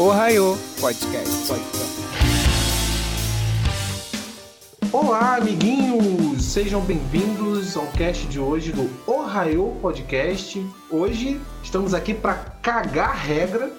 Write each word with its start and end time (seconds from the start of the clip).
Ohio 0.00 0.56
Podcast. 0.80 1.52
Olá, 4.92 5.34
amiguinhos! 5.38 6.40
Sejam 6.44 6.80
bem-vindos 6.82 7.76
ao 7.76 7.84
cast 7.88 8.24
de 8.28 8.38
hoje 8.38 8.70
do 8.70 8.88
Ohio 9.08 9.76
Podcast. 9.82 10.64
Hoje 10.88 11.40
estamos 11.64 11.94
aqui 11.94 12.14
para 12.14 12.34
cagar 12.62 13.16
regra. 13.16 13.72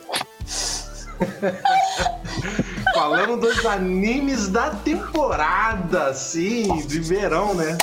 Falando 2.94 3.38
dos 3.38 3.66
animes 3.66 4.49
da 4.49 4.72
temporada, 4.72 6.13
sim, 6.13 6.86
de 6.86 6.99
verão, 6.99 7.54
né? 7.54 7.77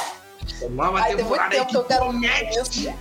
Nova 0.71 1.01
Ai, 1.01 1.17
tem 1.17 1.25
muito 1.25 1.49
temporada 1.49 1.65
que 1.65 1.83
promete, 1.83 2.95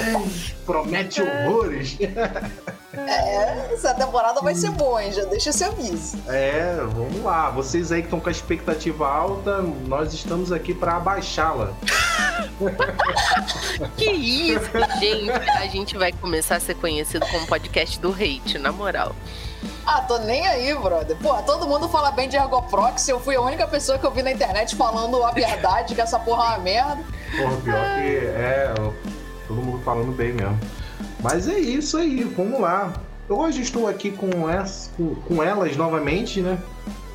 promete 0.66 1.22
horrores. 1.22 1.96
É, 2.96 3.74
essa 3.74 3.92
temporada 3.92 4.40
vai 4.40 4.54
ser 4.54 4.70
boa, 4.70 5.04
hein? 5.04 5.12
Já 5.12 5.24
deixa 5.24 5.50
esse 5.50 5.62
aviso. 5.62 6.18
É, 6.28 6.76
vamos 6.80 7.22
lá. 7.22 7.50
Vocês 7.50 7.92
aí 7.92 8.00
que 8.00 8.06
estão 8.06 8.18
com 8.18 8.28
a 8.30 8.32
expectativa 8.32 9.06
alta, 9.06 9.60
nós 9.60 10.14
estamos 10.14 10.50
aqui 10.50 10.72
para 10.72 10.96
abaixá-la. 10.96 11.74
Que 13.96 14.10
isso, 14.10 14.70
gente? 14.98 15.30
A 15.30 15.66
gente 15.66 15.96
vai 15.96 16.12
começar 16.12 16.56
a 16.56 16.60
ser 16.60 16.74
conhecido 16.76 17.26
como 17.26 17.46
podcast 17.46 18.00
do 18.00 18.10
hate, 18.10 18.58
na 18.58 18.72
moral. 18.72 19.14
Ah, 19.86 20.00
tô 20.02 20.18
nem 20.18 20.46
aí, 20.46 20.74
brother. 20.74 21.16
Pô, 21.16 21.34
todo 21.42 21.66
mundo 21.66 21.88
fala 21.88 22.10
bem 22.10 22.28
de 22.28 22.36
Ergoproxy. 22.36 23.10
Eu 23.10 23.20
fui 23.20 23.36
a 23.36 23.40
única 23.40 23.66
pessoa 23.68 23.98
que 23.98 24.04
eu 24.06 24.10
vi 24.10 24.22
na 24.22 24.32
internet 24.32 24.74
falando 24.76 25.22
a 25.24 25.30
verdade, 25.30 25.94
que 25.94 26.00
essa 26.00 26.18
porra 26.18 26.44
é 26.44 26.48
uma 26.48 26.58
merda. 26.58 26.98
Porra, 27.36 27.56
pior 27.62 27.84
que 27.96 28.16
é, 28.16 28.74
todo 29.46 29.62
mundo 29.62 29.82
falando 29.84 30.12
bem 30.12 30.32
mesmo. 30.32 30.58
Mas 31.22 31.48
é 31.48 31.58
isso 31.58 31.96
aí, 31.98 32.24
vamos 32.24 32.60
lá. 32.60 32.92
Hoje 33.28 33.62
estou 33.62 33.88
aqui 33.88 34.10
com, 34.10 34.48
essa, 34.48 34.90
com, 34.96 35.14
com 35.14 35.42
elas 35.42 35.76
novamente, 35.76 36.40
né? 36.40 36.58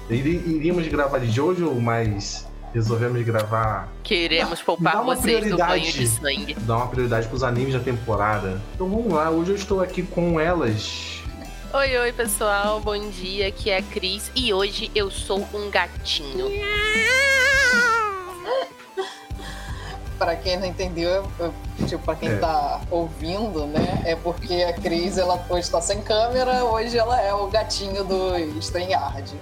Iri- 0.10 0.44
Iríamos 0.46 0.88
gravar 0.88 1.20
de 1.20 1.30
Jojo, 1.32 1.74
mas 1.76 2.46
resolvemos 2.74 3.22
gravar, 3.24 3.90
Queremos 4.04 4.60
Dá 4.60 4.66
poupar 4.66 4.96
uma 5.02 5.16
vocês 5.16 5.36
do 5.36 5.56
prioridade. 5.56 5.72
banho 5.72 5.92
de 5.92 6.08
sangue. 6.08 6.54
dar 6.62 6.78
uma 6.78 6.88
prioridade 6.88 7.28
para 7.28 7.36
os 7.36 7.44
animes 7.44 7.74
da 7.74 7.80
temporada. 7.82 8.62
Então 8.76 8.90
vamos 8.90 9.12
lá, 9.14 9.30
hoje 9.30 9.52
eu 9.52 9.56
estou 9.56 9.82
aqui 9.82 10.04
com 10.04 10.40
elas. 10.40 11.21
Oi, 11.74 11.98
oi, 11.98 12.12
pessoal. 12.12 12.80
Bom 12.80 13.10
dia. 13.10 13.48
Aqui 13.48 13.70
é 13.70 13.78
a 13.78 13.82
Cris 13.82 14.32
e 14.36 14.54
hoje 14.54 14.92
eu 14.94 15.10
sou 15.10 15.48
um 15.54 15.70
gatinho. 15.70 16.48
Pra 20.18 20.36
quem 20.36 20.56
não 20.58 20.68
entendeu, 20.68 21.26
eu- 21.40 21.54
tipo, 21.88 22.04
pra 22.04 22.14
quem 22.16 22.30
É. 22.30 22.36
tá 22.38 22.80
ouvindo, 22.92 23.66
né? 23.66 24.04
É 24.06 24.16
porque 24.16 24.54
a 24.70 24.72
Cris, 24.72 25.18
ela 25.18 25.44
hoje 25.50 25.68
tá 25.72 25.82
sem 25.82 26.00
câmera, 26.04 26.64
hoje 26.64 26.96
ela 26.96 27.20
é 27.20 27.34
o 27.34 27.48
gatinho 27.48 28.04
do 28.04 28.38
StreamYard. 28.60 29.34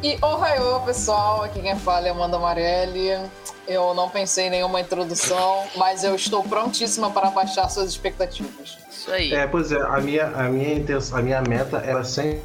E 0.00 0.16
ohaiô, 0.22 0.78
pessoal, 0.82 1.42
aqui 1.42 1.60
quem 1.60 1.76
fala 1.76 2.06
é 2.06 2.10
Amanda 2.12 2.38
Marelli. 2.38 3.18
Eu 3.66 3.94
não 3.94 4.08
pensei 4.08 4.46
em 4.46 4.50
nenhuma 4.50 4.80
introdução, 4.80 5.64
mas 5.74 6.04
eu 6.04 6.14
estou 6.14 6.44
prontíssima 6.44 7.10
para 7.10 7.30
baixar 7.30 7.68
suas 7.68 7.88
expectativas. 7.88 8.78
Isso 9.04 9.12
aí. 9.12 9.34
É, 9.34 9.46
pois 9.46 9.70
é, 9.70 9.76
a 9.82 10.00
minha, 10.00 10.28
a 10.28 10.48
minha 10.48 10.74
intenção, 10.74 11.18
a 11.18 11.22
minha 11.22 11.42
meta 11.42 11.76
era 11.76 12.02
sempre 12.02 12.40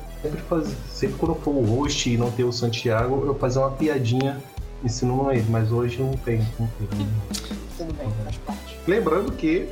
fazer, 0.49 0.75
sempre 0.89 1.15
quando 1.17 1.31
eu 1.35 1.41
for 1.41 1.51
o 1.51 1.61
host 1.63 2.09
e 2.13 2.17
não 2.17 2.29
ter 2.29 2.43
o 2.43 2.51
Santiago, 2.51 3.23
eu 3.25 3.33
fazer 3.35 3.59
uma 3.59 3.71
piadinha 3.71 4.37
ensinando 4.83 5.31
ele, 5.31 5.45
mas 5.49 5.71
hoje 5.71 6.01
não 6.01 6.11
tem, 6.17 6.45
não 6.59 6.67
tem. 6.67 6.87
Tudo 7.77 7.93
bem, 7.93 8.11
faz 8.25 8.35
parte. 8.39 8.77
Lembrando 8.85 9.31
que 9.31 9.69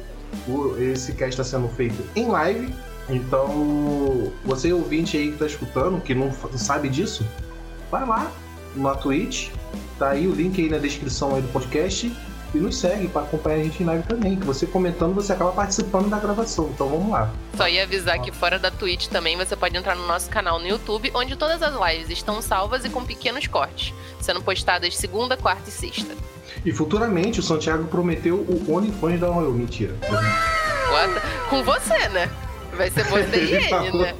o- 0.47 0.77
esse 0.81 1.11
cast 1.11 1.31
está 1.31 1.43
sendo 1.43 1.67
feito 1.67 2.01
em 2.15 2.27
live, 2.27 2.73
então 3.09 4.31
você 4.45 4.71
ouvinte 4.71 5.17
aí 5.17 5.33
que 5.33 5.37
tá 5.37 5.45
escutando, 5.45 5.99
que 6.01 6.15
não 6.15 6.31
sabe 6.55 6.87
disso, 6.87 7.25
vai 7.91 8.05
lá 8.07 8.31
na 8.77 8.95
Twitch, 8.95 9.49
tá 9.99 10.11
aí 10.11 10.25
o 10.25 10.31
link 10.33 10.61
aí 10.61 10.69
na 10.69 10.77
descrição 10.77 11.35
aí 11.35 11.41
do 11.41 11.47
podcast 11.49 12.09
e 12.57 12.59
nos 12.59 12.77
segue 12.77 13.07
para 13.07 13.21
acompanhar 13.21 13.61
a 13.61 13.63
gente 13.63 13.81
em 13.83 13.85
live 13.85 14.03
também, 14.03 14.35
que 14.35 14.45
você 14.45 14.65
comentando 14.65 15.13
você 15.13 15.33
acaba 15.33 15.51
participando 15.51 16.09
da 16.09 16.19
gravação, 16.19 16.69
então 16.73 16.89
vamos 16.89 17.09
lá. 17.11 17.31
Só 17.55 17.67
ia 17.67 17.83
avisar 17.83 18.19
que 18.19 18.31
fora 18.31 18.57
da 18.57 18.71
Twitch 18.71 19.07
também 19.07 19.37
você 19.37 19.55
pode 19.55 19.77
entrar 19.77 19.95
no 19.95 20.07
nosso 20.07 20.29
canal 20.29 20.59
no 20.59 20.67
YouTube, 20.67 21.11
onde 21.13 21.35
todas 21.35 21.61
as 21.61 21.73
lives 21.75 22.09
estão 22.09 22.41
salvas 22.41 22.83
e 22.83 22.89
com 22.89 23.03
pequenos 23.05 23.47
cortes, 23.47 23.93
sendo 24.19 24.41
postadas 24.41 24.95
segunda, 24.97 25.37
quarta 25.37 25.69
e 25.69 25.71
sexta. 25.71 26.15
E 26.65 26.71
futuramente 26.71 27.39
o 27.39 27.43
Santiago 27.43 27.85
prometeu 27.85 28.35
o 28.37 28.73
OnlyFans 28.73 29.19
da 29.19 29.27
Royal, 29.27 29.51
mentira. 29.51 29.95
What? 30.01 31.49
Com 31.49 31.63
você, 31.63 32.09
né? 32.09 32.29
Vai 32.73 32.89
ser 32.89 33.03
você 33.05 33.37
e 33.37 33.53
Ele 33.87 33.97
né? 33.99 34.15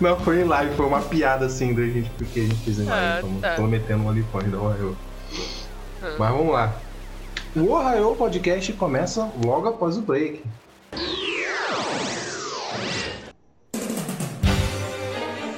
Não, 0.00 0.18
foi 0.20 0.40
em 0.40 0.44
live, 0.44 0.74
foi 0.76 0.86
uma 0.86 1.00
piada 1.00 1.46
assim 1.46 1.74
da 1.74 1.82
gente, 1.82 2.10
porque 2.10 2.40
a 2.40 2.42
gente 2.44 2.56
fez 2.64 2.78
em 2.78 2.84
live, 2.84 3.28
Ah, 3.38 3.48
tá. 3.48 3.54
prometendo 3.54 4.04
um 4.04 4.08
OnlyFans 4.08 4.50
da 4.50 4.58
Ohio. 4.58 4.96
Hum. 6.02 6.16
Mas 6.18 6.30
vamos 6.30 6.52
lá. 6.52 6.72
O 7.56 7.72
Ohio 7.72 8.14
Podcast 8.14 8.72
começa 8.74 9.32
logo 9.42 9.68
após 9.68 9.96
o 9.96 10.02
break. 10.02 10.42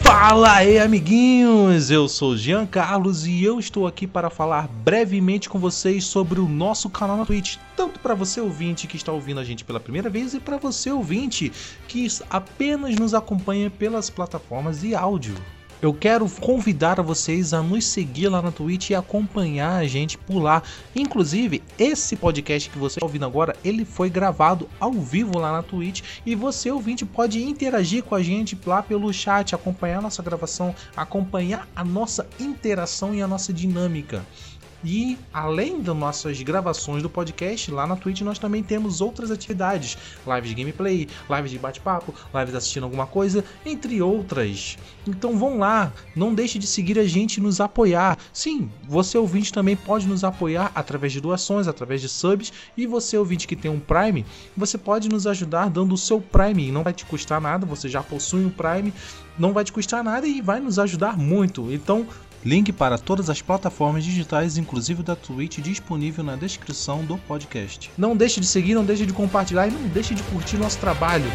Fala 0.00 0.52
aí, 0.54 0.78
amiguinhos! 0.78 1.90
Eu 1.90 2.08
sou 2.08 2.36
Jean 2.36 2.64
Carlos 2.64 3.26
e 3.26 3.42
eu 3.42 3.58
estou 3.58 3.88
aqui 3.88 4.06
para 4.06 4.30
falar 4.30 4.68
brevemente 4.68 5.48
com 5.48 5.58
vocês 5.58 6.04
sobre 6.04 6.38
o 6.38 6.48
nosso 6.48 6.88
canal 6.88 7.16
na 7.16 7.26
Twitch, 7.26 7.56
tanto 7.76 7.98
para 7.98 8.14
você 8.14 8.40
ouvinte 8.40 8.86
que 8.86 8.96
está 8.96 9.10
ouvindo 9.10 9.40
a 9.40 9.44
gente 9.44 9.64
pela 9.64 9.80
primeira 9.80 10.08
vez 10.08 10.32
e 10.32 10.38
para 10.38 10.58
você 10.58 10.90
ouvinte 10.92 11.50
que 11.88 12.06
apenas 12.30 12.94
nos 12.96 13.14
acompanha 13.14 13.68
pelas 13.68 14.08
plataformas 14.08 14.80
de 14.80 14.94
áudio. 14.94 15.34
Eu 15.82 15.94
quero 15.94 16.28
convidar 16.28 17.00
vocês 17.00 17.54
a 17.54 17.62
nos 17.62 17.86
seguir 17.86 18.28
lá 18.28 18.42
na 18.42 18.52
Twitch 18.52 18.90
e 18.90 18.94
acompanhar 18.94 19.76
a 19.76 19.86
gente 19.86 20.18
por 20.18 20.38
lá. 20.38 20.62
Inclusive, 20.94 21.62
esse 21.78 22.16
podcast 22.16 22.68
que 22.68 22.76
você 22.76 22.98
está 22.98 23.06
ouvindo 23.06 23.24
agora, 23.24 23.56
ele 23.64 23.86
foi 23.86 24.10
gravado 24.10 24.68
ao 24.78 24.92
vivo 24.92 25.38
lá 25.38 25.50
na 25.52 25.62
Twitch 25.62 26.02
e 26.26 26.34
você, 26.34 26.70
ouvinte, 26.70 27.06
pode 27.06 27.42
interagir 27.42 28.02
com 28.02 28.14
a 28.14 28.22
gente 28.22 28.58
lá 28.66 28.82
pelo 28.82 29.10
chat, 29.10 29.54
acompanhar 29.54 30.00
a 30.00 30.02
nossa 30.02 30.22
gravação, 30.22 30.74
acompanhar 30.94 31.66
a 31.74 31.82
nossa 31.82 32.28
interação 32.38 33.14
e 33.14 33.22
a 33.22 33.26
nossa 33.26 33.50
dinâmica. 33.50 34.22
E 34.84 35.18
além 35.32 35.82
das 35.82 35.96
nossas 35.96 36.40
gravações 36.42 37.02
do 37.02 37.10
podcast, 37.10 37.70
lá 37.70 37.86
na 37.86 37.96
Twitch 37.96 38.22
nós 38.22 38.38
também 38.38 38.62
temos 38.62 39.00
outras 39.00 39.30
atividades: 39.30 39.98
lives 40.26 40.48
de 40.48 40.54
gameplay, 40.54 41.08
lives 41.28 41.50
de 41.50 41.58
bate-papo, 41.58 42.14
lives 42.34 42.54
assistindo 42.54 42.84
alguma 42.84 43.06
coisa, 43.06 43.44
entre 43.64 44.00
outras. 44.00 44.78
Então 45.06 45.38
vão 45.38 45.58
lá, 45.58 45.92
não 46.16 46.34
deixe 46.34 46.58
de 46.58 46.66
seguir 46.66 46.98
a 46.98 47.04
gente 47.04 47.36
e 47.36 47.40
nos 47.40 47.60
apoiar. 47.60 48.16
Sim, 48.32 48.70
você 48.88 49.18
ouvinte 49.18 49.52
também 49.52 49.76
pode 49.76 50.06
nos 50.06 50.24
apoiar 50.24 50.70
através 50.74 51.12
de 51.12 51.20
doações, 51.20 51.68
através 51.68 52.00
de 52.00 52.08
subs, 52.08 52.52
e 52.76 52.86
você 52.86 53.16
ouvinte 53.16 53.46
que 53.46 53.56
tem 53.56 53.70
um 53.70 53.80
Prime, 53.80 54.24
você 54.56 54.78
pode 54.78 55.08
nos 55.08 55.26
ajudar 55.26 55.68
dando 55.68 55.94
o 55.94 55.98
seu 55.98 56.20
Prime, 56.20 56.70
não 56.70 56.82
vai 56.82 56.92
te 56.92 57.04
custar 57.04 57.40
nada, 57.40 57.66
você 57.66 57.88
já 57.88 58.02
possui 58.02 58.44
um 58.44 58.50
Prime, 58.50 58.92
não 59.38 59.52
vai 59.52 59.64
te 59.64 59.72
custar 59.72 60.04
nada 60.04 60.26
e 60.26 60.40
vai 60.40 60.60
nos 60.60 60.78
ajudar 60.78 61.16
muito. 61.16 61.72
Então, 61.72 62.06
link 62.44 62.72
para 62.72 62.96
todas 62.96 63.28
as 63.28 63.42
plataformas 63.42 64.04
digitais, 64.04 64.56
inclusive 64.56 65.02
da 65.02 65.14
Twitch, 65.14 65.58
disponível 65.58 66.24
na 66.24 66.36
descrição 66.36 67.04
do 67.04 67.18
podcast. 67.18 67.90
Não 67.98 68.16
deixe 68.16 68.40
de 68.40 68.46
seguir, 68.46 68.74
não 68.74 68.84
deixe 68.84 69.04
de 69.04 69.12
compartilhar 69.12 69.68
e 69.68 69.70
não 69.70 69.86
deixe 69.88 70.14
de 70.14 70.22
curtir 70.24 70.56
nosso 70.56 70.78
trabalho. 70.78 71.30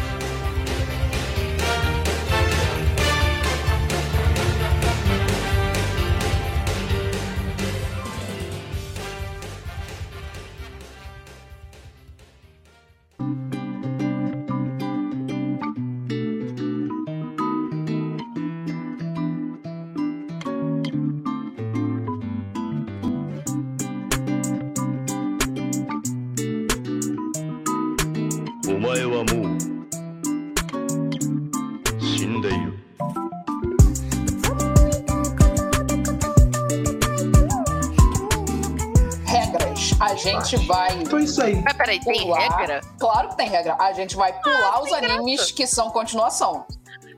Isso 41.36 41.42
aí. 41.46 41.62
Mas 41.62 41.72
peraí, 41.74 42.00
tem 42.00 42.22
pular. 42.22 42.40
regra? 42.40 42.80
Claro 42.98 43.28
que 43.30 43.36
tem 43.36 43.48
regra. 43.48 43.76
A 43.78 43.92
gente 43.92 44.16
vai 44.16 44.32
pular 44.40 44.82
os 44.82 44.90
tem 44.90 45.00
graça. 45.00 45.14
animes 45.14 45.50
que 45.50 45.66
são 45.66 45.90
continuação. 45.90 46.64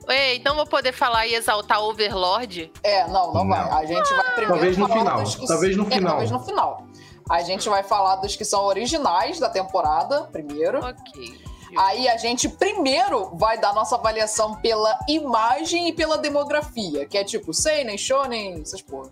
Ei, 0.07 0.37
então 0.37 0.55
vou 0.55 0.65
poder 0.65 0.91
falar 0.91 1.27
e 1.27 1.35
exaltar 1.35 1.81
Overlord? 1.83 2.71
É, 2.83 3.07
não, 3.07 3.33
não, 3.33 3.43
Não. 3.43 3.47
vai. 3.47 3.69
A 3.83 3.85
gente 3.85 4.09
vai 4.13 4.25
primeiro 4.31 4.47
Talvez 4.53 4.77
no 4.77 4.87
falar 4.87 4.99
final, 4.99 5.23
que 5.23 5.47
talvez 5.47 5.77
no 5.77 5.87
é, 5.87 5.91
final. 5.91 6.09
talvez 6.11 6.31
no 6.31 6.39
final. 6.39 6.83
A 7.29 7.41
gente 7.43 7.69
vai 7.69 7.83
falar 7.83 8.15
dos 8.15 8.35
que 8.35 8.43
são 8.43 8.63
originais 8.63 9.39
da 9.39 9.49
temporada, 9.49 10.21
primeiro. 10.31 10.79
Ok. 10.83 11.39
Aí 11.77 12.07
a 12.09 12.17
gente 12.17 12.49
primeiro 12.49 13.29
vai 13.35 13.59
dar 13.59 13.71
nossa 13.75 13.95
avaliação 13.95 14.55
pela 14.55 14.97
imagem 15.07 15.89
e 15.89 15.93
pela 15.93 16.17
demografia, 16.17 17.05
que 17.05 17.15
é 17.15 17.23
tipo 17.23 17.53
seinen, 17.53 17.95
shonen, 17.95 18.59
essas 18.63 18.81
porra. 18.81 19.11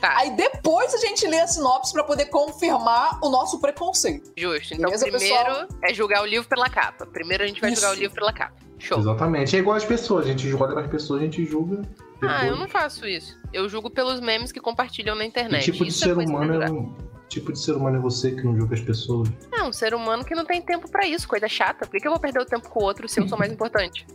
Tá. 0.00 0.16
Aí 0.18 0.30
depois 0.36 0.92
a 0.94 0.98
gente 0.98 1.26
lê 1.26 1.40
a 1.40 1.46
sinopse 1.46 1.92
pra 1.92 2.04
poder 2.04 2.26
confirmar 2.26 3.18
o 3.22 3.28
nosso 3.30 3.58
preconceito. 3.60 4.30
Justo. 4.36 4.74
Então, 4.74 4.90
Beleza, 4.90 5.06
primeiro 5.06 5.68
é 5.82 5.94
julgar 5.94 6.22
o 6.22 6.26
livro 6.26 6.48
pela 6.48 6.68
capa. 6.68 7.06
Primeiro 7.06 7.44
a 7.44 7.46
gente 7.46 7.60
vai 7.60 7.72
Isso. 7.72 7.80
julgar 7.80 7.96
o 7.96 7.98
livro 8.00 8.14
pela 8.14 8.32
capa. 8.32 8.54
Show. 8.78 8.98
Exatamente. 8.98 9.56
É 9.56 9.58
igual 9.58 9.76
as 9.76 9.84
pessoas. 9.84 10.26
A 10.26 10.28
gente 10.28 10.48
joga 10.50 10.74
nas 10.74 10.86
pessoas, 10.86 11.22
a 11.22 11.24
gente 11.24 11.44
julga. 11.46 11.80
Ah, 12.20 12.44
eu 12.46 12.52
depois. 12.52 12.60
não 12.60 12.68
faço 12.68 13.06
isso. 13.06 13.38
Eu 13.52 13.68
julgo 13.68 13.88
pelos 13.90 14.20
memes 14.20 14.52
que 14.52 14.60
compartilham 14.60 15.14
na 15.14 15.22
Que 15.22 15.28
internet. 15.28 15.64
tipo 15.64 15.82
de 15.84 15.90
Isso 15.90 16.00
ser 16.00 16.10
é 16.10 16.14
humano 16.14 16.62
é 16.62 16.70
um. 16.70 16.94
Tipo 17.28 17.52
de 17.52 17.58
ser 17.58 17.72
humano 17.72 17.96
é 17.96 18.00
você 18.00 18.30
que 18.30 18.42
não 18.44 18.56
julga 18.56 18.74
as 18.74 18.80
pessoas. 18.80 19.28
É 19.52 19.62
um 19.62 19.72
ser 19.72 19.94
humano 19.94 20.24
que 20.24 20.34
não 20.34 20.44
tem 20.44 20.62
tempo 20.62 20.88
pra 20.90 21.06
isso, 21.06 21.26
coisa 21.26 21.48
chata. 21.48 21.86
Por 21.86 21.92
que, 21.92 22.00
que 22.00 22.06
eu 22.06 22.12
vou 22.12 22.20
perder 22.20 22.40
o 22.40 22.44
tempo 22.46 22.68
com 22.68 22.80
o 22.80 22.84
outro 22.84 23.08
se 23.08 23.18
eu 23.20 23.26
sou 23.28 23.36
mais 23.38 23.50
importante? 23.50 24.06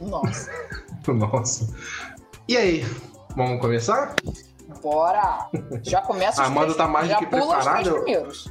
Nossa. 0.00 0.50
Nossa. 1.08 1.74
E 2.48 2.56
aí? 2.56 2.84
Vamos 3.36 3.60
começar? 3.60 4.14
Bora! 4.82 5.48
Já 5.82 6.00
começa 6.02 6.40
A 6.40 6.44
os 6.44 6.50
Amanda 6.50 6.66
três, 6.66 6.76
tá 6.78 6.86
mais 6.88 7.06
do 7.06 7.10
já 7.10 7.18
que 7.18 7.24
os 7.24 7.30
preparada. 7.30 7.92
primeiros. 7.92 8.50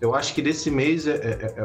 Eu 0.00 0.14
acho 0.14 0.32
que 0.34 0.40
desse 0.42 0.70
mês 0.70 1.06
é, 1.06 1.16
é- 1.16 1.54
é- 1.60 1.62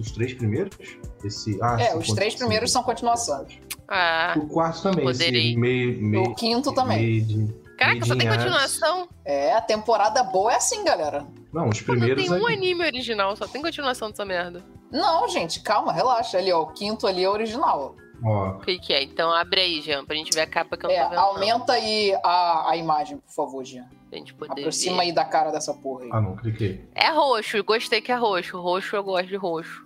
os 0.00 0.10
três 0.12 0.32
primeiros? 0.34 0.76
Esse, 1.22 1.58
ah, 1.62 1.76
É, 1.80 1.96
os 1.96 2.06
três 2.08 2.34
primeiros 2.34 2.72
são 2.72 2.82
continuação. 2.82 3.46
Ah, 3.88 4.34
O 4.36 4.46
quarto 4.46 4.82
também. 4.82 5.04
Poderei. 5.04 5.56
Meio, 5.56 6.02
meio, 6.02 6.24
O 6.24 6.34
quinto 6.34 6.72
também. 6.74 6.98
meio 6.98 7.22
de- 7.22 7.54
caraca, 7.78 8.00
só 8.06 8.14
tem 8.16 8.26
Midinhas. 8.26 8.36
continuação? 8.36 9.08
É, 9.24 9.52
a 9.52 9.60
temporada 9.60 10.22
boa 10.22 10.52
é 10.52 10.56
assim, 10.56 10.82
galera. 10.84 11.26
Não, 11.52 11.68
os 11.68 11.80
Pô, 11.82 11.92
Não 11.92 11.98
primeiros. 12.00 12.24
tem 12.24 12.32
um 12.32 12.48
é- 12.48 12.54
anime 12.54 12.84
original, 12.84 13.36
só 13.36 13.46
tem 13.46 13.60
continuação 13.60 14.10
dessa 14.10 14.24
merda. 14.24 14.62
Não, 14.90 15.28
gente, 15.28 15.60
calma, 15.60 15.92
relaxa. 15.92 16.38
Ali, 16.38 16.50
ó, 16.52 16.62
o 16.62 16.66
quinto 16.68 17.06
ali 17.06 17.24
é 17.24 17.28
original. 17.28 17.94
Ó, 18.24 18.48
O 18.50 18.58
que, 18.60 18.78
que 18.78 18.92
é? 18.92 19.02
Então 19.02 19.30
abre 19.32 19.60
aí, 19.60 19.80
Jean, 19.82 20.04
pra 20.04 20.16
gente 20.16 20.32
ver 20.34 20.40
a 20.42 20.46
capa 20.46 20.76
que 20.76 20.86
eu 20.86 20.90
não 20.90 20.96
É, 20.96 21.02
tô 21.04 21.08
vendo. 21.10 21.16
não. 21.18 21.24
aumenta 21.28 21.72
aí 21.74 22.14
a, 22.24 22.70
a 22.70 22.76
imagem, 22.76 23.18
por 23.18 23.32
favor, 23.32 23.64
Jean. 23.64 23.84
Pra 24.08 24.18
gente 24.18 24.32
poder 24.34 24.52
Aproxima 24.60 24.96
ver. 24.98 25.02
aí 25.02 25.12
da 25.12 25.24
cara 25.24 25.50
dessa 25.50 25.74
porra 25.74 26.04
aí. 26.04 26.10
ah, 26.12 26.20
não, 26.20 26.36
cliquei. 26.36 26.88
É 26.94 27.08
roxo, 27.10 27.62
gostei 27.64 28.00
que 28.00 28.10
é 28.12 28.14
roxo. 28.16 28.60
Roxo 28.60 28.94
eu 28.96 29.02
gosto 29.04 29.26
de 29.28 29.36
roxo. 29.36 29.84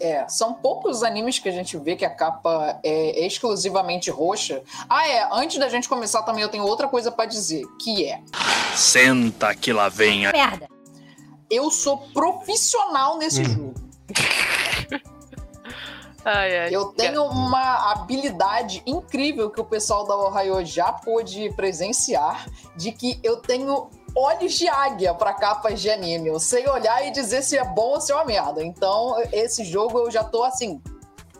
É, 0.00 0.26
são 0.28 0.54
poucos 0.54 1.02
animes 1.04 1.38
que 1.38 1.48
a 1.48 1.52
gente 1.52 1.76
vê 1.78 1.94
que 1.94 2.04
a 2.04 2.10
capa 2.10 2.80
é 2.84 3.24
exclusivamente 3.24 4.10
roxa. 4.10 4.60
Ah, 4.90 5.06
é, 5.08 5.28
antes 5.32 5.56
da 5.58 5.68
gente 5.68 5.88
começar 5.88 6.22
também 6.24 6.42
eu 6.42 6.48
tenho 6.48 6.64
outra 6.64 6.88
coisa 6.88 7.12
pra 7.12 7.24
dizer, 7.26 7.64
que 7.80 8.04
é, 8.04 8.20
Senta 8.74 9.54
que 9.54 9.72
lá 9.72 9.88
vem 9.88 10.26
a. 10.26 10.32
Merda. 10.32 10.68
eu 11.48 11.70
sou 11.70 11.96
profissional 12.12 13.18
nesse 13.18 13.40
Hum. 13.42 13.44
jogo. 13.44 13.74
Ai, 16.24 16.58
ai. 16.58 16.68
Eu 16.74 16.86
tenho 16.86 17.22
uma 17.24 17.92
habilidade 17.92 18.82
incrível 18.86 19.50
que 19.50 19.60
o 19.60 19.64
pessoal 19.64 20.06
da 20.06 20.16
Ohio 20.16 20.64
já 20.64 20.92
pôde 20.92 21.52
presenciar, 21.54 22.46
de 22.76 22.92
que 22.92 23.20
eu 23.22 23.36
tenho 23.36 23.90
olhos 24.16 24.54
de 24.54 24.66
águia 24.68 25.12
pra 25.12 25.34
capas 25.34 25.80
de 25.80 25.90
anime. 25.90 26.28
Eu 26.28 26.40
sei 26.40 26.66
olhar 26.68 27.06
e 27.06 27.10
dizer 27.10 27.42
se 27.42 27.58
é 27.58 27.64
bom 27.64 27.94
ou 27.94 28.00
se 28.00 28.12
é 28.12 28.14
uma 28.14 28.24
merda. 28.24 28.64
Então, 28.64 29.16
esse 29.32 29.64
jogo 29.64 29.98
eu 29.98 30.10
já 30.10 30.24
tô 30.24 30.42
assim, 30.44 30.80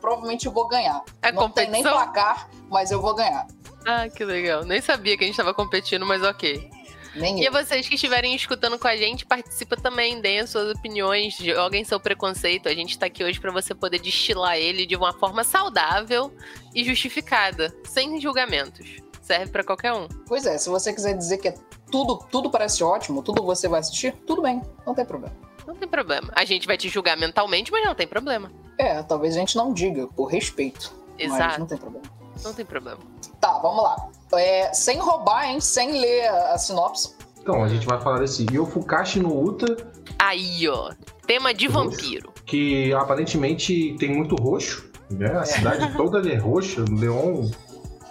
provavelmente 0.01 0.47
eu 0.47 0.53
vou 0.53 0.69
ganhar. 0.69 1.03
É 1.23 1.33
Não 1.33 1.49
tem 1.49 1.71
nem 1.71 1.83
competição? 1.83 1.93
placar, 1.93 2.51
mas 2.69 2.91
eu 2.91 3.01
vou 3.01 3.15
ganhar. 3.15 3.47
Ah, 3.87 4.09
que 4.09 4.25
legal. 4.25 4.65
Nem 4.65 4.81
sabia 4.81 5.17
que 5.17 5.25
a 5.25 5.27
gente 5.27 5.37
tava 5.37 5.55
competindo, 5.55 6.05
mas 6.05 6.23
ok. 6.23 6.71
Nem 7.17 7.41
E 7.41 7.45
eu. 7.47 7.53
vocês 7.53 7.89
que 7.89 7.95
estiverem 7.95 8.35
escutando 8.35 8.79
com 8.79 8.89
a 8.89 8.97
gente, 8.97 9.25
participa 9.25 9.77
também, 9.77 10.21
deem 10.21 10.41
as 10.41 10.51
suas 10.51 10.77
opiniões, 10.77 11.37
joguem 11.37 11.85
seu 11.85 12.01
preconceito. 12.01 12.69
A 12.69 12.75
gente 12.75 12.99
tá 12.99 13.07
aqui 13.07 13.23
hoje 13.23 13.41
pra 13.41 13.53
você 13.53 13.75
poder 13.75 14.01
destilar 14.01 14.57
ele 14.57 14.85
de 14.87 14.97
uma 14.97 15.13
forma 15.13 15.45
saudável 15.45 16.33
e 16.75 16.85
justificada, 16.85 17.75
sem 17.85 18.21
julgamentos. 18.21 18.97
Serve 19.23 19.51
pra 19.53 19.65
qualquer 19.65 19.93
um. 19.93 20.07
Pois 20.27 20.45
é, 20.45 20.59
se 20.59 20.69
você 20.69 20.93
quiser 20.93 21.17
dizer 21.17 21.39
que 21.39 21.49
é 21.49 21.55
tudo, 21.91 22.19
tudo 22.31 22.51
parece 22.51 22.83
ótimo, 22.85 23.23
tudo 23.23 23.43
você 23.43 23.69
vai 23.69 23.81
assistir, 23.81 24.13
tudo 24.27 24.43
bem, 24.43 24.61
não 24.87 24.95
tem 24.95 25.05
problema. 25.05 25.35
Não 25.67 25.75
tem 25.75 25.89
problema. 25.89 26.31
A 26.35 26.45
gente 26.45 26.67
vai 26.67 26.77
te 26.77 26.89
julgar 26.91 27.17
mentalmente, 27.17 27.73
mas 27.73 27.85
não 27.85 27.95
tem 27.95 28.07
problema. 28.07 28.53
É, 28.79 29.03
talvez 29.03 29.35
a 29.37 29.39
gente 29.39 29.57
não 29.57 29.73
diga, 29.73 30.07
por 30.09 30.27
respeito. 30.27 30.93
Mas 31.19 31.33
Exato. 31.33 31.61
não 31.61 31.67
tem 31.67 31.79
problema. 31.79 32.05
Não 32.45 32.53
tem 32.53 32.65
problema. 32.65 32.99
Tá, 33.41 33.59
vamos 33.59 33.83
lá. 33.83 33.97
É, 34.35 34.73
sem 34.73 34.99
roubar, 34.99 35.49
hein? 35.51 35.61
Sem 35.61 36.01
ler 36.01 36.29
a 36.29 36.59
sinopse. 36.59 37.15
Então, 37.41 37.63
a 37.63 37.69
gente 37.69 37.87
vai 37.87 38.01
falar 38.01 38.21
desse 38.21 38.47
Yofukashi 38.53 39.21
no 39.21 39.39
Uta, 39.43 39.93
Aí, 40.19 40.69
ó. 40.69 40.93
Tema 41.27 41.53
de 41.55 41.67
vampiro. 41.69 42.33
que 42.47 42.93
aparentemente 42.95 43.97
tem 43.99 44.11
muito 44.15 44.35
roxo. 44.37 44.91
Né? 45.11 45.27
A 45.37 45.45
cidade 45.45 45.93
toda 45.97 46.19
ali 46.19 46.33
é 46.33 46.37
roxa, 46.39 46.85
Leon, 46.91 47.49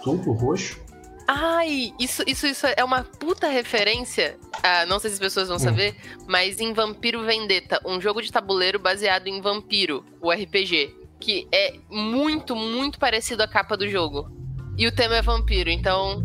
tudo 0.02 0.32
roxo. 0.32 0.78
Ai, 1.26 1.92
isso, 1.98 2.22
isso, 2.26 2.46
isso 2.46 2.66
é 2.76 2.84
uma 2.84 3.02
puta 3.02 3.48
referência. 3.48 4.36
ah, 4.62 4.84
não 4.86 4.98
sei 4.98 5.10
se 5.10 5.14
as 5.14 5.20
pessoas 5.20 5.48
vão 5.48 5.56
Hum. 5.56 5.60
saber, 5.60 5.96
mas 6.26 6.60
em 6.60 6.72
Vampiro 6.72 7.24
Vendetta, 7.24 7.80
um 7.84 8.00
jogo 8.00 8.20
de 8.20 8.30
tabuleiro 8.30 8.78
baseado 8.78 9.26
em 9.26 9.40
Vampiro, 9.40 10.04
o 10.20 10.30
RPG, 10.30 10.94
que 11.24 11.48
é 11.50 11.74
muito, 11.88 12.54
muito 12.54 12.98
parecido 12.98 13.42
à 13.42 13.48
capa 13.48 13.78
do 13.78 13.88
jogo. 13.88 14.30
E 14.76 14.86
o 14.86 14.94
tema 14.94 15.16
é 15.16 15.22
vampiro, 15.22 15.70
então 15.70 16.22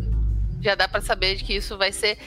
já 0.60 0.74
dá 0.74 0.86
pra 0.86 1.00
saber 1.00 1.36
de 1.36 1.44
que 1.44 1.54
isso 1.54 1.78
vai 1.78 1.90
ser 1.90 2.18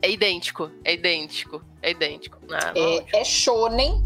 é 0.00 0.10
idêntico, 0.10 0.70
é 0.84 0.94
idêntico, 0.94 1.60
é 1.82 1.90
idêntico. 1.90 2.38
Ah. 2.52 2.72
É, 2.76 3.20
é 3.20 3.24
shonen 3.24 4.00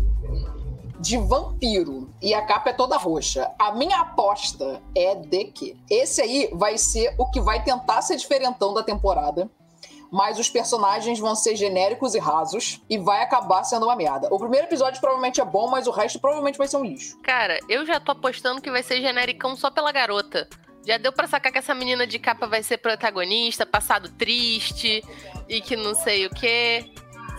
de 0.98 1.18
vampiro. 1.18 2.08
E 2.22 2.32
a 2.32 2.42
capa 2.42 2.70
é 2.70 2.72
toda 2.72 2.96
roxa. 2.96 3.50
A 3.58 3.72
minha 3.72 4.00
aposta 4.00 4.80
é 4.96 5.14
de 5.14 5.44
que 5.46 5.76
esse 5.90 6.22
aí 6.22 6.48
vai 6.54 6.78
ser 6.78 7.14
o 7.18 7.26
que 7.26 7.40
vai 7.40 7.62
tentar 7.62 8.00
ser 8.00 8.16
diferentão 8.16 8.72
da 8.72 8.82
temporada. 8.82 9.50
Mas 10.10 10.38
os 10.38 10.48
personagens 10.48 11.18
vão 11.18 11.34
ser 11.34 11.54
genéricos 11.54 12.14
e 12.14 12.18
rasos. 12.18 12.80
E 12.88 12.96
vai 12.98 13.22
acabar 13.22 13.62
sendo 13.64 13.84
uma 13.86 13.94
merda. 13.96 14.28
O 14.32 14.38
primeiro 14.38 14.66
episódio 14.66 15.00
provavelmente 15.00 15.40
é 15.40 15.44
bom, 15.44 15.68
mas 15.68 15.86
o 15.86 15.90
resto 15.90 16.18
provavelmente 16.18 16.56
vai 16.56 16.66
ser 16.66 16.78
um 16.78 16.84
lixo. 16.84 17.18
Cara, 17.22 17.58
eu 17.68 17.84
já 17.84 18.00
tô 18.00 18.12
apostando 18.12 18.60
que 18.60 18.70
vai 18.70 18.82
ser 18.82 19.00
genericão 19.02 19.54
só 19.56 19.70
pela 19.70 19.92
garota. 19.92 20.48
Já 20.86 20.96
deu 20.96 21.12
pra 21.12 21.26
sacar 21.26 21.52
que 21.52 21.58
essa 21.58 21.74
menina 21.74 22.06
de 22.06 22.18
capa 22.18 22.46
vai 22.46 22.62
ser 22.62 22.78
protagonista, 22.78 23.66
passado 23.66 24.08
triste 24.12 25.04
e 25.48 25.60
que 25.60 25.76
não 25.76 25.94
sei 25.94 26.24
o 26.26 26.30
quê. 26.30 26.90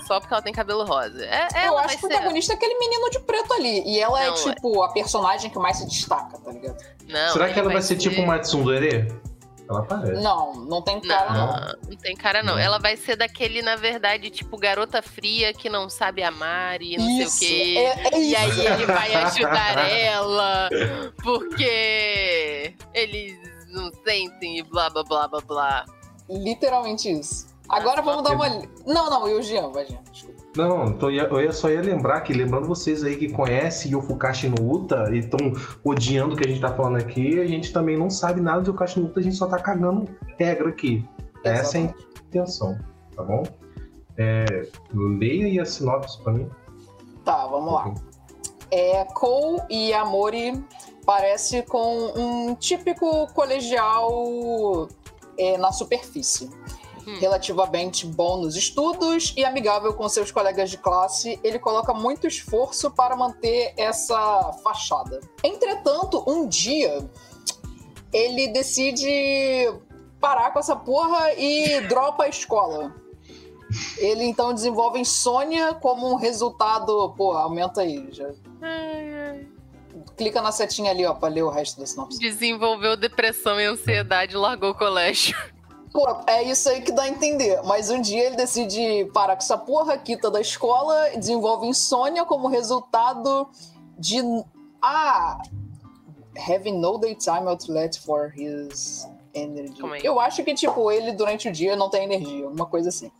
Só 0.06 0.20
porque 0.20 0.34
ela 0.34 0.42
tem 0.44 0.54
cabelo 0.54 0.84
rosa. 0.86 1.24
É, 1.26 1.48
Eu 1.54 1.58
ela 1.70 1.82
acho 1.82 1.98
que 1.98 2.06
o 2.06 2.08
ser. 2.08 2.14
protagonista 2.16 2.54
é 2.54 2.56
aquele 2.56 2.78
menino 2.78 3.10
de 3.10 3.20
preto 3.20 3.54
ali. 3.54 3.82
E 3.88 4.00
ela 4.00 4.24
é, 4.24 4.28
Não, 4.28 4.34
tipo, 4.36 4.84
a 4.84 4.92
personagem 4.92 5.50
que 5.50 5.58
mais 5.60 5.78
se 5.78 5.88
destaca, 5.88 6.38
tá 6.40 6.52
ligado? 6.52 6.78
Não, 7.08 7.34
Será 7.34 7.52
que 7.52 7.60
ela 7.60 7.72
vai 7.72 7.82
ser, 7.82 7.96
tipo 7.98 8.22
uma 8.22 8.40
Tsundere? 8.40 9.08
Ela 9.70 9.84
parece. 9.84 10.22
Não, 10.24 10.54
não 10.66 10.82
tem 10.82 11.00
cara, 11.00 11.32
não. 11.32 11.48
Não, 11.48 11.68
não 11.90 11.98
tem 11.98 12.16
cara 12.16 12.42
não. 12.42 12.54
Não. 12.56 12.60
Ela 12.60 12.80
vai 12.80 12.98
ser 12.98 13.16
daquele, 13.16 13.62
na 13.62 13.76
verdade, 13.76 14.30
tipo, 14.32 14.58
garota 14.58 15.00
fria 15.02 15.54
que 15.54 15.70
não 15.70 15.88
sabe 15.90 16.24
amar 16.24 16.82
e 16.82 16.98
não 16.98 17.08
Isso, 17.22 17.38
sei 17.38 17.48
o 17.48 17.50
quê. 17.52 17.78
é, 17.78 18.16
é 18.16 18.20
E 18.20 18.36
aí 18.36 18.66
ele 18.66 18.86
vai 18.88 19.14
ajudar 19.14 19.78
ela, 19.88 20.70
porque 21.22 22.74
eles 22.94 23.38
não 23.70 23.92
sentem 24.04 24.58
e 24.58 24.64
blá 24.64 24.90
blá 24.90 25.04
blá 25.04 25.28
blá 25.28 25.42
blá. 25.42 25.86
Literalmente 26.28 27.12
isso. 27.12 27.48
Agora 27.68 28.00
Ah, 28.00 28.04
vamos 28.04 28.24
dar 28.24 28.32
uma. 28.34 28.50
Não, 28.88 29.10
não, 29.10 29.28
e 29.30 29.36
o 29.36 29.42
Jean, 29.44 29.70
vai, 29.70 29.86
Jean. 29.86 30.02
Desculpa. 30.12 30.39
Não, 30.56 30.88
então 30.88 31.12
eu, 31.12 31.42
ia- 31.42 31.52
só 31.52 31.70
ia 31.70 31.82
lembrar 31.82 32.22
que, 32.22 32.34
lembrando 32.34 32.68
vocês 32.68 33.04
aí 33.04 33.16
que 33.16 33.32
conhecem 33.32 33.92
Yofukashi 33.92 34.50
no 34.50 34.72
Uta 34.72 35.10
e 35.12 35.20
estão 35.20 35.40
odiando 35.84 36.34
o 36.34 36.38
que 36.38 36.46
a 36.46 36.50
gente 36.50 36.60
tá 36.60 36.74
falando 36.74 36.98
aqui, 36.98 37.40
a 37.40 37.46
gente 37.46 37.72
também 37.72 37.98
não 37.98 38.10
sabe 38.10 38.42
nada 38.42 38.62
de 38.62 38.70
Yofukashi 38.70 39.00
no 39.00 39.06
Uta, 39.08 39.20
a 39.20 39.24
gente 39.24 39.36
só 39.36 39.46
tá 39.48 39.60
cagando 39.60 40.06
regra 40.38 40.70
aqui. 40.70 41.08
Essa 41.44 41.78
é 41.78 41.82
a 41.82 41.84
Exatamente. 41.86 42.08
intenção, 42.28 42.78
tá 43.16 43.24
bom? 43.24 43.44
É, 44.18 44.46
leia 44.94 45.46
aí 45.46 45.60
a 45.60 45.66
sinopse 45.66 46.22
pra 46.24 46.34
mim. 46.34 46.50
Tá, 47.24 47.46
vamos 47.48 47.72
lá. 47.74 47.94
É, 48.72 49.06
Cole 49.06 49.62
e 49.70 49.94
Amori 49.94 50.64
parece 51.06 51.62
com 51.64 52.12
um 52.18 52.56
típico 52.56 53.28
colegial 53.34 54.88
é, 55.38 55.58
na 55.58 55.72
superfície. 55.72 56.50
Hum. 57.10 57.18
Relativamente 57.20 58.06
bom 58.06 58.38
nos 58.38 58.56
estudos 58.56 59.34
e 59.36 59.44
amigável 59.44 59.94
com 59.94 60.08
seus 60.08 60.32
colegas 60.32 60.70
de 60.70 60.78
classe, 60.78 61.40
ele 61.44 61.58
coloca 61.58 61.94
muito 61.94 62.28
esforço 62.28 62.92
para 62.92 63.16
manter 63.16 63.74
essa 63.78 64.54
fachada. 64.64 65.20
Entretanto, 65.44 66.24
um 66.28 66.48
dia 66.48 67.10
ele 68.14 68.50
decide 68.50 69.74
parar 70.20 70.52
com 70.52 70.60
essa 70.60 70.76
porra 70.76 71.34
e 71.34 71.82
dropa 71.88 72.26
a 72.26 72.30
escola. 72.30 72.94
Ele 73.98 74.24
então 74.24 74.54
desenvolve 74.54 75.00
insônia 75.00 75.74
como 75.76 76.12
um 76.12 76.16
resultado. 76.16 77.14
Pô, 77.16 77.34
aumenta 77.34 77.82
aí. 77.82 78.08
Já. 78.12 78.30
Clica 80.18 80.42
na 80.42 80.52
setinha 80.52 80.92
ali, 80.92 81.06
ó, 81.06 81.14
pra 81.14 81.30
ler 81.30 81.44
o 81.44 81.50
resto 81.50 81.80
da 81.80 81.86
sinopse. 81.86 82.20
Desenvolveu 82.20 82.98
depressão 82.98 83.60
e 83.60 83.66
ansiedade 83.66 84.34
e 84.34 84.38
largou 84.38 84.72
o 84.72 84.76
colégio. 84.76 85.38
Pô, 85.92 86.06
é 86.28 86.44
isso 86.44 86.70
aí 86.70 86.82
que 86.82 86.92
dá 86.92 87.04
a 87.04 87.10
entender. 87.10 87.62
Mas 87.64 87.90
um 87.90 88.02
dia 88.02 88.26
ele 88.26 88.36
decide 88.36 89.10
parar 89.14 89.36
com 89.36 89.42
essa 89.42 89.58
porra, 89.58 89.98
quita 89.98 90.30
da 90.30 90.40
escola, 90.40 91.10
desenvolve 91.18 91.68
insônia 91.68 92.26
como 92.26 92.48
resultado 92.48 93.50
de 93.98 94.22
Ah! 94.82 95.42
Having 96.38 96.80
no 96.80 96.98
daytime 96.98 97.48
outlet 97.48 98.00
for 98.00 98.34
his 98.38 99.08
energy. 99.34 99.82
Eu 100.04 100.20
acho 100.20 100.44
que, 100.44 100.54
tipo, 100.54 100.92
ele 100.92 101.12
durante 101.12 101.50
o 101.50 101.52
dia 101.52 101.76
não 101.76 101.90
tem 101.90 102.04
energia, 102.04 102.48
uma 102.48 102.66
coisa 102.66 102.90
assim. 102.90 103.12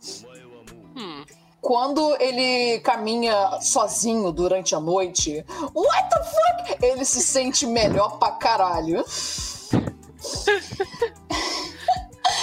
Hum. 0.96 1.24
Quando 1.60 2.16
ele 2.18 2.80
caminha 2.80 3.60
sozinho 3.60 4.32
durante 4.32 4.74
a 4.74 4.80
noite, 4.80 5.44
what 5.74 6.08
the 6.08 6.24
fuck? 6.24 6.84
Ele 6.84 7.04
se 7.04 7.20
sente 7.20 7.66
melhor 7.66 8.18
pra 8.18 8.30
caralho. 8.30 9.04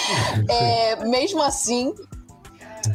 É, 0.48 0.96
mesmo 1.04 1.42
assim, 1.42 1.94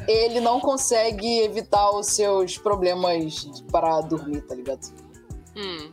ele 0.07 0.39
não 0.39 0.59
consegue 0.59 1.39
evitar 1.41 1.91
os 1.91 2.07
seus 2.07 2.57
problemas 2.57 3.45
para 3.71 4.01
dormir, 4.01 4.41
tá 4.41 4.55
ligado? 4.55 4.81
Hum. 5.55 5.91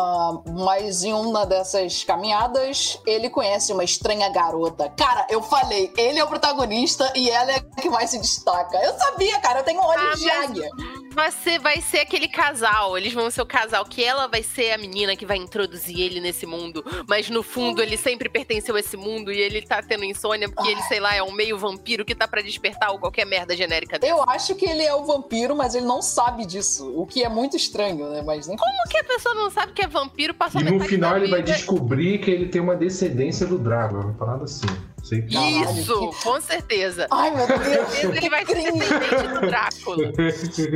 Ah, 0.00 0.30
mas 0.46 1.02
em 1.02 1.12
uma 1.12 1.44
dessas 1.44 2.04
caminhadas, 2.04 3.00
ele 3.04 3.28
conhece 3.28 3.72
uma 3.72 3.82
estranha 3.82 4.28
garota. 4.28 4.88
Cara, 4.96 5.26
eu 5.28 5.42
falei, 5.42 5.92
ele 5.96 6.20
é 6.20 6.24
o 6.24 6.28
protagonista 6.28 7.12
e 7.16 7.28
ela 7.28 7.50
é 7.50 7.56
a 7.56 7.80
que 7.80 7.90
mais 7.90 8.10
se 8.10 8.18
destaca. 8.18 8.76
Eu 8.78 8.96
sabia, 8.96 9.40
cara, 9.40 9.58
eu 9.60 9.64
tenho 9.64 9.80
olhos 9.82 10.12
Ah, 10.12 10.14
de 10.16 10.24
mas- 10.26 10.50
águia. 10.50 10.70
Você 11.14 11.58
vai 11.58 11.80
ser 11.80 11.98
aquele 11.98 12.28
casal, 12.28 12.96
eles 12.96 13.12
vão 13.12 13.28
ser 13.28 13.42
o 13.42 13.46
casal, 13.46 13.84
que 13.84 14.04
ela 14.04 14.28
vai 14.28 14.40
ser 14.40 14.70
a 14.70 14.78
menina 14.78 15.16
que 15.16 15.26
vai 15.26 15.36
introduzir 15.36 15.98
ele 15.98 16.20
nesse 16.20 16.46
mundo, 16.46 16.84
mas 17.08 17.28
no 17.28 17.42
fundo 17.42 17.82
ele 17.82 17.96
sempre 17.96 18.28
pertenceu 18.28 18.76
a 18.76 18.80
esse 18.80 18.96
mundo 18.96 19.32
e 19.32 19.40
ele 19.40 19.60
tá 19.62 19.82
tendo 19.82 20.04
insônia 20.04 20.48
porque 20.48 20.68
ele, 20.70 20.82
sei 20.82 21.00
lá, 21.00 21.16
é 21.16 21.22
um 21.22 21.32
meio 21.32 21.58
vampiro 21.58 22.04
que 22.04 22.14
tá 22.14 22.28
pra 22.28 22.40
despertar 22.40 22.92
ou 22.92 23.00
qualquer 23.00 23.24
merda 23.26 23.56
genérica 23.56 23.98
dele. 23.98 24.12
Eu 24.12 24.22
acho 24.30 24.54
que 24.54 24.64
ele 24.68 24.84
é 24.84 24.94
o 24.94 25.04
vampiro, 25.04 25.56
mas 25.56 25.74
ele 25.74 25.86
não 25.86 26.00
sabe 26.00 26.46
disso. 26.46 26.92
O 26.96 27.04
que 27.04 27.24
é 27.24 27.28
muito 27.28 27.56
estranho, 27.56 28.10
né? 28.10 28.22
Mas 28.22 28.46
nem. 28.46 28.56
Como 28.56 28.88
que 28.88 28.98
a 28.98 29.04
pessoa 29.04 29.34
não 29.34 29.50
sabe 29.50 29.72
que 29.72 29.82
é 29.82 29.87
vampiro, 29.88 30.34
passou 30.34 30.60
E 30.60 30.64
no 30.64 30.80
final 30.80 31.12
da 31.12 31.18
ele 31.18 31.28
vai 31.28 31.42
descobrir 31.42 32.18
que 32.18 32.30
ele 32.30 32.48
tem 32.48 32.60
uma 32.60 32.76
descendência 32.76 33.46
do 33.46 33.58
Drácula, 33.58 34.04
uma 34.04 34.14
parada 34.14 34.44
assim. 34.44 34.66
Sei 35.02 35.22
que... 35.22 35.36
Isso, 35.36 36.10
com 36.22 36.40
certeza. 36.40 37.06
Ai, 37.10 37.34
meu 37.34 37.46
Com 37.46 37.58
Deus. 37.58 37.88
certeza 37.88 38.16
ele 38.16 38.30
vai 38.30 38.44
ser 38.44 38.54
descendente 38.54 39.28
do 39.28 39.40
Drácula. 39.46 40.12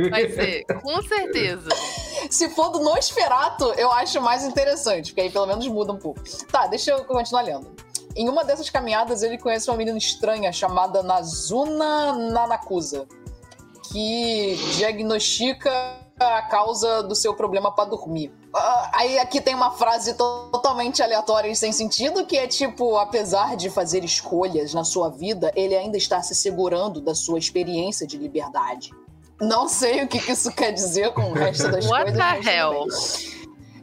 Vai 0.09 0.29
ser, 0.29 0.65
com 0.81 1.01
certeza. 1.03 1.69
Se 2.29 2.49
for 2.49 2.69
do 2.69 2.79
Nosferatu, 2.79 3.65
eu 3.77 3.91
acho 3.91 4.21
mais 4.21 4.43
interessante, 4.43 5.11
porque 5.11 5.21
aí 5.21 5.29
pelo 5.29 5.45
menos 5.45 5.67
muda 5.67 5.91
um 5.91 5.97
pouco. 5.97 6.21
Tá, 6.51 6.67
deixa 6.67 6.91
eu 6.91 7.03
continuar 7.05 7.43
lendo. 7.43 7.71
Em 8.15 8.29
uma 8.29 8.43
dessas 8.43 8.69
caminhadas, 8.69 9.23
ele 9.23 9.37
conhece 9.37 9.69
uma 9.69 9.77
menina 9.77 9.97
estranha 9.97 10.51
chamada 10.51 11.01
Nazuna 11.01 12.13
Nanakusa, 12.13 13.07
que 13.91 14.55
diagnostica 14.77 15.71
a 16.19 16.43
causa 16.43 17.03
do 17.03 17.15
seu 17.15 17.33
problema 17.33 17.71
para 17.71 17.89
dormir. 17.89 18.31
Ah, 18.55 18.91
aí 18.93 19.17
aqui 19.17 19.41
tem 19.41 19.55
uma 19.55 19.71
frase 19.71 20.13
to- 20.13 20.49
totalmente 20.51 21.01
aleatória 21.01 21.49
e 21.49 21.55
sem 21.55 21.71
sentido, 21.71 22.25
que 22.25 22.37
é 22.37 22.47
tipo, 22.47 22.97
apesar 22.97 23.55
de 23.55 23.69
fazer 23.69 24.03
escolhas 24.03 24.73
na 24.73 24.83
sua 24.83 25.09
vida, 25.09 25.51
ele 25.55 25.75
ainda 25.75 25.97
está 25.97 26.21
se 26.21 26.35
segurando 26.35 27.01
da 27.01 27.15
sua 27.15 27.39
experiência 27.39 28.05
de 28.05 28.17
liberdade. 28.17 28.91
Não 29.41 29.67
sei 29.67 30.03
o 30.03 30.07
que 30.07 30.19
que 30.19 30.31
isso 30.31 30.51
quer 30.51 30.71
dizer 30.71 31.11
com 31.13 31.31
o 31.31 31.33
resto 31.33 31.69
das 31.71 31.85
What 31.89 32.11
coisas. 32.13 32.45
the 32.45 32.51
hell? 32.55 32.85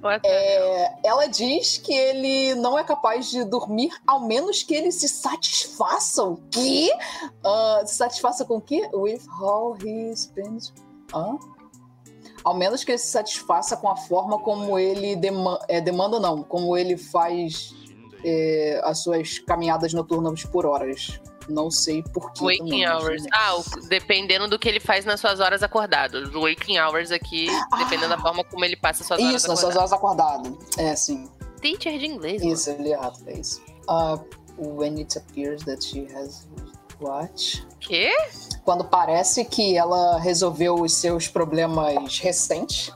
What 0.03 0.23
the 0.23 0.29
hell? 0.29 0.65
É, 0.75 0.99
ela 1.05 1.27
diz 1.27 1.77
que 1.77 1.93
ele 1.93 2.55
não 2.55 2.79
é 2.79 2.85
capaz 2.85 3.29
de 3.29 3.45
dormir 3.45 3.91
ao 4.07 4.21
menos 4.21 4.63
que 4.63 4.75
ele 4.75 4.91
se 4.93 5.09
satisfaça. 5.09 6.23
O 6.25 6.37
quê? 6.51 6.91
Ah, 7.45 7.83
se 7.85 7.97
satisfaça 7.97 8.45
com 8.45 8.57
o 8.59 8.61
quê? 8.61 8.89
With 8.95 9.21
how 9.41 9.77
he 9.85 10.15
spends. 10.17 10.73
Hã? 11.13 11.37
Ao 12.45 12.55
menos 12.55 12.83
que 12.85 12.93
ele 12.93 12.99
se 12.99 13.09
satisfaça 13.09 13.77
com 13.77 13.89
a 13.89 13.97
forma 13.97 14.39
como 14.39 14.79
ele 14.79 15.15
dema 15.17 15.59
é, 15.69 15.81
demanda, 15.81 16.19
não, 16.19 16.43
como 16.43 16.77
ele 16.77 16.97
faz 16.97 17.75
é, 18.25 18.81
as 18.85 19.03
suas 19.03 19.39
caminhadas 19.39 19.93
noturnas 19.93 20.45
por 20.45 20.65
horas. 20.67 21.21
Não 21.49 21.71
sei 21.71 22.03
por 22.03 22.33
que. 22.33 22.45
Waking 22.45 22.59
também, 22.59 22.89
hours. 22.89 23.23
né? 23.23 23.29
Ah, 23.35 23.57
o- 23.57 23.89
dependendo 23.89 24.47
do 24.47 24.59
que 24.59 24.69
ele 24.69 24.79
faz 24.79 25.05
nas 25.05 25.19
suas 25.21 25.41
horas 25.41 25.63
acordadas. 25.63 26.31
Waking 26.33 26.79
hours 26.79 27.11
aqui, 27.11 27.49
dependendo 27.77 28.11
da 28.11 28.19
forma 28.19 28.45
como 28.45 28.65
ele 28.65 28.77
passa 28.77 29.03
suas 29.03 29.19
horas 29.21 29.35
Isso, 29.35 29.49
nas 29.49 29.59
suas 29.59 29.75
horas 29.77 29.93
acordadas. 29.93 30.53
É, 30.79 30.95
sim. 30.95 31.29
Teacher 31.61 31.99
de 31.99 32.07
inglês. 32.07 32.41
Isso, 32.43 32.71
eu 32.71 32.81
li 32.83 32.93
errado, 32.93 33.19
é 33.27 33.33
isso. 33.39 33.61
Uh, 33.89 34.19
when 34.59 34.97
it 34.99 35.19
appears 35.19 35.65
that 35.65 35.83
she 35.85 36.07
has 36.15 36.47
what? 37.01 37.67
Quê? 37.81 38.13
Quando 38.65 38.85
parece 38.85 39.45
que 39.45 39.77
ela 39.77 40.19
resolveu 40.19 40.75
os 40.75 40.95
seus 40.95 41.27
problemas 41.27 42.19
recentes, 42.19 42.93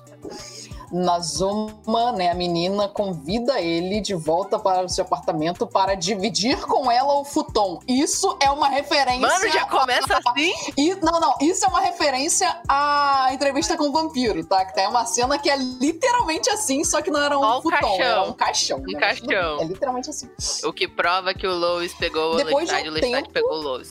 Nazuma, 0.94 2.12
né, 2.12 2.30
a 2.30 2.34
menina, 2.34 2.86
convida 2.86 3.60
ele 3.60 4.00
de 4.00 4.14
volta 4.14 4.60
para 4.60 4.84
o 4.84 4.88
seu 4.88 5.04
apartamento 5.04 5.66
para 5.66 5.96
dividir 5.96 6.60
com 6.66 6.88
ela 6.88 7.14
o 7.14 7.24
futon. 7.24 7.80
Isso 7.88 8.36
é 8.40 8.48
uma 8.48 8.68
referência. 8.68 9.20
Mano, 9.20 9.50
já 9.50 9.66
começa 9.66 10.16
assim? 10.24 10.52
E, 10.76 10.94
não, 10.96 11.18
não, 11.20 11.34
isso 11.40 11.64
é 11.64 11.68
uma 11.68 11.80
referência 11.80 12.60
à 12.68 13.28
entrevista 13.32 13.76
com 13.76 13.88
o 13.88 13.92
vampiro, 13.92 14.44
tá? 14.44 14.64
Que 14.64 14.74
tem 14.74 14.86
uma 14.86 15.04
cena 15.04 15.38
que 15.38 15.50
é 15.50 15.56
literalmente 15.56 16.48
assim, 16.50 16.84
só 16.84 17.00
que 17.02 17.10
não 17.10 17.22
era 17.22 17.36
um 17.38 17.42
Ó 17.42 17.60
futon, 17.60 17.70
caixão. 17.70 18.04
era 18.04 18.22
um 18.22 18.32
caixão. 18.32 18.78
Um 18.78 18.92
né? 18.92 19.00
Caixão. 19.00 19.60
É 19.60 19.64
literalmente 19.64 20.10
assim. 20.10 20.30
O 20.64 20.72
que 20.72 20.86
prova 20.86 21.34
que 21.34 21.46
o 21.46 21.54
Lois 21.54 21.92
pegou 21.94 22.34
o 22.34 22.36
Lestat 22.36 22.84
e 22.84 22.88
o 22.88 22.92
Lestat 22.92 23.30
pegou 23.30 23.52
o 23.52 23.62
Lois. 23.62 23.90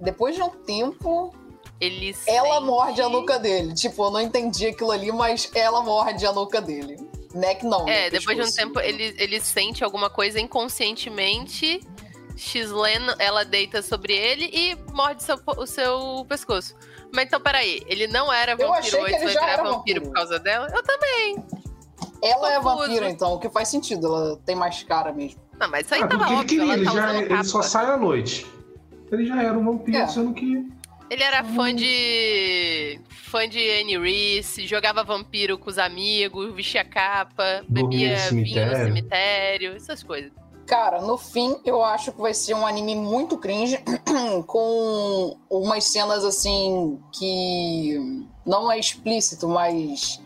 Depois 0.00 0.34
de 0.34 0.42
um 0.42 0.48
tempo, 0.48 1.34
Ele 1.80 2.14
ela 2.26 2.54
sente- 2.54 2.64
morde 2.66 3.02
a 3.02 3.08
nuca 3.08 3.38
dele. 3.38 3.74
Tipo, 3.74 4.06
eu 4.06 4.10
não 4.10 4.20
entendi 4.20 4.66
aquilo 4.66 4.90
ali, 4.90 5.12
mas 5.12 5.50
ela 5.54 5.82
morde 5.82 6.26
a 6.26 6.32
nuca 6.32 6.60
dele. 6.60 6.96
Neck 7.34 7.64
não. 7.64 7.88
É, 7.88 8.10
depois 8.10 8.36
de 8.36 8.42
um 8.42 8.50
tempo 8.50 8.80
ele, 8.80 9.14
ele 9.18 9.40
sente 9.40 9.84
alguma 9.84 10.10
coisa 10.10 10.40
inconscientemente. 10.40 11.80
Xlen, 12.36 13.14
ela 13.18 13.44
deita 13.44 13.82
sobre 13.82 14.14
ele 14.14 14.50
e 14.52 14.74
morde 14.94 15.22
seu, 15.22 15.38
o 15.58 15.66
seu 15.66 16.24
pescoço. 16.26 16.74
Mas 17.12 17.26
então, 17.26 17.40
peraí, 17.40 17.82
ele 17.86 18.06
não 18.06 18.32
era 18.32 18.56
vampiro 18.56 18.72
antes, 18.74 18.92
ele 18.94 19.02
vai 19.02 19.26
virar 19.26 19.48
era 19.50 19.62
vampiro, 19.62 19.76
vampiro. 19.76 20.02
por 20.02 20.12
causa 20.12 20.38
dela? 20.38 20.66
Eu 20.74 20.82
também. 20.82 21.44
Ela 22.22 22.52
é 22.52 22.60
vampira, 22.60 23.10
então, 23.10 23.34
o 23.34 23.38
que 23.38 23.48
faz 23.50 23.68
sentido. 23.68 24.06
Ela 24.06 24.36
tem 24.44 24.54
mais 24.56 24.82
cara 24.82 25.12
mesmo. 25.12 25.40
Não, 25.58 25.68
mas 25.70 25.84
isso 25.84 25.94
aí 25.94 26.02
Ah, 26.02 26.06
tava 26.08 26.32
óbvio, 26.32 26.72
ele, 26.72 26.84
já, 26.84 26.90
usando 26.90 27.16
ele 27.20 27.44
só 27.44 27.62
sai 27.62 27.86
à 27.86 27.96
noite. 27.96 28.46
Ele 29.10 29.26
já 29.26 29.42
era 29.42 29.58
um 29.58 29.64
vampiro, 29.64 29.96
É. 29.98 30.06
sendo 30.06 30.32
que. 30.32 30.66
Ele 31.10 31.22
era 31.24 31.42
fã 31.42 31.74
de. 31.74 33.00
fã 33.08 33.48
de 33.48 33.58
Annie 33.80 33.98
Reese, 33.98 34.66
jogava 34.66 35.02
vampiro 35.02 35.58
com 35.58 35.68
os 35.68 35.78
amigos, 35.78 36.54
vestia 36.54 36.84
capa, 36.84 37.64
bebia 37.68 37.82
no 37.82 37.90
vinho 37.90 38.12
no 38.12 38.18
cemitério. 38.28 38.76
cemitério, 38.86 39.72
essas 39.76 40.02
coisas. 40.02 40.30
Cara, 40.66 41.00
no 41.00 41.18
fim, 41.18 41.56
eu 41.64 41.82
acho 41.82 42.12
que 42.12 42.20
vai 42.20 42.32
ser 42.32 42.54
um 42.54 42.64
anime 42.64 42.94
muito 42.94 43.36
cringe, 43.36 43.76
com 44.46 45.36
umas 45.50 45.82
cenas 45.84 46.24
assim 46.24 47.00
que 47.12 47.98
não 48.46 48.70
é 48.70 48.78
explícito, 48.78 49.48
mas 49.48 50.20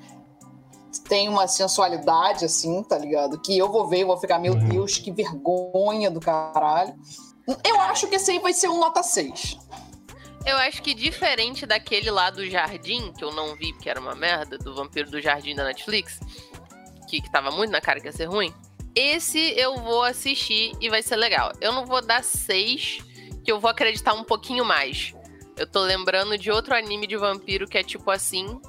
tem 1.09 1.31
uma 1.31 1.47
sensualidade, 1.49 2.45
assim, 2.45 2.83
tá 2.83 2.99
ligado? 2.99 3.41
Que 3.41 3.57
eu 3.57 3.73
vou 3.73 3.89
ver 3.89 4.01
e 4.01 4.05
vou 4.05 4.19
ficar, 4.19 4.39
meu 4.39 4.53
Uhum. 4.53 4.69
Deus, 4.69 4.99
que 4.99 5.11
vergonha 5.11 6.11
do 6.11 6.21
caralho. 6.21 6.95
Eu 7.63 7.81
acho 7.81 8.07
que 8.07 8.15
esse 8.17 8.31
aí 8.31 8.39
vai 8.39 8.53
ser 8.53 8.69
um 8.69 8.79
nota 8.79 9.03
6. 9.03 9.59
Eu 10.47 10.57
acho 10.59 10.83
que 10.83 10.95
diferente 10.95 11.65
daquele 11.65 12.11
lá 12.11 12.31
do 12.31 12.49
Jardim, 12.49 13.13
que 13.13 13.25
eu 13.25 13.33
não 13.33 13.57
vi 13.57 13.73
porque 13.73 13.89
era 13.89 14.01
uma 14.01 14.15
merda, 14.15 14.59
do 14.59 14.75
Vampiro 14.75 15.11
do 15.11 15.21
Jardim 15.21 15.55
da 15.55 15.65
Netflix, 15.65 16.21
que, 17.09 17.21
que 17.21 17.31
tava 17.31 17.51
muito 17.51 17.71
na 17.71 17.81
cara 17.81 17.99
que 17.99 18.07
ia 18.07 18.13
ser 18.13 18.27
ruim. 18.27 18.53
Esse 18.95 19.39
eu 19.59 19.77
vou 19.77 20.05
assistir 20.05 20.73
e 20.81 20.89
vai 20.91 21.03
ser 21.03 21.17
legal. 21.17 21.53
Eu 21.61 21.73
não 21.73 21.87
vou 21.87 22.01
dar 22.01 22.23
seis, 22.23 22.99
que 23.43 23.51
eu 23.51 23.59
vou 23.59 23.71
acreditar 23.71 24.13
um 24.13 24.23
pouquinho 24.23 24.65
mais. 24.65 25.15
Eu 25.57 25.67
tô 25.67 25.81
lembrando 25.81 26.37
de 26.37 26.51
outro 26.51 26.75
anime 26.75 27.07
de 27.07 27.17
vampiro 27.17 27.67
que 27.67 27.79
é 27.79 27.83
tipo 27.83 28.11
assim, 28.11 28.61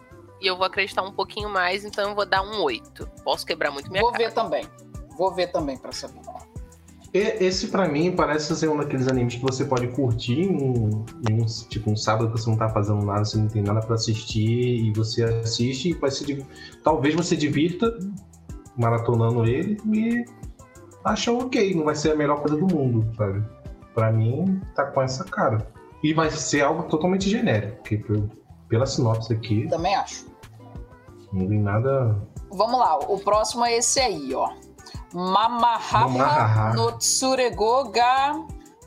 e 0.42 0.48
eu 0.48 0.56
vou 0.56 0.66
acreditar 0.66 1.02
um 1.02 1.12
pouquinho 1.12 1.50
mais, 1.50 1.84
então 1.84 2.10
eu 2.10 2.16
vou 2.16 2.26
dar 2.26 2.42
um 2.42 2.62
oito. 2.64 3.10
Posso 3.24 3.46
quebrar 3.46 3.72
muito 3.72 3.90
minha 3.92 4.02
Vou 4.02 4.12
cara. 4.12 4.24
ver 4.24 4.34
também. 4.34 4.70
Vou 5.18 5.34
ver 5.34 5.48
também 5.48 5.78
pra 5.78 5.92
saber. 5.92 6.22
Esse, 7.18 7.68
pra 7.68 7.88
mim, 7.88 8.12
parece 8.12 8.54
ser 8.56 8.70
um 8.70 8.76
daqueles 8.78 9.08
animes 9.08 9.36
que 9.36 9.42
você 9.42 9.64
pode 9.64 9.88
curtir 9.90 10.42
em 10.42 10.56
um, 10.56 11.06
em 11.30 11.42
um- 11.42 11.46
tipo, 11.70 11.90
um 11.90 11.96
sábado 11.96 12.30
que 12.32 12.40
você 12.42 12.50
não 12.50 12.58
tá 12.58 12.68
fazendo 12.70 13.06
nada, 13.06 13.24
você 13.24 13.38
não 13.38 13.48
tem 13.48 13.62
nada 13.64 13.80
pra 13.80 13.96
assistir, 13.96 14.84
e 14.86 14.92
você 14.94 15.24
assiste 15.24 15.90
e 15.90 15.94
vai 15.94 16.12
se 16.12 16.46
Talvez 16.84 17.16
você 17.16 17.36
divirta 17.38 17.90
maratonando 18.78 19.46
ele 19.46 19.78
e 19.94 20.26
acha 21.06 21.32
ok, 21.32 21.74
não 21.74 21.86
vai 21.86 21.96
ser 21.96 22.12
a 22.12 22.16
melhor 22.16 22.42
coisa 22.42 22.58
do 22.58 22.68
mundo, 22.68 23.10
sabe? 23.16 23.42
Pra 23.94 24.12
mim, 24.12 24.60
tá 24.76 24.86
com 24.88 25.02
essa 25.02 25.24
cara. 25.24 25.66
E 26.04 26.14
vai 26.14 26.30
ser 26.30 26.62
algo 26.62 26.84
totalmente 26.84 27.30
genérico, 27.30 27.78
porque 27.78 28.04
pela 28.68 28.86
sinopse 28.86 29.32
aqui, 29.32 29.68
Também 29.70 29.96
acho. 29.96 30.26
não 31.32 31.48
vi 31.48 31.58
nada. 31.58 32.22
Vamos 32.52 32.78
lá, 32.78 32.98
o 33.00 33.18
próximo 33.20 33.64
é 33.66 33.78
esse 33.78 34.00
aí, 34.02 34.34
ó. 34.34 34.50
Mamahaha 35.16 36.74
no 36.76 36.92
Tsurego 36.98 37.90
ga 37.90 38.34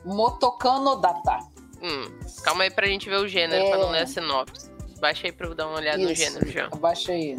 Motokano 0.05 0.95
Data. 0.97 1.39
Hum, 1.81 2.19
calma 2.43 2.63
aí 2.65 2.69
pra 2.69 2.85
gente 2.85 3.09
ver 3.09 3.15
o 3.17 3.27
gênero, 3.27 3.63
É. 3.65 3.69
pra 3.71 3.79
não 3.79 3.89
ler 3.89 4.03
a 4.03 4.07
sinopse. 4.07 4.69
Baixa 5.01 5.25
aí 5.27 5.31
pra 5.31 5.47
eu 5.47 5.55
dar 5.55 5.65
uma 5.67 5.77
olhada 5.77 5.97
no 5.97 6.11
Isso. 6.11 6.21
gênero 6.23 6.47
já. 6.51 6.67
Abaixa 6.67 7.11
aí. 7.13 7.35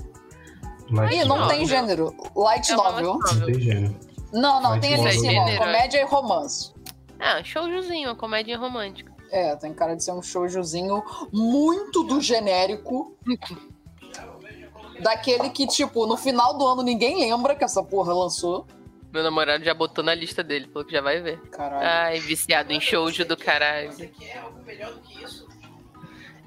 Light 0.91 1.15
Ih, 1.15 1.25
não 1.25 1.39
novel. 1.39 1.49
tem 1.57 1.67
gênero. 1.67 2.15
Light 2.35 2.73
É 2.73 2.75
novel. 2.75 3.13
light 3.19 3.35
Não 3.39 3.47
tem 3.47 3.61
gênero. 3.61 3.97
Não, 4.33 4.61
não, 4.61 4.71
Light 4.71 4.81
tem 4.83 4.95
ali 4.95 5.01
em 5.03 5.05
novel. 5.05 5.21
cima, 5.21 5.43
ó, 5.43 5.47
Gênero. 5.47 5.59
comédia 5.65 5.99
e 6.01 6.05
romance. 6.05 6.73
Ah, 7.21 7.45
showzinho, 7.45 8.09
uma 8.09 8.17
comédia 8.17 8.59
romântica. 8.59 9.13
É, 9.31 9.55
tem 9.55 9.73
cara 9.73 9.95
de 9.95 10.03
ser 10.03 10.11
um 10.13 10.23
showzinho 10.23 11.01
muito 11.33 12.03
do 12.03 12.21
genérico. 12.21 13.15
Daquele 15.01 15.49
que, 15.51 15.67
tipo, 15.67 16.07
no 16.07 16.17
final 16.17 16.59
do 16.59 16.67
ano 16.67 16.83
ninguém 16.83 17.21
lembra 17.21 17.55
que 17.55 17.63
essa 17.65 17.83
porra 17.83 18.13
lançou. 18.13 18.67
Meu 19.13 19.23
namorado 19.25 19.65
já 19.65 19.75
botou 19.75 20.05
na 20.05 20.15
lista 20.15 20.43
dele, 20.43 20.69
falou 20.73 20.85
que 20.87 20.93
já 20.93 21.01
vai 21.01 21.21
ver. 21.21 21.41
Caralho. 21.51 21.85
Ai, 21.87 22.21
viciado 22.21 22.73
em 22.73 22.81
shoujo 22.81 23.25
do 23.25 23.37
caralho. 23.37 23.91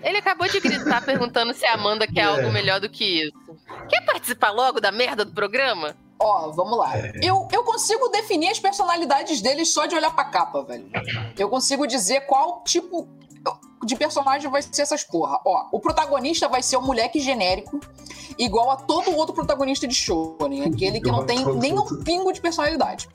Ele 0.01 0.17
acabou 0.17 0.47
de 0.47 0.59
gritar 0.59 1.01
perguntando 1.05 1.53
se 1.53 1.65
a 1.65 1.73
Amanda 1.73 2.05
quer 2.07 2.21
É. 2.21 2.23
algo 2.25 2.51
melhor 2.51 2.79
do 2.79 2.89
que 2.89 3.03
isso. 3.25 3.57
Quer 3.89 4.01
participar 4.05 4.51
logo 4.51 4.79
da 4.81 4.91
merda 4.91 5.23
do 5.25 5.31
programa? 5.33 5.95
Ó, 6.19 6.51
vamos 6.51 6.77
lá. 6.77 6.93
Eu, 7.21 7.47
eu 7.51 7.63
consigo 7.63 8.07
definir 8.09 8.49
as 8.49 8.59
personalidades 8.59 9.41
deles 9.41 9.73
só 9.73 9.85
de 9.85 9.95
olhar 9.95 10.13
pra 10.13 10.25
capa, 10.25 10.63
velho. 10.63 10.89
Eu 11.37 11.49
consigo 11.49 11.85
dizer 11.87 12.21
qual 12.21 12.63
tipo 12.63 13.09
de 13.85 13.95
personagem 13.97 14.49
vai 14.49 14.61
ser 14.61 14.81
essas 14.81 15.03
porra. 15.03 15.39
Ó, 15.45 15.67
o 15.71 15.79
protagonista 15.79 16.47
vai 16.47 16.63
ser 16.63 16.77
um 16.77 16.81
moleque 16.81 17.19
genérico, 17.19 17.79
igual 18.39 18.71
a 18.71 18.77
todo 18.77 19.13
outro 19.15 19.33
protagonista 19.35 19.85
de 19.87 19.93
shonen. 19.93 20.63
Aquele 20.63 21.01
que 21.01 21.11
não 21.11 21.25
tem 21.25 21.43
nem 21.55 21.77
um 21.77 22.03
pingo 22.03 22.31
de 22.31 22.39
personalidade. 22.39 23.09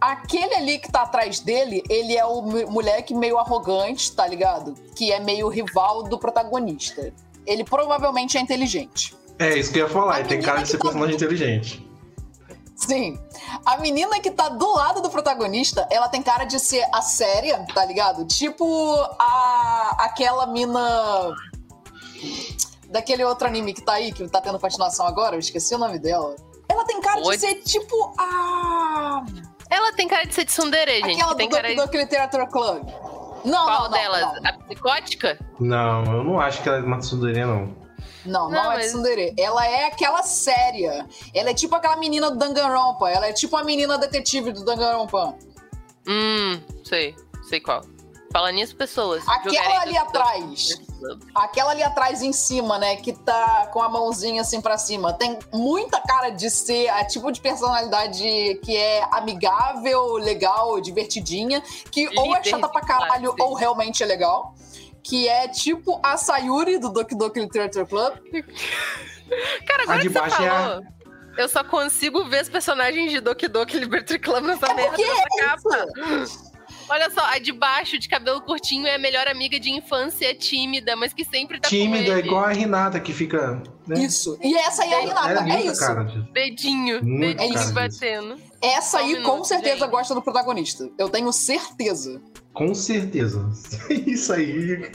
Aquele 0.00 0.54
ali 0.54 0.78
que 0.78 0.92
tá 0.92 1.02
atrás 1.02 1.40
dele, 1.40 1.82
ele 1.88 2.16
é 2.16 2.24
o 2.24 2.40
mo- 2.42 2.70
moleque 2.70 3.12
meio 3.14 3.36
arrogante, 3.38 4.12
tá 4.12 4.26
ligado? 4.26 4.74
Que 4.94 5.10
é 5.12 5.18
meio 5.18 5.48
rival 5.48 6.04
do 6.04 6.18
protagonista. 6.18 7.12
Ele 7.44 7.64
provavelmente 7.64 8.38
é 8.38 8.40
inteligente. 8.40 9.16
É, 9.38 9.56
isso 9.58 9.72
que 9.72 9.78
eu 9.80 9.86
ia 9.86 9.92
falar. 9.92 10.20
Ele 10.20 10.28
tem 10.28 10.40
cara 10.42 10.62
de 10.62 10.68
ser 10.68 10.78
tá- 10.78 10.84
personagem 10.84 11.16
inteligente. 11.16 11.88
Sim. 12.76 13.18
A 13.64 13.76
menina 13.78 14.20
que 14.20 14.30
tá 14.30 14.48
do 14.48 14.74
lado 14.74 15.00
do 15.00 15.10
protagonista, 15.10 15.86
ela 15.90 16.08
tem 16.08 16.22
cara 16.22 16.44
de 16.44 16.58
ser 16.58 16.84
a 16.92 17.02
séria, 17.02 17.64
tá 17.74 17.84
ligado? 17.84 18.24
Tipo 18.26 18.94
a 19.18 19.96
aquela 20.00 20.46
mina 20.46 21.34
daquele 22.88 23.24
outro 23.24 23.46
anime 23.46 23.74
que 23.74 23.82
tá 23.82 23.94
aí, 23.94 24.12
que 24.12 24.26
tá 24.28 24.40
tendo 24.40 24.58
continuação 24.58 25.06
agora, 25.06 25.36
eu 25.36 25.40
esqueci 25.40 25.74
o 25.74 25.78
nome 25.78 25.98
dela. 25.98 26.34
Ela 26.68 26.84
tem 26.84 27.00
cara 27.00 27.20
Oi? 27.22 27.36
de 27.36 27.40
ser 27.40 27.54
tipo 27.62 28.14
a 28.18 29.24
Ela 29.70 29.92
tem 29.92 30.08
cara 30.08 30.26
de 30.26 30.34
ser 30.34 30.44
tsundere, 30.44 30.96
gente. 31.02 31.12
aquela 31.12 31.28
que 31.28 31.34
do 31.34 31.36
tem 31.36 31.48
cara 31.48 31.68
de... 31.74 31.98
Literature 31.98 32.46
Club. 32.50 32.88
Não, 33.44 33.64
Qual 33.64 33.82
não, 33.82 33.82
não, 33.82 33.90
delas? 33.90 34.20
não. 34.42 34.50
A 34.50 34.52
psicótica? 34.52 35.38
Não, 35.60 36.04
eu 36.04 36.24
não 36.24 36.40
acho 36.40 36.62
que 36.62 36.68
ela 36.68 36.78
é 36.78 36.82
uma 36.82 36.98
tsundere, 36.98 37.44
não. 37.44 37.87
Não, 38.26 38.50
não, 38.50 38.50
Não, 38.50 38.72
é 38.72 38.76
mas- 38.76 38.86
tsundere. 38.88 39.34
Ela 39.38 39.66
é 39.66 39.86
aquela 39.86 40.22
séria. 40.22 41.06
Ela 41.34 41.50
é 41.50 41.54
tipo 41.54 41.74
aquela 41.74 41.96
menina 41.96 42.30
do 42.30 42.36
Danganronpa. 42.36 43.10
Ela 43.10 43.26
é 43.28 43.32
tipo 43.32 43.56
a 43.56 43.64
menina 43.64 43.96
detetive 43.98 44.52
do 44.52 44.64
Danganronpa. 44.64 45.34
Hum, 46.06 46.60
sei. 46.84 47.14
Sei 47.48 47.60
qual. 47.60 47.82
Fala 48.30 48.52
nisso, 48.52 48.76
pessoas. 48.76 49.26
Aquela 49.26 49.80
ali 49.80 49.96
atrás. 49.96 50.68
Aquela 51.34 51.70
ali 51.70 51.82
atrás 51.82 52.20
em 52.22 52.32
cima, 52.32 52.78
né? 52.78 52.96
Que 52.96 53.14
tá 53.14 53.68
com 53.72 53.80
a 53.80 53.88
mãozinha 53.88 54.42
assim 54.42 54.60
pra 54.60 54.76
cima. 54.76 55.14
Tem 55.14 55.38
muita 55.52 55.98
cara 56.00 56.28
de 56.28 56.50
ser 56.50 56.88
a 56.90 57.06
tipo 57.06 57.32
de 57.32 57.40
personalidade 57.40 58.60
que 58.62 58.76
é 58.76 59.02
amigável, 59.12 60.14
legal, 60.14 60.78
divertidinha. 60.80 61.62
Que 61.90 62.06
ou 62.18 62.34
é 62.34 62.38
Líder 62.38 62.50
chata 62.50 62.68
pra 62.68 62.82
caralho 62.82 63.34
ou 63.40 63.54
realmente 63.54 64.02
é 64.02 64.06
legal. 64.06 64.54
Que 65.08 65.26
é 65.28 65.48
tipo 65.48 66.00
a 66.04 66.16
Sayuri 66.16 66.78
do 66.78 66.90
Doki 66.92 67.16
Doki 67.16 67.40
Literature 67.40 67.86
Club. 67.86 68.14
Cara, 69.66 69.82
agora 69.84 70.00
que 70.00 70.08
você 70.08 70.18
é 70.18 70.30
falou, 70.30 70.82
eu 71.38 71.48
só 71.48 71.62
consigo 71.64 72.24
ver 72.24 72.42
os 72.42 72.48
personagens 72.48 73.10
de 73.10 73.20
Doki 73.20 73.48
Doki 73.48 73.78
Liberty 73.78 74.18
Club 74.18 74.44
nessa 74.44 74.66
É 74.66 74.74
merda 74.74 74.96
dessa 74.96 75.26
capa. 75.40 75.86
Olha 76.90 77.10
só, 77.10 77.20
a 77.20 77.38
de 77.38 77.52
baixo, 77.52 77.98
de 77.98 78.08
cabelo 78.08 78.40
curtinho, 78.40 78.86
é 78.86 78.94
a 78.94 78.98
melhor 78.98 79.28
amiga 79.28 79.60
de 79.60 79.70
infância, 79.70 80.34
tímida, 80.34 80.96
mas 80.96 81.12
que 81.12 81.24
sempre 81.24 81.60
tá 81.60 81.68
Tímida, 81.68 82.06
com 82.06 82.12
é 82.12 82.18
ele. 82.18 82.28
igual 82.28 82.44
a 82.44 82.52
Renata 82.52 82.98
que 82.98 83.12
fica. 83.12 83.62
Né? 83.88 84.00
Isso. 84.00 84.38
E 84.42 84.54
essa 84.56 84.82
aí 84.82 84.92
é 84.92 84.96
a 84.96 85.00
Renata. 85.06 85.30
É 85.30 85.40
muita 85.42 85.72
isso. 85.72 85.80
cara 85.80 86.02
disso. 86.04 86.28
Dedinho, 86.32 87.02
Muito 87.04 87.36
dedinho 87.38 87.54
cara 87.54 87.72
batendo. 87.72 88.36
Essa 88.60 88.98
Só 88.98 89.04
um 89.04 89.06
aí 89.06 89.22
com 89.22 89.42
certeza 89.44 89.86
gosta 89.86 90.14
do 90.14 90.20
protagonista. 90.22 90.90
Eu 90.98 91.08
tenho 91.08 91.32
certeza. 91.32 92.20
Com 92.52 92.74
certeza. 92.74 93.48
Isso 94.06 94.32
aí. 94.32 94.90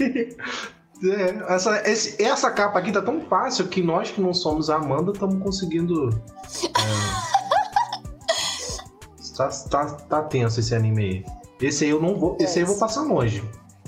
É, 1.06 1.53
essa, 1.53 1.89
esse- 1.89 2.21
essa 2.23 2.51
capa 2.51 2.79
aqui 2.79 2.91
tá 2.91 3.01
tão 3.01 3.21
fácil 3.21 3.67
que 3.67 3.82
nós 3.82 4.12
que 4.12 4.21
não 4.21 4.34
somos 4.34 4.69
a 4.69 4.75
Amanda 4.75 5.12
estamos 5.12 5.41
conseguindo. 5.41 6.10
é, 6.63 6.73
tá, 9.38 9.49
tá, 9.69 9.86
tá 9.86 10.21
tenso 10.23 10.60
esse 10.60 10.75
anime 10.75 11.03
aí. 11.03 11.25
Esse 11.62 11.86
aí 11.86 11.89
eu 11.91 12.01
não 12.01 12.15
vou. 12.17 12.38
Esse 12.39 12.60
aí 12.60 12.63
eu 12.63 12.67
vou 12.67 12.77
passar 12.77 13.01
longe. 13.01 13.43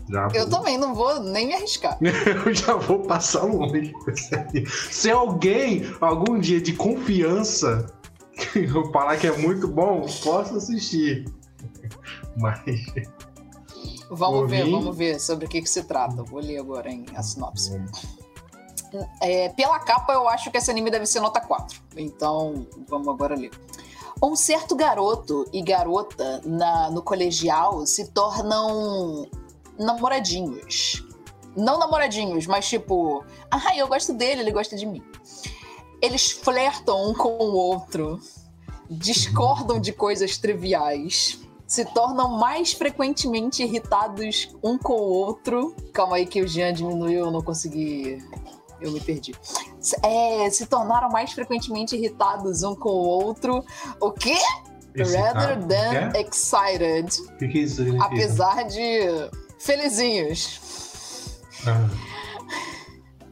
Já 0.09 0.27
Eu 0.33 0.47
vou- 0.47 0.59
também 0.59 0.77
não 0.77 0.93
vou 0.93 1.19
nem 1.19 1.47
me 1.47 1.53
arriscar. 1.55 1.97
eu 2.01 2.53
já 2.53 2.75
vou 2.75 2.99
passar 2.99 3.43
longe. 3.43 3.93
Se 4.89 5.09
alguém, 5.09 5.83
algum 5.99 6.39
dia 6.39 6.61
de 6.61 6.73
confiança, 6.73 7.91
eu 8.55 8.91
falar 8.91 9.17
que 9.17 9.27
é 9.27 9.37
muito 9.37 9.67
bom, 9.67 10.05
posso 10.23 10.57
assistir. 10.57 11.25
Mas. 12.37 12.59
Vamos 14.09 14.41
Ouvi. 14.41 14.57
ver, 14.57 14.69
vamos 14.69 14.95
ver 14.95 15.19
sobre 15.19 15.45
o 15.45 15.49
que, 15.49 15.61
que 15.61 15.69
se 15.69 15.83
trata. 15.83 16.21
Vou 16.23 16.39
ler 16.39 16.59
agora 16.59 16.91
em 16.91 17.05
a 17.15 17.23
sinopse. 17.23 17.81
É, 19.21 19.49
pela 19.49 19.79
capa, 19.79 20.13
eu 20.13 20.27
acho 20.29 20.51
que 20.51 20.57
esse 20.57 20.69
anime 20.69 20.91
deve 20.91 21.05
ser 21.05 21.19
nota 21.19 21.41
4. 21.41 21.81
Então, 21.97 22.67
vamos 22.87 23.07
agora 23.07 23.35
ler. 23.35 23.51
Um 24.21 24.35
certo 24.35 24.75
garoto 24.75 25.45
e 25.51 25.61
garota 25.61 26.39
na, 26.45 26.89
no 26.91 27.01
colegial 27.01 27.85
se 27.85 28.07
tornam 28.11 29.27
namoradinhos. 29.79 31.03
Não 31.55 31.79
namoradinhos, 31.79 32.45
mas 32.47 32.67
tipo, 32.67 33.23
ah, 33.49 33.75
eu 33.77 33.87
gosto 33.87 34.13
dele, 34.13 34.41
ele 34.41 34.51
gosta 34.51 34.75
de 34.75 34.85
mim. 34.85 35.01
Eles 36.01 36.31
flertam 36.31 37.09
um 37.09 37.13
com 37.13 37.29
o 37.29 37.53
outro, 37.55 38.19
discordam 38.89 39.79
de 39.79 39.93
coisas 39.93 40.37
triviais, 40.37 41.39
se 41.65 41.85
tornam 41.85 42.37
mais 42.37 42.73
frequentemente 42.73 43.63
irritados 43.63 44.49
um 44.63 44.77
com 44.77 44.93
o 44.93 45.09
outro. 45.09 45.75
Calma 45.93 46.17
aí 46.17 46.25
que 46.25 46.41
o 46.41 46.47
Jean 46.47 46.73
diminuiu, 46.73 47.25
eu 47.25 47.31
não 47.31 47.41
consegui. 47.41 48.17
Eu 48.81 48.91
me 48.91 48.99
perdi. 48.99 49.33
Se- 49.79 49.95
É, 50.03 50.49
se 50.49 50.65
tornaram 50.65 51.07
mais 51.09 51.31
frequentemente 51.31 51.95
irritados 51.95 52.61
um 52.63 52.75
com 52.75 52.89
o 52.89 53.07
outro. 53.07 53.63
O 54.01 54.11
quê? 54.11 54.35
Rather 54.97 55.57
than 55.65 56.19
excited. 56.19 57.21
O 57.21 57.37
que, 57.37 57.47
que 57.47 57.59
isso 57.59 57.77
significa? 57.77 58.05
Apesar 58.05 58.63
de 58.65 58.99
felizinhos. 59.65 60.59
Ah. 61.67 61.89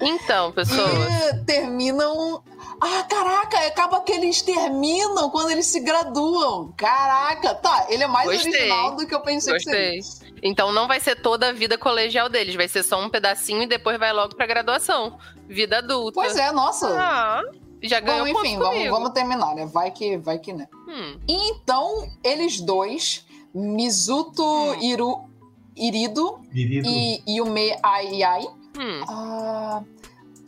Então, 0.02 0.52
pessoas. 0.52 0.90
E 1.32 1.46
terminam. 1.46 2.44
Ah, 2.82 3.04
caraca, 3.04 3.58
acaba 3.68 4.02
que 4.02 4.12
eles 4.12 4.42
terminam 4.42 5.30
quando 5.30 5.52
eles 5.52 5.68
se 5.68 5.80
graduam. 5.80 6.74
Caraca, 6.76 7.56
tá, 7.56 7.86
ele 7.90 8.04
é 8.04 8.08
mais 8.08 8.30
Gostei. 8.30 8.52
original 8.52 8.96
do 8.96 9.08
que 9.08 9.16
eu 9.16 9.22
pensei 9.22 9.54
que 9.54 9.64
seria. 9.64 9.96
Gostei. 10.02 10.34
Então 10.42 10.74
não 10.74 10.88
vai 10.88 11.00
ser 11.00 11.16
toda 11.22 11.50
a 11.50 11.52
vida 11.54 11.78
colegial 11.78 12.28
deles, 12.28 12.56
vai 12.56 12.68
ser 12.68 12.84
só 12.84 13.00
um 13.02 13.10
pedacinho 13.10 13.62
e 13.62 13.68
depois 13.68 13.98
vai 13.98 14.12
logo 14.12 14.36
pra 14.36 14.46
graduação. 14.46 15.18
Vida 15.48 15.78
adulta. 15.78 16.16
Pois 16.16 16.36
é, 16.36 16.52
nossa. 16.52 16.90
Ah, 16.90 17.42
já 17.82 18.02
ganhou 18.02 18.26
Bom, 18.26 18.40
enfim, 18.42 18.58
vamos, 18.58 18.90
vamos 18.90 19.10
terminar, 19.12 19.56
né? 19.56 19.66
Vai 19.66 19.92
que, 19.92 20.18
vai 20.18 20.38
que 20.40 20.52
né. 20.52 20.68
Hum, 20.88 21.20
então, 21.28 22.10
eles 22.22 22.60
dois, 22.60 23.26
Mizuto 23.54 24.44
Hum. 24.44 24.82
Iru, 24.82 25.30
Irido 25.76 26.40
Querido. 26.54 26.88
e 26.88 27.24
Yume 27.28 27.76
Aiai, 27.82 28.44
hum. 28.44 29.04
ah, 29.08 29.82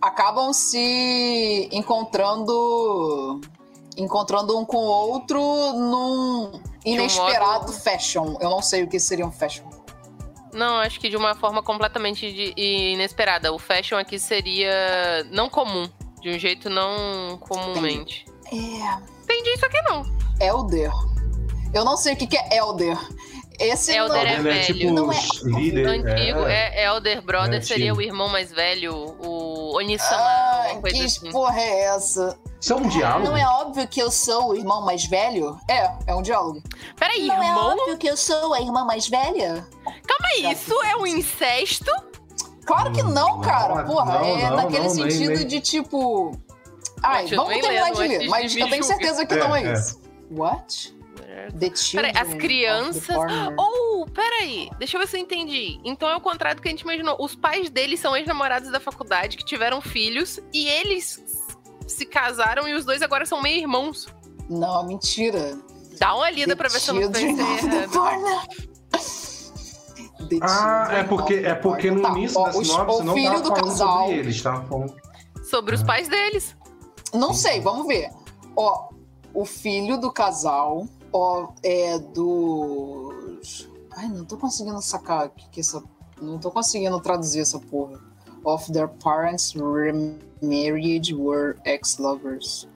acabam 0.02 0.54
se 0.54 1.70
encontrando 1.72 3.42
encontrando 3.98 4.58
um 4.58 4.66
com 4.66 4.78
o 4.78 4.82
outro 4.90 5.40
num 5.74 6.60
inesperado 6.86 7.68
modo- 7.68 7.74
fashion. 7.74 8.36
Eu 8.42 8.50
não 8.50 8.62
sei 8.62 8.84
o 8.84 8.88
que 8.90 9.00
seria 9.00 9.26
um 9.26 9.32
fashion. 9.32 9.64
Não, 10.54 10.78
acho 10.80 11.00
que 11.00 11.10
de 11.10 11.18
uma 11.18 11.34
forma 11.36 11.62
completamente 11.64 12.32
de- 12.32 12.54
inesperada. 12.58 13.54
O 13.54 13.60
fashion 13.60 13.98
aqui 13.98 14.20
seria 14.20 15.26
não 15.32 15.50
comum. 15.50 15.90
De 16.22 16.30
um 16.30 16.40
jeito 16.40 16.70
não 16.70 17.38
comumente. 17.40 18.26
É. 18.52 18.54
Entendi 19.24 19.50
isso 19.54 19.66
aqui 19.66 19.82
não. 19.84 20.04
Elder. 20.42 20.92
Eu 21.74 21.84
não 21.86 21.96
sei 21.98 22.14
o 22.14 22.18
que 22.18 22.26
que 22.28 22.38
é 22.38 22.58
Elder. 22.58 22.98
Esse 23.60 23.92
Elder 23.96 24.24
não... 24.24 24.32
é 24.32 24.42
velho. 24.42 24.66
tipo 24.66 24.92
Não 24.94 25.12
é- 25.12 25.20
líder. 25.44 25.88
Antigo 25.88 26.40
é, 26.46 26.84
Elder 26.86 27.22
Brother 27.22 27.60
É 27.60 27.62
seria 27.62 27.94
o 27.94 28.02
irmão 28.02 28.28
mais 28.30 28.52
velho, 28.52 28.94
o 28.94 29.76
Onisama, 29.76 30.18
Ah, 30.20 30.78
coisa 30.82 30.98
que 30.98 31.06
assim. 31.06 31.32
porra 31.32 31.60
é 31.60 31.82
essa? 31.86 32.38
Isso 32.60 32.74
é 32.74 32.76
um 32.76 32.88
diálogo? 32.88 33.28
Não 33.30 33.38
é 33.38 33.46
óbvio 33.48 33.88
que 33.88 34.00
eu 34.02 34.10
sou 34.12 34.50
o 34.50 34.56
irmão 34.56 34.82
mais 34.84 35.06
velho? 35.06 35.58
É, 35.70 35.90
é 36.08 36.16
um 36.16 36.22
diálogo. 36.22 36.62
Peraí, 36.98 37.28
Não 37.28 37.42
é 37.44 37.48
irmão? 37.48 37.78
óbvio 37.78 37.98
que 37.98 38.08
eu 38.08 38.18
sou 38.18 38.54
a 38.54 38.60
irmã 38.62 38.84
mais 38.84 39.08
velha? 39.08 39.66
Calma 39.86 40.28
aí, 40.34 40.52
isso 40.52 40.74
é 40.84 40.96
um 40.98 41.06
incesto? 41.08 41.92
Claro 42.66 42.92
que 42.92 43.04
não, 43.04 43.14
Não, 43.14 43.42
cara. 43.42 43.76
não, 43.76 43.86
Porra, 43.86 44.20
não, 44.20 44.26
é 44.26 44.50
não, 44.50 44.56
naquele 44.58 44.88
não, 44.88 44.94
nem- 44.96 45.12
sentido 45.12 45.36
nem- 45.38 45.48
de 45.48 45.62
tipo. 45.62 46.32
Ai, 47.04 47.28
vamos 47.28 47.54
terminar 47.54 47.92
de 47.92 48.00
ler, 48.00 48.28
mas 48.30 48.56
eu 48.56 48.68
tenho 48.70 48.84
certeza 48.84 49.26
que 49.26 49.34
É, 49.36 49.38
não 49.38 49.56
é, 49.56 49.64
é. 49.64 49.74
isso. 49.74 50.02
What? 50.32 50.95
The 51.60 51.76
children 51.76 52.14
Peraí, 52.14 52.28
as 52.28 52.34
crianças- 52.36 53.18
Ou, 53.58 54.06
peraí, 54.08 54.70
deixa 54.80 54.96
eu 54.98 55.02
ver 55.02 55.08
se 55.08 55.18
eu 55.18 55.22
entendi. 55.22 55.80
Então 55.84 56.08
é 56.10 56.16
o 56.16 56.22
contrário 56.22 56.56
do 56.58 56.62
que 56.62 56.68
a 56.68 56.72
gente 56.72 56.82
imaginou. 56.82 57.18
Os 57.20 57.36
pais 57.36 57.70
deles 57.70 58.00
são 58.00 58.16
ex-namorados 58.16 58.72
da 58.72 58.80
faculdade 58.80 59.36
que 59.38 59.44
tiveram 59.46 59.82
filhos 59.82 60.40
e 60.54 60.68
eles 60.68 61.24
se 61.88 62.06
casaram 62.06 62.68
e 62.68 62.74
os 62.74 62.86
dois 62.86 63.02
agora 63.02 63.26
são 63.26 63.42
meio 63.42 63.60
irmãos. 63.60 64.08
Não, 64.50 64.86
mentira. 64.88 65.58
Dá 66.00 66.16
uma 66.16 66.30
lida 66.30 66.48
The 66.54 66.56
pra 66.56 66.68
ver 66.70 66.80
se 66.80 66.90
eu 66.90 66.96
não 66.96 67.12
pensei 67.12 67.30
errado. 67.30 68.48
Ah, 70.42 70.88
é 70.92 71.04
porque, 71.04 71.34
é 71.36 71.54
porque 71.56 71.92
no 71.92 72.02
Tá, 72.02 72.10
início 72.12 72.40
ó, 72.40 72.50
da 72.50 72.58
os- 72.58 72.68
sinopse 72.68 73.02
o 73.02 73.04
não 73.04 73.14
filho 73.14 73.32
tava 73.32 73.42
do 73.44 73.50
falando 73.50 73.68
casal. 73.68 74.00
sobre 74.06 74.18
eles, 74.20 74.42
tava 74.42 74.66
falando... 74.68 74.96
Sobre 75.44 75.76
os 75.76 75.84
pais 75.84 76.08
deles. 76.08 76.56
Não 77.14 77.34
sei, 77.34 77.60
vamos 77.62 77.86
ver. 77.88 78.10
Ó, 78.56 78.90
o 79.34 79.46
filho 79.46 79.98
do 79.98 80.12
casal, 80.12 80.88
ó, 81.16 81.54
é 81.64 81.98
dos. 81.98 83.70
Ai, 83.96 84.10
não 84.10 84.26
tô 84.26 84.38
conseguindo 84.38 84.82
sacar 84.82 85.30
que, 85.30 85.50
que 85.50 85.60
essa. 85.62 85.82
Não 86.22 86.38
tô 86.38 86.52
conseguindo 86.52 87.00
traduzir 87.00 87.40
essa 87.40 87.60
porra. 87.60 88.00
Of 88.44 88.72
their 88.72 88.88
parents 88.88 89.54
remarried 89.54 91.14
were 91.14 91.56
ex-lovers. 91.66 92.68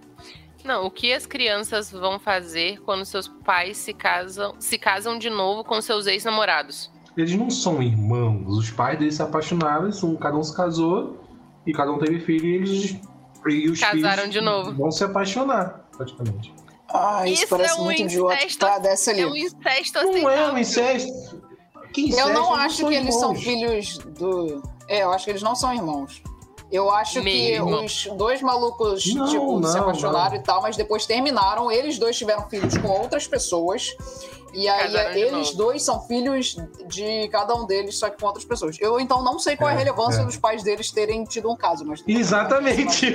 Não, 0.64 0.86
o 0.86 0.92
que 0.92 1.14
as 1.14 1.26
crianças 1.26 1.92
vão 1.92 2.20
fazer 2.20 2.82
quando 2.82 3.06
seus 3.06 3.28
pais 3.28 3.78
se 3.78 3.94
casam, 3.94 4.56
se 4.60 4.78
casam 4.78 5.18
de 5.18 5.30
novo 5.30 5.64
com 5.64 5.82
seus 5.82 6.06
ex-namorados? 6.08 6.92
Eles 7.16 7.36
não 7.36 7.50
são 7.50 7.82
irmãos. 7.82 8.58
Os 8.58 8.72
pais 8.72 8.98
deles 8.98 9.16
se 9.16 9.22
apaixonaram, 9.22 9.90
um, 10.04 10.16
cada 10.16 10.38
um 10.38 10.44
se 10.44 10.56
casou 10.56 11.18
e 11.66 11.72
cada 11.72 11.92
um 11.92 12.00
teve 12.00 12.20
filho 12.20 12.46
e 12.46 12.56
eles. 12.56 13.00
E 13.48 13.70
os 13.70 13.80
Casaram 13.80 14.24
filhos 14.24 14.34
de 14.34 14.42
novo. 14.42 14.74
Vão 14.74 14.92
se 14.92 15.04
apaixonar, 15.04 15.88
praticamente. 15.96 16.54
Ah, 16.92 17.28
isso, 17.28 17.44
Isso 17.44 17.50
parece 17.50 17.72
é 17.72 17.76
um 17.76 17.84
muito 17.84 18.02
idiota. 18.02 18.36
incesto- 18.36 18.60
Tá, 18.66 18.80
desce 18.80 19.10
ali. 19.12 19.22
É 19.22 19.28
um 19.28 19.36
incesto 19.36 20.00
Não 20.00 20.10
é 20.10 20.10
aceitável. 20.10 20.54
um 20.54 20.58
incesto. 20.58 21.42
Que 21.94 22.02
incesto? 22.08 22.28
Eu 22.30 22.34
não 22.34 22.54
acho 22.54 22.86
que 22.86 22.94
eles 22.96 23.16
são 23.16 23.30
irmãos. 23.34 23.44
filhos 23.44 23.98
do. 23.98 24.64
É, 24.88 25.04
eu 25.04 25.12
acho 25.12 25.26
que 25.26 25.32
eles 25.32 25.42
não 25.42 25.56
são 25.56 25.74
irmãos. 25.74 26.22
Eu 26.72 26.92
acho 26.92 27.24
Meio 27.24 27.46
que 27.48 27.52
irmão. 27.54 27.84
os 27.86 28.06
dois 28.16 28.42
malucos, 28.44 29.04
Não, 29.16 29.28
tipo, 29.28 29.68
se 29.68 29.74
não, 29.76 29.82
apaixonaram 29.82 30.36
não. 30.36 30.42
e 30.42 30.44
tal, 30.44 30.62
mas 30.62 30.78
depois 30.78 31.06
terminaram. 31.08 31.72
Eles 31.72 31.98
dois 31.98 32.16
tiveram 32.16 32.48
filhos 32.48 32.78
com 32.78 32.88
outras 32.90 33.28
pessoas. 33.28 33.96
E 34.54 34.68
aí 34.68 34.92
Casaram 34.92 35.16
eles 35.16 35.54
dois 35.54 35.84
são 35.84 36.02
filhos 36.08 36.58
de 36.88 37.28
cada 37.30 37.54
um 37.56 37.66
deles, 37.66 37.98
só 37.98 38.10
que 38.10 38.20
com 38.20 38.26
outras 38.28 38.46
pessoas. 38.46 38.78
Eu 38.80 39.00
então 39.00 39.24
não 39.24 39.38
sei 39.40 39.56
qual 39.56 39.70
é, 39.70 39.74
a 39.74 39.76
É, 39.76 39.80
relevância 39.80 40.22
é. 40.22 40.26
dos 40.26 40.38
pais 40.38 40.64
deles 40.64 40.92
terem 40.92 41.24
tido 41.24 41.52
um 41.52 41.56
caso, 41.56 41.86
mas. 41.86 42.04
Exatamente. 42.08 43.06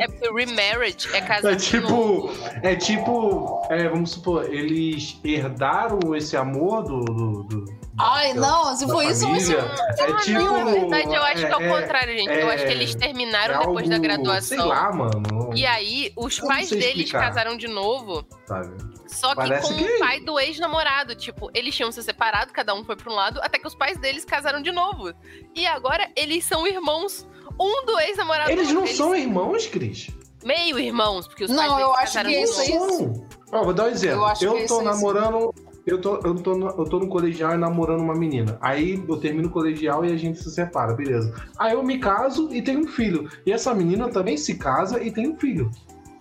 É 0.00 0.06
porque 0.08 0.30
remarriage 0.32 1.08
é 1.14 1.20
casar 1.20 1.52
É 1.52 1.56
tipo, 1.56 2.30
é 2.62 2.76
tipo, 2.76 3.62
é, 3.70 3.88
vamos 3.88 4.10
supor, 4.12 4.44
eles 4.52 5.18
herdaram 5.24 6.14
esse 6.14 6.36
amor 6.36 6.82
do. 6.82 7.00
do, 7.00 7.42
do- 7.44 7.80
Ai, 7.98 8.32
da- 8.32 8.40
não, 8.40 8.76
se 8.76 8.86
for 8.86 9.02
isso, 9.04 9.28
muito 9.28 9.52
É 9.52 9.58
Ah, 9.58 10.16
tipo, 10.22 10.38
não, 10.40 10.64
na 10.64 10.72
verdade, 10.72 11.14
eu 11.14 11.22
acho 11.22 11.46
que 11.46 11.52
é 11.52 11.56
o 11.56 11.60
é- 11.62 11.80
contrário, 11.80 12.16
gente. 12.16 12.28
eu 12.30 12.48
é- 12.50 12.54
acho 12.54 12.64
que 12.66 12.72
eles 12.72 12.94
terminaram 12.94 13.56
é 13.56 13.58
depois 13.58 13.88
da 13.88 13.96
algo, 13.96 14.06
graduação. 14.06 14.58
Sei 14.58 14.66
lá, 14.66 14.92
mano. 14.92 15.50
E 15.54 15.66
aí, 15.66 16.12
os 16.16 16.38
Eu 16.38 16.46
pais 16.46 16.70
deles 16.70 16.86
explicar. 16.86 17.28
casaram 17.28 17.56
de 17.56 17.68
novo, 17.68 18.24
Sabe? 18.46 18.70
Só 19.10 19.30
que 19.30 19.36
Parece 19.36 19.68
com 19.68 19.74
que- 19.76 19.84
o 19.84 19.98
pai 19.98 20.20
do 20.20 20.38
ex-namorado. 20.38 21.14
Tipo, 21.14 21.50
eles 21.54 21.74
tinham 21.74 21.90
se 21.92 22.02
separado, 22.02 22.52
cada 22.52 22.74
um 22.74 22.84
foi 22.84 22.96
pra 22.96 23.12
um 23.12 23.14
lado, 23.14 23.40
até 23.42 23.58
que 23.58 23.66
os 23.66 23.74
pais 23.74 23.98
deles 23.98 24.24
casaram 24.24 24.60
de 24.62 24.70
novo. 24.72 25.12
E 25.54 25.66
agora 25.66 26.08
eles 26.16 26.44
são 26.44 26.66
irmãos. 26.66 27.26
Um 27.58 27.84
do 27.84 27.98
ex-namorado. 28.00 28.50
Eles 28.50 28.72
não 28.72 28.84
eles- 28.84 28.96
são 28.96 29.14
irmãos, 29.14 29.66
Cris? 29.66 30.08
meio 30.42 30.78
irmãos, 30.78 31.26
porque 31.28 31.44
os 31.44 31.50
Não, 31.50 31.56
pais 31.58 31.70
deles 31.70 31.84
eu 31.84 31.92
acho 31.94 32.04
casaram 32.06 32.30
que 32.30 32.34
de 32.36 32.40
é 32.40 32.44
isso 32.44 32.58
novo. 32.72 32.94
aí. 32.94 32.96
São. 32.96 33.28
Ó, 33.60 33.64
vou 33.64 33.74
dar 33.74 33.84
um 33.84 33.88
exemplo. 33.88 34.16
Eu 34.20 34.24
acho 34.26 34.44
Eu, 34.44 34.52
que 34.54 34.58
é 34.62 34.66
tô 34.66 34.74
isso 34.76 34.82
namorando. 34.84 35.54
Eu 35.86 36.00
tô, 36.00 36.16
eu, 36.24 36.34
tô, 36.36 36.54
no- 36.56 36.68
eu 36.68 36.84
tô 36.84 36.98
no 36.98 37.08
colegial 37.08 37.52
e 37.54 37.56
namorando 37.58 38.00
uma 38.00 38.14
menina. 38.14 38.56
Aí 38.60 39.02
eu 39.08 39.16
termino 39.18 39.48
o 39.48 39.50
colegial 39.50 40.04
e 40.04 40.12
a 40.12 40.16
gente 40.16 40.38
se 40.42 40.50
separa, 40.50 40.94
beleza. 40.94 41.34
Aí 41.58 41.72
eu 41.72 41.82
me 41.82 41.98
caso 41.98 42.48
e 42.52 42.62
tenho 42.62 42.80
um 42.80 42.86
filho. 42.86 43.28
E 43.44 43.52
essa 43.52 43.74
menina 43.74 44.08
também 44.08 44.36
se 44.36 44.56
casa 44.56 45.02
e 45.02 45.10
tem 45.10 45.28
um 45.28 45.36
filho. 45.36 45.70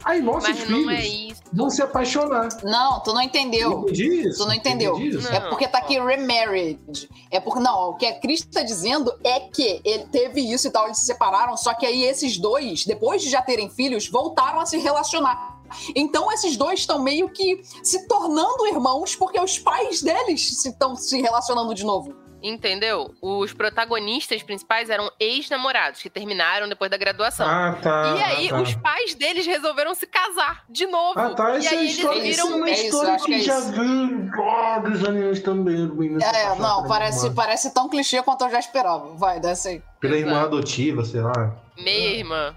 Aí 0.04 0.22
nossos 0.22 0.50
Mas 0.50 0.60
filhos 0.60 0.86
não 0.86 0.92
é 0.92 1.06
isso. 1.06 1.42
vão 1.52 1.70
se 1.70 1.82
apaixonar. 1.82 2.48
Não, 2.64 3.02
tu 3.02 3.14
não 3.14 3.22
entendeu. 3.22 3.82
Entendi 3.82 4.28
isso. 4.28 4.40
Tu 4.40 4.48
não 4.48 4.54
entendeu. 4.54 4.98
Não. 4.98 5.32
É 5.32 5.40
porque 5.50 5.68
tá 5.68 5.80
aqui 5.80 6.00
remarried. 6.00 7.10
É 7.30 7.40
porque, 7.40 7.60
não, 7.60 7.90
o 7.90 7.94
que 7.96 8.06
a 8.06 8.20
Cris 8.20 8.46
tá 8.46 8.64
dizendo 8.64 9.14
é 9.24 9.42
que 9.42 9.82
ele 9.84 10.06
teve 10.06 10.42
isso 10.42 10.68
e 10.68 10.72
tal, 10.72 10.86
eles 10.86 11.00
se 11.00 11.06
separaram, 11.06 11.58
só 11.58 11.74
que 11.74 11.86
aí 11.86 12.04
esses 12.04 12.38
dois, 12.38 12.86
depois 12.86 13.22
de 13.22 13.30
já 13.30 13.42
terem 13.42 13.70
filhos, 13.70 14.08
voltaram 14.08 14.60
a 14.60 14.66
se 14.66 14.78
relacionar. 14.78 15.60
Então 15.96 16.32
esses 16.32 16.58
dois 16.58 16.80
estão 16.80 17.02
meio 17.02 17.30
que 17.30 17.62
se 17.84 18.08
tornando 18.08 18.66
irmãos 18.68 19.16
porque 19.16 19.40
os 19.40 19.60
pais 19.60 20.02
deles 20.02 20.66
estão 20.66 20.96
se 20.96 21.22
relacionando 21.22 21.74
de 21.76 21.84
novo. 21.84 22.14
Entendeu? 22.42 23.14
Os 23.22 23.52
protagonistas 23.54 24.42
principais 24.42 24.90
eram 24.90 25.12
ex-namorados 25.20 26.02
que 26.02 26.10
terminaram 26.10 26.70
depois 26.70 26.90
da 26.90 26.96
graduação. 26.98 27.46
Ah, 27.48 27.78
tá. 27.82 28.16
e 28.18 28.24
aí, 28.24 28.48
ah, 28.48 28.52
tá. 28.52 28.62
os 28.62 28.76
pais 28.76 29.14
deles 29.16 29.46
resolveram 29.46 29.94
se 29.94 30.08
casar 30.08 30.64
de 30.70 30.88
novo. 30.88 31.20
Ah, 31.20 31.32
tá. 31.34 31.56
e 31.56 31.58
Essa 31.58 31.76
é 31.76 31.78
a 31.78 31.80
aí, 31.80 31.86
eles 31.86 31.98
história, 31.98 32.22
viram. 32.22 32.32
isso 32.32 32.42
é 32.54 32.56
uma 32.56 32.70
É 32.70 32.74
isso, 32.74 32.84
história 32.86 33.14
acho 33.16 33.26
que 33.26 33.32
que 33.34 33.40
é 33.40 33.44
já 33.44 33.60
isso. 33.60 33.72
vi 33.74 33.82
em 33.82 34.26
vários 34.30 35.04
animes 35.06 35.40
também. 35.42 35.90
É, 36.24 36.56
não, 36.56 36.88
parece, 36.88 37.26
irmã. 37.26 37.36
parece 37.36 37.74
tão 37.74 37.90
clichê 37.90 38.22
quanto 38.24 38.46
eu 38.46 38.52
já 38.52 38.60
esperava. 38.60 39.14
Vai, 39.16 39.40
desce 39.40 39.68
aí. 39.70 39.84
Pela 40.00 40.16
irmã 40.16 40.32
Exato. 40.32 40.46
adotiva, 40.46 41.04
sei 41.06 41.22
lá. 41.22 41.56
Meia 41.78 42.16
irmã. 42.18 42.56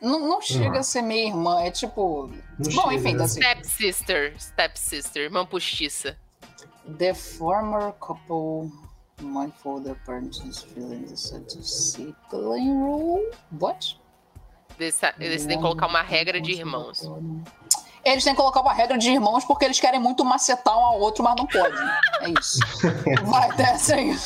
Não, 0.00 0.20
não 0.20 0.40
chega 0.42 0.70
Não. 0.70 0.78
a 0.80 0.82
ser 0.82 1.02
meia 1.02 1.26
irmã, 1.28 1.60
é 1.62 1.70
tipo. 1.70 2.30
Não 2.58 2.70
Bom, 2.74 2.82
chega, 2.82 2.94
enfim, 2.94 3.12
né? 3.14 3.18
desce 3.24 3.38
aí. 3.42 3.54
Step 3.54 3.66
sister. 3.66 4.34
Step 4.38 4.78
sister. 4.78 5.22
Irmã 5.22 5.44
postiça. 5.46 6.16
The 6.98 7.14
former 7.14 7.92
couple 7.98 8.70
mindful 9.22 9.80
their 9.80 9.96
parents' 10.04 10.62
feelings 10.62 11.20
such 11.20 11.56
a 11.56 11.62
sibling 11.62 12.70
rule. 12.70 13.24
What? 13.58 13.98
Eles 14.78 15.00
eles 15.18 15.46
têm 15.46 15.56
que 15.56 15.62
colocar 15.62 15.86
uma 15.86 16.02
regra 16.02 16.40
de 16.40 16.52
irmãos. 16.52 17.02
Eles 18.04 18.22
têm 18.22 18.34
que 18.34 18.40
colocar 18.40 18.60
uma 18.60 18.72
regra 18.72 18.96
de 18.96 19.10
irmãos 19.10 19.44
porque 19.44 19.64
eles 19.64 19.80
querem 19.80 19.98
muito 19.98 20.24
macetar 20.24 20.78
um 20.78 20.84
ao 20.84 21.00
outro, 21.00 21.24
mas 21.24 21.34
não 21.36 21.46
pode. 21.46 21.76
É 22.20 22.30
isso. 22.38 22.60
Vai, 23.24 23.52
desce 23.56 23.94
aí. 23.94 24.16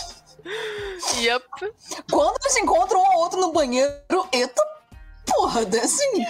Yup. 1.23 1.45
Quando 2.11 2.37
eles 2.43 2.57
encontram 2.57 3.01
um 3.01 3.07
ao 3.07 3.19
outro 3.21 3.41
no 3.41 3.53
banheiro, 3.53 4.29
eita 4.33 4.63
porra, 5.27 5.65
desce 5.65 6.03
aí. 6.03 6.27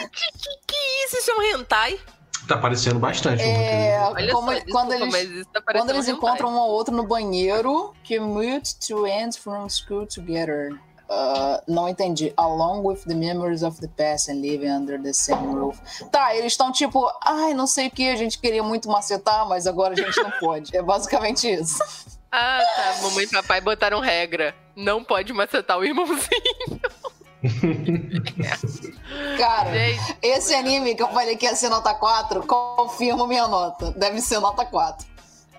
Isso, 1.06 1.16
isso 1.16 1.30
é 1.30 1.34
um 1.34 1.42
hentai? 1.42 1.98
Tá 2.48 2.54
aparecendo 2.56 2.98
bastante. 2.98 3.42
É, 3.42 3.98
Olha 4.12 4.32
como- 4.32 4.52
só, 4.52 4.60
quando 4.70 4.88
desculpa, 4.90 4.94
eles, 4.94 5.12
mas 5.12 5.30
isso 5.30 5.48
tá 5.52 5.60
quando 5.60 5.90
eles 5.90 6.08
encontram 6.08 6.52
um 6.54 6.58
ao 6.58 6.68
outro 6.68 6.94
no 6.94 7.06
banheiro, 7.06 7.92
commute 8.06 8.76
to 8.78 9.06
end 9.06 9.38
from 9.38 9.68
school 9.68 10.06
together. 10.06 10.72
Uh, 11.08 11.60
não 11.66 11.88
entendi. 11.88 12.32
Along 12.36 12.86
with 12.86 13.00
the 13.06 13.14
memories 13.14 13.62
of 13.64 13.80
the 13.80 13.88
past 13.88 14.30
and 14.30 14.40
living 14.40 14.70
under 14.70 15.00
the 15.02 15.12
same 15.12 15.54
roof. 15.54 15.78
Tá, 16.10 16.34
eles 16.36 16.52
estão 16.52 16.70
tipo, 16.70 17.04
ai, 17.24 17.52
não 17.52 17.66
sei 17.66 17.88
o 17.88 17.90
que, 17.90 18.08
a 18.08 18.14
gente 18.16 18.38
queria 18.38 18.62
muito 18.62 18.88
macetar, 18.88 19.46
mas 19.48 19.66
agora 19.66 19.94
a 19.94 19.96
gente 19.96 20.16
não 20.22 20.30
pode. 20.38 20.76
É 20.76 20.82
basicamente 20.82 21.50
isso. 21.52 21.78
Ah, 22.32 22.60
tá. 22.76 23.02
Mamãe 23.02 23.24
e 23.24 23.26
papai 23.26 23.60
botaram 23.60 23.98
regra. 23.98 24.54
Não 24.76 25.02
pode 25.02 25.32
macetar 25.32 25.76
o 25.76 25.84
irmãozinho. 25.84 26.20
Cara, 29.38 29.72
Gente, 29.72 30.16
esse 30.22 30.54
anime 30.54 30.94
que 30.94 31.02
eu 31.02 31.08
falei 31.08 31.36
que 31.36 31.46
ia 31.46 31.54
ser 31.54 31.68
nota 31.68 31.94
4, 31.94 32.42
confirmo 32.46 33.26
minha 33.26 33.46
nota. 33.48 33.90
Deve 33.92 34.20
ser 34.20 34.38
nota 34.40 34.64
4. 34.64 35.06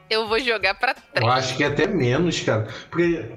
eu 0.09 0.27
vou 0.27 0.39
jogar 0.39 0.75
pra 0.75 0.91
Eu 1.15 1.21
trás. 1.21 1.45
acho 1.45 1.57
que 1.57 1.63
é 1.63 1.67
até 1.67 1.87
menos, 1.87 2.39
cara. 2.41 2.67
Porque, 2.89 3.29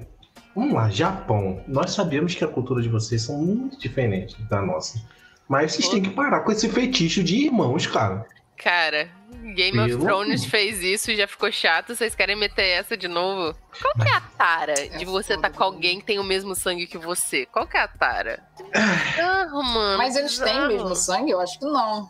vamos 0.55 0.73
lá, 0.73 0.89
Japão. 0.89 1.61
Nós 1.67 1.91
sabemos 1.91 2.35
que 2.35 2.43
a 2.43 2.47
cultura 2.47 2.81
de 2.81 2.89
vocês 2.89 3.21
são 3.23 3.37
muito 3.37 3.79
diferente 3.79 4.35
da 4.43 4.61
nossa. 4.61 4.99
Mas 5.47 5.73
vocês 5.73 5.89
têm 5.89 6.01
que 6.01 6.09
parar 6.09 6.41
com 6.41 6.51
esse 6.51 6.67
fetiche 6.69 7.23
de 7.23 7.45
irmãos, 7.45 7.85
cara. 7.87 8.25
Cara, 8.57 9.09
Game 9.53 9.79
of 9.79 9.97
Thrones 9.97 10.45
fez 10.45 10.81
isso 10.81 11.11
e 11.11 11.15
já 11.17 11.27
ficou 11.27 11.51
chato. 11.51 11.93
Vocês 11.95 12.15
querem 12.15 12.35
meter 12.35 12.63
essa 12.67 12.97
de 12.97 13.07
novo? 13.07 13.55
Qual 13.81 13.93
que 13.95 14.07
é 14.07 14.13
a 14.13 14.21
tara 14.21 14.73
de 14.97 15.05
você 15.05 15.35
estar 15.35 15.49
com 15.51 15.63
alguém 15.63 15.99
que 15.99 16.05
tem 16.05 16.17
o 16.19 16.23
mesmo 16.23 16.55
sangue 16.55 16.87
que 16.87 16.97
você? 16.97 17.45
Qual 17.45 17.67
que 17.67 17.77
é 17.77 17.81
a 17.81 17.87
tara? 17.87 18.43
Ah, 18.73 19.45
mano. 19.51 19.97
Mas 19.97 20.15
eles 20.15 20.37
têm 20.37 20.45
bizarro. 20.53 20.67
mesmo 20.67 20.95
sangue? 20.95 21.31
Eu 21.31 21.39
acho 21.39 21.59
que 21.59 21.65
não. 21.65 22.09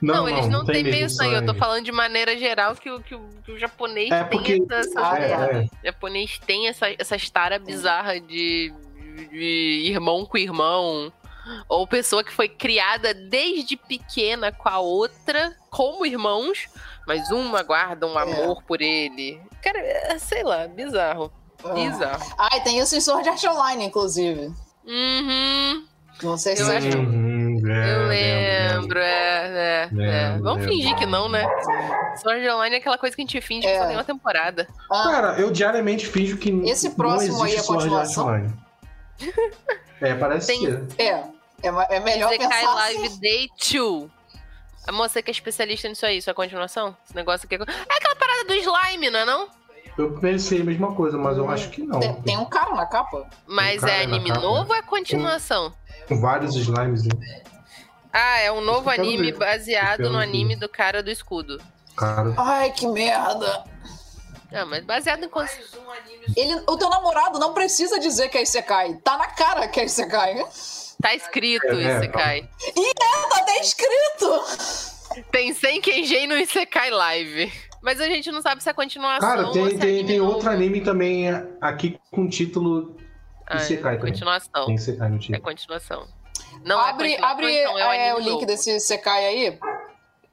Não, 0.00 0.28
eles 0.28 0.46
não, 0.48 0.64
têm 0.64 0.84
mesmo 0.84 0.90
meio 0.98 1.10
sangue. 1.10 1.34
Eu 1.34 1.44
tô 1.46 1.54
falando 1.54 1.84
de 1.84 1.90
maneira 1.90 2.38
geral 2.38 2.76
que, 2.76 2.88
o- 2.90 3.00
que, 3.00 3.14
o, 3.14 3.28
que 3.44 3.50
o 3.52 3.58
japonês 3.58 4.10
É 4.12 4.22
tem 4.22 4.38
porque- 4.38 4.62
essa. 4.72 4.88
essa- 4.90 5.00
Ah, 5.12 5.18
É, 5.18 5.28
tá. 5.28 5.46
é. 5.52 5.60
O 5.62 5.70
japonês 5.86 6.38
tem 6.46 6.68
essa, 6.68 6.86
essa 6.96 7.16
tara 7.32 7.58
bizarra 7.58 8.20
de, 8.20 8.72
de 9.32 9.82
irmão 9.90 10.24
com 10.24 10.38
irmão. 10.38 11.12
Ou 11.68 11.86
pessoa 11.86 12.24
que 12.24 12.32
foi 12.32 12.48
criada 12.48 13.12
desde 13.14 13.76
pequena 13.76 14.50
com 14.52 14.68
a 14.68 14.78
outra, 14.78 15.54
como 15.70 16.06
irmãos, 16.06 16.66
mas 17.06 17.30
uma 17.30 17.62
guarda 17.62 18.06
um 18.06 18.16
amor 18.18 18.62
por 18.62 18.80
ele. 18.80 19.40
Cara, 19.62 19.78
é, 19.78 20.18
sei 20.18 20.42
lá, 20.42 20.66
bizarro. 20.68 21.30
Bizarro. 21.74 22.34
Ah, 22.38 22.56
e 22.56 22.60
tem 22.60 22.78
isso 22.78 22.94
em 22.96 23.00
Sword 23.00 23.28
Art 23.28 23.42
Online, 23.44 23.84
inclusive. 23.86 24.52
Uhum. 24.86 25.84
Não 26.22 26.36
sei 26.36 26.56
se 26.56 26.62
Eu 26.62 26.68
acho-. 26.76 26.98
Uhum, 26.98 27.58
Eu 27.66 28.06
lembro, 28.08 28.98
é, 28.98 29.02
é, 29.04 29.82
é. 29.82 29.88
Lembro, 29.92 30.42
Vamos 30.44 30.60
lembro. 30.66 30.74
fingir 30.76 30.96
que 30.96 31.06
não, 31.06 31.28
né? 31.28 31.44
Sword 32.18 32.48
Online 32.50 32.76
é 32.76 32.78
aquela 32.78 32.98
coisa 32.98 33.16
que 33.16 33.22
a 33.22 33.24
gente 33.24 33.40
finge 33.40 33.62
que 33.66 33.72
É. 33.72 33.78
só 33.80 33.86
tem 33.86 33.96
uma 33.96 34.04
temporada. 34.04 34.68
Ah, 34.92 35.02
Cara, 35.10 35.40
eu 35.40 35.50
diariamente 35.50 36.06
finjo 36.06 36.36
que 36.36 36.50
Esse 36.66 36.88
não 36.90 36.94
próximo 36.96 37.42
aí 37.42 37.52
existe 37.52 37.56
é 37.56 37.60
a 37.60 37.62
Sword 37.64 37.82
Art 37.82 37.90
continuação? 38.06 38.26
Online. 38.26 38.52
É, 40.00 40.12
parece 40.14 40.48
Tem- 40.48 40.60
ser. 40.60 40.84
é. 40.98 41.24
É, 41.64 41.96
é 41.96 42.00
melhor 42.00 42.30
Zekai 42.30 42.48
pensar 42.48 42.74
Live 42.74 43.06
assim. 43.06 43.20
Day 43.20 43.48
2. 43.72 44.10
A 44.86 44.92
moça 44.92 45.22
que 45.22 45.30
é 45.30 45.32
especialista 45.32 45.88
nisso 45.88 46.04
aí, 46.04 46.18
isso 46.18 46.28
é 46.28 46.32
a 46.32 46.34
continuação? 46.34 46.94
Esse 47.04 47.14
negócio 47.16 47.46
aqui 47.46 47.54
é... 47.54 47.58
é 47.58 47.96
aquela 47.96 48.16
parada 48.16 48.44
do 48.44 48.54
slime, 48.54 49.10
não 49.10 49.20
é 49.20 49.24
não? 49.24 49.48
Eu 49.96 50.18
pensei 50.18 50.60
a 50.60 50.64
mesma 50.64 50.92
coisa, 50.94 51.16
mas 51.16 51.38
eu 51.38 51.48
acho 51.48 51.70
que 51.70 51.82
não. 51.82 52.00
Tem, 52.00 52.14
tem 52.22 52.38
um 52.38 52.44
cara 52.44 52.74
na 52.74 52.84
capa. 52.84 53.28
Mas 53.46 53.80
cara 53.80 53.92
é 53.92 54.02
anime 54.02 54.30
novo 54.32 54.70
ou 54.70 54.76
é 54.76 54.82
continuação? 54.82 55.72
Com 56.08 56.20
vários 56.20 56.54
slimes, 56.56 57.04
né? 57.04 57.42
Ah, 58.12 58.38
é 58.40 58.52
um 58.52 58.60
novo 58.60 58.90
anime 58.90 59.32
ver. 59.32 59.38
baseado 59.38 60.10
no 60.10 60.18
ver. 60.18 60.24
anime 60.24 60.56
do 60.56 60.68
cara 60.68 61.02
do 61.02 61.10
escudo. 61.10 61.60
Cara. 61.96 62.34
Ai, 62.36 62.70
que 62.72 62.86
merda. 62.88 63.64
Ah, 64.52 64.64
mas 64.66 64.84
baseado 64.84 65.24
em... 65.24 65.28
cons- 65.28 65.58
Ele, 66.36 66.54
o 66.68 66.76
teu 66.76 66.88
namorado 66.90 67.38
não 67.38 67.54
precisa 67.54 67.98
dizer 67.98 68.28
que 68.28 68.38
é 68.38 68.42
Isekai. 68.42 68.94
Tá 69.02 69.16
na 69.16 69.28
cara 69.28 69.66
que 69.68 69.80
é 69.80 69.84
Isekai. 69.84 70.44
Tá 71.04 71.14
escrito 71.14 71.66
É, 71.66 71.82
é, 71.84 71.96
Isekai. 71.98 72.48
Tá 72.98 73.38
até 73.38 73.60
escrito. 73.60 75.24
Tem 75.30 75.52
100 75.52 75.80
Kenjin 75.82 76.26
no 76.26 76.34
Isekai 76.38 76.90
Live. 76.90 77.52
Mas 77.82 78.00
a 78.00 78.06
gente 78.06 78.32
não 78.32 78.40
sabe 78.40 78.62
se 78.62 78.70
é 78.70 78.72
continuação 78.72 79.28
Cara, 79.28 79.46
ou 79.48 79.52
tem, 79.52 79.68
se 79.68 79.74
é 79.76 79.78
tem, 79.78 80.06
tem 80.06 80.20
outro 80.22 80.48
anime 80.48 80.80
também 80.80 81.28
aqui 81.60 82.00
com 82.10 82.26
título 82.26 82.96
Ah, 83.46 83.56
Isekai 83.58 83.96
é 83.96 83.98
também. 83.98 84.12
continuação. 84.12 84.64
Tem 84.64 84.74
Isekai 84.76 85.08
no 85.10 85.16
É 85.16 85.18
título. 85.18 85.42
continuação. 85.42 86.08
Não 86.64 86.80
abre 86.80 87.08
é 87.12 87.16
continuação, 87.18 87.30
abre 87.36 87.60
então, 87.60 87.78
é 87.78 87.86
o, 87.86 87.92
é, 87.92 88.14
o 88.14 88.18
link 88.20 88.30
novo. 88.32 88.46
desse 88.46 88.74
Isekai 88.74 89.26
aí. 89.26 89.58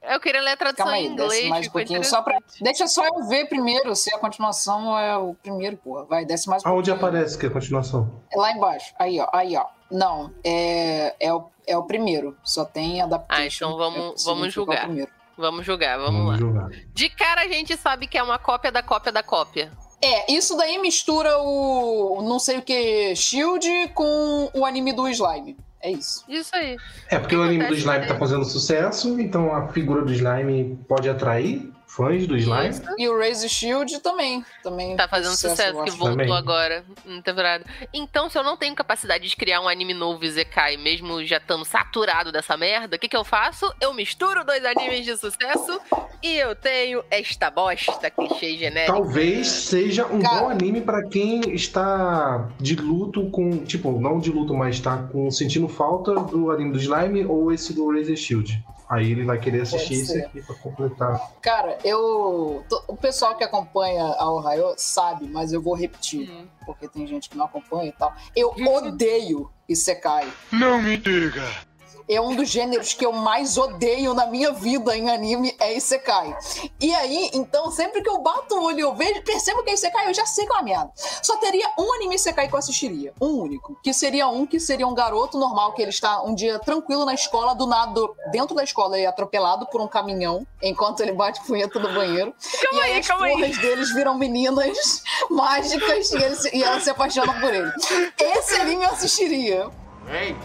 Eu 0.04 0.18
queria 0.18 0.40
ler 0.40 0.52
a 0.52 0.56
tradução 0.56 0.86
Calma 0.86 0.98
aí, 0.98 1.06
em 1.06 1.12
inglês. 1.12 1.48
mais 1.48 1.68
um 1.68 1.70
pouquinho. 1.70 2.02
Só 2.02 2.22
pra... 2.22 2.38
Deixa 2.60 2.86
só 2.88 3.04
eu 3.06 3.28
ver 3.28 3.46
primeiro 3.48 3.94
se 3.94 4.12
a 4.12 4.18
continuação 4.18 4.86
ou 4.88 4.98
é 4.98 5.16
o 5.18 5.34
primeiro, 5.34 5.76
porra. 5.76 6.04
Vai, 6.06 6.24
desce 6.24 6.48
mais 6.48 6.64
um 6.64 6.68
Aonde 6.70 6.90
pouquinho. 6.90 7.08
aparece 7.10 7.38
que 7.38 7.44
é 7.46 7.48
a 7.50 7.52
continuação? 7.52 8.10
É 8.32 8.36
lá 8.36 8.50
embaixo. 8.50 8.92
Aí, 8.98 9.20
ó. 9.20 9.28
Aí, 9.32 9.54
ó. 9.56 9.66
Não, 9.92 10.32
é, 10.42 11.14
é, 11.20 11.32
o, 11.32 11.44
é 11.66 11.76
o 11.76 11.82
primeiro. 11.84 12.36
Só 12.42 12.64
tem 12.64 13.00
adaptation. 13.02 13.66
Ah, 13.66 13.68
então 13.68 13.76
vamos- 13.78 14.22
É 14.22 14.24
vamos 14.28 14.46
o 14.48 14.50
julgar. 14.50 14.88
Vamos 15.36 15.64
julgar, 15.66 15.98
vamos 15.98 16.26
lá. 16.28 16.36
jogar. 16.36 16.70
De 16.92 17.08
cara 17.10 17.42
a 17.42 17.48
gente 17.48 17.76
sabe 17.76 18.06
que 18.06 18.16
é 18.18 18.22
uma 18.22 18.38
cópia 18.38 18.70
da 18.72 18.82
cópia 18.82 19.10
da 19.12 19.22
cópia. 19.22 19.72
É, 20.00 20.32
isso 20.32 20.56
daí 20.56 20.78
mistura 20.78 21.38
o 21.38 22.20
não 22.22 22.38
sei 22.38 22.58
o 22.58 22.62
que 22.62 23.14
Shield 23.14 23.66
com 23.94 24.50
o 24.52 24.64
anime 24.66 24.92
do 24.92 25.08
Slime. 25.08 25.56
É 25.80 25.90
isso. 25.90 26.24
Isso 26.28 26.54
aí. 26.54 26.76
É 27.08 27.18
porque 27.18 27.34
O 27.34 27.40
o 27.40 27.42
anime 27.42 27.66
do 27.66 27.74
slime 27.74 28.04
é- 28.04 28.06
tá 28.06 28.16
fazendo 28.16 28.44
sucesso, 28.44 29.18
então 29.20 29.52
a 29.52 29.66
figura 29.68 30.02
do 30.04 30.12
slime 30.12 30.78
pode 30.88 31.08
atrair 31.08 31.72
fãs 31.94 32.26
do 32.26 32.36
slime. 32.36 32.80
E 32.98 33.08
o 33.08 33.18
Raise 33.18 33.48
Shield 33.48 34.00
também. 34.00 34.44
também 34.62 34.96
Tá 34.96 35.06
fazendo 35.06 35.36
sucesso, 35.36 35.78
eu 35.78 35.84
que 35.84 35.90
voltou 35.90 36.16
Também. 36.16 36.32
agora 36.32 36.84
na 37.04 37.20
temporada. 37.20 37.64
Então, 37.92 38.30
se 38.30 38.38
eu 38.38 38.42
não 38.42 38.56
tenho 38.56 38.74
capacidade 38.74 39.28
de 39.28 39.36
criar 39.36 39.60
um 39.60 39.68
anime 39.68 39.92
novo 39.92 40.26
Zekai, 40.26 40.76
mesmo 40.76 41.24
já 41.24 41.36
estando 41.36 41.64
saturado 41.64 42.32
dessa 42.32 42.56
merda, 42.56 42.96
o 42.96 42.98
que, 42.98 43.08
que 43.08 43.16
eu 43.16 43.24
faço? 43.24 43.70
Eu 43.80 43.92
misturo 43.92 44.44
dois 44.44 44.64
animes 44.64 45.04
de 45.04 45.16
sucesso 45.16 45.80
e 46.22 46.36
eu 46.38 46.54
tenho 46.56 47.04
esta 47.10 47.50
bosta 47.50 48.10
clichê 48.10 48.56
genérica. 48.56 48.92
Talvez 48.92 49.48
seja 49.48 50.06
um 50.06 50.20
Cara. 50.20 50.40
bom 50.40 50.48
anime 50.48 50.80
pra 50.80 51.06
quem 51.08 51.40
está 51.52 52.48
de 52.58 52.76
luto 52.76 53.30
com. 53.30 53.58
Tipo, 53.64 54.00
não 54.00 54.18
de 54.18 54.30
luto, 54.30 54.54
mas 54.54 54.80
tá 54.80 54.96
com, 54.96 55.30
sentindo 55.30 55.68
falta 55.68 56.14
do 56.14 56.50
anime 56.50 56.72
do 56.72 56.78
slime 56.78 57.26
ou 57.26 57.52
esse 57.52 57.74
do 57.74 57.90
Razor 57.92 58.16
Shield. 58.16 58.62
Aí 58.92 59.10
ele 59.10 59.24
vai 59.24 59.38
querer 59.38 59.62
assistir 59.62 60.04
ser. 60.04 60.26
aqui 60.26 60.42
pra 60.42 60.54
completar. 60.56 61.18
Cara, 61.40 61.78
eu. 61.82 62.62
O 62.86 62.94
pessoal 62.94 63.34
que 63.34 63.42
acompanha 63.42 64.04
a 64.04 64.30
Ohio 64.30 64.74
sabe, 64.76 65.26
mas 65.26 65.50
eu 65.50 65.62
vou 65.62 65.74
repetir. 65.74 66.30
Hum. 66.30 66.46
Porque 66.66 66.86
tem 66.86 67.06
gente 67.06 67.30
que 67.30 67.36
não 67.38 67.46
acompanha 67.46 67.88
e 67.88 67.92
tal. 67.92 68.14
Eu 68.36 68.54
odeio 68.68 69.50
Isekai. 69.66 70.30
Não 70.52 70.82
me 70.82 70.98
diga. 70.98 71.42
É 72.08 72.20
um 72.20 72.34
dos 72.34 72.48
gêneros 72.48 72.94
que 72.94 73.04
eu 73.04 73.12
mais 73.12 73.56
odeio 73.58 74.14
na 74.14 74.26
minha 74.26 74.52
vida 74.52 74.96
em 74.96 75.10
anime 75.10 75.54
é 75.58 75.76
Isekai. 75.76 76.36
E 76.80 76.94
aí, 76.94 77.30
então, 77.34 77.70
sempre 77.70 78.02
que 78.02 78.08
eu 78.08 78.18
bato 78.18 78.54
o 78.54 78.64
olho 78.64 78.78
e 78.78 78.82
eu 78.82 78.94
vejo, 78.94 79.22
percebo 79.22 79.62
que 79.62 79.70
é 79.70 79.74
Isekai, 79.74 80.08
eu 80.08 80.14
já 80.14 80.26
sei 80.26 80.46
que 80.46 80.52
é 80.52 80.56
uma 80.56 80.62
merda. 80.62 80.90
Só 81.22 81.36
teria 81.38 81.68
um 81.78 81.92
anime 81.94 82.14
Isekai 82.14 82.48
que 82.48 82.54
eu 82.54 82.58
assistiria. 82.58 83.12
Um 83.20 83.40
único. 83.40 83.78
Que 83.82 83.92
seria 83.94 84.28
um 84.28 84.46
que 84.46 84.58
seria 84.60 84.86
um 84.86 84.94
garoto 84.94 85.38
normal, 85.38 85.72
que 85.72 85.82
ele 85.82 85.90
está 85.90 86.22
um 86.22 86.34
dia 86.34 86.58
tranquilo 86.58 87.04
na 87.04 87.14
escola, 87.14 87.54
do 87.54 87.66
nada, 87.66 88.00
dentro 88.30 88.54
da 88.54 88.64
escola, 88.64 88.96
ele 88.96 89.06
é 89.06 89.08
atropelado 89.08 89.66
por 89.66 89.80
um 89.80 89.88
caminhão, 89.88 90.46
enquanto 90.62 91.00
ele 91.00 91.12
bate 91.12 91.40
punheta 91.44 91.78
no 91.78 91.92
banheiro. 91.92 92.34
Calma 92.62 92.78
e 92.78 92.82
aí, 92.82 92.92
aí, 92.92 92.98
as 93.00 93.06
calma 93.06 93.26
aí. 93.26 93.32
porras 93.32 93.58
deles 93.58 93.92
viram 93.94 94.16
meninas 94.16 95.02
mágicas 95.30 96.10
e, 96.12 96.16
ele 96.16 96.34
se- 96.36 96.56
e 96.56 96.62
elas 96.62 96.82
se 96.82 96.90
apaixonam 96.90 97.38
por 97.40 97.52
ele. 97.52 97.70
Esse 98.18 98.54
anime 98.60 98.84
eu 98.84 98.90
assistiria. 98.90 99.70
Véi, 100.04 100.36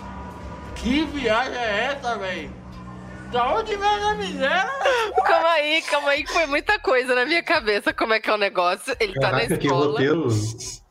que 0.88 1.04
viagem 1.06 1.58
é 1.58 1.86
essa, 1.93 2.17
véi? 2.17 2.50
Da 3.32 3.54
onde 3.54 3.76
vem 3.76 3.89
essa 3.89 4.13
miséria? 4.15 4.71
Calma 5.26 5.50
aí, 5.50 5.82
calma 5.82 6.10
aí, 6.12 6.23
que 6.23 6.32
foi 6.32 6.45
muita 6.45 6.80
coisa 6.80 7.13
na 7.13 7.26
minha 7.26 7.43
cabeça. 7.43 7.93
Como 7.93 8.13
é 8.13 8.19
que 8.21 8.30
é 8.30 8.34
o 8.34 8.38
negócio? 8.38 8.95
Ele 9.00 9.13
tá 9.15 9.32
na 9.32 9.39
Caraca, 9.39 9.58
que 9.58 9.67
escola, 9.67 9.86
roteiro. 9.91 10.28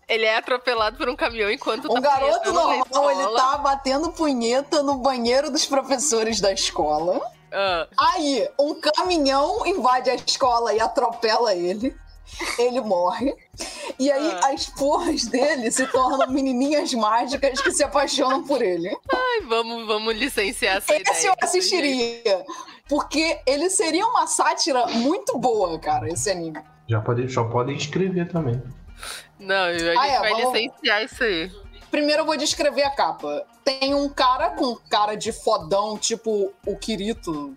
ele 0.06 0.24
é 0.26 0.36
atropelado 0.36 0.98
por 0.98 1.08
um 1.08 1.16
caminhão 1.16 1.50
enquanto 1.50 1.90
Um 1.90 1.94
tá 1.94 2.00
garoto 2.00 2.52
normal, 2.52 3.10
ele 3.10 3.36
tá 3.36 3.56
batendo 3.56 4.12
punheta 4.12 4.82
no 4.82 4.96
banheiro 4.96 5.50
dos 5.50 5.64
professores 5.64 6.38
da 6.38 6.52
escola. 6.52 7.18
Ah, 7.50 7.86
Aí, 7.98 8.46
um 8.60 8.78
caminhão 8.78 9.64
invade 9.66 10.10
a 10.10 10.14
escola 10.14 10.74
e 10.74 10.80
atropela 10.80 11.54
ele. 11.54 11.96
Ele 12.58 12.80
morre. 12.80 13.34
E 13.98 14.10
aí, 14.10 14.30
Ah. 14.42 14.48
as 14.52 14.66
porras 14.66 15.24
dele 15.26 15.70
se 15.70 15.86
tornam 15.86 16.28
menininhas 16.30 16.92
mágicas 16.94 17.60
que 17.60 17.70
se 17.72 17.82
apaixonam 17.84 18.42
por 18.44 18.60
ele. 18.62 18.88
ai, 19.12 19.40
vamos, 19.48 19.86
vamos 19.86 20.14
licenciar 20.16 20.76
essa 20.76 20.94
ideia. 20.94 21.12
Esse 21.14 21.26
eu 21.26 21.34
desse 21.36 21.60
jeito. 21.60 21.84
assistiria. 21.84 22.44
Porque 22.88 23.40
ele 23.46 23.68
seria 23.70 24.06
uma 24.06 24.26
sátira 24.26 24.86
muito 24.86 25.36
boa, 25.38 25.78
cara, 25.78 26.08
esse 26.08 26.30
anime. 26.30 26.58
Já 26.88 27.00
pode, 27.00 27.26
já 27.28 27.42
podem 27.44 27.76
escrever 27.76 28.28
também. 28.30 28.62
Não, 29.38 29.64
a 29.64 29.76
gente 29.76 29.98
Ah, 29.98 30.06
é, 30.06 30.18
vai 30.20 30.30
vamos- 30.32 30.52
licenciar 30.58 31.02
isso 31.04 31.22
aí. 31.24 31.50
Primeiro 31.90 32.22
eu 32.22 32.26
vou 32.26 32.36
descrever 32.36 32.82
a 32.82 32.90
capa. 32.90 33.44
Tem 33.64 33.94
um 33.94 34.08
cara 34.08 34.50
com 34.50 34.76
cara 34.88 35.14
de 35.14 35.32
fodão, 35.32 35.96
tipo 35.98 36.52
o 36.66 36.76
Kirito 36.76 37.56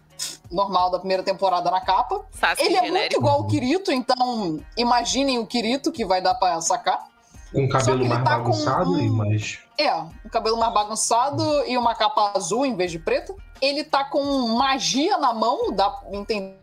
normal 0.52 0.90
da 0.90 1.00
primeira 1.00 1.22
temporada 1.24 1.70
na 1.70 1.82
capa. 1.82 2.22
Sasuke 2.32 2.64
Ele 2.66 2.76
é 2.76 2.82
muito 2.82 2.94
genérico. 2.94 3.20
igual 3.22 3.42
o 3.42 3.48
Kirito, 3.48 3.92
então 3.92 4.60
imaginem 4.78 5.38
o 5.40 5.46
Kirito 5.46 5.92
que 5.92 6.04
vai 6.06 6.22
dar 6.22 6.36
pra 6.36 6.60
sacar. 6.62 7.08
Com 7.52 7.66
o 7.66 7.72
Só 7.72 7.78
que 7.80 7.86
cabelo 7.86 8.00
ele 8.02 8.10
mais 8.10 8.24
tá 8.24 8.38
com 8.38 8.44
bagunçado 8.44 8.92
um- 8.92 9.00
e 9.00 9.10
mais. 9.10 9.60
É, 9.78 9.94
um 9.96 10.30
cabelo 10.32 10.58
mais 10.58 10.74
bagunçado 10.74 11.44
e 11.66 11.78
uma 11.78 11.96
capa 11.96 12.34
azul 12.36 12.66
em 12.66 12.76
vez 12.76 12.92
de 12.92 13.00
preta. 13.00 13.34
Ele 13.62 13.84
tá 13.84 14.04
com 14.04 14.24
magia 14.58 15.18
na 15.18 15.34
mão, 15.34 15.72
dá 15.74 15.90
pra 15.90 16.16
entender 16.16 16.56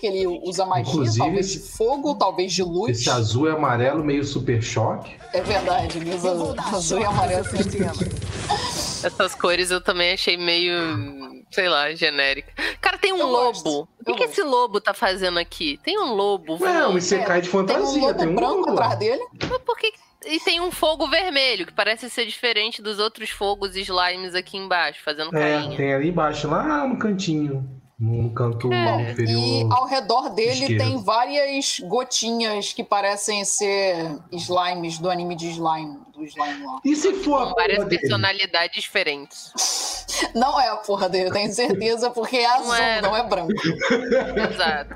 que 0.00 0.06
ele 0.06 0.26
usa 0.44 0.64
magia, 0.66 0.92
Inclusive, 0.92 1.18
talvez 1.18 1.46
esse- 1.46 1.58
de 1.70 1.76
fogo, 1.76 2.14
talvez 2.16 2.52
de 2.52 2.62
luz. 2.62 2.98
Esse 2.98 3.10
azul 3.10 3.48
e 3.48 3.50
amarelo 3.52 4.02
meio 4.04 4.24
super 4.24 4.60
choque. 4.62 5.14
É 5.32 5.40
verdade, 5.40 5.98
ele 5.98 6.14
usa 6.14 6.30
azul 6.74 6.98
e 7.00 7.04
amarelo. 7.04 7.44
Essas 9.04 9.34
cores 9.34 9.70
eu 9.70 9.80
também 9.82 10.12
achei 10.14 10.36
meio, 10.36 11.33
sei 11.54 11.68
lá, 11.68 11.94
genérica. 11.94 12.52
Cara, 12.80 12.98
tem 12.98 13.12
um 13.12 13.18
Eu 13.18 13.26
lobo. 13.28 13.52
gosto, 13.62 13.88
O 14.00 14.04
que, 14.04 14.14
que 14.14 14.24
esse 14.24 14.42
lobo 14.42 14.80
tá 14.80 14.92
fazendo 14.92 15.38
aqui? 15.38 15.78
Tem 15.82 15.98
um 15.98 16.12
lobo 16.14 16.52
Não, 16.52 16.58
voando. 16.58 17.00
você 17.00 17.18
cai 17.22 17.40
de 17.40 17.48
Tem 17.48 17.60
um 17.60 17.66
fantasia, 17.66 18.00
lobo 18.02 18.18
tem 18.18 18.28
um 18.28 18.34
branco 18.34 18.54
lobo 18.56 18.70
atrás 18.72 18.90
lá. 18.90 18.96
dele. 18.96 19.24
Mas 19.48 19.58
por 19.62 19.76
que... 19.78 19.92
E 20.26 20.40
tem 20.40 20.58
um 20.60 20.70
fogo 20.70 21.06
vermelho, 21.06 21.66
que 21.66 21.72
parece 21.72 22.08
ser 22.08 22.24
diferente 22.24 22.80
dos 22.80 22.98
outros 22.98 23.28
fogos 23.28 23.76
e 23.76 23.82
slimes 23.82 24.34
aqui 24.34 24.56
embaixo, 24.56 25.02
fazendo 25.04 25.36
É, 25.36 25.54
carinha. 25.56 25.76
tem 25.76 25.92
ali 25.92 26.08
embaixo, 26.08 26.48
lá 26.48 26.86
no 26.88 26.98
cantinho. 26.98 27.82
No 28.04 28.30
canto 28.30 28.70
É. 28.70 29.00
E 29.00 29.10
inferior. 29.12 29.72
ao 29.72 29.86
redor 29.86 30.28
dele 30.28 30.50
esquerdo. 30.50 30.78
tem 30.78 31.02
várias 31.02 31.80
gotinhas 31.80 32.70
que 32.74 32.84
parecem 32.84 33.42
ser 33.46 34.18
slimes 34.30 34.98
do 34.98 35.08
anime 35.08 35.34
de 35.34 35.48
slime, 35.48 35.98
do 36.12 36.22
slime 36.24 36.66
lá. 36.66 36.80
E 36.84 36.94
se 36.94 37.14
for 37.14 37.42
a 37.42 37.46
Com 37.46 37.54
várias 37.54 37.82
personalidades 37.84 38.82
diferentes. 38.82 39.52
Não 40.34 40.60
é 40.60 40.68
a 40.68 40.76
porra 40.76 41.08
dele, 41.08 41.30
tenho 41.30 41.50
certeza, 41.50 42.10
porque 42.10 42.36
é 42.36 42.46
azul, 42.46 42.74
é. 42.74 43.00
não 43.00 43.16
é 43.16 43.22
branco. 43.26 43.52
Exato. 44.52 44.94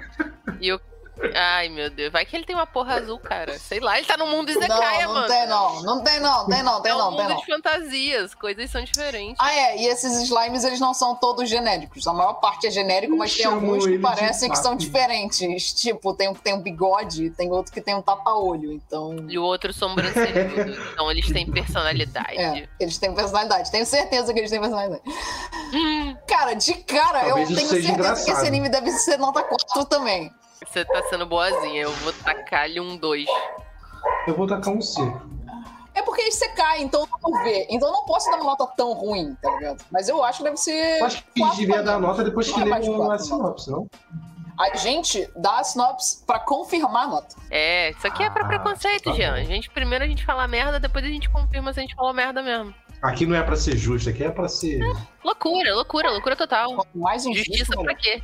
E 0.60 0.72
o. 0.72 0.80
Ai, 1.34 1.68
meu 1.68 1.90
Deus. 1.90 2.12
Vai 2.12 2.24
que 2.24 2.36
ele 2.36 2.44
tem 2.44 2.54
uma 2.54 2.66
porra 2.66 2.94
azul, 2.94 3.18
cara. 3.18 3.58
Sei 3.58 3.80
lá, 3.80 3.98
ele 3.98 4.06
tá 4.06 4.16
no 4.16 4.26
mundo 4.26 4.50
Izekai, 4.50 5.02
Não, 5.04 5.08
não 5.08 5.14
mano. 5.14 5.26
tem 5.28 5.46
não, 5.46 5.82
não 5.82 6.04
tem 6.04 6.20
não, 6.20 6.46
tem 6.46 6.62
não, 6.62 6.82
tem 6.82 6.92
é 6.92 6.94
um 6.94 6.98
não, 6.98 7.10
tem 7.10 7.20
mundo 7.20 7.28
não. 7.34 7.36
de 7.40 7.46
fantasias. 7.46 8.34
Coisas 8.34 8.70
são 8.70 8.82
diferentes. 8.82 9.36
Ah, 9.38 9.52
é, 9.52 9.78
e 9.78 9.86
esses 9.86 10.12
slimes 10.22 10.64
eles 10.64 10.80
não 10.80 10.94
são 10.94 11.14
todos 11.14 11.48
genéricos. 11.48 12.06
A 12.06 12.12
maior 12.12 12.34
parte 12.34 12.66
é 12.66 12.70
genérico, 12.70 13.16
mas 13.16 13.34
tem 13.36 13.46
alguns 13.46 13.86
que 13.86 13.98
parecem 13.98 14.50
que 14.50 14.56
são 14.58 14.76
diferentes. 14.76 15.72
Tipo, 15.72 16.14
tem 16.14 16.28
um 16.28 16.34
que 16.34 16.40
tem 16.40 16.54
um 16.54 16.60
bigode, 16.60 17.30
tem 17.30 17.50
outro 17.50 17.72
que 17.72 17.80
tem 17.80 17.94
um 17.94 18.02
tapa-olho. 18.02 18.72
Então, 18.72 19.16
E 19.28 19.38
o 19.38 19.42
outro 19.44 19.72
sobrancelhudo. 19.72 20.76
então 20.92 21.10
eles 21.10 21.26
têm 21.32 21.50
personalidade. 21.50 22.38
é, 22.38 22.68
eles 22.78 22.98
têm 22.98 23.14
personalidade. 23.14 23.70
Tenho 23.70 23.86
certeza 23.86 24.32
que 24.32 24.38
eles 24.38 24.50
têm 24.50 24.60
personalidade. 24.60 25.02
Hum, 25.72 26.16
Cara, 26.28 26.54
de 26.54 26.74
cara, 26.74 27.20
Talvez 27.26 27.50
eu 27.50 27.56
tenho 27.56 27.68
certeza 27.68 27.86
que 27.88 27.92
engraçado. 27.94 28.28
esse 28.36 28.46
anime 28.46 28.68
deve 28.68 28.90
ser 28.92 29.16
nota 29.18 29.42
4 29.42 29.84
também. 29.86 30.30
Você 30.66 30.84
tá 30.84 31.02
sendo 31.04 31.26
boazinha. 31.26 31.82
Eu 31.82 31.92
vou 31.92 32.12
tacar-lhe 32.12 32.80
um 32.80 32.96
2. 32.96 33.26
Eu 34.26 34.34
vou 34.36 34.46
tacar 34.46 34.72
um 34.74 34.80
5. 34.80 35.28
É 35.94 36.02
porque 36.02 36.22
aí 36.22 36.30
você 36.30 36.48
cai, 36.50 36.80
então 36.82 37.00
eu 37.00 37.08
não 37.10 37.18
vou 37.20 37.42
ver. 37.42 37.66
Então 37.68 37.88
eu 37.88 37.92
não 37.92 38.04
posso 38.04 38.30
dar 38.30 38.36
uma 38.36 38.44
nota 38.44 38.66
tão 38.76 38.92
ruim, 38.92 39.34
tá 39.42 39.50
ligado? 39.56 39.84
Mas 39.90 40.08
eu 40.08 40.22
acho 40.22 40.38
que 40.38 40.44
deve 40.44 40.56
ser. 40.56 41.00
Eu 41.00 41.06
acho 41.06 41.24
que 41.24 41.40
quatro 41.40 41.56
devia 41.58 41.74
pra 41.74 41.82
dar 41.82 41.98
mim. 41.98 42.06
nota 42.06 42.22
depois 42.22 42.48
que 42.48 42.60
Não 42.60 42.76
é 42.76 42.78
lê 42.78 42.88
uma 42.88 43.18
sinopse, 43.18 43.70
não? 43.70 43.88
A 44.60 44.76
gente 44.76 45.28
dá 45.36 45.58
a 45.60 45.64
sinopse 45.64 46.24
pra 46.24 46.40
confirmar 46.40 47.04
a 47.04 47.08
nota. 47.08 47.36
É, 47.50 47.90
isso 47.90 48.06
aqui 48.06 48.22
é 48.22 48.30
pra 48.30 48.44
Ah, 48.44 48.48
preconceito, 48.48 49.04
tá 49.04 49.12
Jean. 49.12 49.34
A 49.34 49.44
gente, 49.44 49.70
primeiro 49.70 50.04
a 50.04 50.08
gente 50.08 50.24
fala 50.24 50.46
merda, 50.48 50.78
depois 50.80 51.04
a 51.04 51.08
gente 51.08 51.28
confirma 51.30 51.72
se 51.72 51.80
a 51.80 51.82
gente 51.82 51.94
falou 51.94 52.12
merda 52.12 52.42
mesmo. 52.42 52.74
Aqui 53.02 53.24
não 53.26 53.36
é 53.36 53.42
pra 53.42 53.54
ser 53.56 53.76
justo, 53.76 54.10
aqui 54.10 54.24
é 54.24 54.30
pra 54.30 54.48
ser. 54.48 54.80
Loucura, 55.24 55.74
loucura, 55.74 56.10
loucura 56.10 56.34
total. 56.36 56.84
Mais 56.94 57.24
injusto, 57.24 57.52
Justiça 57.52 57.80
pra 57.82 57.94
quê? 57.94 58.20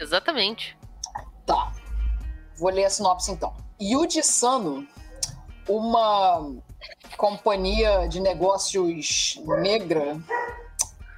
Exatamente. 0.00 0.76
Tá. 1.46 1.72
Vou 2.56 2.70
ler 2.70 2.84
a 2.84 2.90
sinopse 2.90 3.30
então. 3.32 3.52
Yuji 3.80 4.22
Sano, 4.22 4.86
uma 5.68 6.52
companhia 7.16 8.06
de 8.08 8.20
negócios 8.20 9.40
negra. 9.60 10.18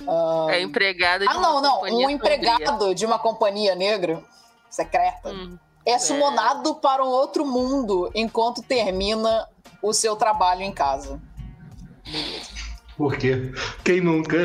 ah, 0.09 0.47
É 0.51 0.63
empregada 0.63 1.25
de 1.27 1.31
ah, 1.31 1.37
uma 1.39 1.41
não, 1.49 1.61
não. 1.63 1.75
companhia 1.77 2.07
Um 2.07 2.11
sombria. 2.11 2.17
empregado 2.37 2.95
de 2.95 3.05
uma 3.07 3.19
companhia 3.19 3.75
negra 3.75 4.23
secreta 4.71 5.31
Hum, 5.31 5.59
é 5.87 5.99
sumonado 5.99 6.75
para 6.77 7.05
um 7.05 7.09
outro 7.09 7.45
mundo 7.47 8.11
enquanto 8.15 8.63
termina 8.63 9.49
o 9.83 9.93
seu 9.93 10.17
trabalho 10.17 10.63
em 10.63 10.73
casa. 10.73 11.21
Por 12.97 13.17
quê? 13.17 13.53
Quem 13.85 14.01
nunca? 14.01 14.37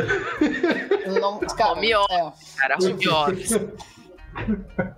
Não, 1.20 1.39
cara, 1.39 1.72
Home 1.74 1.96
office. 1.96 2.12
é. 2.12 2.58
cara, 2.60 2.78
home 2.82 3.10
office. 3.10 3.52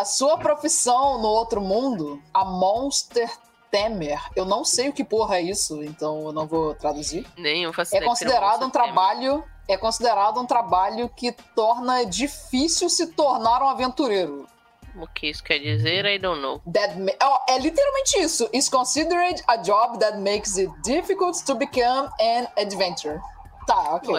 a 0.00 0.04
sua 0.04 0.38
profissão 0.38 1.20
no 1.20 1.28
outro 1.28 1.60
mundo, 1.60 2.22
a 2.32 2.42
Monster 2.42 3.30
Temer, 3.70 4.18
eu 4.34 4.46
não 4.46 4.64
sei 4.64 4.88
o 4.88 4.92
que 4.94 5.04
porra 5.04 5.36
é 5.36 5.42
isso, 5.42 5.82
então 5.84 6.22
eu 6.22 6.32
não 6.32 6.46
vou 6.46 6.74
traduzir. 6.74 7.26
Nem 7.36 7.64
eu 7.64 7.72
faço 7.72 7.94
É 7.94 8.00
considerado 8.00 8.64
um 8.64 8.70
trabalho, 8.70 9.44
é 9.68 9.76
considerado 9.76 10.40
um 10.40 10.46
trabalho 10.46 11.08
que 11.10 11.32
torna 11.54 12.04
difícil 12.04 12.88
se 12.88 13.08
tornar 13.08 13.62
um 13.62 13.68
aventureiro. 13.68 14.46
O 14.96 15.06
que 15.06 15.28
isso 15.28 15.44
quer 15.44 15.58
dizer, 15.58 16.06
I 16.06 16.18
don't 16.18 16.40
know. 16.40 16.60
That 16.72 16.96
oh, 17.22 17.52
é 17.52 17.58
literalmente 17.58 18.18
isso. 18.18 18.48
Is 18.54 18.70
considered 18.70 19.40
a 19.46 19.58
job 19.58 19.98
that 19.98 20.16
makes 20.18 20.56
it 20.56 20.72
difficult 20.82 21.44
to 21.44 21.54
become 21.54 22.10
an 22.18 22.48
adventurer. 22.56 23.20
Tá, 23.66 23.96
ok. 23.96 24.14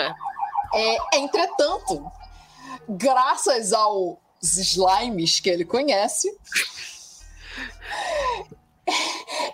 É, 0.73 1.17
entretanto, 1.17 2.09
graças 2.87 3.73
aos 4.43 4.57
slimes 4.57 5.39
que 5.39 5.49
ele 5.49 5.63
conhece, 5.63 6.35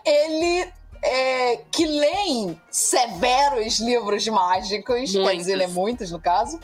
ele 0.05 0.71
é, 1.03 1.57
que 1.71 1.85
leem 1.85 2.59
severos 2.71 3.79
livros 3.79 4.25
mágicos, 4.27 5.11
quer 5.11 5.19
Muitos. 5.19 5.37
dizer, 5.39 5.53
ele 5.53 5.63
é 5.63 5.67
muitos 5.67 6.09
no 6.11 6.19
caso, 6.19 6.59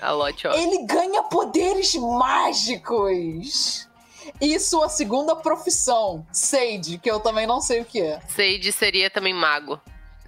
a 0.00 0.10
lote, 0.10 0.46
ó. 0.48 0.52
ele 0.54 0.84
ganha 0.84 1.22
poderes 1.24 1.94
mágicos. 1.94 3.86
E 4.40 4.60
sua 4.60 4.88
segunda 4.90 5.34
profissão, 5.34 6.24
Sage, 6.30 6.98
que 6.98 7.10
eu 7.10 7.18
também 7.18 7.46
não 7.46 7.60
sei 7.62 7.80
o 7.80 7.84
que 7.84 8.00
é. 8.02 8.20
Sage 8.28 8.70
seria 8.72 9.08
também 9.08 9.32
mago. 9.32 9.80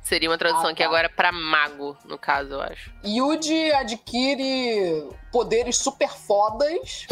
Seria 0.02 0.28
uma 0.30 0.38
tradução 0.38 0.68
Ah, 0.68 0.70
aqui 0.70 0.82
tá. 0.82 0.86
agora 0.88 1.08
pra 1.10 1.30
mago, 1.30 1.96
no 2.06 2.16
caso, 2.18 2.54
eu 2.54 2.62
acho. 2.62 2.90
Yuji 3.04 3.70
adquire 3.72 5.06
poderes 5.30 5.76
super 5.76 6.08
fodas, 6.08 7.06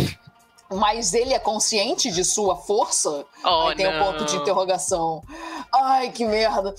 mas 0.71 1.15
ele 1.15 1.33
é 1.33 1.39
consciente 1.39 2.11
de 2.11 2.25
sua 2.25 2.57
força? 2.57 3.25
Oh, 3.45 3.69
Aí 3.69 3.77
tem 3.77 3.87
um 3.87 3.99
ponto 4.05 4.25
de 4.25 4.37
interrogação. 4.37 5.23
Ai, 5.73 6.11
que 6.11 6.25
merda. 6.25 6.75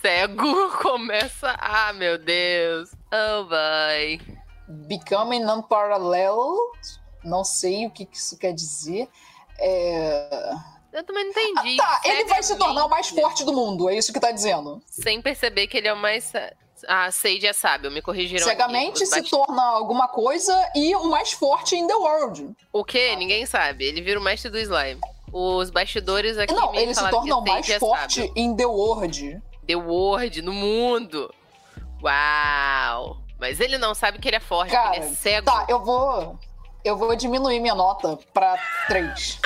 Cego 0.00 0.70
começa. 0.82 1.56
Ah, 1.58 1.92
meu 1.92 2.18
Deus. 2.18 2.90
Oh, 3.12 3.46
vai. 3.46 4.20
Becoming 4.68 5.44
unparalleled? 5.44 6.78
Não 7.24 7.44
sei 7.44 7.86
o 7.86 7.90
que 7.90 8.04
que 8.04 8.16
isso 8.16 8.38
quer 8.38 8.52
dizer. 8.52 9.08
É... 9.58 10.54
Eu 10.92 11.04
também 11.04 11.24
não 11.24 11.30
entendi. 11.30 11.76
Tá, 11.76 12.00
ele 12.04 12.24
vai 12.24 12.42
se 12.42 12.56
tornar 12.56 12.86
o 12.86 12.88
mais 12.88 13.08
forte 13.08 13.44
do 13.44 13.52
mundo, 13.52 13.88
é 13.88 13.96
isso 13.96 14.12
que 14.12 14.20
tá 14.20 14.30
dizendo. 14.30 14.82
Sem 14.86 15.20
perceber 15.20 15.66
que 15.66 15.76
ele 15.76 15.88
é 15.88 15.92
o 15.92 15.96
mais. 15.96 16.32
Ah, 16.88 17.10
Sage 17.10 17.46
é 17.46 17.52
sábio, 17.52 17.90
me 17.90 18.02
corrigiram. 18.02 18.44
Cegamente 18.46 19.06
se 19.06 19.22
torna 19.22 19.62
alguma 19.62 20.08
coisa 20.08 20.54
e 20.74 20.94
o 20.96 21.04
mais 21.04 21.32
forte 21.32 21.76
in 21.76 21.86
the 21.86 21.94
world. 21.94 22.54
O 22.72 22.84
quê? 22.84 23.14
Ninguém 23.16 23.46
sabe. 23.46 23.84
Ele 23.84 24.00
vira 24.00 24.18
o 24.20 24.22
mestre 24.22 24.50
do 24.50 24.58
slime. 24.58 25.00
Os 25.32 25.70
bastidores 25.70 26.38
aqui 26.38 26.54
Não, 26.54 26.74
ele 26.74 26.94
se 26.94 27.10
torna 27.10 27.36
o 27.36 27.42
que 27.42 27.50
mais 27.50 27.68
é 27.68 27.78
forte 27.78 28.20
sábio. 28.26 28.32
in 28.36 28.56
the 28.56 28.66
world. 28.66 29.42
The 29.66 29.76
World, 29.76 30.42
no 30.42 30.52
mundo. 30.52 31.32
Uau! 32.02 33.18
Mas 33.38 33.60
ele 33.60 33.78
não 33.78 33.94
sabe 33.94 34.18
que 34.18 34.28
ele 34.28 34.36
é 34.36 34.40
forte, 34.40 34.70
que 34.70 34.76
Cara, 34.76 34.96
ele 34.96 35.06
é 35.06 35.08
cego. 35.08 35.46
Tá, 35.46 35.66
eu 35.68 35.82
vou. 35.84 36.38
Eu 36.84 36.96
vou 36.96 37.14
diminuir 37.16 37.58
minha 37.60 37.74
nota 37.74 38.16
pra 38.32 38.56
3. 38.86 39.40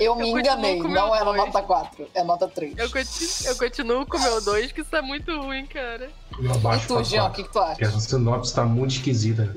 Eu 0.00 0.16
me 0.16 0.28
Eu 0.28 0.32
continuo 0.32 0.38
enganei, 0.40 0.82
não 0.82 1.14
era 1.14 1.24
dois. 1.24 1.36
nota 1.36 1.62
4, 1.62 2.10
é 2.14 2.24
nota 2.24 2.48
3. 2.48 2.76
Eu, 2.76 2.90
conti- 2.90 3.46
eu 3.46 3.56
continuo 3.56 4.06
com 4.06 4.16
o 4.16 4.20
meu 4.20 4.40
2, 4.44 4.72
que 4.72 4.80
isso 4.80 4.94
é 4.96 5.00
muito 5.00 5.40
ruim, 5.40 5.64
cara. 5.66 6.10
Eu 6.36 6.44
E 6.44 6.50
abaixo 6.50 6.88
tu, 6.88 6.94
pra 6.94 7.02
Jean, 7.04 7.22
o 7.22 7.26
4. 7.26 7.36
que, 7.42 7.48
que 7.48 7.52
tu 7.52 7.58
acha? 7.60 7.84
Essa 7.84 8.00
sinopse 8.00 8.54
tá 8.54 8.64
muito 8.64 8.90
esquisita. 8.92 9.56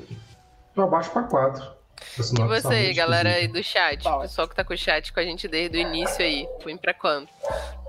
Eu 0.76 0.84
abaixo 0.84 1.10
pra 1.10 1.24
4. 1.24 1.78
E 2.16 2.22
você, 2.46 2.92
galera 2.92 3.30
aí 3.30 3.48
do 3.48 3.60
chat, 3.64 4.04
Tá 4.04 4.16
o 4.16 4.20
pessoal 4.20 4.46
que 4.48 4.54
tá 4.54 4.62
com 4.62 4.72
o 4.72 4.78
chat 4.78 5.12
com 5.12 5.18
a 5.18 5.24
gente 5.24 5.48
desde 5.48 5.76
o 5.76 5.80
início 5.80 6.24
aí, 6.24 6.48
foi 6.62 6.76
pra 6.78 6.94
quanto? 6.94 7.28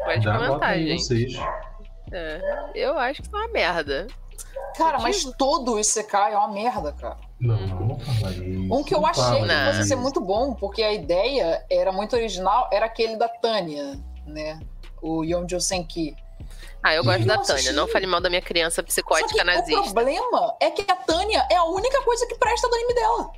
Pode 0.04 0.26
Dá 0.26 0.36
comentar, 0.39 0.69
aí 0.69 0.88
gente. 0.88 1.04
vocês. 1.04 1.34
É, 2.12 2.41
eu 2.74 2.98
acho 2.98 3.22
que 3.22 3.30
tá 3.30 3.38
uma 3.38 3.48
merda. 3.50 4.08
Cara, 4.76 4.98
mas 5.00 5.24
todo 5.38 5.74
o 5.74 5.80
Isekai 5.80 6.34
é 6.34 6.38
uma 6.38 6.48
merda, 6.52 6.91
cara. 6.93 7.17
Não, 7.39 7.56
isso. 7.58 8.73
Um 8.73 8.84
que 8.84 8.93
eu 8.93 9.06
achei 9.06 9.23
que 9.23 9.47
fosse 9.65 9.80
isso. 9.80 9.88
ser 9.89 9.95
muito 9.95 10.19
bom, 10.19 10.54
porque 10.54 10.84
a 10.84 10.91
ideia 10.93 11.63
era 11.69 11.91
muito 11.91 12.15
original, 12.15 12.69
era 12.71 12.86
aquele 12.86 13.15
da 13.15 13.30
Tânia, 13.30 13.99
né? 14.25 14.60
O 15.02 15.23
Yonjo 15.23 15.60
Senki. 15.62 16.15
Ah, 16.84 16.93
eu 16.95 17.04
gosto 17.04 17.21
Eu 17.21 17.28
da 17.28 17.36
assisti. 17.36 17.56
Tânia. 17.65 17.73
Não 17.73 17.88
fale 17.88 18.06
mal 18.08 18.21
da 18.21 18.30
minha 18.30 18.41
criança 18.41 18.75
Só 18.75 18.82
que 18.84 18.88
psicótica 18.89 19.41
o 19.41 19.45
nazista. 19.45 19.82
problema 19.84 20.56
é 20.62 20.69
que 20.71 20.89
a 20.89 20.95
Tânia 20.95 21.45
é 21.52 21.56
a 21.56 21.63
única 21.65 22.02
coisa 22.04 22.25
que 22.28 22.36
presta 22.36 22.67
do 22.69 22.75
anime 22.75 22.93
dela. 22.93 23.32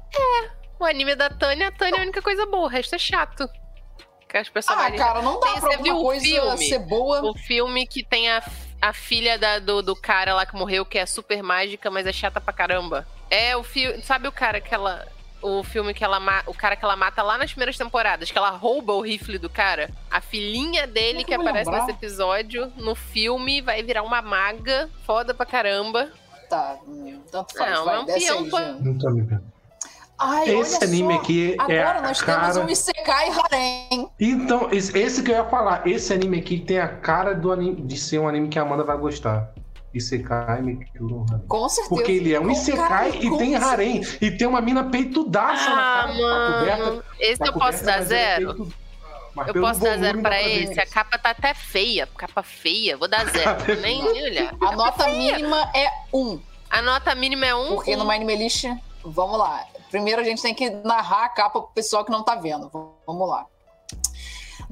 O 0.80 0.86
anime 0.86 1.16
da 1.16 1.30
Tânia, 1.30 1.68
a 1.68 1.72
Tânia 1.72 1.98
é 1.98 2.00
a 2.00 2.04
única 2.04 2.22
coisa 2.22 2.46
boa, 2.46 2.64
o 2.64 2.68
resto 2.68 2.96
é 2.96 2.98
chato. 3.00 3.48
Que 4.28 4.38
as 4.38 4.48
Ah, 4.48 4.52
personagens. 4.52 5.00
cara, 5.02 5.22
não 5.22 5.40
dá 5.40 5.48
Tem- 5.52 5.60
pra 5.60 5.74
alguma 5.76 6.00
o 6.00 6.02
coisa 6.04 6.26
filme? 6.26 6.66
ser 6.70 6.80
boa. 6.80 7.22
O 7.30 7.36
filme 7.36 7.86
que 7.86 8.04
tem 8.04 8.30
a, 8.30 8.42
a 8.82 8.94
filha 8.94 9.38
da- 9.38 9.60
do, 9.60 9.82
do 9.84 9.96
cara 9.96 10.34
lá 10.34 10.46
que 10.46 10.56
morreu, 10.56 10.86
que 10.86 10.98
é 10.98 11.06
super 11.06 11.44
mágica, 11.44 11.92
mas 11.92 12.08
é 12.08 12.12
chata 12.14 12.40
pra 12.42 12.54
caramba. 12.54 13.06
É 13.32 13.56
o 13.56 13.63
filme. 13.63 14.04
Sabe 14.04 14.28
o 14.28 14.32
cara 14.32 14.60
que 14.60 14.76
ela. 14.76 15.08
O 15.41 15.63
filme 15.63 15.91
que 15.91 16.04
ela 16.04 16.20
O 16.46 16.54
cara 16.54 16.76
que 16.76 16.86
ela 16.86 16.96
mata 16.96 17.24
lá 17.24 17.36
nas 17.36 17.50
primeiras 17.50 17.76
temporadas, 17.76 18.30
que 18.30 18.38
ela 18.38 18.52
rouba 18.52 18.94
o 18.94 19.02
rifle 19.02 19.39
do 19.39 19.50
cara. 19.50 19.89
A 20.12 20.22
filhinha 20.22 20.86
dele 20.86 21.22
é 21.22 21.24
que 21.24 21.36
vou 21.36 21.48
aparece 21.48 21.67
lembrar? 21.72 21.88
nesse 21.88 21.98
episódio, 21.98 22.72
no 22.78 22.94
filme, 22.94 23.60
vai 23.60 23.82
virar 23.82 24.04
uma 24.04 24.22
maga 24.22 24.88
foda 25.04 25.34
pra 25.34 25.46
caramba. 25.46 26.12
Tá, 26.48 26.78
tanto 27.32 27.58
faz. 27.58 27.72
Não, 27.72 27.86
vai, 27.86 27.96
é 27.96 28.00
um 28.00 28.06
desce 28.06 28.30
aí, 28.30 28.50
peão, 28.50 28.50
Jean. 28.50 28.78
Não 28.82 28.98
tô 28.98 29.10
me. 29.10 29.39
Ai, 30.20 30.50
Esse 30.50 30.76
olha 30.76 30.84
anime 30.84 31.13
só. 31.15 31.20
aqui 31.20 31.54
é 31.54 31.82
Agora 31.82 31.98
a 31.98 32.02
nós 32.04 32.22
cara... 32.22 32.41
temos 32.41 32.58
um 32.58 32.70
Isekai 32.70 33.30
Harem. 33.30 34.08
Então, 34.20 34.70
esse, 34.72 34.96
esse 34.96 35.24
que 35.24 35.32
eu 35.32 35.36
ia 35.38 35.46
falar. 35.46 35.88
Esse 35.88 36.13
anime 36.13 36.38
aqui 36.38 36.60
tem 36.60 36.78
a 36.78 36.88
cara 36.88 37.34
do 37.34 37.52
anime, 37.52 37.82
de 37.82 37.98
ser 37.98 38.19
um 38.19 38.27
anime 38.27 38.48
que 38.48 38.60
a 38.60 38.62
Amanda 38.62 38.84
vai 38.84 38.98
gostar. 38.98 39.52
Isekai 39.94 40.62
Mikuro 40.62 41.25
Harem. 41.29 41.48
Com 41.48 41.67
certeza. 41.69 41.89
Porque 41.96 42.12
ele 42.12 42.33
é 42.33 42.39
um 42.39 42.50
Isekai 42.50 43.10
e 43.21 43.37
tem 43.37 43.56
harém. 43.56 44.02
E 44.21 44.31
tem 44.31 44.48
uma 44.48 44.62
mina 44.62 44.83
peitudaça 44.85 45.69
Ah, 45.69 46.08
na 46.08 46.13
cara. 46.13 46.13
Tá 46.13 46.60
coberta, 46.60 46.85
mano. 46.85 47.04
Esse 47.19 47.37
tá 47.39 47.46
eu 47.48 47.54
posso 47.54 47.79
coberta, 47.79 47.85
dar 47.85 48.02
é 48.02 48.06
zero? 48.06 48.56
peitu- 48.56 48.73
mas 49.33 49.48
Eu 49.48 49.54
posso 49.62 49.79
dar 49.79 49.98
zero 49.98 50.21
pra 50.21 50.42
esse. 50.42 50.77
A 50.79 50.85
capa 50.85 51.17
tá 51.17 51.29
até 51.29 51.54
feia. 51.54 52.06
Capa 52.17 52.44
feia. 52.44 52.98
Vou 52.98 53.08
dar 53.08 53.25
zero. 53.27 53.81
Nem 53.81 54.04
olhar. 54.04 54.54
A 54.62 54.75
nota 54.75 55.08
mínima 55.08 55.71
é 55.73 55.87
1. 56.13 56.39
A 56.69 56.81
nota 56.81 57.15
mínima 57.15 57.46
é 57.46 57.56
um. 57.56 57.75
Porque 57.75 57.96
um. 57.96 58.00
no 58.00 58.06
My 58.06 58.15
Anime 58.15 58.35
List, 58.35 58.65
vamos 59.04 59.37
lá. 59.39 59.65
Primeiro 59.89 60.21
a 60.21 60.23
gente 60.23 60.42
tem 60.42 60.54
que 60.54 60.69
narrar 60.69 61.25
a 61.25 61.29
capa 61.29 61.62
pro 61.62 61.71
pessoal 61.73 62.04
que 62.06 62.12
não 62.12 62.23
tá 62.23 62.35
vendo. 62.35 62.69
Vamos 63.08 63.27
lá. 63.29 63.46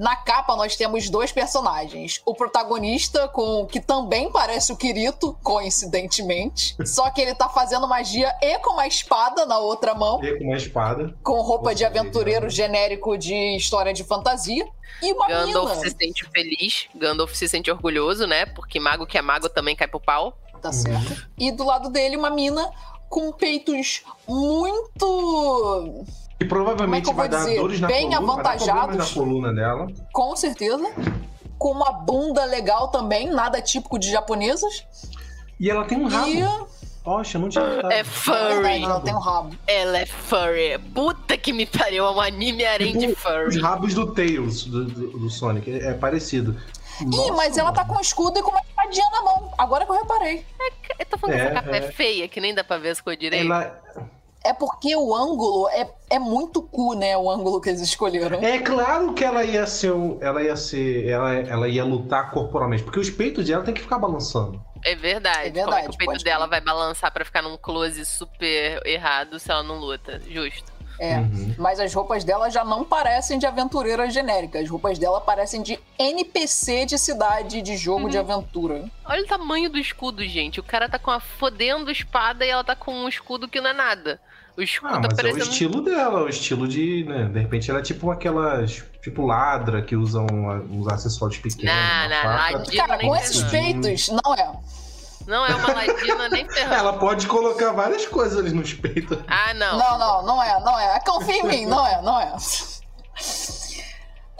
Na 0.00 0.16
capa 0.16 0.56
nós 0.56 0.76
temos 0.76 1.10
dois 1.10 1.30
personagens. 1.30 2.22
O 2.24 2.34
protagonista, 2.34 3.28
com 3.28 3.66
que 3.66 3.78
também 3.78 4.32
parece 4.32 4.72
o 4.72 4.76
Kirito, 4.76 5.36
coincidentemente. 5.42 6.74
só 6.86 7.10
que 7.10 7.20
ele 7.20 7.34
tá 7.34 7.50
fazendo 7.50 7.86
magia 7.86 8.34
e 8.40 8.58
com 8.60 8.72
uma 8.72 8.86
espada 8.86 9.44
na 9.44 9.58
outra 9.58 9.94
mão, 9.94 10.24
E 10.24 10.38
com 10.38 10.44
uma 10.44 10.56
espada. 10.56 11.14
com 11.22 11.42
roupa 11.42 11.74
de 11.74 11.84
aventureiro 11.84 12.44
né? 12.44 12.50
genérico 12.50 13.18
de 13.18 13.34
história 13.56 13.92
de 13.92 14.02
fantasia. 14.02 14.66
E 15.02 15.12
uma 15.12 15.28
Gandalf 15.28 15.68
mina. 15.76 15.80
se 15.90 15.90
sente 15.90 16.24
feliz, 16.30 16.88
Gandalf 16.94 17.34
se 17.34 17.46
sente 17.46 17.70
orgulhoso, 17.70 18.26
né? 18.26 18.46
Porque 18.46 18.80
mago 18.80 19.06
que 19.06 19.18
é 19.18 19.22
mago 19.22 19.50
também 19.50 19.76
cai 19.76 19.86
pro 19.86 20.00
pau. 20.00 20.32
Tá 20.62 20.72
certo. 20.72 21.28
E 21.38 21.52
do 21.52 21.64
lado 21.64 21.90
dele, 21.90 22.16
uma 22.16 22.30
mina 22.30 22.70
com 23.10 23.30
peitos 23.32 24.02
muito. 24.26 26.04
E 26.40 26.44
provavelmente 26.44 27.04
Como 27.06 27.20
é 27.22 27.28
que 27.28 27.28
vai 27.28 27.28
vou 27.28 27.38
dar 27.38 27.44
dizer? 27.44 27.60
dores 27.60 27.80
na 27.80 27.86
Bem 27.86 28.10
coluna. 28.10 28.32
avantajados. 28.32 28.96
na 28.96 29.06
coluna 29.06 29.52
dela. 29.52 29.86
Com 30.12 30.34
certeza. 30.34 30.90
Com 31.58 31.72
uma 31.72 31.92
bunda 31.92 32.44
legal 32.46 32.88
também, 32.88 33.28
nada 33.30 33.60
típico 33.60 33.98
de 33.98 34.10
japonesas. 34.10 34.84
E 35.58 35.68
ela 35.70 35.84
tem 35.84 35.98
um 35.98 36.08
rabo. 36.08 36.28
E. 36.30 36.80
Poxa, 37.04 37.38
não 37.38 37.48
tinha 37.48 37.66
notado. 37.66 37.92
É 37.92 38.00
É 38.00 38.04
furry. 38.04 38.82
ela 38.82 39.00
tem 39.00 39.14
um 39.14 39.18
rabo. 39.18 39.54
Ela 39.66 39.98
é 39.98 40.06
furry. 40.06 40.78
Puta 40.94 41.36
que 41.36 41.52
me 41.52 41.66
pariu, 41.66 42.06
é 42.06 42.10
um 42.10 42.20
anime 42.20 42.64
harém 42.64 42.96
de 42.96 43.06
Os 43.08 43.18
furry. 43.18 43.60
rabos 43.60 43.94
do 43.94 44.06
Tails, 44.14 44.64
do, 44.64 44.84
do- 44.86 45.18
do 45.18 45.30
Sonic, 45.30 45.70
é, 45.70 45.88
é 45.90 45.94
parecido. 45.94 46.56
Ih, 47.00 47.04
Nossa, 47.04 47.32
mas 47.32 47.56
ela 47.58 47.72
tá 47.72 47.84
com 47.84 47.96
um 47.96 48.00
escudo 48.00 48.38
e 48.38 48.42
com 48.42 48.50
uma 48.50 48.60
espadinha 48.60 49.06
na 49.10 49.22
mão. 49.22 49.52
Agora 49.58 49.84
que 49.86 49.92
eu 49.92 49.96
reparei. 49.96 50.44
Eu 50.98 51.06
tô 51.06 51.16
falando 51.18 51.36
que 51.36 51.42
É, 51.42 51.44
essa 51.46 51.54
capa 51.54 51.76
é. 51.76 51.78
é. 51.78 51.92
feia, 51.92 52.28
que 52.28 52.40
nem 52.40 52.54
dá 52.54 52.62
pra 52.64 52.76
ver 52.78 52.90
as 52.90 53.00
cores 53.00 53.18
direito. 53.18 53.46
Ela... 53.46 53.78
É 54.42 54.52
porque 54.54 54.96
o 54.96 55.14
ângulo 55.14 55.68
é, 55.68 55.86
é 56.08 56.18
muito 56.18 56.62
cu, 56.62 56.94
né? 56.94 57.16
O 57.16 57.30
ângulo 57.30 57.60
que 57.60 57.68
eles 57.68 57.80
escolheram. 57.82 58.38
É 58.42 58.58
claro 58.58 59.12
que 59.12 59.22
ela 59.22 59.44
ia 59.44 59.66
ser. 59.66 59.92
um- 59.92 60.16
Ela 60.20 60.42
ia 60.42 60.56
ser. 60.56 61.06
Ela, 61.08 61.34
ela 61.34 61.68
ia 61.68 61.84
lutar 61.84 62.30
corporalmente. 62.30 62.82
Porque 62.82 62.98
os 63.00 63.10
peitos 63.10 63.46
dela 63.46 63.62
tem 63.62 63.74
que 63.74 63.82
ficar 63.82 63.98
balançando. 63.98 64.60
É 64.82 64.94
verdade. 64.94 65.48
É 65.48 65.50
verdade, 65.50 65.64
Como 65.66 65.74
é 65.78 65.82
que 65.82 65.94
o 65.94 65.98
peito 66.08 66.24
dela 66.24 66.46
vai 66.46 66.60
balançar 66.62 67.12
pra 67.12 67.22
ficar 67.24 67.42
num 67.42 67.58
close 67.58 68.02
super 68.06 68.80
errado 68.86 69.38
se 69.38 69.50
ela 69.50 69.62
não 69.62 69.76
luta? 69.78 70.18
Justo. 70.26 70.72
É. 70.98 71.16
Uhum. 71.18 71.54
Mas 71.58 71.80
as 71.80 71.92
roupas 71.94 72.24
dela 72.24 72.50
já 72.50 72.62
não 72.62 72.84
parecem 72.84 73.38
de 73.38 73.46
aventureira 73.46 74.08
genérica. 74.10 74.58
As 74.58 74.68
roupas 74.68 74.98
dela 74.98 75.18
parecem 75.20 75.62
de 75.62 75.78
NPC 75.98 76.84
de 76.86 76.98
cidade, 76.98 77.62
de 77.62 77.76
jogo 77.76 78.04
Uhum. 78.04 78.08
de 78.10 78.18
aventura. 78.18 78.84
Olha 79.06 79.22
o 79.22 79.26
tamanho 79.26 79.70
do 79.70 79.78
escudo, 79.78 80.22
gente. 80.26 80.60
O 80.60 80.62
cara 80.62 80.88
tá 80.90 80.98
com 80.98 81.10
a 81.10 81.18
fodendo 81.20 81.90
espada 81.90 82.44
e 82.44 82.50
ela 82.50 82.62
tá 82.64 82.76
com 82.76 82.92
um 82.92 83.08
escudo 83.08 83.48
que 83.48 83.60
não 83.62 83.70
é 83.70 83.72
nada. 83.72 84.20
O 84.56 84.62
escudo 84.62 84.94
Ah, 84.94 85.00
tá 85.00 85.08
mas 85.10 85.18
é 85.18 85.32
o 85.32 85.38
estilo 85.38 85.82
dela, 85.82 86.22
o 86.22 86.28
estilo 86.28 86.68
de. 86.68 87.04
Né, 87.04 87.24
de 87.24 87.38
repente 87.40 87.70
ela 87.70 87.80
é 87.80 87.82
tipo 87.82 88.10
aquelas. 88.10 88.82
Tipo 89.02 89.24
ladra 89.24 89.80
que 89.82 89.96
usam 89.96 90.26
uns 90.70 90.86
acessórios 90.88 91.38
pequenos. 91.38 91.74
Não, 91.74 92.08
não, 92.08 92.64
Cara, 92.76 92.96
nem 92.98 93.08
com 93.08 93.16
esses 93.16 93.42
peitos, 93.44 94.08
não 94.08 94.34
é. 94.34 94.52
Não 95.26 95.46
é 95.46 95.54
uma 95.54 95.72
ladina 95.72 96.28
nem 96.28 96.48
ferrando. 96.48 96.74
Ela 96.74 96.92
pode 96.94 97.26
colocar 97.26 97.72
várias 97.72 98.06
coisas 98.06 98.38
ali 98.38 98.52
nos 98.52 98.74
peitos. 98.74 99.18
Ah, 99.28 99.54
não. 99.54 99.78
Não, 99.78 99.98
não, 99.98 100.26
não 100.26 100.42
é, 100.42 100.60
não 100.60 100.78
é. 100.78 101.00
Confia 101.00 101.36
em 101.36 101.46
mim, 101.46 101.66
não 101.66 101.86
é, 101.86 102.02
não 102.02 102.20
é. 102.20 102.34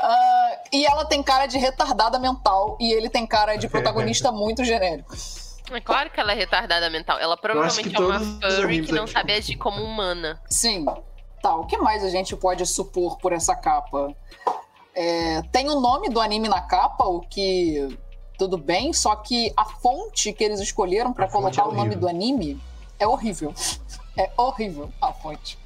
Ah, 0.03 0.53
e 0.73 0.87
ela 0.87 1.05
tem 1.05 1.23
cara 1.23 1.45
de 1.45 1.59
retardada 1.59 2.19
mental 2.19 2.79
e 2.81 2.91
ele 2.91 3.11
tem 3.11 3.27
cara 3.27 3.57
de 3.57 3.69
protagonista 3.69 4.33
muito 4.33 4.65
genérico. 4.65 5.15
É 5.73 5.81
claro 5.81 6.11
que 6.11 6.19
ela 6.21 6.33
é 6.33 6.35
retardada 6.35 6.89
mental. 6.91 7.19
Ela 7.19 7.37
provavelmente 7.37 7.95
é 7.95 7.99
uma 8.01 8.19
furry 8.21 8.83
que 8.83 8.93
não 8.93 9.05
aqui- 9.05 9.13
sabe 9.13 9.33
agir 9.33 9.57
como 9.57 9.83
humana. 9.83 10.41
Sim. 10.49 10.85
Tá, 11.43 11.55
o 11.57 11.65
que 11.67 11.77
mais 11.79 12.05
a 12.05 12.11
gente 12.11 12.37
pode 12.37 12.67
supor 12.67 13.17
por 13.19 13.33
essa 13.33 13.55
capa? 13.57 14.15
É, 14.95 15.41
tem 15.53 15.69
o 15.71 15.81
nome 15.81 16.09
do 16.11 16.21
anime 16.21 16.49
na 16.49 16.61
capa, 16.61 17.05
o 17.05 17.21
que 17.21 17.97
tudo 18.37 18.59
bem, 18.59 18.93
só 18.93 19.15
que 19.17 19.53
a 19.57 19.65
fonte 19.65 20.33
que 20.33 20.43
eles 20.45 20.61
escolheram 20.61 21.13
pra 21.13 21.27
A 21.27 21.29
fonte 21.29 21.57
colocar 21.57 21.63
é 21.63 21.65
o 21.67 21.73
nome 21.77 21.95
do 21.97 22.09
anime 22.09 22.61
é 22.99 23.07
horrível. 23.07 23.55
É 24.19 24.29
horrível 24.37 24.91
a 25.01 25.13
fonte. 25.13 25.57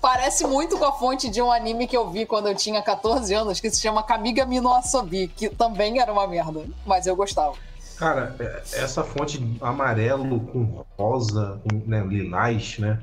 Parece 0.00 0.44
muito 0.46 0.76
com 0.76 0.84
a 0.84 0.92
fonte 0.92 1.30
de 1.30 1.40
um 1.40 1.50
anime 1.50 1.86
que 1.86 1.96
eu 1.96 2.10
vi 2.10 2.26
quando 2.26 2.48
eu 2.48 2.54
tinha 2.56 2.82
14 2.82 3.32
anos, 3.32 3.60
que 3.60 3.70
se 3.70 3.80
chama 3.80 4.02
Kamiga 4.02 4.44
Mino 4.44 4.74
Asobi, 4.74 5.28
que 5.28 5.48
também 5.48 6.00
era 6.00 6.12
uma 6.12 6.26
merda, 6.26 6.66
mas 6.84 7.06
eu 7.06 7.14
gostava. 7.14 7.54
Cara, 8.02 8.34
é- 8.40 8.62
essa 8.82 9.04
fonte 9.04 9.56
amarelo 9.60 10.40
com 10.40 10.84
rosa, 10.98 11.60
com 11.62 11.88
né, 11.88 12.04
lilás, 12.04 12.76
né? 12.80 12.98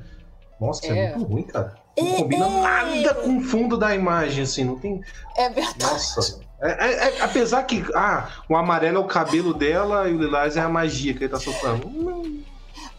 Nossa, 0.60 0.86
é. 0.88 1.06
É. 1.06 1.16
muito 1.16 1.32
ruim, 1.32 1.44
cara. 1.44 1.74
Não 1.98 2.06
É, 2.06 2.18
combina 2.18 2.46
é. 2.48 2.62
nada 2.62 3.14
com 3.14 3.38
o 3.38 3.42
fundo 3.42 3.78
da 3.78 3.96
imagem, 3.96 4.44
assim, 4.44 4.66
não 4.66 4.78
tem. 4.78 5.02
É 5.38 5.48
verdade. 5.48 5.86
Nossa. 5.86 6.42
É- 6.62 7.08
é- 7.18 7.22
apesar 7.22 7.64
que, 7.64 7.86
ah, 7.96 8.28
o 8.50 8.58
amarelo 8.58 8.98
é 8.98 9.00
o 9.00 9.06
cabelo 9.06 9.54
dela 9.54 10.10
e 10.10 10.14
o 10.14 10.20
lilás 10.20 10.58
é 10.58 10.62
a 10.62 10.68
magia 10.68 11.14
que 11.14 11.24
ele 11.24 11.32
tá 11.32 11.40
soltando. 11.40 12.44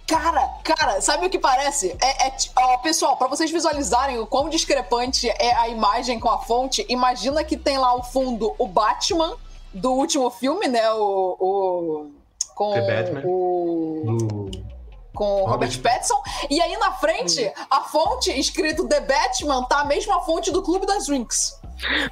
Cara, 0.06 0.48
cara, 0.64 1.02
sabe 1.02 1.26
o 1.26 1.30
que 1.30 1.38
parece? 1.38 1.94
É, 2.00 2.28
é 2.28 2.32
ó, 2.56 2.78
pessoal, 2.78 3.18
pra 3.18 3.28
vocês 3.28 3.50
visualizarem 3.50 4.18
o 4.18 4.26
quão 4.26 4.48
discrepante 4.48 5.28
é 5.28 5.54
a 5.54 5.68
imagem 5.68 6.18
com 6.18 6.30
a 6.30 6.38
fonte, 6.38 6.84
imagina 6.88 7.44
que 7.44 7.58
tem 7.58 7.76
lá 7.76 7.88
ao 7.88 8.02
fundo 8.02 8.54
o 8.58 8.66
Batman 8.66 9.36
do 9.74 9.92
último 9.92 10.30
filme, 10.30 10.68
né? 10.68 10.90
O. 10.92 11.36
o 11.40 12.10
com 12.54 12.72
The 12.74 12.80
Batman. 12.82 13.22
o. 13.24 14.02
Do... 14.06 14.70
Com 15.14 15.42
o 15.42 15.46
Robert 15.46 15.68
Robert- 15.70 15.82
Pattinson. 15.82 16.22
E 16.48 16.60
aí 16.60 16.76
na 16.78 16.92
frente, 16.92 17.52
a 17.70 17.80
fonte 17.82 18.30
escrito 18.38 18.86
The 18.88 19.00
Batman 19.00 19.64
tá 19.64 19.80
a 19.80 19.84
mesma 19.84 20.20
fonte 20.22 20.50
do 20.52 20.62
Clube 20.62 20.86
das 20.86 21.06
Drinks. 21.06 21.58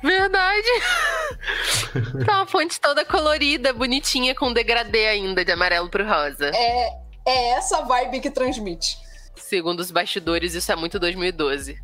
Verdade. 0.03 0.67
tá 2.27 2.37
uma 2.39 2.47
fonte 2.47 2.81
toda 2.81 3.05
colorida, 3.05 3.73
bonitinha, 3.73 4.35
com 4.35 4.53
degradê 4.53 5.07
ainda, 5.09 5.45
de 5.45 5.53
amarelo 5.53 5.89
pro 5.89 6.07
rosa. 6.07 6.51
É, 6.55 6.89
é 7.27 7.49
essa 7.51 7.83
vibe 7.83 8.21
que 8.21 8.31
transmite. 8.31 8.99
Segundo 9.37 9.81
os 9.81 9.91
bastidores, 9.91 10.55
isso 10.55 10.71
é 10.73 10.77
muito 10.77 10.99
2012. 10.99 11.79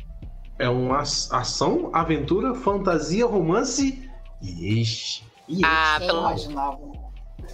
É 0.59 0.69
uma 0.69 0.99
as- 0.99 1.31
ação, 1.31 1.89
aventura, 1.93 2.53
fantasia, 2.55 3.25
romance 3.25 4.09
e 4.41 4.81
este. 4.81 5.25
E 5.47 5.61
Ah, 5.63 5.95
Quem 5.99 6.07
pelo, 6.07 6.19
imaginava? 6.21 6.79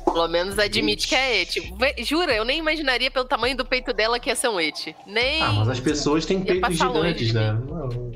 pelo 0.05 0.27
menos 0.27 0.57
admite 0.57 1.07
que 1.07 1.15
é 1.15 1.41
eti. 1.41 1.73
Vê- 1.77 1.95
Jura, 2.03 2.33
eu 2.33 2.45
nem 2.45 2.57
imaginaria 2.59 3.11
pelo 3.11 3.25
tamanho 3.25 3.55
do 3.57 3.65
peito 3.65 3.91
dela 3.93 4.19
que 4.19 4.29
ia 4.29 4.35
ser 4.35 4.47
um 4.49 4.59
eti. 4.59 4.95
Nem. 5.05 5.41
Ah, 5.41 5.51
mas 5.53 5.69
as 5.69 5.79
pessoas 5.79 6.25
têm 6.25 6.41
peitos 6.41 6.77
gigantes, 6.77 7.33
né? 7.33 7.51
Não. 7.53 8.11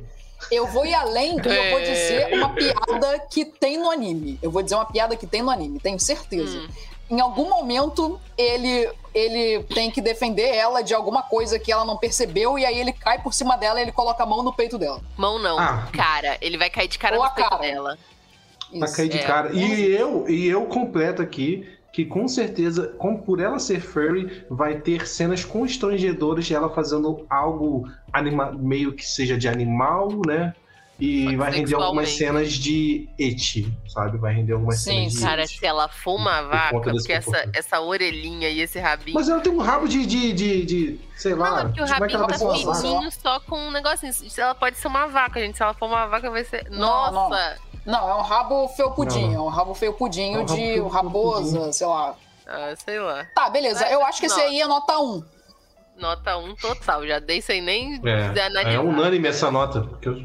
Eu 0.52 0.68
vou 0.68 0.86
ir 0.86 0.94
além 0.94 1.38
e 1.38 1.40
eu 1.40 1.70
vou 1.72 1.80
É. 1.80 1.82
dizer 1.82 2.34
uma 2.38 2.50
piada 2.50 3.20
que 3.32 3.46
tem 3.46 3.78
no 3.78 3.90
anime. 3.90 4.38
Eu 4.42 4.52
vou 4.52 4.62
dizer 4.62 4.76
uma 4.76 4.86
piada 4.86 5.16
que 5.16 5.26
tem 5.26 5.42
no 5.42 5.50
anime, 5.50 5.80
tenho 5.80 6.00
certeza. 6.00 6.58
Hum. 6.58 6.68
Em 7.10 7.20
algum 7.20 7.48
momento, 7.50 8.20
ele, 8.38 8.90
ele 9.14 9.64
tem 9.66 9.92
que 9.92 10.02
defender 10.02 10.54
ela 10.56 10.82
de 10.82 10.94
alguma 10.94 11.22
coisa 11.22 11.60
que 11.60 11.72
ela 11.72 11.86
não 11.86 11.98
percebeu, 11.98 12.58
e 12.58 12.66
aí 12.66 12.80
ele 12.80 12.92
cai 12.94 13.22
por 13.22 13.32
cima 13.34 13.56
dela 13.58 13.80
e 13.80 13.84
ele 13.84 13.92
coloca 13.92 14.24
a 14.24 14.26
mão 14.26 14.42
no 14.44 14.52
peito 14.54 14.78
dela. 14.78 15.00
Mão 15.16 15.38
não. 15.40 15.58
Ah. 15.60 15.88
Cara, 15.94 16.38
ele 16.42 16.58
vai 16.58 16.70
cair 16.70 16.88
de 16.88 16.98
cara 16.98 17.16
Ou 17.16 17.22
no 17.22 17.28
a 17.28 17.32
peito 17.32 17.50
cara. 17.50 17.62
dela. 17.62 17.98
Pra 18.80 18.92
cair 18.92 19.10
de 19.10 19.18
é. 19.18 19.24
cara. 19.24 19.54
E 19.54 19.92
eu, 19.92 20.30
e 20.30 20.48
eu 20.48 20.66
completo 20.66 21.22
aqui 21.22 21.68
que 21.94 22.04
com 22.04 22.28
certeza, 22.28 22.94
como 22.98 23.22
por 23.22 23.40
ela 23.40 23.58
ser 23.58 23.80
furry, 23.80 24.44
vai 24.50 24.80
ter 24.82 25.08
cenas 25.08 25.46
constrangedoras 25.46 26.46
de 26.46 26.54
ela 26.54 26.70
fazendo 26.70 27.26
algo 27.30 27.90
anima 28.12 28.52
meio 28.52 28.92
que 28.94 29.06
seja 29.06 29.38
de 29.38 29.48
animal, 29.48 30.10
né? 30.28 30.54
E 31.00 31.28
que 31.28 31.36
vai 31.36 31.52
render 31.52 31.76
algumas 31.76 32.10
cenas 32.10 32.54
de 32.54 33.10
eti, 33.20 33.70
sabe? 33.88 34.18
Vai 34.18 34.34
render 34.34 34.54
algumas 34.54 34.80
Sim, 34.80 35.10
cenas 35.10 35.14
de 35.14 35.20
Cara, 35.22 35.44
eti. 35.44 35.60
se 35.60 35.66
ela 35.66 35.90
for 35.90 36.16
uma 36.16 36.42
vaca, 36.44 36.80
porque 36.80 37.12
essa, 37.12 37.50
essa 37.54 37.82
orelhinha 37.82 38.48
e 38.50 38.62
esse 38.62 38.80
rabinho. 38.80 39.14
Mas 39.16 39.28
ela 39.28 39.42
tem 39.42 39.52
um 39.52 39.60
rabo 39.60 39.90
de, 39.90 40.06
de, 40.06 40.32
de, 40.32 40.66
de- 40.66 41.00
sei 41.18 41.36
lá. 41.36 41.50
Não, 41.50 41.58
é 41.60 41.64
porque 41.66 41.82
o 41.82 41.84
é 41.84 41.88
que 41.88 41.94
rabinho 41.94 42.18
ela 42.18 42.28
tá 42.28 42.38
fininho 42.80 43.12
só 43.12 43.40
com 43.42 43.58
um 43.58 43.72
negocinho. 43.72 44.14
Se 44.14 44.40
Ela 44.40 44.56
pode 44.56 44.78
ser 44.78 44.88
uma 44.88 45.06
vaca, 45.08 45.40
gente. 45.40 45.58
Se 45.58 45.64
ela 45.64 45.74
for 45.74 45.88
uma 45.88 46.06
vaca, 46.08 46.30
vai 46.32 46.46
ser. 46.46 46.66
Não, 46.70 47.12
Nossa! 47.12 47.58
Não, 47.86 48.10
é 48.10 48.16
um 48.16 48.22
rabo 48.22 48.68
felpudinho, 48.70 49.32
Não, 49.34 49.38
é 49.38 49.42
um 49.42 49.50
rabo 49.50 49.74
felpudinho 49.76 50.40
É 50.40 50.42
um 50.42 50.46
rabo 50.46 50.56
de 50.56 50.80
raposa, 50.90 51.72
sei 51.74 51.88
lá. 51.88 52.16
Ah, 52.48 52.74
sei 52.84 53.00
lá. 53.00 53.26
Tá, 53.36 53.50
beleza. 53.50 53.82
Mas, 53.82 53.92
Eu 53.92 54.04
acho 54.06 54.20
que 54.20 54.26
esse 54.26 54.38
não. 54.38 54.44
aí 54.46 54.62
é 54.62 54.68
nota 54.68 55.00
1. 55.00 55.24
Nota 55.98 56.38
1 56.38 56.56
total. 56.56 57.06
Já 57.08 57.20
dei 57.20 57.42
sem 57.42 57.62
nem 57.62 58.02
É, 58.06 58.42
analisar. 58.46 58.74
é 58.74 58.80
unânime 58.80 59.28
essa 59.28 59.50
nota. 59.50 59.82
Porque 59.82 60.10
eu, 60.10 60.16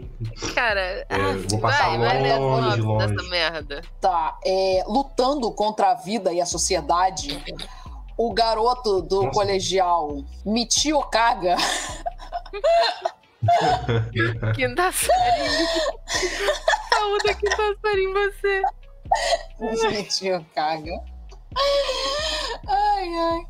Cara, 0.54 1.06
ah, 1.08 1.16
vou 1.48 1.60
passar 1.60 1.90
vai, 1.90 1.98
vai 1.98 2.22
ler 2.22 2.38
longe, 2.38 2.80
longe. 2.80 3.06
dessa 3.06 3.28
merda. 3.28 3.82
Tá, 4.00 4.36
é, 4.44 4.82
lutando 4.86 5.50
contra 5.52 5.92
a 5.92 5.94
vida 5.94 6.32
e 6.32 6.40
a 6.40 6.46
sociedade, 6.46 7.42
o 8.18 8.32
garoto 8.34 9.00
do 9.02 9.22
Nossa. 9.22 9.30
colegial 9.30 10.18
Michio 10.44 11.00
Kaga 11.04 11.56
Quinta 14.54 14.92
série. 14.92 15.66
Saúde 16.94 17.34
quinta 17.34 17.76
série 17.80 18.04
em 18.04 18.12
você. 18.12 18.62
Michio 19.90 20.46
Kaga. 20.54 21.00
Ai, 22.68 23.08
ai. 23.18 23.46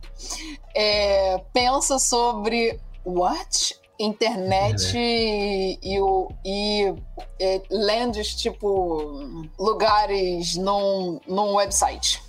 É, 0.74 1.38
pensa 1.52 1.98
sobre. 1.98 2.78
What? 3.04 3.78
internet 3.98 4.96
e, 4.96 5.78
e, 5.82 6.00
o- 6.00 6.28
e, 6.42 6.94
é, 7.38 7.60
lands, 7.70 8.34
tipo, 8.34 9.22
lugares 9.58 10.56
num, 10.56 11.20
num 11.26 11.54
website. 11.56 12.22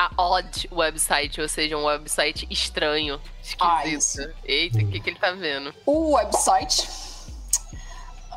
A 0.00 0.10
odd 0.16 0.66
website, 0.72 1.38
ou 1.42 1.46
seja, 1.46 1.76
um 1.76 1.84
website 1.84 2.46
estranho, 2.48 3.20
Ah, 3.58 3.86
esquisito. 3.86 4.34
Eita, 4.46 4.78
o 4.78 4.88
que, 4.90 4.98
que 4.98 5.10
ele 5.10 5.18
tá 5.18 5.32
vendo? 5.32 5.74
O 5.84 6.14
website 6.14 6.88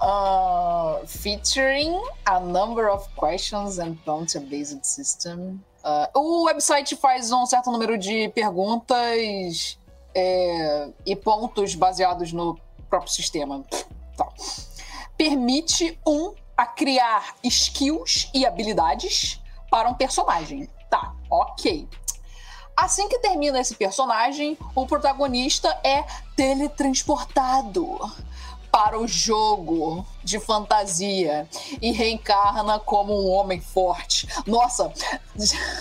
uh, 0.02 1.08
featuring 1.08 2.02
a 2.26 2.38
number 2.42 2.90
of 2.90 3.08
questions 3.16 3.80
and 3.80 3.96
prompt-based 4.04 4.86
system. 4.86 5.64
Uh, 5.86 6.08
o 6.20 6.44
website 6.44 6.98
faz 6.98 7.32
um 7.32 7.46
certo 7.46 7.72
número 7.72 7.98
de 7.98 8.28
perguntas 8.36 9.78
é, 10.14 10.90
e 11.06 11.16
pontos 11.16 11.76
baseados 11.76 12.34
no 12.34 12.60
próprio 12.90 13.12
sistema. 13.12 13.64
Tá. 14.18 14.28
Permite 15.18 15.98
um 16.06 16.34
a 16.58 16.66
criar 16.66 17.36
skills 17.42 18.30
e 18.34 18.46
habilidades 18.46 19.42
para 19.72 19.90
um 19.90 19.94
personagem. 19.94 20.70
Tá, 20.94 21.12
ok. 21.28 21.90
Assim 22.78 23.10
que 23.10 23.18
termina 23.18 23.60
esse 23.60 23.74
personagem, 23.74 24.56
o 24.76 24.86
protagonista 24.86 25.76
é 25.84 26.04
teletransportado 26.36 27.98
para 28.72 29.00
o 29.00 29.08
jogo 29.08 30.06
de 30.24 30.40
fantasia 30.40 31.50
e 31.82 31.92
reencarna 31.92 32.78
como 32.80 33.12
um 33.12 33.32
homem 33.32 33.60
forte. 33.60 34.28
Nossa, 34.46 34.94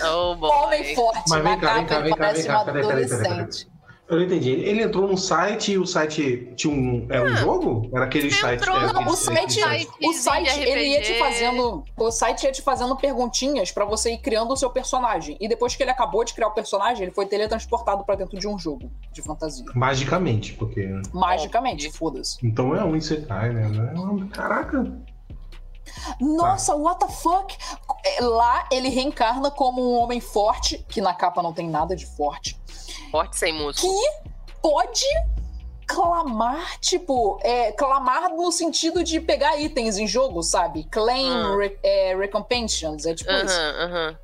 Oh, 0.03 0.35
homem 0.41 0.95
forte 0.95 1.29
Mas 1.29 1.43
na 1.43 1.51
vem 1.51 1.59
cá, 1.59 1.73
vem 1.75 1.85
cá, 1.85 1.99
vem 1.99 2.11
cá, 2.11 2.17
parece 2.17 2.41
vem 2.41 2.51
cá. 2.51 2.57
uma 2.63 2.65
Peraí, 2.65 2.81
peraí, 2.87 3.07
peraí, 3.07 3.21
peraí. 3.21 3.31
adolescente. 3.39 3.72
Eu 4.09 4.17
não 4.17 4.25
entendi. 4.25 4.51
Ele 4.51 4.83
entrou 4.83 5.07
num 5.07 5.15
site 5.15 5.71
e 5.71 5.77
o 5.77 5.85
site 5.87 6.51
tinha 6.57 6.73
um. 6.73 7.07
É 7.09 7.21
um 7.21 7.35
jogo? 7.37 7.89
Era 7.95 8.03
aquele 8.05 8.29
site. 8.29 8.59
entrou- 8.61 8.77
é, 8.77 8.91
Não, 8.91 9.07
o 9.07 9.15
site, 9.15 9.59
site 9.61 9.89
o 10.03 10.13
site 10.13 10.59
ele 10.59 10.87
ia 10.89 11.01
te 11.01 11.17
fazendo, 11.17 11.83
o 11.97 12.11
site 12.11 12.43
ia 12.43 12.51
te 12.51 12.61
fazendo 12.61 12.95
perguntinhas 12.97 13.71
pra 13.71 13.85
você 13.85 14.11
ir 14.13 14.17
criando 14.17 14.51
o 14.51 14.57
seu 14.57 14.69
personagem. 14.69 15.37
E 15.39 15.47
depois 15.47 15.75
que 15.75 15.81
ele 15.81 15.89
acabou 15.91 16.23
de 16.25 16.33
criar 16.33 16.49
o 16.49 16.51
personagem, 16.51 17.03
ele 17.03 17.13
foi 17.15 17.25
teletransportado 17.25 18.03
pra 18.03 18.15
dentro 18.15 18.37
de 18.37 18.47
um 18.47 18.59
jogo 18.59 18.91
de 19.13 19.21
fantasia. 19.21 19.65
Magicamente, 19.73 20.53
porque. 20.53 20.85
Magicamente, 21.13 21.89
foda-se. 21.89 22.37
Então 22.45 22.75
é 22.75 22.83
um 22.83 22.95
Isekai, 22.97 23.53
né? 23.53 23.71
É- 23.71 24.35
Caraca. 24.35 24.85
Nossa, 26.19 26.75
what 26.75 26.99
the 27.05 27.11
fuck? 27.11 27.55
É, 28.05 28.21
Lá 28.21 28.67
ele 28.71 28.89
reencarna 28.89 29.49
como 29.51 29.81
um 29.81 29.97
homem 29.97 30.19
forte, 30.19 30.83
que 30.89 31.01
na 31.01 31.13
capa 31.13 31.41
não 31.41 31.53
tem 31.53 31.69
nada 31.69 31.95
de 31.95 32.05
forte, 32.05 32.59
Forte 33.11 33.37
sem 33.37 33.53
músculo. 33.53 33.93
que 33.93 34.31
pode 34.61 35.05
clamar, 35.85 36.79
tipo, 36.79 37.39
é, 37.43 37.71
clamar 37.73 38.29
no 38.29 38.51
sentido 38.51 39.03
de 39.03 39.19
pegar 39.19 39.57
itens 39.59 39.97
em 39.97 40.07
jogo, 40.07 40.41
sabe? 40.41 40.85
Claim 40.85 41.29
Ah. 41.31 41.57
re- 41.57 41.77
é, 41.83 42.15
recompensations, 42.15 43.05
é 43.05 43.13
tipo 43.13 43.31
isso. 43.31 43.53
Aham, 43.55 43.85
aham. 43.85 44.17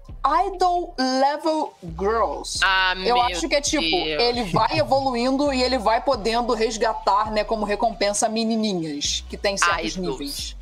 Idol 0.47 0.95
Level 0.99 1.73
Girls. 1.97 2.59
Ah, 2.61 2.93
Eu 3.05 3.21
acho 3.21 3.47
que 3.47 3.55
é 3.55 3.61
tipo, 3.61 3.81
Deus. 4.03 4.21
ele 4.21 4.43
vai 4.45 4.77
evoluindo 4.79 5.53
e 5.53 5.61
ele 5.63 5.77
vai 5.77 6.01
podendo 6.01 6.53
resgatar, 6.53 7.31
né, 7.31 7.43
como 7.43 7.65
recompensa 7.65 8.27
menininhas 8.27 9.23
que 9.29 9.37
tem 9.37 9.55
certos 9.57 9.95
Idols. 9.95 10.19
níveis. 10.19 10.55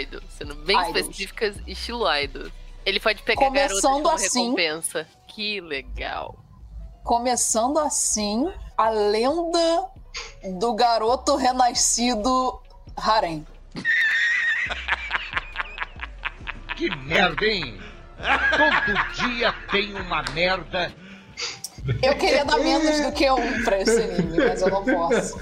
Idol, 0.00 0.20
sendo 0.38 0.54
bem 0.54 0.78
Idols. 0.78 0.96
específicas, 0.96 1.56
estilo 1.66 2.04
idol. 2.16 2.48
Ele 2.86 3.00
pode 3.00 3.22
pegar 3.22 3.46
Começando 3.46 4.02
garotas 4.02 4.02
como 4.02 4.08
assim- 4.14 4.42
recompensa. 4.44 5.06
Que 5.28 5.60
legal. 5.60 6.36
Começando 7.04 7.78
assim, 7.78 8.50
a 8.76 8.88
lenda 8.90 9.86
do 10.58 10.74
garoto 10.74 11.36
renascido 11.36 12.60
Harem. 12.96 13.46
Que 16.76 16.94
merda, 16.96 17.44
hein? 17.44 17.80
Todo 18.16 19.28
dia 19.28 19.52
tem 19.70 19.94
uma 19.94 20.22
merda. 20.32 20.92
Eu 22.02 22.16
queria 22.16 22.44
dar 22.44 22.58
menos 22.58 23.00
do 23.00 23.12
que 23.12 23.28
um 23.30 23.64
pra 23.64 23.80
esse 23.80 24.00
anime, 24.00 24.38
mas 24.38 24.62
eu 24.62 24.70
não 24.70 24.84
posso. 24.84 25.40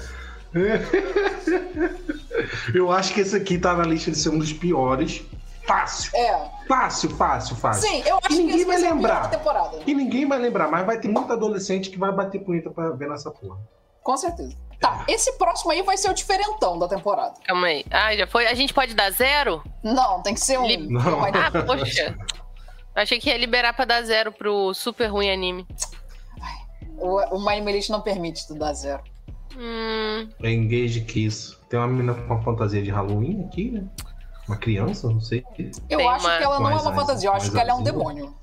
Eu 2.73 2.91
acho 2.91 3.13
que 3.13 3.21
esse 3.21 3.35
aqui 3.35 3.59
tá 3.59 3.75
na 3.75 3.83
lista 3.83 4.09
de 4.09 4.17
ser 4.17 4.29
um 4.29 4.39
dos 4.39 4.51
piores. 4.51 5.21
Fácil. 5.71 6.11
É. 6.15 6.51
Fácil, 6.67 7.09
fácil, 7.15 7.55
fácil. 7.55 7.89
Sim, 7.89 8.03
eu 8.05 8.17
acho 8.17 8.31
E 8.31 8.37
ninguém 8.37 8.57
que 8.59 8.65
vai 8.65 8.77
lembrar. 8.77 9.19
da 9.21 9.27
temporada. 9.29 9.79
E 9.85 9.93
ninguém 9.93 10.27
vai 10.27 10.39
lembrar, 10.39 10.69
mas 10.69 10.85
vai 10.85 10.99
ter 10.99 11.07
muito 11.07 11.31
adolescente 11.31 11.89
que 11.89 11.97
vai 11.97 12.11
bater 12.11 12.39
punheta 12.43 12.69
pra 12.69 12.89
ver 12.91 13.09
nessa 13.09 13.31
porra. 13.31 13.57
Com 14.03 14.17
certeza. 14.17 14.55
Tá, 14.79 15.05
esse 15.07 15.31
próximo 15.37 15.71
aí 15.71 15.83
vai 15.83 15.95
ser 15.95 16.09
o 16.09 16.13
diferentão 16.13 16.79
da 16.79 16.87
temporada. 16.87 17.35
Calma 17.45 17.67
aí. 17.67 17.85
Ah, 17.91 18.15
já 18.15 18.25
foi? 18.25 18.47
A 18.47 18.53
gente 18.55 18.73
pode 18.73 18.95
dar 18.95 19.11
zero? 19.11 19.63
Não, 19.83 20.21
tem 20.23 20.33
que 20.33 20.39
ser 20.39 20.57
um. 20.57 20.65
Li- 20.65 20.77
Não. 20.89 21.19
Vai- 21.19 21.31
Ah, 21.35 21.51
poxa. 21.65 22.17
Achei 22.95 23.19
que 23.19 23.29
ia 23.29 23.37
liberar 23.37 23.73
pra 23.73 23.85
dar 23.85 24.01
zero 24.01 24.31
pro 24.31 24.73
super 24.73 25.07
ruim 25.07 25.29
anime. 25.31 25.67
O, 26.97 27.35
o 27.35 27.39
My 27.39 27.61
não 27.89 28.01
permite 28.01 28.47
tu 28.47 28.55
dar 28.55 28.73
zero. 28.73 29.03
Hum, 29.57 30.29
É 30.41 30.49
Engage 30.51 31.01
Kiss. 31.01 31.57
Tem 31.69 31.79
uma 31.79 31.87
menina 31.87 32.13
com 32.13 32.21
uma 32.21 32.41
fantasia 32.41 32.81
de 32.81 32.89
Halloween 32.89 33.45
aqui, 33.45 33.71
né? 33.71 33.83
Uma 34.51 34.57
criança, 34.57 35.07
não 35.09 35.21
sei. 35.21 35.45
Eu 35.89 35.97
Tem 35.99 36.07
acho 36.09 36.25
uma- 36.27 36.37
que 36.37 36.43
ela 36.43 36.59
não 36.59 36.67
é 36.67 36.71
Mais 36.73 36.81
uma 36.83 36.91
azul, 36.91 37.01
fantasia, 37.05 37.29
eu 37.29 37.33
acho 37.33 37.51
que 37.51 37.57
ela 37.57 37.69
é 37.71 37.73
um 37.73 37.83
demônio. 37.83 38.35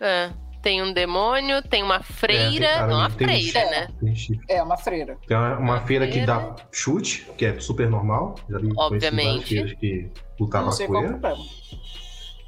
é. 0.00 0.30
Tem 0.62 0.82
um 0.82 0.92
demônio, 0.92 1.62
tem 1.62 1.80
uma 1.84 2.02
freira. 2.02 2.66
É, 2.66 2.78
tem 2.80 2.88
não, 2.88 2.96
uma 2.96 3.06
um 3.06 3.10
freira, 3.10 3.70
né? 3.70 3.88
Tem 4.00 4.16
chifre. 4.16 4.44
É, 4.48 4.60
uma 4.60 4.76
freira. 4.76 5.16
Tem 5.28 5.36
uma, 5.36 5.48
uma 5.50 5.58
Uma 5.74 5.80
feira 5.82 6.08
que 6.08 6.26
dá 6.26 6.56
chute, 6.72 7.24
que 7.38 7.46
é 7.46 7.60
super 7.60 7.88
normal. 7.88 8.34
Já 8.50 8.58
vi 8.58 8.72
Obviamente. 8.76 9.46
feiras 9.54 9.72
que 9.74 10.10
lutavam 10.40 10.66
não 10.66 10.72
sei 10.72 10.88
qual 10.88 11.04
é 11.04 11.06
o 11.06 11.12
capoeira. 11.12 11.36
problema. 11.36 11.56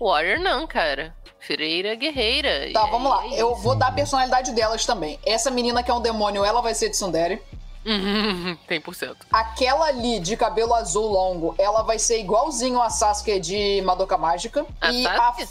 Warrior 0.01 0.41
não, 0.41 0.67
cara. 0.67 1.15
Freira 1.39 1.95
guerreira. 1.95 2.73
Tá, 2.73 2.87
vamos 2.87 3.09
lá. 3.09 3.21
aí- 3.21 3.39
Eu 3.39 3.55
vou 3.55 3.77
dar 3.77 3.87
a 3.89 3.93
personalidade 3.93 4.51
delas 4.53 4.85
também. 4.85 5.17
Essa 5.25 5.49
menina 5.49 5.81
que 5.85 5.91
é 5.93 5.95
um 5.95 6.03
demônio, 6.03 6.45
ela 6.45 6.61
vai 6.61 6.75
ser 6.75 6.89
de 6.89 6.97
Sundere. 6.97 7.41
Tem 8.67 8.81
por 8.81 8.95
cento. 8.95 9.27
Aquela 9.33 9.87
ali 9.87 10.21
de 10.21 10.37
cabelo 10.37 10.75
azul 10.75 11.07
longo, 11.07 11.55
ela 11.59 11.83
vai 11.83 11.99
ser 11.99 12.21
igualzinho 12.21 12.81
a 12.81 12.91
Sasuke 12.91 13.39
de 13.41 13.81
Madoka 13.83 14.17
Mágica. 14.19 14.67
A 14.81 14.91
e 14.91 15.03
Sasuke? 15.05 15.49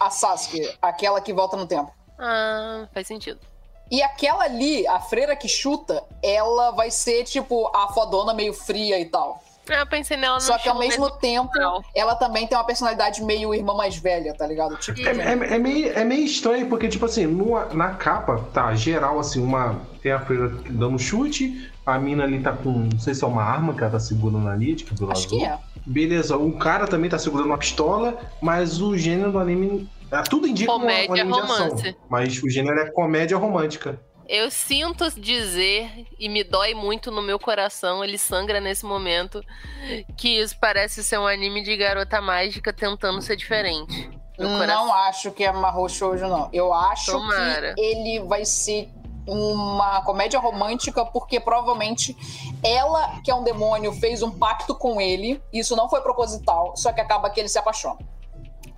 a, 0.00 0.06
a 0.06 0.10
Sasuke, 0.10 0.78
aquela 0.80 1.20
que 1.20 1.32
volta 1.32 1.56
no 1.56 1.66
tempo. 1.66 1.90
Ah, 2.18 2.86
faz 2.92 3.06
sentido. 3.06 3.40
E 3.90 4.02
aquela 4.02 4.44
ali, 4.44 4.86
a 4.86 5.00
freira 5.00 5.36
que 5.36 5.48
chuta, 5.48 6.02
ela 6.22 6.70
vai 6.70 6.90
ser 6.90 7.24
tipo 7.24 7.70
a 7.76 7.88
fodona 7.88 8.32
meio 8.32 8.54
fria 8.54 8.98
e 8.98 9.04
tal. 9.06 9.42
Ah, 9.68 9.74
eu 9.80 9.86
pensei 9.86 10.16
nela 10.16 10.36
no 10.36 10.40
Só 10.40 10.58
que 10.58 10.68
ao 10.68 10.78
mesmo 10.78 11.08
tempo, 11.10 11.50
ela 11.94 12.16
também 12.16 12.46
tem 12.46 12.56
uma 12.56 12.64
personalidade 12.64 13.22
meio 13.22 13.54
irmã 13.54 13.74
mais 13.74 13.96
velha, 13.96 14.34
tá 14.34 14.46
ligado? 14.46 14.76
Tipo, 14.76 15.00
É, 15.00 15.10
é- 15.12 15.54
é 15.54 15.58
meio, 15.58 15.92
é 15.98 16.04
meio 16.04 16.24
estranho, 16.24 16.68
porque, 16.68 16.88
tipo 16.88 17.04
assim, 17.04 17.26
numa- 17.26 17.66
na 17.66 17.90
capa, 17.94 18.44
tá, 18.52 18.74
geral, 18.74 19.20
assim, 19.20 19.40
uma. 19.42 19.80
Tem 20.02 20.10
a 20.12 20.18
freira 20.20 20.48
dando 20.68 20.98
chute, 20.98 21.70
a 21.86 21.98
mina 21.98 22.24
ali 22.24 22.40
tá 22.40 22.52
com. 22.52 22.70
Não 22.70 22.98
sei 22.98 23.14
se 23.14 23.22
é 23.22 23.26
uma 23.26 23.42
arma 23.42 23.72
que 23.72 23.80
ela 23.80 23.90
tá 23.92 24.00
segurando 24.00 24.48
ali, 24.48 24.74
de 24.74 24.84
cabelo 24.84 25.12
acho 25.12 25.26
azul. 25.26 25.38
que 25.38 25.44
é. 25.44 25.58
Beleza, 25.86 26.36
o 26.36 26.52
cara 26.58 26.86
também 26.86 27.08
tá 27.08 27.18
segurando 27.18 27.46
uma 27.46 27.58
pistola, 27.58 28.18
mas 28.40 28.80
o 28.80 28.96
gênero 28.96 29.30
do 29.32 29.38
anime. 29.38 29.88
é, 30.10 30.22
Tudo 30.22 30.46
indica 30.46 30.70
uma- 30.72 30.80
Comédia, 30.80 31.14
de 31.24 31.30
ação. 31.32 31.40
romance. 31.68 31.96
Mas 32.10 32.42
o 32.42 32.50
gênero 32.50 32.78
é 32.80 32.90
comédia 32.90 33.36
romântica. 33.38 34.00
Eu 34.28 34.50
sinto 34.50 35.10
dizer, 35.20 36.06
e 36.18 36.28
me 36.28 36.42
dói 36.44 36.74
muito 36.74 37.10
no 37.10 37.20
meu 37.22 37.38
coração, 37.38 38.02
ele 38.04 38.16
sangra 38.16 38.60
nesse 38.60 38.84
momento, 38.84 39.42
que 40.16 40.38
isso 40.40 40.56
parece 40.60 41.02
ser 41.04 41.18
um 41.18 41.26
anime 41.26 41.62
de 41.62 41.76
garota 41.76 42.20
mágica 42.20 42.72
tentando 42.72 43.20
ser 43.20 43.36
diferente. 43.36 44.08
Meu 44.38 44.48
Não 44.48 44.92
acho 44.94 45.30
que 45.32 45.44
é 45.44 45.52
Mahou 45.52 45.88
Shoujo, 45.88 46.26
não. 46.28 46.48
Eu 46.52 46.72
acho 46.72 47.12
Tomara. 47.12 47.74
que 47.74 47.80
ele 47.80 48.20
vai 48.26 48.44
ser 48.44 48.88
uma 49.26 50.02
comédia 50.02 50.38
romântica, 50.38 51.04
porque 51.04 51.38
provavelmente 51.38 52.16
ela, 52.62 53.20
que 53.22 53.30
é 53.30 53.34
um 53.34 53.44
demônio, 53.44 53.92
fez 53.92 54.22
um 54.22 54.30
pacto 54.30 54.74
com 54.74 55.00
ele. 55.00 55.42
Isso 55.52 55.76
não 55.76 55.88
foi 55.88 56.00
proposital, 56.00 56.76
só 56.76 56.92
que 56.92 57.00
acaba 57.00 57.30
que 57.30 57.40
ele 57.40 57.48
se 57.48 57.58
apaixona. 57.58 57.98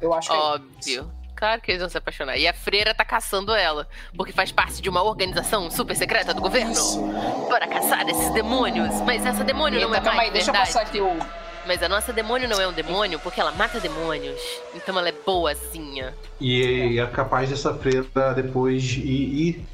Eu 0.00 0.12
acho 0.12 0.30
que 0.30 0.36
é 0.36 0.38
Óbvio. 0.38 1.10
Claro 1.34 1.60
que 1.60 1.70
eles 1.70 1.80
vão 1.80 1.90
se 1.90 1.98
apaixonar. 1.98 2.36
E 2.36 2.46
a 2.46 2.54
freira 2.54 2.94
tá 2.94 3.04
caçando 3.04 3.52
ela, 3.52 3.88
porque 4.16 4.32
faz 4.32 4.52
parte 4.52 4.80
de 4.80 4.88
uma 4.88 5.02
organização 5.02 5.70
super 5.70 5.96
secreta 5.96 6.32
do 6.32 6.40
governo 6.40 6.72
isso. 6.72 7.00
para 7.48 7.66
caçar 7.66 8.08
esses 8.08 8.30
demônios. 8.32 9.00
Mas 9.00 9.26
essa 9.26 9.42
demônio 9.42 9.80
não 9.80 9.94
é 9.94 9.98
Eita, 9.98 10.04
calma 10.04 10.16
mais 10.16 10.28
aí, 10.28 10.32
deixa 10.32 10.50
eu 10.50 10.52
verdade. 10.52 10.72
passar 10.72 10.86
aqui 10.86 11.00
o. 11.00 11.44
Mas 11.66 11.82
a 11.82 11.88
nossa 11.88 12.12
demônio 12.12 12.48
não 12.48 12.60
é 12.60 12.68
um 12.68 12.72
demônio 12.72 13.18
porque 13.18 13.40
ela 13.40 13.50
mata 13.52 13.80
demônios. 13.80 14.40
Então 14.74 14.96
ela 14.98 15.08
é 15.08 15.12
boazinha. 15.12 16.14
E 16.40 17.00
é 17.00 17.06
capaz 17.06 17.48
dessa 17.48 17.74
freira 17.74 18.34
depois 18.34 18.82
ir, 18.82 19.02
ir 19.02 19.66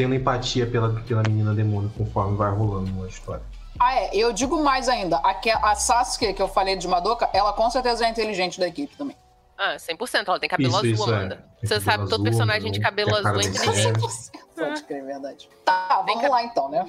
tendo 0.00 0.14
empatia 0.14 0.66
pela, 0.66 0.88
pela 1.02 1.22
menina 1.22 1.52
demônio 1.54 1.92
conforme 1.96 2.34
vai 2.34 2.50
rolando 2.50 3.04
a 3.04 3.06
história. 3.08 3.42
Ah, 3.78 3.94
é. 3.94 4.10
Eu 4.16 4.32
digo 4.32 4.62
mais 4.62 4.88
ainda. 4.88 5.18
Aque- 5.18 5.50
A 5.50 5.74
Sasuke, 5.74 6.32
que 6.32 6.40
eu 6.40 6.48
falei 6.48 6.74
de 6.74 6.88
Madoka, 6.88 7.28
ela 7.34 7.52
com 7.52 7.68
certeza 7.70 8.04
é 8.04 8.06
a 8.06 8.10
inteligente 8.10 8.58
da 8.58 8.66
equipe 8.66 8.96
também. 8.96 9.14
Ah, 9.58 9.76
100%. 9.78 10.26
Ela 10.28 10.40
tem 10.40 10.48
cabelo 10.48 10.70
Isso, 10.70 10.78
azul, 10.78 10.90
isso, 10.92 11.12
é. 11.12 11.16
Amanda. 11.16 11.44
Tem 11.60 11.68
Você 11.68 11.80
sabe, 11.80 12.04
todo 12.04 12.14
azul, 12.14 12.24
personagem 12.24 12.72
de 12.72 12.80
cabelo 12.80 13.14
a 13.14 13.18
azul 13.18 13.40
é 13.40 13.44
inteligente. 13.44 14.00
Zé. 14.10 14.30
Pode 14.56 14.82
crer, 14.84 15.02
é 15.02 15.04
verdade. 15.04 15.48
Tá, 15.66 16.02
vamos 16.06 16.30
lá 16.30 16.42
então, 16.42 16.70
né? 16.70 16.86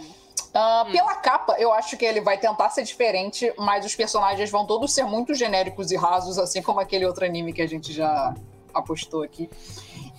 Ah, 0.54 0.86
Pela 0.90 1.16
capa, 1.16 1.56
eu 1.60 1.74
acho 1.74 1.98
que 1.98 2.06
ele 2.06 2.22
vai 2.22 2.38
tentar 2.38 2.70
ser 2.70 2.84
diferente, 2.84 3.54
mas 3.58 3.86
os 3.86 3.94
personagens 3.94 4.50
vão 4.50 4.66
todos 4.66 4.94
ser 4.94 5.04
muito 5.04 5.34
genéricos 5.34 5.92
e 5.92 5.98
rasos, 5.98 6.38
assim 6.38 6.62
como 6.62 6.80
aquele 6.80 7.06
outro 7.06 7.26
anime 7.26 7.52
que 7.52 7.62
a 7.62 7.68
gente 7.68 7.92
já 7.94 8.34
apostou 8.74 9.22
aqui. 9.22 9.50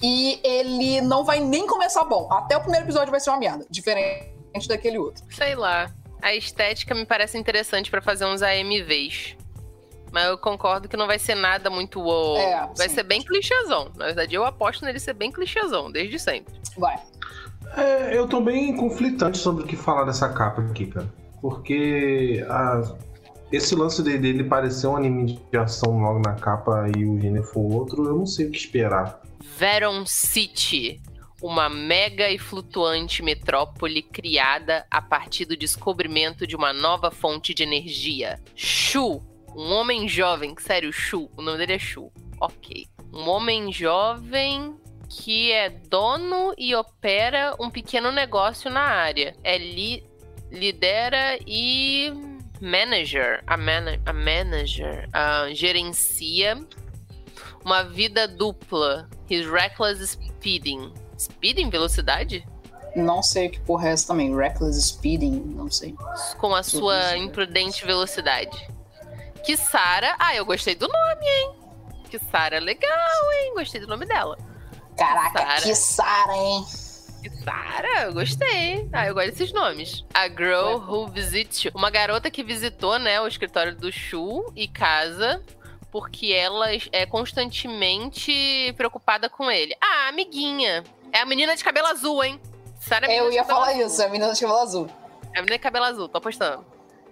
E 0.02 0.40
ele 0.42 1.00
não 1.00 1.24
vai 1.24 1.38
nem 1.40 1.66
começar 1.66 2.04
bom. 2.04 2.28
Até 2.32 2.56
o 2.56 2.60
primeiro 2.60 2.84
episódio 2.86 3.10
vai 3.10 3.20
ser 3.20 3.30
uma 3.30 3.38
merda, 3.38 3.64
diferente 3.70 4.66
daquele 4.68 4.98
outro. 4.98 5.22
Sei 5.30 5.54
lá. 5.54 5.90
A 6.20 6.34
estética 6.34 6.94
me 6.94 7.04
parece 7.04 7.36
interessante 7.38 7.90
pra 7.90 8.00
fazer 8.02 8.24
uns 8.26 8.42
AMVs. 8.42 9.36
Mas 10.12 10.26
eu 10.26 10.36
concordo 10.38 10.88
que 10.88 10.96
não 10.96 11.06
vai 11.06 11.18
ser 11.18 11.34
nada 11.34 11.70
muito 11.70 12.00
wow. 12.00 12.36
É, 12.36 12.68
vai 12.76 12.88
sim. 12.88 12.94
ser 12.96 13.02
bem 13.02 13.22
clichêzão. 13.22 13.90
Na 13.96 14.06
verdade, 14.06 14.34
eu 14.34 14.44
aposto 14.44 14.84
nele 14.84 15.00
ser 15.00 15.14
bem 15.14 15.32
clichêzão, 15.32 15.90
desde 15.90 16.18
sempre. 16.18 16.52
Vai. 16.76 16.96
É, 17.76 18.16
eu 18.16 18.28
tô 18.28 18.40
bem 18.40 18.76
conflitante 18.76 19.38
sobre 19.38 19.64
o 19.64 19.66
que 19.66 19.74
falar 19.76 20.04
dessa 20.04 20.28
capa 20.28 20.60
aqui, 20.62 20.86
cara. 20.86 21.08
Porque 21.40 22.44
a- 22.48 22.94
esse 23.52 23.74
lance 23.74 24.02
dele, 24.02 24.18
dele 24.18 24.44
parecer 24.44 24.86
um 24.86 24.96
anime 24.96 25.38
de 25.50 25.58
ação 25.58 25.98
logo 26.00 26.20
na 26.20 26.34
capa 26.34 26.86
e 26.96 27.04
o 27.04 27.20
gênero 27.20 27.44
for 27.44 27.60
outro, 27.60 28.04
eu 28.06 28.16
não 28.16 28.26
sei 28.26 28.46
o 28.46 28.50
que 28.50 28.56
esperar. 28.56 29.20
Veron 29.58 30.06
City. 30.06 31.00
Uma 31.42 31.68
mega 31.68 32.30
e 32.30 32.38
flutuante 32.38 33.20
metrópole 33.20 34.00
criada 34.00 34.86
a 34.88 35.02
partir 35.02 35.44
do 35.44 35.56
descobrimento 35.56 36.46
de 36.46 36.54
uma 36.54 36.72
nova 36.72 37.10
fonte 37.10 37.52
de 37.52 37.64
energia. 37.64 38.40
Shu, 38.54 39.20
um 39.54 39.72
homem 39.72 40.08
jovem, 40.08 40.54
sério, 40.58 40.92
Shu, 40.92 41.28
o 41.36 41.42
nome 41.42 41.58
dele 41.58 41.72
é 41.72 41.78
Shu. 41.80 42.12
Ok. 42.40 42.86
Um 43.12 43.28
homem 43.28 43.72
jovem 43.72 44.76
que 45.08 45.50
é 45.50 45.68
dono 45.68 46.54
e 46.56 46.74
opera 46.76 47.54
um 47.60 47.68
pequeno 47.68 48.12
negócio 48.12 48.70
na 48.70 48.82
área. 48.82 49.34
É 49.42 49.58
li 49.58 50.04
lidera 50.50 51.38
e 51.46 52.12
manager, 52.62 53.42
a, 53.46 53.56
mana 53.56 54.00
a 54.06 54.12
manager, 54.12 55.08
ah, 55.12 55.48
gerencia 55.52 56.56
uma 57.64 57.82
vida 57.82 58.26
dupla. 58.26 59.08
His 59.28 59.46
reckless 59.46 60.04
speeding. 60.12 60.92
Speeding? 61.18 61.70
Velocidade? 61.70 62.46
Não 62.94 63.22
sei 63.22 63.46
o 63.46 63.50
que 63.50 63.60
porra 63.60 63.88
é 63.88 63.92
essa 63.92 64.08
também. 64.08 64.36
Reckless 64.36 64.80
Speeding, 64.82 65.54
não 65.54 65.70
sei. 65.70 65.94
Com 66.38 66.54
a 66.54 66.62
sua 66.62 66.94
Velocidade. 66.94 67.22
imprudente 67.24 67.86
velocidade. 67.86 68.68
Que 69.44 69.56
Sara. 69.56 70.14
Ah, 70.18 70.34
eu 70.34 70.44
gostei 70.44 70.74
do 70.74 70.86
nome, 70.86 71.24
hein? 71.24 71.52
Que 72.10 72.18
Sara 72.18 72.58
legal, 72.58 73.32
hein? 73.32 73.54
Gostei 73.54 73.80
do 73.80 73.86
nome 73.86 74.04
dela. 74.06 74.36
Caraca, 74.96 75.62
que 75.62 75.74
Sara, 75.74 76.36
hein? 76.36 76.66
Eu 78.04 78.12
gostei. 78.14 78.88
Ah, 78.92 79.06
eu 79.06 79.14
gosto 79.14 79.30
desses 79.30 79.52
nomes. 79.52 80.04
A 80.12 80.28
girl 80.28 80.78
who 80.78 81.06
visits 81.08 81.64
you. 81.64 81.72
Uma 81.74 81.90
garota 81.90 82.30
que 82.30 82.42
visitou, 82.42 82.98
né, 82.98 83.20
o 83.20 83.26
escritório 83.26 83.76
do 83.76 83.92
Shu 83.92 84.52
e 84.56 84.66
casa 84.66 85.42
porque 85.92 86.32
ela 86.32 86.68
é 86.90 87.04
constantemente 87.04 88.72
preocupada 88.78 89.28
com 89.28 89.50
ele. 89.50 89.76
Ah, 89.78 90.08
amiguinha. 90.08 90.82
É 91.12 91.20
a 91.20 91.26
menina 91.26 91.54
de 91.54 91.62
cabelo 91.62 91.86
azul, 91.88 92.24
hein? 92.24 92.40
Sara 92.80 93.04
é 93.04 93.08
menina 93.08 93.26
Eu 93.26 93.32
ia 93.32 93.44
falar 93.44 93.68
azul. 93.68 93.86
isso, 93.86 94.02
a 94.02 94.08
menina 94.08 94.32
de 94.32 94.40
cabelo 94.40 94.58
azul. 94.60 94.88
É 95.34 95.38
a 95.38 95.42
menina 95.42 95.58
de 95.58 95.62
cabelo 95.62 95.84
azul, 95.84 96.08
tô 96.08 96.16
apostando. 96.18 96.64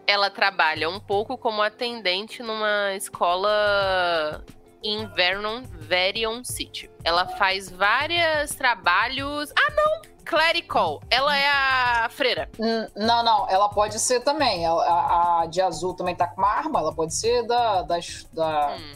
Ela 0.07 0.31
trabalha 0.31 0.89
um 0.89 0.99
pouco 0.99 1.37
como 1.37 1.61
atendente 1.61 2.43
numa 2.43 2.95
escola 2.95 4.43
em 4.83 5.07
Vernon, 5.09 5.63
Verion 5.73 6.43
City. 6.45 6.91
Ela 7.05 7.27
faz 7.27 7.71
vários 7.71 8.55
trabalhos. 8.55 9.53
Ah, 9.57 9.73
não! 9.77 10.11
Clerical. 10.25 11.03
Ela 11.11 11.37
é 11.37 11.49
a 11.49 12.09
freira. 12.11 12.49
Hum, 12.59 12.87
Não, 12.95 13.23
não, 13.25 13.49
ela 13.51 13.69
pode 13.69 13.99
ser 13.99 14.21
também. 14.21 14.65
Ela- 14.65 14.85
A, 14.85 15.43
a 15.43 15.47
de 15.47 15.61
azul 15.61 15.95
também 15.95 16.15
tá 16.15 16.29
com 16.29 16.41
uma 16.41 16.49
arma, 16.51 16.79
ela 16.79 16.95
pode 16.95 17.15
ser 17.15 17.45
da. 17.47 17.83
das- 17.83 18.25
da 18.33 18.77
Hum, 18.79 18.93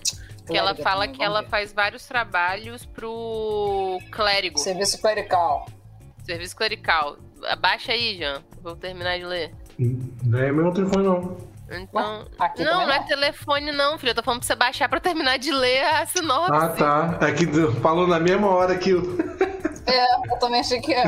que 0.46 0.56
ela 0.56 0.74
fala 0.76 1.06
também, 1.06 1.12
que 1.18 1.24
ela 1.24 1.42
ver. 1.42 1.48
faz 1.48 1.72
vários 1.72 2.06
trabalhos 2.06 2.84
pro 2.86 3.98
clérigo. 4.12 4.58
Serviço 4.58 5.00
clerical. 5.00 5.66
Serviço 6.24 6.54
clerical. 6.56 7.16
Abaixa 7.48 7.92
aí, 7.92 8.16
Jean. 8.16 8.42
Vou 8.62 8.76
terminar 8.76 9.18
de 9.18 9.24
ler. 9.24 9.52
Não 9.78 10.38
é 10.38 10.52
meu 10.52 10.72
telefone, 10.72 11.04
não. 11.04 11.36
Então. 11.70 12.26
Aqui 12.38 12.62
não, 12.62 12.86
não 12.86 12.92
é 12.92 13.02
telefone, 13.04 13.72
não, 13.72 13.98
filho. 13.98 14.10
Eu 14.10 14.14
tô 14.14 14.22
falando 14.22 14.40
pra 14.40 14.46
você 14.46 14.54
baixar 14.54 14.88
pra 14.88 14.98
eu 14.98 15.02
terminar 15.02 15.38
de 15.38 15.50
ler 15.50 15.82
a 15.84 16.06
sinopse. 16.06 16.52
Ah, 16.52 16.68
tá. 16.68 17.26
É 17.26 17.32
que 17.32 17.46
falou 17.80 18.06
na 18.06 18.20
mesma 18.20 18.48
hora 18.48 18.76
que 18.76 18.92
o. 18.92 19.02
É, 19.86 20.32
eu 20.32 20.38
também 20.38 20.60
achei 20.60 20.80
que 20.80 20.94
é. 20.94 21.04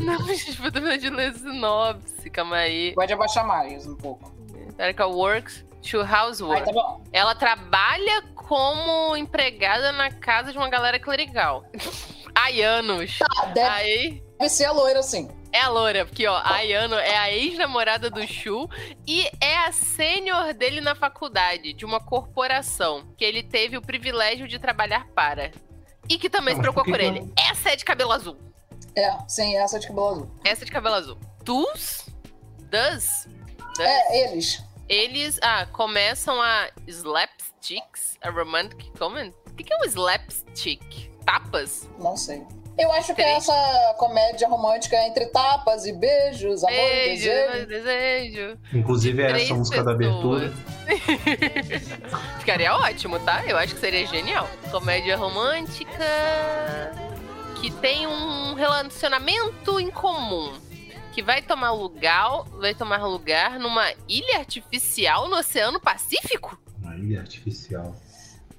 Não, 0.00 0.24
gente, 0.32 0.52
vou 0.60 0.70
terminar 0.70 0.96
de 0.96 1.10
ler 1.10 1.30
a 1.30 1.34
sinopse. 1.34 2.30
Calma 2.30 2.56
aí. 2.58 2.94
Pode 2.94 3.12
abaixar 3.12 3.44
mais 3.44 3.84
um 3.84 3.96
pouco. 3.96 4.32
Clerical 4.76 5.12
Works 5.12 5.64
to 5.90 5.98
Housework. 6.02 6.64
tá 6.64 6.72
bom. 6.72 7.02
Ela 7.12 7.34
trabalha 7.34 8.22
como 8.36 9.16
empregada 9.16 9.90
na 9.90 10.10
casa 10.10 10.52
de 10.52 10.58
uma 10.58 10.68
galera 10.68 11.00
clerical. 11.00 11.64
Ayanos. 12.34 13.18
Tá, 13.18 13.46
deve 13.46 14.22
Aí. 14.40 14.48
ser 14.48 14.66
a 14.66 14.72
loira, 14.72 15.00
assim. 15.00 15.28
É 15.52 15.60
a 15.60 15.68
Loura, 15.68 16.04
porque, 16.04 16.26
ó, 16.26 16.34
a 16.36 16.56
Ayano 16.56 16.96
é 16.96 17.16
a 17.16 17.32
ex-namorada 17.32 18.10
do 18.10 18.26
Shu 18.26 18.68
e 19.06 19.26
é 19.40 19.58
a 19.66 19.72
sênior 19.72 20.52
dele 20.52 20.80
na 20.80 20.94
faculdade, 20.94 21.72
de 21.72 21.84
uma 21.84 22.00
corporação, 22.00 23.06
que 23.16 23.24
ele 23.24 23.42
teve 23.42 23.76
o 23.76 23.82
privilégio 23.82 24.46
de 24.46 24.58
trabalhar 24.58 25.06
para. 25.14 25.52
E 26.08 26.18
que 26.18 26.28
também 26.28 26.54
se 26.54 26.60
por 26.60 26.72
preocupou 26.72 26.92
por 26.92 27.00
ele. 27.00 27.32
Essa 27.36 27.70
é 27.70 27.76
de 27.76 27.84
cabelo 27.84 28.12
azul. 28.12 28.36
É, 28.94 29.16
sim, 29.28 29.56
essa 29.56 29.78
de 29.78 29.86
cabelo 29.86 30.08
azul. 30.08 30.30
Essa 30.44 30.62
é 30.62 30.64
de 30.64 30.72
cabelo 30.72 30.94
azul. 30.94 31.18
Tus? 31.44 32.06
Das? 32.70 33.28
Das? 33.76 33.80
É, 33.80 34.24
eles. 34.24 34.62
Eles, 34.88 35.38
ah, 35.42 35.66
começam 35.66 36.40
a 36.40 36.70
slapsticks, 36.86 38.16
a 38.22 38.30
romantic 38.30 38.96
comment. 38.98 39.32
O 39.48 39.54
que, 39.54 39.64
que 39.64 39.72
é 39.72 39.76
um 39.78 39.84
slapstick? 39.84 41.10
Tapas? 41.24 41.88
Não 41.98 42.16
sei. 42.16 42.46
Eu 42.78 42.92
acho 42.92 43.14
que 43.14 43.22
é 43.22 43.32
essa 43.36 43.94
comédia 43.96 44.46
romântica 44.48 44.96
entre 45.06 45.26
tapas 45.26 45.86
e 45.86 45.92
beijos, 45.92 46.62
amor 46.62 46.74
e 46.74 46.82
Beijo, 46.82 47.24
desejo. 47.24 47.66
desejo. 47.66 48.58
Inclusive 48.74 49.22
é 49.22 49.42
essa 49.42 49.54
música 49.54 49.82
da 49.82 49.96
pessoas. 49.96 50.42
abertura. 50.42 50.52
Ficaria 52.38 52.74
ótimo, 52.76 53.18
tá? 53.20 53.44
Eu 53.46 53.56
acho 53.56 53.74
que 53.74 53.80
seria 53.80 54.06
genial. 54.06 54.46
Comédia 54.70 55.16
romântica 55.16 56.04
que 57.60 57.70
tem 57.70 58.06
um 58.06 58.54
relacionamento 58.54 59.80
em 59.80 59.90
comum. 59.90 60.52
Que 61.12 61.22
vai 61.22 61.40
tomar 61.40 61.70
lugar, 61.72 62.42
vai 62.60 62.74
tomar 62.74 62.98
lugar 63.06 63.58
numa 63.58 63.90
ilha 64.06 64.38
artificial 64.38 65.28
no 65.30 65.36
Oceano 65.36 65.80
Pacífico? 65.80 66.58
Uma 66.82 66.94
ilha 66.96 67.20
artificial. 67.20 67.94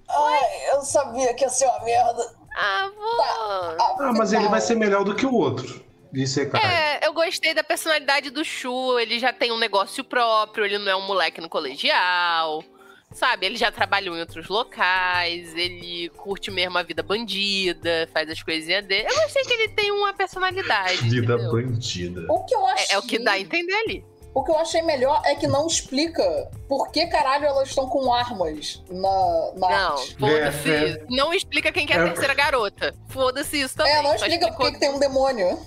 Ai, 0.10 0.72
eu 0.72 0.82
sabia 0.82 1.34
que 1.36 1.44
ia 1.44 1.50
ser 1.50 1.66
uma 1.66 1.84
merda. 1.84 2.37
Ah, 2.60 2.90
vou. 2.96 4.08
Ah, 4.08 4.14
mas 4.18 4.34
ele 4.34 4.48
vai 4.48 4.60
ser 4.60 4.76
melhor 4.76 5.04
do 5.04 5.14
que 5.14 5.26
o 5.26 5.34
outro. 5.34 5.86
Isso 6.12 6.40
é 6.40 6.46
caralho. 6.46 6.74
É, 6.74 7.00
eu 7.06 7.14
gostei 7.14 7.54
da 7.54 7.64
personalidade 7.64 8.32
do 8.32 8.44
Shu. 8.44 8.98
Ele 8.98 9.20
já 9.20 9.32
tem 9.32 9.52
um 9.52 9.60
negócio 9.60 10.04
próprio, 10.04 10.66
ele 10.66 10.80
não 10.80 10.92
é 10.92 10.96
um 10.96 11.06
moleque 11.06 11.40
no 11.40 11.50
colegial. 11.50 12.64
Sabe, 13.12 13.46
ele 13.46 13.56
já 13.56 13.72
trabalhou 13.72 14.18
em 14.18 14.20
outros 14.20 14.50
locais, 14.50 15.56
ele 15.56 16.10
curte 16.10 16.52
mesmo 16.52 16.78
a 16.78 16.84
vida 16.84 17.02
bandida, 17.02 18.10
faz 18.12 18.30
as 18.30 18.44
coisinhas 18.44 18.86
dele. 18.86 19.08
Eu 19.10 19.16
gostei 19.22 19.44
que 19.44 19.54
ele 19.54 19.70
tem 19.70 19.92
uma 19.92 20.14
personalidade. 20.14 20.98
Vida 21.04 21.36
entendeu? 21.36 21.52
bandida. 21.52 22.26
O 22.30 22.44
que 22.44 22.54
eu 22.54 22.68
achei. 22.68 22.88
É, 22.90 22.94
é 22.96 23.00
o 23.00 23.02
que 23.04 23.18
dá 23.20 23.34
a 23.34 23.40
entender 23.40 23.74
ali. 23.74 24.04
O 24.38 24.44
que 24.44 24.52
eu 24.52 24.60
achei 24.60 24.84
melhor 24.84 25.20
é 25.26 25.34
que 25.34 25.48
não 25.48 25.66
explica 25.66 26.22
por 26.70 26.92
que 26.92 27.08
caralho 27.08 27.46
elas 27.46 27.70
estão 27.70 27.90
com 27.90 28.14
armas 28.14 28.84
na, 28.88 29.52
na 29.58 29.68
Não, 29.68 29.94
arte. 29.98 30.16
foda-se 30.20 30.70
É, 30.70 30.76
é. 30.76 30.90
isso. 30.90 31.00
Não 31.10 31.34
explica 31.34 31.72
quem 31.72 31.88
que 31.88 31.94
é 31.94 31.98
a 31.98 32.04
É. 32.04 32.06
terceira 32.10 32.36
garota. 32.36 32.94
Foda-se 33.10 33.60
isso 33.60 33.76
também. 33.76 33.94
É, 33.94 34.04
não 34.04 34.14
explica 34.14 34.54
por 34.54 34.72
que 34.72 34.80
tem 34.80 34.92
um 34.92 35.00
demônio. 35.00 35.58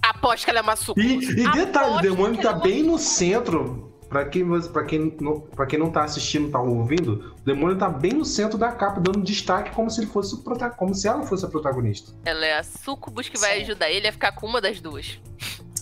Aposto 0.00 0.44
que 0.44 0.50
ela 0.50 0.60
é 0.60 0.62
uma 0.62 0.76
sucubus. 0.76 1.04
E, 1.04 1.40
e 1.40 1.50
detalhe, 1.50 1.94
o 1.96 2.00
demônio 2.00 2.36
que 2.36 2.42
tá 2.44 2.50
ela 2.50 2.58
é 2.58 2.60
uma 2.60 2.62
bem 2.62 2.82
no 2.84 2.96
centro. 2.96 3.92
Pra 4.08 4.24
quem, 4.24 4.46
pra, 4.72 4.84
quem 4.84 5.16
não, 5.20 5.40
pra 5.40 5.66
quem 5.66 5.76
não 5.80 5.90
tá 5.90 6.04
assistindo, 6.04 6.48
tá 6.52 6.60
ouvindo, 6.60 7.34
o 7.40 7.44
demônio 7.44 7.76
tá 7.76 7.88
bem 7.88 8.12
no 8.12 8.24
centro 8.24 8.56
da 8.56 8.70
capa, 8.70 9.00
dando 9.00 9.20
destaque 9.20 9.72
como 9.74 9.90
se 9.90 10.00
ele 10.00 10.06
fosse 10.06 10.40
como 10.76 10.94
se 10.94 11.08
ela 11.08 11.24
fosse 11.26 11.44
a 11.44 11.48
protagonista. 11.48 12.12
Ela 12.24 12.46
é 12.46 12.56
a 12.56 12.62
sucubus 12.62 13.28
que 13.28 13.36
vai 13.36 13.56
Sim. 13.56 13.62
ajudar 13.62 13.90
ele 13.90 14.06
a 14.06 14.12
ficar 14.12 14.30
com 14.30 14.46
uma 14.46 14.60
das 14.60 14.80
duas. 14.80 15.18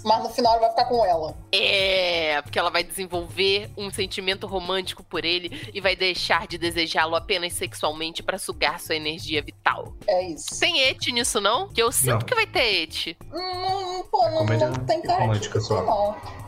Mas 0.05 0.23
no 0.23 0.29
final 0.29 0.53
ele 0.53 0.61
vai 0.61 0.71
ficar 0.71 0.85
com 0.85 1.05
ela. 1.05 1.35
É, 1.51 2.41
porque 2.43 2.59
ela 2.59 2.71
vai 2.71 2.85
desenvolver 2.85 3.71
um 3.77 3.91
sentimento 3.91 4.47
romântico 4.47 5.03
por 5.03 5.25
ele 5.25 5.71
e 5.73 5.81
vai 5.81 5.97
deixar 5.97 6.47
de 6.47 6.59
desejá-lo 6.59 7.17
apenas 7.17 7.55
sexualmente 7.55 8.23
pra 8.23 8.37
sugar 8.39 8.79
sua 8.81 8.97
energia 8.97 9.41
vital. 9.43 9.95
É 10.07 10.29
isso. 10.29 10.61
Tem 10.61 10.83
et 10.83 11.11
nisso, 11.11 11.41
não? 11.41 11.69
Que 11.69 11.83
eu 11.83 11.91
sinto 11.91 12.11
Não. 12.11 12.19
que 12.21 12.35
vai 12.35 12.47
ter 12.47 12.83
et. 12.83 13.17
Hum, 13.33 14.05
pô, 14.11 14.29
não, 14.29 14.39
Comédia 14.39 14.69
não 14.69 14.85
tem 14.85 15.01
cara 15.01 15.23
romântica 15.23 15.59
de 15.59 15.65
só. 15.67 15.83
não. 15.83 16.45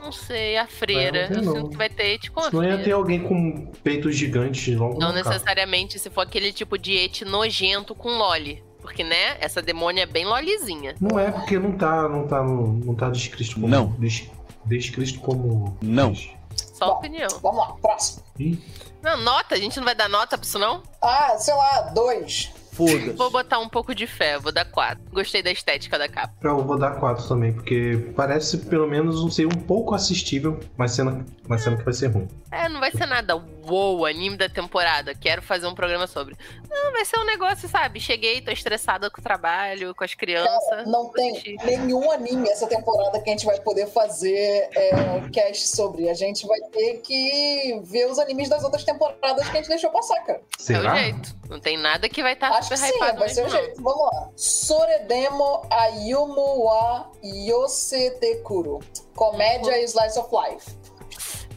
Não 0.00 0.10
sei, 0.10 0.56
a 0.56 0.66
freira. 0.66 1.28
Vai, 1.28 1.36
não 1.36 1.42
eu 1.42 1.42
não. 1.44 1.52
sinto 1.54 1.70
que 1.70 1.76
vai 1.76 1.88
ter 1.88 2.14
et 2.14 2.28
com 2.30 2.40
a 2.40 2.50
Senão 2.50 2.64
ia 2.64 2.82
ter 2.82 2.90
alguém 2.92 3.20
com 3.22 3.66
peitos 3.84 4.16
gigantes 4.16 4.76
logo 4.76 4.98
Não 4.98 5.12
necessariamente 5.12 5.96
se 5.98 6.10
for 6.10 6.22
aquele 6.22 6.52
tipo 6.52 6.76
de 6.76 6.96
et 6.96 7.24
nojento 7.24 7.94
com 7.94 8.08
loli. 8.10 8.62
Porque, 8.82 9.02
né, 9.04 9.36
essa 9.40 9.62
demônia 9.62 10.02
é 10.02 10.06
bem 10.06 10.26
lolizinha. 10.26 10.94
Não 11.00 11.18
é 11.18 11.30
porque 11.30 11.58
não 11.58 11.72
tá, 11.72 12.08
não 12.08 12.26
tá, 12.26 12.42
não 12.42 12.94
tá 12.94 13.08
descrito 13.08 13.54
como. 13.54 13.68
Não. 13.68 13.86
des- 13.92 14.28
descrito 14.66 15.20
como. 15.20 15.78
Não. 15.80 16.14
Só 16.56 16.86
Bom. 16.88 16.92
opinião. 16.94 17.28
Vamos 17.40 17.58
lá, 17.58 17.74
próximo. 17.80 18.22
Ih, 18.38 18.58
Não, 19.02 19.16
nota, 19.18 19.54
a 19.54 19.58
gente 19.58 19.76
não 19.78 19.84
vai 19.84 19.94
dar 19.94 20.08
nota 20.08 20.36
pra 20.36 20.44
isso, 20.46 20.58
não? 20.58 20.82
Ah, 21.00 21.36
sei 21.38 21.54
lá, 21.54 21.80
dois. 21.94 22.50
Foda-se. 22.72 23.10
Vou 23.10 23.30
botar 23.30 23.58
um 23.58 23.68
pouco 23.68 23.94
de 23.94 24.06
fé, 24.06 24.38
vou 24.38 24.50
dar 24.50 24.64
4. 24.64 24.98
Gostei 25.12 25.42
da 25.42 25.50
estética 25.52 25.98
da 25.98 26.08
capa. 26.08 26.32
Eu 26.42 26.64
vou 26.64 26.78
dar 26.78 26.92
4 26.92 27.28
também, 27.28 27.52
porque 27.52 28.10
parece 28.16 28.56
pelo 28.56 28.86
menos 28.88 29.22
um 29.22 29.30
ser 29.30 29.44
um 29.44 29.50
pouco 29.50 29.94
assistível, 29.94 30.58
mas 30.74 30.92
sendo, 30.92 31.22
mas 31.46 31.62
sendo 31.62 31.76
que 31.76 31.84
vai 31.84 31.92
ser 31.92 32.06
ruim. 32.06 32.26
É, 32.50 32.70
não 32.70 32.80
vai 32.80 32.90
ser 32.90 33.04
nada 33.04 33.36
uou, 33.68 34.06
anime 34.06 34.38
da 34.38 34.48
temporada. 34.48 35.14
Quero 35.14 35.42
fazer 35.42 35.66
um 35.66 35.74
programa 35.74 36.06
sobre. 36.06 36.34
Não, 36.72 36.90
vai 36.90 37.04
ser 37.04 37.18
um 37.18 37.24
negócio, 37.24 37.68
sabe? 37.68 38.00
Cheguei, 38.00 38.40
tô 38.40 38.50
estressada 38.50 39.10
com 39.10 39.20
o 39.20 39.22
trabalho, 39.22 39.94
com 39.94 40.02
as 40.02 40.14
crianças. 40.14 40.86
Não 40.86 41.10
tem 41.10 41.32
assistir. 41.32 41.56
nenhum 41.64 42.10
anime 42.10 42.48
essa 42.48 42.66
temporada 42.66 43.20
que 43.20 43.28
a 43.28 43.32
gente 43.32 43.44
vai 43.44 43.60
poder 43.60 43.86
fazer 43.88 44.70
é, 44.74 44.90
cast 45.30 45.68
sobre. 45.68 46.08
A 46.08 46.14
gente 46.14 46.46
vai 46.46 46.60
ter 46.72 46.98
que 47.02 47.78
ver 47.84 48.06
os 48.06 48.18
animes 48.18 48.48
das 48.48 48.64
outras 48.64 48.84
temporadas 48.84 49.48
que 49.48 49.56
a 49.58 49.60
gente 49.60 49.68
deixou 49.68 49.90
passar, 49.90 50.18
cara. 50.24 50.38
É 50.38 50.62
Será? 50.62 50.94
o 50.94 50.96
jeito. 50.96 51.36
Não 51.50 51.60
tem 51.60 51.76
nada 51.76 52.08
que 52.08 52.22
vai 52.22 52.32
estar 52.32 52.48
Acho 52.48 52.70
que 52.70 52.76
super 52.76 52.90
sim, 52.90 52.96
hypado 52.96 53.18
vai 53.18 53.28
ser 53.28 53.44
o 53.44 53.48
jeito. 53.50 53.82
Vamos 53.82 54.06
lá. 54.06 54.30
Soredemo 54.34 55.66
Ayumu 55.70 56.64
wa 56.64 57.10
Yosetekuru. 57.22 58.80
Comédia 59.14 59.78
e 59.78 59.84
Slice 59.84 60.18
of 60.18 60.30
Life. 60.34 60.82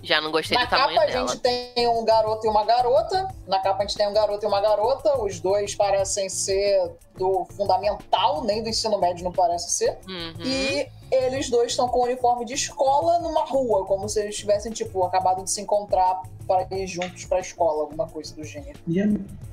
Já 0.06 0.22
não 0.22 0.32
gostei 0.32 0.56
Na 0.58 0.66
do 0.66 0.70
tamanho 0.70 0.96
capa 0.96 1.04
a 1.04 1.12
dela. 1.12 1.28
gente 1.28 1.40
tem 1.42 1.88
um 1.88 2.06
garoto 2.06 2.46
e 2.46 2.50
uma 2.50 2.64
garota. 2.64 3.28
Na 3.48 3.60
capa 3.60 3.84
a 3.84 3.88
gente 3.88 3.98
tem 3.98 4.08
um 4.08 4.14
garoto 4.14 4.46
e 4.46 4.48
uma 4.48 4.62
garota. 4.62 5.18
Os 5.22 5.40
dois 5.40 5.74
parecem 5.76 6.30
ser 6.30 6.92
do 7.18 7.46
fundamental, 7.58 8.44
nem 8.44 8.62
do 8.62 8.70
ensino 8.70 9.00
médio 9.00 9.24
não 9.24 9.32
parece 9.32 9.72
ser. 9.72 9.98
Uhum. 10.08 10.34
E 10.46 10.88
eles 11.12 11.50
dois 11.50 11.72
estão 11.72 11.88
com 11.88 12.04
uniforme 12.04 12.46
de 12.46 12.54
escola 12.54 13.20
numa 13.20 13.46
rua, 13.46 13.86
como 13.86 14.08
se 14.08 14.20
eles 14.22 14.36
tivessem, 14.36 14.72
tipo, 14.72 15.04
acabado 15.04 15.44
de 15.44 15.50
se 15.50 15.62
encontrar 15.62 16.22
para 16.48 16.68
ir 16.78 16.86
juntos 16.88 17.26
pra 17.26 17.40
escola, 17.40 17.82
alguma 17.84 18.08
coisa 18.08 18.36
do 18.36 18.44
gênero. 18.44 18.78
E 18.88 19.02
a, 19.02 19.06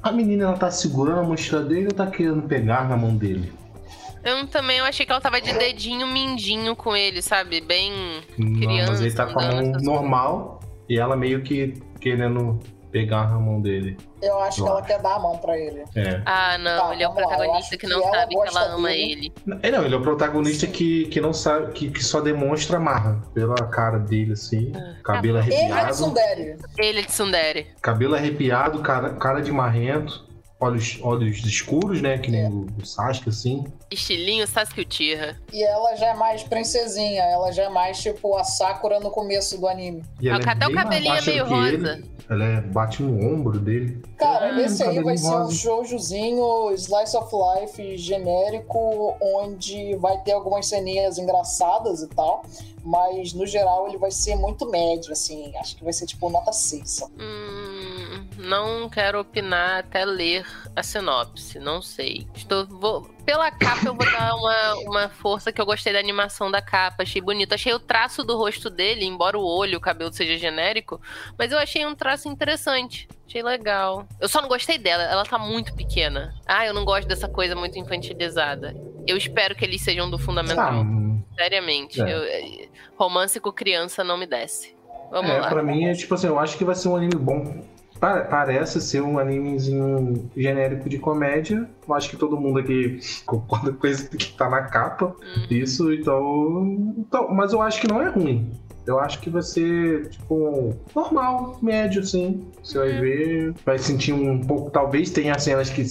a 0.03 0.12
menina, 0.12 0.44
ela 0.44 0.57
tá 0.59 0.70
segurando 0.70 1.20
a 1.20 1.24
mochila 1.24 1.62
dele 1.62 1.86
ou 1.86 1.92
tá 1.92 2.07
querendo 2.07 2.42
pegar 2.42 2.88
na 2.88 2.96
mão 2.96 3.16
dele? 3.16 3.53
Eu 4.25 4.47
também 4.47 4.79
eu 4.79 4.85
achei 4.85 5.05
que 5.05 5.12
ela 5.12 5.20
tava 5.20 5.41
de 5.41 5.53
dedinho 5.53 6.07
mindinho 6.07 6.77
com 6.77 6.95
ele, 6.97 7.20
sabe? 7.23 7.61
Bem. 7.61 7.93
Não, 8.39 8.53
Criança, 8.61 8.93
mas 8.93 9.01
ele 9.01 9.14
tá 9.14 9.27
com 9.27 9.41
a 9.41 9.47
mão 9.53 9.62
normal 9.81 10.61
e 10.89 10.99
ela 10.99 11.16
meio 11.16 11.43
que 11.43 11.75
querendo 12.01 12.59
pegar 12.93 13.31
na 13.31 13.39
mão 13.39 13.59
dele. 13.61 13.97
Eu 14.20 14.39
acho 14.43 14.62
que 14.62 14.68
ela 14.68 14.83
quer 14.83 15.01
dar 15.01 15.14
a 15.14 15.18
mão 15.18 15.39
pra 15.39 15.59
ele. 15.59 15.83
É. 15.97 16.20
Ah, 16.27 16.59
não, 16.59 16.89
Tá, 16.89 16.93
ele 16.95 17.03
é 17.03 17.09
o 17.09 17.14
protagonista 17.14 17.70
que 17.77 17.87
que 17.87 17.93
não 17.93 18.03
ela 18.03 18.11
sabe 18.11 18.35
que 18.37 18.49
ela 18.49 18.62
ama 18.75 18.89
dele. 18.91 19.33
ele. 19.47 19.59
É, 19.62 19.70
não, 19.70 19.83
ele 19.85 19.95
é 19.95 19.99
o 19.99 20.03
protagonista 20.03 20.66
que, 20.66 21.07
que 21.07 21.18
não 21.20 21.33
sabe, 21.33 21.73
que, 21.73 21.91
que 21.91 22.05
só 22.05 22.20
demonstra 22.20 22.79
marra 22.79 23.23
pela 23.35 23.57
cara 23.68 23.99
dele, 23.99 24.35
assim. 24.35 24.73
Cabelo 25.03 25.39
Ele 25.39 25.55
é 25.55 25.57
de 25.57 25.73
arrepiado. 25.73 25.95
Sundere. 25.97 26.57
Ele 26.79 27.01
é 27.01 27.03
de 27.03 27.12
Sundere. 27.12 27.66
Cabelo 27.81 28.14
arrepiado, 28.14 28.79
cara, 28.81 29.11
cara 29.14 29.41
de 29.41 29.51
marrento, 29.51 30.27
olhos, 30.63 30.99
olhos 31.03 31.45
escuros, 31.45 32.01
né? 32.01 32.19
Que 32.19 32.31
nem 32.31 32.47
o, 32.49 32.67
o 32.81 32.87
Sasuke, 32.87 33.29
assim. 33.29 33.65
Estilinho 33.91 34.47
Sasuke 34.47 34.87
Uchiha. 34.89 35.37
E 35.53 35.63
ela 35.63 35.95
já 35.97 36.09
é 36.09 36.15
mais 36.15 36.43
princesinha, 36.43 37.23
ela 37.25 37.51
já 37.53 37.65
é 37.65 37.69
mais 37.69 38.01
tipo 38.01 38.37
a 38.37 38.45
Sakura 38.45 39.01
no 39.01 39.11
começo 39.11 39.59
do 39.59 39.67
anime. 39.69 40.03
E 40.21 40.29
ela 40.29 40.39
Até 40.45 40.65
é 40.65 40.69
o 40.69 40.73
cabelinho 40.73 41.15
é 41.15 41.21
meio 41.23 41.45
rosa. 41.47 41.67
ele. 41.69 42.13
Ela 42.31 42.45
é, 42.45 42.61
bate 42.63 43.03
no 43.03 43.35
ombro 43.35 43.59
dele. 43.59 44.01
Cara, 44.17 44.55
Hum, 44.55 44.59
esse 44.61 44.83
aí 44.83 45.03
vai 45.03 45.19
ser 45.19 45.35
um 45.37 45.51
shoujozinho 45.51 46.71
Slice 46.75 47.17
of 47.17 47.29
Life 47.61 47.99
genérico, 47.99 49.17
onde 49.21 49.97
vai 49.97 50.19
ter 50.23 50.33
algumas 50.33 50.67
ceninhas 50.67 51.19
engraçadas 51.19 52.01
e 52.03 52.09
tal, 52.09 52.45
mas 52.85 53.33
no 53.33 53.47
geral 53.47 53.89
ele 53.89 53.99
vai 53.99 54.11
ser 54.11 54.37
muito 54.37 54.68
médio, 54.70 55.12
assim. 55.12 55.53
Acho 55.57 55.76
que 55.76 55.85
vai 55.85 55.93
ser 55.93 56.07
tipo 56.07 56.28
nota 56.30 56.53
6. 56.53 56.91
só. 56.91 57.07
Hum, 57.18 58.26
não 58.39 58.89
quero 58.89 59.20
opinar 59.20 59.80
até 59.80 60.05
ler 60.05 60.47
a 60.74 60.83
sinopse, 60.83 61.59
não 61.59 61.80
sei. 61.83 62.26
Estou, 62.35 62.66
vou- 62.66 63.03
pela 63.24 63.51
capa 63.53 63.87
eu 63.87 63.95
vou 63.95 64.11
dar 64.11 64.35
uma, 64.35 64.74
uma 64.89 65.09
força 65.09 65.53
que 65.53 65.61
eu 65.61 65.66
gostei 65.66 65.93
da 65.93 65.99
animação 66.01 66.51
da 66.51 66.61
capa, 66.61 67.03
achei 67.05 67.20
bonito. 67.22 67.53
Achei 67.55 67.72
o 67.72 67.78
traço 67.78 68.24
do 68.24 68.37
rosto 68.37 68.68
dele, 68.68 69.05
embora 69.05 69.39
o 69.39 69.45
olho, 69.45 69.78
o 69.78 69.80
cabelo 69.80 70.12
seja 70.12 70.37
genérico, 70.37 71.01
mas 71.39 71.53
eu 71.53 71.59
achei 71.59 71.87
um 71.87 71.95
traço 71.95 72.28
interessante. 72.28 73.09
Achei 73.26 73.43
legal. 73.43 74.07
Eu 74.20 74.28
só 74.28 74.43
não 74.43 74.49
gostei 74.49 74.76
dela, 74.76 75.05
ela 75.05 75.24
tá 75.24 75.39
muito 75.39 75.72
pequena. 75.74 76.35
Ah, 76.47 76.66
eu 76.66 76.74
não 76.74 76.85
gosto 76.85 77.07
dessa 77.09 77.28
coisa 77.28 77.55
muito 77.55 77.78
infantilizada. 77.78 78.74
Eu 79.07 79.16
espero 79.16 79.55
que 79.55 79.64
eles 79.64 79.80
sejam 79.83 80.11
do 80.11 80.16
Ah, 80.16 80.20
fundamental, 80.20 80.83
hum, 80.83 81.12
seriamente. 81.43 82.01
É. 82.01 82.05
Eu- 82.05 82.24
eh, 82.24 82.68
romance 82.97 83.38
com 83.40 83.51
criança 83.53 84.03
não 84.05 84.16
me 84.18 84.26
desce. 84.26 84.74
Vamos 85.11 85.30
é, 85.30 85.38
lá. 85.40 85.49
pra 85.49 85.62
mim 85.62 85.84
é 85.84 85.93
tipo 85.93 86.14
assim, 86.14 86.26
eu 86.26 86.38
acho 86.38 86.57
que 86.57 86.64
vai 86.64 86.74
ser 86.74 86.88
um 86.88 86.97
anime 86.97 87.16
bom. 87.16 87.62
Pa- 88.01 88.22
Parece 88.22 88.80
ser 88.80 89.01
um 89.03 89.18
animezinho 89.18 90.28
genérico 90.36 90.88
de 90.88 90.99
comédia. 90.99 91.68
Eu 91.86 91.95
acho 91.95 92.11
que 92.11 92.16
todo 92.16 92.36
mundo 92.40 92.59
aqui 92.59 92.99
concorda 93.26 93.72
com 93.72 93.86
isso 93.86 94.09
que 94.11 94.32
tá 94.32 94.49
na 94.49 94.62
capa. 94.62 95.14
Hum. 95.22 95.47
Isso, 95.51 95.93
então, 95.93 96.95
então. 96.99 97.28
Mas 97.32 97.53
eu 97.53 97.61
acho 97.62 97.80
que 97.80 97.86
não 97.86 98.01
é 98.03 98.09
ruim. 98.09 98.51
Eu 98.84 98.99
acho 98.99 99.20
que 99.20 99.30
vai 99.30 99.43
ser, 99.43 100.09
tipo, 100.09 100.74
normal, 100.93 101.57
médio, 101.62 102.05
sim. 102.05 102.45
Você 102.61 102.78
vai 102.78 102.93
ver, 103.01 103.55
vai 103.64 103.78
sentir 103.78 104.12
um 104.12 104.40
pouco. 104.40 104.70
Talvez 104.72 105.09
tenha 105.11 105.38
cenas 105.38 105.70
que, 105.70 105.84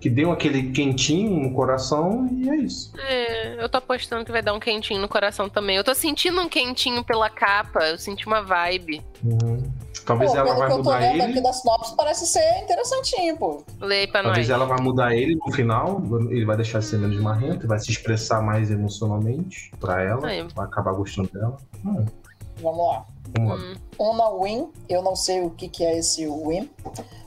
que 0.00 0.08
dêem 0.08 0.30
aquele 0.32 0.70
quentinho 0.70 1.38
no 1.40 1.52
coração, 1.54 2.26
e 2.32 2.48
é 2.48 2.56
isso. 2.56 2.90
É, 2.98 3.62
eu 3.62 3.68
tô 3.68 3.76
apostando 3.78 4.24
que 4.24 4.32
vai 4.32 4.42
dar 4.42 4.54
um 4.54 4.60
quentinho 4.60 5.00
no 5.00 5.08
coração 5.08 5.48
também. 5.48 5.76
Eu 5.76 5.84
tô 5.84 5.94
sentindo 5.94 6.40
um 6.40 6.48
quentinho 6.48 7.04
pela 7.04 7.28
capa, 7.28 7.80
eu 7.84 7.98
senti 7.98 8.26
uma 8.26 8.40
vibe. 8.42 9.02
Uhum. 9.22 9.62
Talvez 10.06 10.30
Pô, 10.32 10.38
ela 10.38 10.54
vai 10.54 10.68
mudar 10.70 11.02
ele. 11.12 11.22
aqui 11.22 11.40
da 11.42 11.52
sinopse, 11.52 11.94
parece 11.94 12.26
ser 12.26 12.62
interessantinho, 12.62 13.36
pô. 13.36 13.62
Lei 13.80 14.06
pra 14.06 14.22
Talvez 14.22 14.48
nós. 14.48 14.56
ela 14.58 14.64
vai 14.66 14.80
mudar 14.80 15.14
ele 15.14 15.36
no 15.36 15.52
final, 15.52 16.02
ele 16.30 16.46
vai 16.46 16.56
deixar 16.56 16.78
de 16.78 16.86
ser 16.86 16.98
menos 16.98 17.20
marrento, 17.20 17.68
vai 17.68 17.78
se 17.78 17.90
expressar 17.90 18.40
mais 18.42 18.70
emocionalmente 18.70 19.70
pra 19.78 20.02
ela, 20.02 20.26
Aí. 20.26 20.46
vai 20.54 20.64
acabar 20.66 20.92
gostando 20.94 21.28
dela. 21.30 21.56
Hum, 21.84 22.06
Vamos 22.62 22.86
lá. 22.88 23.06
vamos 23.36 23.50
lá. 23.50 23.56
Hum, 23.56 23.74
Uma 23.98 24.42
Win, 24.44 24.68
eu 24.88 25.02
não 25.02 25.14
sei 25.14 25.42
o 25.42 25.50
que, 25.50 25.68
que 25.68 25.84
é 25.84 25.98
esse 25.98 26.26
Win, 26.26 26.68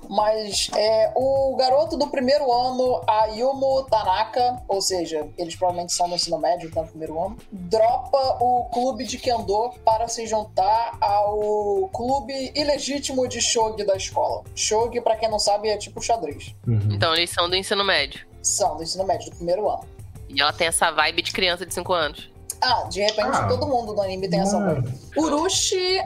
mas 0.10 0.70
é 0.76 1.12
o 1.16 1.56
garoto 1.56 1.98
do 1.98 2.08
primeiro 2.08 2.52
ano, 2.52 3.02
Ayumu 3.08 3.84
Tanaka, 3.84 4.62
ou 4.68 4.82
seja, 4.82 5.28
eles 5.38 5.56
provavelmente 5.56 5.94
são 5.94 6.08
no 6.08 6.16
ensino 6.16 6.38
médio, 6.38 6.72
tá 6.72 6.82
no 6.82 6.88
primeiro 6.88 7.20
ano, 7.24 7.38
dropa 7.52 8.38
o 8.42 8.66
clube 8.72 9.06
de 9.06 9.18
Kendo 9.18 9.72
para 9.86 10.08
se 10.08 10.26
juntar 10.28 10.98
ao 11.02 11.90
clube 11.94 12.52
ilegítimo 12.56 13.28
de 13.28 13.42
Shogi 13.42 13.84
da 13.86 13.96
escola. 13.96 14.44
Shogi, 14.56 15.02
pra 15.02 15.16
quem 15.16 15.30
não 15.30 15.40
sabe, 15.40 15.70
é 15.70 15.78
tipo 15.78 16.02
xadrez. 16.02 16.56
Uhum. 16.68 16.90
Então 16.92 17.14
eles 17.14 17.30
são 17.30 17.50
do 17.50 17.56
ensino 17.56 17.84
médio. 17.84 18.26
São 18.42 18.76
do 18.78 18.84
ensino 18.84 19.06
médio, 19.06 19.30
do 19.30 19.36
primeiro 19.38 19.70
ano. 19.70 19.84
E 20.30 20.42
ela 20.42 20.52
tem 20.54 20.68
essa 20.68 20.92
vibe 20.92 21.22
de 21.22 21.32
criança 21.32 21.66
de 21.66 21.74
5 21.74 21.94
anos. 21.94 22.30
Ah, 22.62 22.84
de 22.90 23.02
repente 23.02 23.30
Ah. 23.34 23.48
todo 23.48 23.68
mundo 23.68 23.94
do 23.94 24.02
anime 24.02 24.28
tem 24.30 24.40
essa 24.40 24.58
Mano, 24.60 24.84
Urushi 25.18 26.02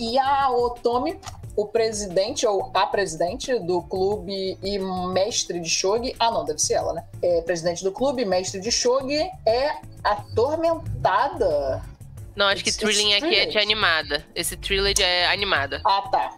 Yaotomi, 0.00 1.18
o 1.56 1.66
presidente 1.66 2.46
ou 2.46 2.70
a 2.74 2.86
presidente 2.86 3.58
do 3.60 3.80
clube 3.82 4.58
e 4.62 4.78
mestre 5.12 5.60
de 5.60 5.68
shogi. 5.68 6.14
Ah, 6.18 6.30
não, 6.30 6.44
deve 6.44 6.58
ser 6.58 6.74
ela, 6.74 6.92
né? 6.92 7.04
É 7.22 7.42
presidente 7.42 7.84
do 7.84 7.92
clube, 7.92 8.24
mestre 8.24 8.60
de 8.60 8.70
shogi, 8.72 9.20
é 9.46 9.76
atormentada. 10.02 11.82
Não, 12.36 12.46
acho 12.46 12.64
que 12.64 12.70
It's- 12.70 12.76
Thrilling 12.82 13.12
it's 13.12 13.24
aqui 13.24 13.36
é 13.36 13.46
de 13.46 13.58
animada. 13.58 14.24
Esse 14.34 14.56
Thriller 14.56 14.94
é 15.00 15.26
animada. 15.26 15.80
Ah, 15.86 16.02
tá. 16.10 16.36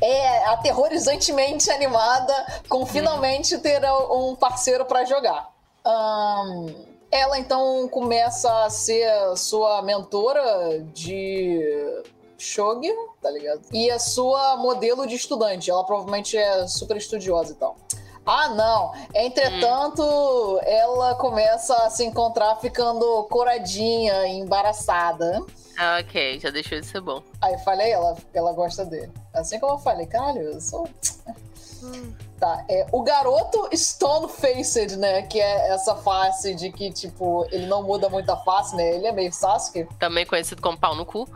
É 0.00 0.44
aterrorizantemente 0.46 1.70
animada, 1.70 2.32
com 2.68 2.84
finalmente 2.86 3.58
ter 3.58 3.80
um 4.10 4.34
parceiro 4.36 4.84
pra 4.84 5.04
jogar. 5.04 5.48
Ahn, 5.84 6.72
ela 7.10 7.38
então 7.38 7.88
começa 7.88 8.64
a 8.64 8.70
ser 8.70 9.08
sua 9.36 9.82
mentora 9.82 10.80
de 10.92 12.02
shogi, 12.38 12.92
tá 13.22 13.30
ligado? 13.30 13.62
E 13.72 13.90
a 13.90 13.98
sua 13.98 14.56
modelo 14.56 15.06
de 15.06 15.14
estudante. 15.14 15.70
Ela 15.70 15.84
provavelmente 15.84 16.36
é 16.36 16.66
super 16.66 16.96
estudiosa 16.96 17.52
e 17.52 17.54
tal. 17.54 17.76
Ah, 18.26 18.48
não. 18.50 18.92
Entretanto, 19.14 20.60
ela 20.64 21.14
começa 21.14 21.74
a 21.84 21.90
se 21.90 22.04
encontrar 22.04 22.56
ficando 22.56 23.24
coradinha, 23.24 24.26
embaraçada. 24.28 25.44
Ah, 25.76 25.98
ok, 26.00 26.38
já 26.38 26.50
deixou 26.50 26.78
de 26.78 26.86
ser 26.86 27.00
bom. 27.00 27.22
Aí 27.40 27.58
falei, 27.58 27.90
ela, 27.90 28.16
ela 28.32 28.52
gosta 28.52 28.84
dele. 28.84 29.10
Assim 29.32 29.58
como 29.58 29.74
eu 29.74 29.78
falei, 29.78 30.06
caralho, 30.06 30.42
eu 30.42 30.60
sou. 30.60 30.88
Tá, 32.38 32.64
é, 32.68 32.86
o 32.92 33.02
garoto 33.02 33.68
Stone 33.74 34.28
Faced, 34.28 34.96
né? 34.96 35.22
Que 35.22 35.40
é 35.40 35.70
essa 35.70 35.96
face 35.96 36.54
de 36.54 36.70
que, 36.70 36.92
tipo, 36.92 37.44
ele 37.50 37.66
não 37.66 37.82
muda 37.82 38.08
muito 38.08 38.30
a 38.30 38.36
face, 38.36 38.76
né? 38.76 38.94
Ele 38.94 39.06
é 39.06 39.12
meio 39.12 39.32
Sasuke, 39.32 39.88
Também 39.98 40.24
conhecido 40.24 40.62
como 40.62 40.78
pau 40.78 40.94
no 40.94 41.04
cu. 41.04 41.28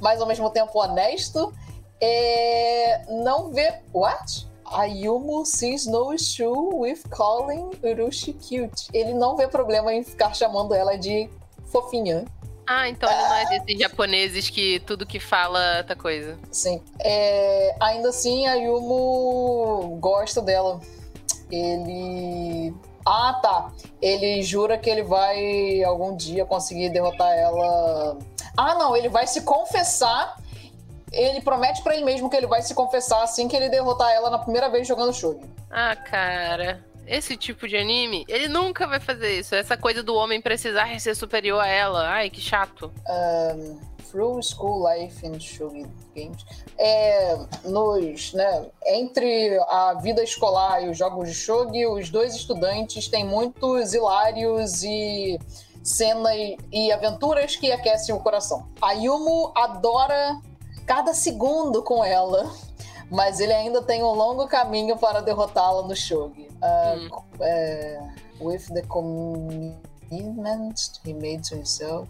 Mas 0.00 0.20
ao 0.20 0.26
mesmo 0.26 0.50
tempo 0.50 0.78
honesto. 0.78 1.52
É, 2.00 3.02
não 3.08 3.50
vê. 3.50 3.80
What? 3.92 4.46
Ayumu 4.64 5.46
sees 5.46 5.86
no 5.86 6.12
issue 6.12 6.76
with 6.76 7.02
calling 7.10 7.70
Urushi 7.82 8.34
cute. 8.34 8.88
Ele 8.92 9.14
não 9.14 9.36
vê 9.36 9.48
problema 9.48 9.92
em 9.92 10.04
ficar 10.04 10.34
chamando 10.34 10.74
ela 10.74 10.96
de 10.96 11.28
fofinha. 11.66 12.24
Ah, 12.66 12.86
então 12.86 13.10
ele 13.10 13.22
não 13.22 13.34
é 13.34 13.44
desses 13.46 13.80
japoneses 13.80 14.50
que 14.50 14.78
tudo 14.80 15.06
que 15.06 15.18
fala 15.18 15.82
tá 15.84 15.96
coisa. 15.96 16.38
Sim. 16.52 16.82
É, 17.00 17.74
ainda 17.80 18.10
assim, 18.10 18.46
a 18.46 18.54
Yumo 18.56 19.96
gosta 19.98 20.42
dela. 20.42 20.78
Ele. 21.50 22.74
Ah, 23.06 23.40
tá. 23.40 23.72
Ele 24.02 24.42
jura 24.42 24.76
que 24.76 24.90
ele 24.90 25.02
vai 25.02 25.82
algum 25.82 26.14
dia 26.14 26.44
conseguir 26.44 26.90
derrotar 26.90 27.32
ela. 27.32 28.18
Ah, 28.58 28.74
não, 28.74 28.96
ele 28.96 29.08
vai 29.08 29.24
se 29.24 29.42
confessar. 29.42 30.36
Ele 31.12 31.40
promete 31.40 31.80
pra 31.80 31.94
ele 31.94 32.04
mesmo 32.04 32.28
que 32.28 32.36
ele 32.36 32.48
vai 32.48 32.60
se 32.60 32.74
confessar 32.74 33.22
assim 33.22 33.46
que 33.46 33.54
ele 33.54 33.68
derrotar 33.68 34.10
ela 34.10 34.28
na 34.30 34.38
primeira 34.38 34.68
vez 34.68 34.86
jogando 34.86 35.14
Shogi. 35.14 35.48
Ah, 35.70 35.94
cara. 35.94 36.84
Esse 37.06 37.36
tipo 37.36 37.68
de 37.68 37.76
anime, 37.76 38.24
ele 38.28 38.48
nunca 38.48 38.84
vai 38.86 38.98
fazer 38.98 39.38
isso. 39.38 39.54
Essa 39.54 39.76
coisa 39.76 40.02
do 40.02 40.14
homem 40.14 40.42
precisar 40.42 40.98
ser 40.98 41.14
superior 41.14 41.60
a 41.60 41.68
ela. 41.68 42.08
Ai, 42.08 42.28
que 42.28 42.40
chato. 42.40 42.92
Um, 43.08 43.78
through 44.10 44.42
School 44.42 44.84
Life 44.86 45.24
in 45.24 45.38
Shogi 45.38 45.86
Games. 46.16 46.44
É, 46.76 47.38
nos, 47.64 48.32
né, 48.34 48.66
entre 48.86 49.56
a 49.68 49.94
vida 50.02 50.22
escolar 50.22 50.82
e 50.82 50.88
os 50.88 50.98
jogos 50.98 51.28
de 51.28 51.34
Shogi, 51.34 51.86
os 51.86 52.10
dois 52.10 52.34
estudantes 52.34 53.06
têm 53.06 53.24
muitos 53.24 53.94
hilários 53.94 54.82
e 54.82 55.38
cenas 55.82 56.56
e 56.72 56.92
aventuras 56.92 57.56
que 57.56 57.70
aquecem 57.72 58.14
o 58.14 58.20
coração. 58.20 58.68
A 58.80 58.92
Yumo 58.92 59.52
adora 59.54 60.40
cada 60.86 61.12
segundo 61.14 61.82
com 61.82 62.04
ela, 62.04 62.50
mas 63.10 63.40
ele 63.40 63.52
ainda 63.52 63.82
tem 63.82 64.02
um 64.02 64.12
longo 64.12 64.46
caminho 64.46 64.96
para 64.96 65.20
derrotá-la 65.20 65.82
no 65.82 65.94
Shogi. 65.94 66.48
Uh, 66.58 67.22
é, 67.40 68.00
with 68.40 68.66
the 68.72 68.82
commitment 68.82 69.78
he 70.10 71.12
made 71.12 71.42
to 71.48 71.54
himself. 71.54 72.08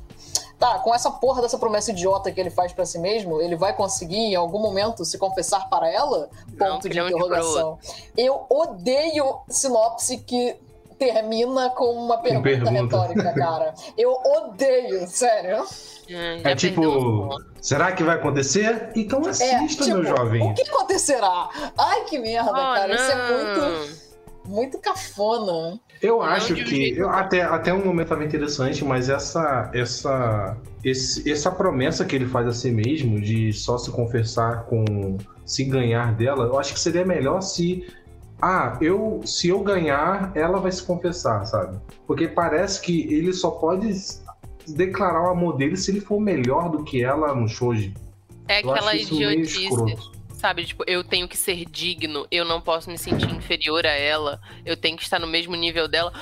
Tá, 0.58 0.80
com 0.80 0.92
essa 0.92 1.10
porra 1.10 1.40
dessa 1.40 1.56
promessa 1.56 1.92
idiota 1.92 2.32
que 2.32 2.40
ele 2.40 2.50
faz 2.50 2.72
pra 2.72 2.84
si 2.84 2.98
mesmo, 2.98 3.40
ele 3.40 3.54
vai 3.54 3.72
conseguir 3.72 4.16
em 4.16 4.34
algum 4.34 4.58
momento 4.58 5.04
se 5.04 5.16
confessar 5.16 5.68
para 5.68 5.88
ela? 5.88 6.28
Ponto 6.58 6.82
de 6.82 6.88
filhão 6.88 7.06
de 7.06 7.12
interrogação. 7.12 7.78
Eu 8.16 8.44
odeio 8.50 9.38
sinopse 9.48 10.18
que 10.18 10.56
termina 10.98 11.70
com 11.70 11.92
uma 11.92 12.18
pergunta, 12.18 12.42
pergunta. 12.42 12.70
retórica, 12.72 13.32
cara. 13.34 13.74
Eu 13.96 14.12
odeio, 14.12 15.06
sério. 15.06 15.62
Hum, 16.10 16.40
É 16.44 16.54
tipo, 16.54 17.28
será 17.60 17.92
que 17.92 18.02
vai 18.02 18.16
acontecer? 18.16 18.90
Então 18.96 19.22
É, 19.26 19.30
assista, 19.30 19.84
tipo, 19.84 19.96
meu 19.98 20.04
jovem. 20.04 20.42
o 20.42 20.54
que 20.54 20.62
acontecerá? 20.62 21.48
Ai, 21.78 22.04
que 22.04 22.18
merda, 22.18 22.50
Oh, 22.50 22.54
cara. 22.54 22.94
Isso 22.94 23.12
é 23.12 23.32
muito, 23.32 23.60
não. 24.46 24.52
muito 24.56 24.78
cafona. 24.78 25.78
Eu 26.00 26.18
Não 26.18 26.22
acho 26.22 26.52
um 26.52 26.56
que 26.56 26.96
eu- 26.96 27.08
até, 27.10 27.42
até 27.42 27.74
um 27.74 27.84
momento 27.84 28.08
tava 28.08 28.24
interessante, 28.24 28.84
mas 28.84 29.08
essa 29.08 29.68
essa 29.74 30.56
esse- 30.84 31.28
essa 31.30 31.50
promessa 31.50 32.04
que 32.04 32.14
ele 32.14 32.26
faz 32.26 32.46
a 32.46 32.52
si 32.52 32.70
mesmo 32.70 33.20
de 33.20 33.52
só 33.52 33.76
se 33.76 33.90
confessar 33.90 34.64
com 34.66 34.84
se 35.44 35.64
ganhar 35.64 36.14
dela, 36.14 36.44
eu 36.44 36.56
acho 36.58 36.72
que 36.72 36.78
seria 36.78 37.04
melhor 37.04 37.40
se 37.40 37.84
ah, 38.40 38.78
eu 38.80 39.20
se 39.24 39.48
eu 39.48 39.60
ganhar, 39.60 40.32
ela 40.34 40.60
vai 40.60 40.70
se 40.70 40.82
confessar, 40.82 41.44
sabe? 41.44 41.78
Porque 42.06 42.28
parece 42.28 42.80
que 42.80 43.12
ele 43.12 43.32
só 43.32 43.50
pode 43.50 43.92
declarar 44.66 45.24
o 45.24 45.30
amor 45.30 45.56
dele 45.56 45.76
se 45.76 45.90
ele 45.90 46.00
for 46.00 46.20
melhor 46.20 46.70
do 46.70 46.84
que 46.84 47.02
ela 47.02 47.34
no 47.34 47.48
shoji. 47.48 47.94
É 48.46 48.62
Eu 48.62 48.70
aquela 48.70 48.94
idiotice. 48.94 49.68
Sabe, 50.32 50.64
tipo, 50.64 50.84
eu 50.86 51.02
tenho 51.02 51.26
que 51.26 51.36
ser 51.36 51.64
digno, 51.64 52.24
eu 52.30 52.44
não 52.44 52.60
posso 52.60 52.88
me 52.88 52.96
sentir 52.96 53.28
inferior 53.34 53.84
a 53.84 53.90
ela, 53.90 54.40
eu 54.64 54.76
tenho 54.76 54.96
que 54.96 55.02
estar 55.02 55.18
no 55.18 55.26
mesmo 55.26 55.56
nível 55.56 55.88
dela. 55.88 56.12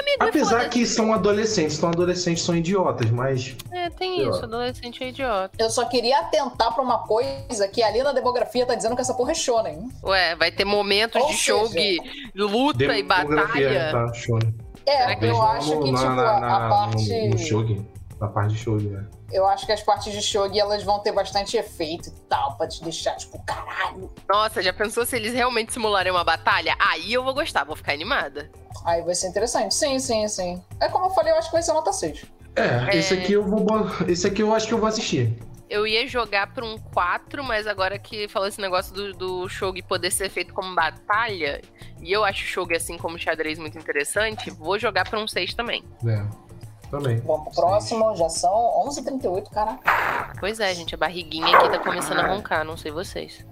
Amigo, 0.00 0.16
Apesar 0.28 0.50
foda-se. 0.50 0.68
que 0.70 0.86
são 0.86 1.12
adolescentes, 1.12 1.76
são 1.76 1.88
adolescentes 1.88 2.42
são 2.42 2.54
idiotas, 2.56 3.10
mas 3.10 3.56
É, 3.72 3.90
tem 3.90 4.28
isso, 4.28 4.44
adolescente 4.44 5.02
é 5.02 5.08
idiota. 5.08 5.50
Eu 5.58 5.70
só 5.70 5.84
queria 5.84 6.18
atentar 6.20 6.72
pra 6.74 6.82
uma 6.82 6.98
coisa 7.06 7.66
que 7.68 7.82
ali 7.82 8.02
na 8.02 8.12
demografia 8.12 8.64
tá 8.66 8.74
dizendo 8.74 8.94
que 8.94 9.00
essa 9.02 9.14
porra 9.14 9.32
é 9.32 9.34
shonen. 9.34 9.88
Ué, 10.04 10.36
vai 10.36 10.50
ter 10.50 10.64
momentos 10.64 11.20
Ou 11.20 11.28
de 11.28 11.34
seja, 11.34 11.58
shogi, 11.58 11.98
luta 12.34 12.96
e 12.96 13.02
batalha. 13.02 13.90
tá, 13.92 14.12
show. 14.14 14.38
É, 14.86 14.96
Será 14.98 15.16
que 15.16 15.24
eu 15.26 15.42
acho 15.42 15.80
que, 15.80 15.90
na, 15.92 15.98
tipo, 15.98 16.10
na, 16.14 16.36
a, 16.36 16.40
na- 16.40 16.66
a 16.66 16.68
parte. 16.70 17.12
No, 17.24 17.30
no 17.30 17.38
shogi, 17.38 17.86
na 18.20 18.28
parte 18.28 18.54
de 18.54 18.58
shogi, 18.58 18.88
né? 18.88 19.06
Eu 19.30 19.46
acho 19.46 19.66
que 19.66 19.72
as 19.72 19.82
partes 19.82 20.12
de 20.12 20.20
shogi 20.20 20.58
elas 20.58 20.82
vão 20.82 20.98
ter 21.00 21.12
bastante 21.12 21.56
efeito 21.56 22.08
e 22.08 22.12
tal, 22.28 22.56
pra 22.56 22.66
te 22.66 22.82
deixar, 22.82 23.16
tipo, 23.16 23.38
caralho. 23.44 24.10
Nossa, 24.28 24.62
já 24.62 24.72
pensou 24.72 25.04
se 25.06 25.16
eles 25.16 25.32
realmente 25.32 25.72
simularem 25.72 26.10
uma 26.10 26.24
batalha? 26.24 26.74
Aí 26.78 27.12
eu 27.12 27.22
vou 27.22 27.34
gostar, 27.34 27.64
vou 27.64 27.76
ficar 27.76 27.92
animada. 27.92 28.50
Aí 28.84 29.02
vai 29.02 29.14
ser 29.14 29.28
interessante. 29.28 29.74
Sim, 29.74 29.98
sim, 29.98 30.26
sim. 30.28 30.62
É 30.80 30.88
como 30.88 31.06
eu 31.06 31.10
falei, 31.10 31.32
eu 31.32 31.36
acho 31.36 31.48
que 31.48 31.54
vai 31.54 31.62
ser 31.62 31.72
nota 31.72 31.92
6. 31.92 32.24
É, 32.56 32.96
esse 32.96 33.14
aqui 33.14 33.34
eu 33.34 33.44
vou. 33.44 33.66
Esse 34.08 34.26
aqui 34.26 34.42
eu 34.42 34.52
acho 34.52 34.66
que 34.66 34.74
eu 34.74 34.78
vou 34.78 34.88
assistir. 34.88 35.38
Eu 35.70 35.86
ia 35.86 36.06
jogar 36.08 36.52
pra 36.54 36.64
um 36.64 36.78
4, 36.78 37.44
mas 37.44 37.66
agora 37.66 37.98
que 37.98 38.26
falou 38.26 38.48
esse 38.48 38.60
negócio 38.60 38.92
do, 38.94 39.12
do 39.12 39.48
shogi 39.48 39.82
poder 39.82 40.10
ser 40.10 40.30
feito 40.30 40.54
como 40.54 40.74
batalha, 40.74 41.60
e 42.00 42.10
eu 42.10 42.24
acho 42.24 42.42
o 42.42 42.46
shogi 42.46 42.74
assim 42.74 42.96
como 42.96 43.18
xadrez 43.18 43.58
muito 43.58 43.78
interessante, 43.78 44.50
vou 44.50 44.78
jogar 44.78 45.08
pra 45.08 45.20
um 45.20 45.28
6 45.28 45.52
também. 45.52 45.84
É. 46.06 46.47
Também. 46.90 47.18
Vamos 47.18 47.54
pro 47.54 47.62
próximo, 47.62 48.16
já 48.16 48.28
são 48.28 48.84
11h38, 48.86 49.50
caraca. 49.50 50.32
Pois 50.40 50.58
é, 50.60 50.74
gente, 50.74 50.94
a 50.94 50.98
barriguinha 50.98 51.56
aqui 51.56 51.68
tá 51.70 51.78
começando 51.78 52.18
a 52.20 52.26
roncar, 52.26 52.64
não 52.64 52.76
sei 52.76 52.90
vocês. 52.90 53.44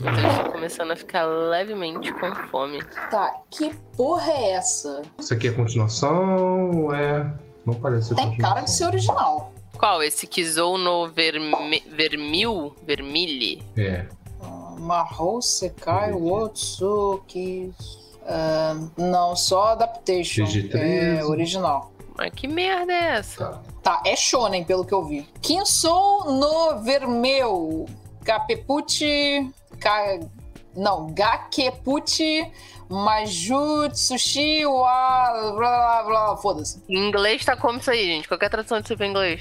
Eu 0.00 0.10
estou 0.10 0.52
começando 0.52 0.90
a 0.90 0.96
ficar 0.96 1.24
levemente 1.24 2.12
com 2.14 2.34
fome. 2.48 2.82
Tá, 3.10 3.40
que 3.50 3.72
porra 3.96 4.32
é 4.32 4.50
essa? 4.52 5.02
Isso 5.18 5.32
aqui 5.32 5.48
é 5.48 5.52
continuação? 5.52 6.92
É. 6.92 7.30
Não 7.64 7.74
parece 7.74 8.08
ser 8.08 8.16
Tem 8.16 8.36
cara 8.38 8.62
de 8.62 8.70
ser 8.70 8.86
original. 8.86 9.52
Qual? 9.78 10.02
Esse 10.02 10.26
Kizou 10.26 10.76
no 10.76 11.08
verme... 11.08 11.82
Vermil? 11.88 12.74
Vermille? 12.84 13.62
É. 13.76 14.06
Ah, 14.42 14.74
Mahou 14.78 15.40
Sekai 15.40 16.12
Wotsuki. 16.12 17.72
Ah, 18.26 18.74
não, 18.96 19.36
só 19.36 19.68
adaptation. 19.68 20.44
PG-13. 20.44 21.18
É 21.18 21.24
original. 21.24 21.91
Mas 22.16 22.32
que 22.34 22.46
merda 22.46 22.92
é 22.92 23.16
essa? 23.18 23.44
Tá. 23.46 23.62
Tá, 23.82 24.02
é 24.06 24.14
shonen, 24.14 24.64
pelo 24.64 24.84
que 24.84 24.94
eu 24.94 25.04
vi. 25.04 25.22
Kinsou 25.40 26.24
no 26.32 26.80
Vermeu. 26.82 27.86
Kapepuchi. 28.24 29.50
Ka... 29.80 30.20
Não, 30.76 31.12
Gakepuchi. 31.12 32.50
Majutsushi 32.88 34.66
wa. 34.66 35.52
Blá, 35.56 36.02
blá, 36.02 36.02
blá, 36.04 36.36
Foda-se. 36.36 36.82
Em 36.88 37.08
inglês 37.08 37.44
tá 37.44 37.56
como 37.56 37.78
isso 37.78 37.90
aí, 37.90 38.04
gente? 38.04 38.28
Qualquer 38.28 38.50
tradução 38.50 38.80
disso 38.80 38.96
pra 38.96 39.06
inglês. 39.06 39.40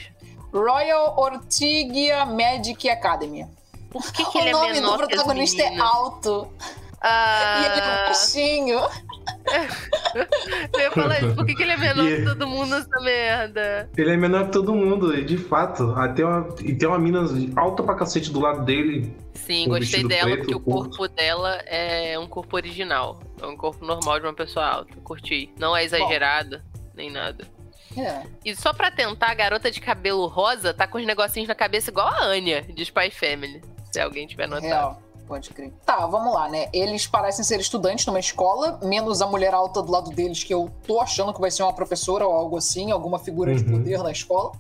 Royal 0.53 1.15
Ortigia 1.17 2.25
Magic 2.25 2.89
Academy. 2.89 3.45
Por 3.89 4.11
que, 4.11 4.23
que 4.23 4.37
o 4.37 4.41
ele 4.41 4.49
é 4.49 4.53
nome 4.53 4.71
menor 4.73 4.97
do 5.01 5.07
protagonista 5.07 5.61
é 5.61 5.77
alto. 5.77 6.47
E 7.03 7.65
ele 7.65 7.79
é 7.79 7.83
Ah, 7.83 8.03
baixinho. 8.07 8.79
Eu 10.73 10.79
ia 10.79 10.91
falar 10.91 11.23
isso. 11.23 11.35
Por 11.35 11.45
que, 11.45 11.55
que 11.55 11.63
ele 11.63 11.71
é 11.71 11.77
menor 11.77 12.05
que 12.05 12.23
todo 12.23 12.47
mundo 12.47 12.69
nessa 12.69 12.99
merda? 13.01 13.89
Ele 13.97 14.11
é 14.11 14.17
menor 14.17 14.45
que 14.45 14.51
todo 14.51 14.73
mundo, 14.73 15.17
e 15.17 15.23
de 15.23 15.37
fato. 15.37 15.93
Até 15.95 16.25
uma, 16.25 16.47
e 16.61 16.75
tem 16.75 16.87
uma 16.87 16.99
mina 16.99 17.21
alta 17.55 17.83
pra 17.83 17.95
cacete 17.95 18.31
do 18.31 18.39
lado 18.39 18.63
dele. 18.65 19.15
Sim, 19.33 19.67
gostei 19.67 20.03
dela 20.03 20.23
preto, 20.23 20.39
porque 20.39 20.55
o 20.55 20.59
curto. 20.59 20.97
corpo 20.97 21.15
dela 21.15 21.55
é 21.65 22.17
um 22.17 22.27
corpo 22.27 22.55
original. 22.55 23.19
É 23.41 23.45
um 23.45 23.57
corpo 23.57 23.85
normal 23.85 24.19
de 24.19 24.25
uma 24.25 24.33
pessoa 24.33 24.65
alta. 24.65 24.95
Curti. 25.03 25.51
Não 25.57 25.75
é 25.75 25.83
exagerado, 25.83 26.61
nem 26.95 27.11
nada. 27.11 27.45
É. 27.97 28.23
E 28.45 28.55
só 28.55 28.71
pra 28.71 28.89
tentar, 28.89 29.31
a 29.31 29.33
garota 29.33 29.69
de 29.69 29.81
cabelo 29.81 30.27
rosa 30.27 30.73
tá 30.73 30.87
com 30.87 30.97
os 30.97 31.05
negocinhos 31.05 31.47
na 31.47 31.55
cabeça 31.55 31.89
igual 31.89 32.07
a 32.07 32.23
Anya, 32.23 32.61
de 32.61 32.83
Spy 32.83 33.11
Family. 33.11 33.61
Se 33.91 33.99
alguém 33.99 34.25
tiver 34.25 34.47
notado. 34.47 34.67
Real, 34.67 35.01
pode 35.31 35.49
crer. 35.51 35.71
Tá, 35.85 36.05
vamos 36.07 36.33
lá, 36.33 36.49
né? 36.49 36.67
Eles 36.73 37.07
parecem 37.07 37.43
ser 37.45 37.57
estudantes 37.61 38.05
numa 38.05 38.19
escola, 38.19 38.77
menos 38.83 39.21
a 39.21 39.27
mulher 39.27 39.53
alta 39.53 39.81
do 39.81 39.89
lado 39.89 40.09
deles, 40.11 40.43
que 40.43 40.53
eu 40.53 40.69
tô 40.85 40.99
achando 40.99 41.33
que 41.33 41.39
vai 41.39 41.49
ser 41.49 41.63
uma 41.63 41.71
professora 41.71 42.27
ou 42.27 42.33
algo 42.33 42.57
assim, 42.57 42.91
alguma 42.91 43.17
figura 43.17 43.55
de 43.55 43.63
Uhum. 43.63 43.77
poder 43.79 44.03
na 44.03 44.11
escola. 44.11 44.51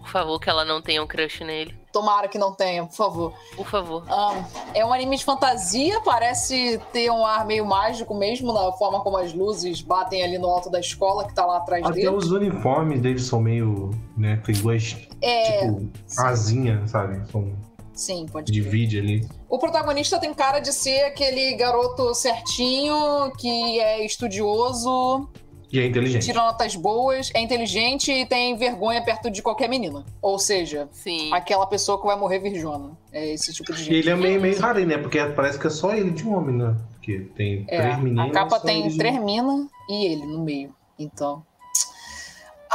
Por 0.00 0.08
favor, 0.08 0.38
que 0.40 0.48
ela 0.50 0.64
não 0.64 0.80
tenha 0.82 1.02
um 1.02 1.06
crush 1.06 1.42
nele. 1.44 1.76
Tomara 1.92 2.26
que 2.28 2.38
não 2.38 2.52
tenha, 2.52 2.84
por 2.86 2.94
favor. 2.94 3.32
Por 3.56 3.66
favor. 3.66 4.04
Ah, 4.08 4.44
é 4.74 4.84
um 4.84 4.92
anime 4.92 5.16
de 5.16 5.24
fantasia, 5.24 6.00
parece 6.04 6.80
ter 6.92 7.08
um 7.10 7.24
ar 7.24 7.44
meio 7.46 7.64
mágico 7.64 8.12
mesmo, 8.14 8.52
na 8.52 8.72
forma 8.72 9.00
como 9.00 9.16
as 9.16 9.32
luzes 9.32 9.80
batem 9.80 10.22
ali 10.24 10.38
no 10.38 10.48
alto 10.48 10.68
da 10.70 10.78
escola 10.80 11.24
que 11.26 11.34
tá 11.34 11.44
lá 11.46 11.56
atrás 11.58 11.84
Até 11.84 11.94
dele. 11.94 12.08
os 12.08 12.30
uniformes 12.32 13.00
deles 13.00 13.24
são 13.26 13.40
meio. 13.40 13.90
né? 14.16 14.40
Tem 14.44 14.54
duas. 14.56 14.96
É, 15.22 15.60
Tipo, 15.66 15.88
asinha, 16.18 16.86
sabe? 16.86 17.24
São, 17.30 17.52
sim, 17.96 18.26
pode 18.30 18.52
crer. 18.52 18.62
divide 18.62 18.98
ali. 19.00 19.28
O 19.48 19.58
protagonista 19.58 20.20
tem 20.20 20.32
cara 20.32 20.60
de 20.60 20.72
ser 20.72 21.02
aquele 21.04 21.54
garoto 21.56 22.14
certinho, 22.14 23.32
que 23.38 23.80
é 23.80 24.04
estudioso, 24.04 25.28
E 25.72 25.80
é 25.80 25.86
inteligente. 25.86 26.24
tira 26.24 26.40
notas 26.42 26.76
boas, 26.76 27.30
é 27.34 27.40
inteligente 27.40 28.12
e 28.12 28.24
tem 28.26 28.56
vergonha 28.56 29.02
perto 29.02 29.28
de 29.30 29.42
qualquer 29.42 29.68
menina. 29.68 30.04
Ou 30.22 30.38
seja, 30.38 30.88
Sim. 30.92 31.32
aquela 31.32 31.66
pessoa 31.66 32.00
que 32.00 32.06
vai 32.06 32.16
morrer 32.16 32.38
virgona. 32.38 32.96
É 33.12 33.32
esse 33.34 33.52
tipo 33.52 33.72
de 33.72 33.80
E 33.80 33.84
gente. 33.84 33.94
ele 33.96 34.10
é 34.10 34.14
meio, 34.16 34.40
meio 34.40 34.58
raro, 34.60 34.84
né? 34.86 34.96
Porque 34.98 35.18
parece 35.34 35.58
que 35.58 35.66
é 35.66 35.70
só 35.70 35.92
ele 35.94 36.10
de 36.10 36.26
homem, 36.26 36.56
né? 36.56 36.76
Porque 36.92 37.18
tem 37.34 37.64
É, 37.68 37.80
três 37.82 37.98
meninas. 37.98 38.28
a 38.28 38.32
capa 38.32 38.60
tem 38.60 38.96
três 38.96 39.18
minas 39.22 39.66
e 39.88 40.06
ele 40.06 40.24
no 40.26 40.44
meio. 40.44 40.74
Então. 40.98 41.42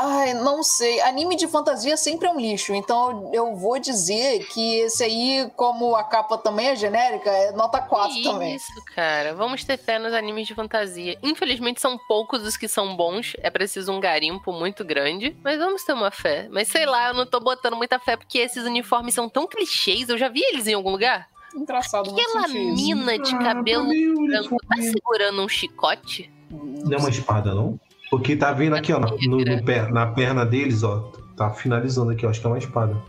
Ai, 0.04 0.34
não 0.34 0.64
sei. 0.64 1.00
Anime 1.02 1.36
de 1.36 1.48
fantasia 1.48 1.96
sempre 1.96 2.28
é 2.28 2.32
um 2.32 2.40
lixo. 2.40 2.74
Então 2.74 3.30
eu 3.34 3.56
vou 3.56 3.78
dizer 3.80 4.48
que 4.48 4.78
esse 4.80 5.04
aí, 5.04 5.50
como 5.56 5.96
a 5.96 6.04
capa 6.04 6.38
também 6.38 6.70
é 6.70 6.76
genérica, 6.76 7.30
é 7.30 7.52
nota 7.52 7.80
4 7.80 8.14
Que 8.16 8.24
também. 8.24 8.56
Isso, 8.56 8.72
cara. 8.96 9.36
Vamos 9.36 9.64
ter 9.64 9.78
fé 9.78 10.00
nos 10.00 10.14
animes 10.14 10.48
de 10.48 10.56
fantasia. 10.56 11.18
Infelizmente, 11.22 11.80
são 11.80 11.98
poucos 12.08 12.44
os 12.44 12.58
que 12.58 12.68
são 12.68 12.96
bons. 12.96 13.34
É 13.40 13.50
preciso 13.52 13.92
um 13.92 14.00
garimpo 14.00 14.52
muito 14.52 14.84
grande. 14.84 15.36
Mas 15.44 15.60
vamos 15.60 15.84
ter 15.84 15.94
uma 15.94 16.10
fé. 16.10 16.48
Mas 16.50 16.68
sei 16.68 16.86
lá, 16.86 17.10
eu 17.10 17.14
não 17.14 17.26
tô 17.26 17.40
botando 17.40 17.76
muita 17.76 18.00
fé 18.00 18.18
porque 18.18 18.40
esses 18.40 18.64
uniformes 18.66 19.14
são 19.14 19.30
tão 19.30 19.46
clichês. 19.46 20.10
Eu 20.10 20.18
já 20.18 20.30
vi 20.30 20.42
eles 20.42 20.66
em 20.68 20.74
algum 20.74 20.90
lugar. 20.92 21.28
Engraçado, 21.56 22.10
não 22.12 22.18
Aquela 22.18 22.48
isso. 22.48 22.58
mina 22.76 23.20
de 23.20 23.36
Ah, 23.36 23.40
cabelo 23.40 23.86
branco 24.26 24.58
tá 24.68 24.82
segurando 24.82 25.42
um 25.44 25.50
chicote? 25.50 26.32
Não 26.50 26.98
é 26.98 27.00
uma 27.00 27.10
espada, 27.10 27.54
não? 27.54 27.80
Porque 28.12 28.36
tá 28.36 28.52
vendo 28.52 28.76
aqui, 28.76 28.92
ó, 28.94 29.00
no, 29.00 29.38
no 29.38 29.64
pé- 29.66 29.90
na 29.90 30.06
perna 30.08 30.46
deles, 30.46 30.84
ó. 30.84 31.12
Tá 31.38 31.50
finalizando 31.50 32.12
aqui, 32.12 32.26
ó. 32.26 32.30
Acho 32.30 32.42
que 32.42 32.46
é 32.46 32.50
uma 32.50 32.58
espada. 32.60 33.02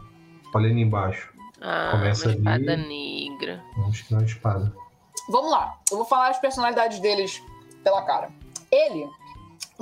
Olha 0.55 0.71
ali 0.71 0.81
embaixo. 0.81 1.29
Ah, 1.61 1.89
Começa 1.93 2.29
uma 2.29 2.33
ali. 2.53 2.63
espada 2.65 2.77
negra. 2.77 3.63
Acho 3.89 4.07
que 4.07 4.15
é 4.15 4.17
uma 4.17 4.25
espada. 4.25 4.73
Vamos 5.29 5.51
lá. 5.51 5.75
Eu 5.91 5.97
vou 5.99 6.07
falar 6.07 6.29
as 6.31 6.39
personalidades 6.39 7.01
deles 7.01 7.43
pela 7.85 8.03
cara. 8.03 8.31
Ele 8.71 9.07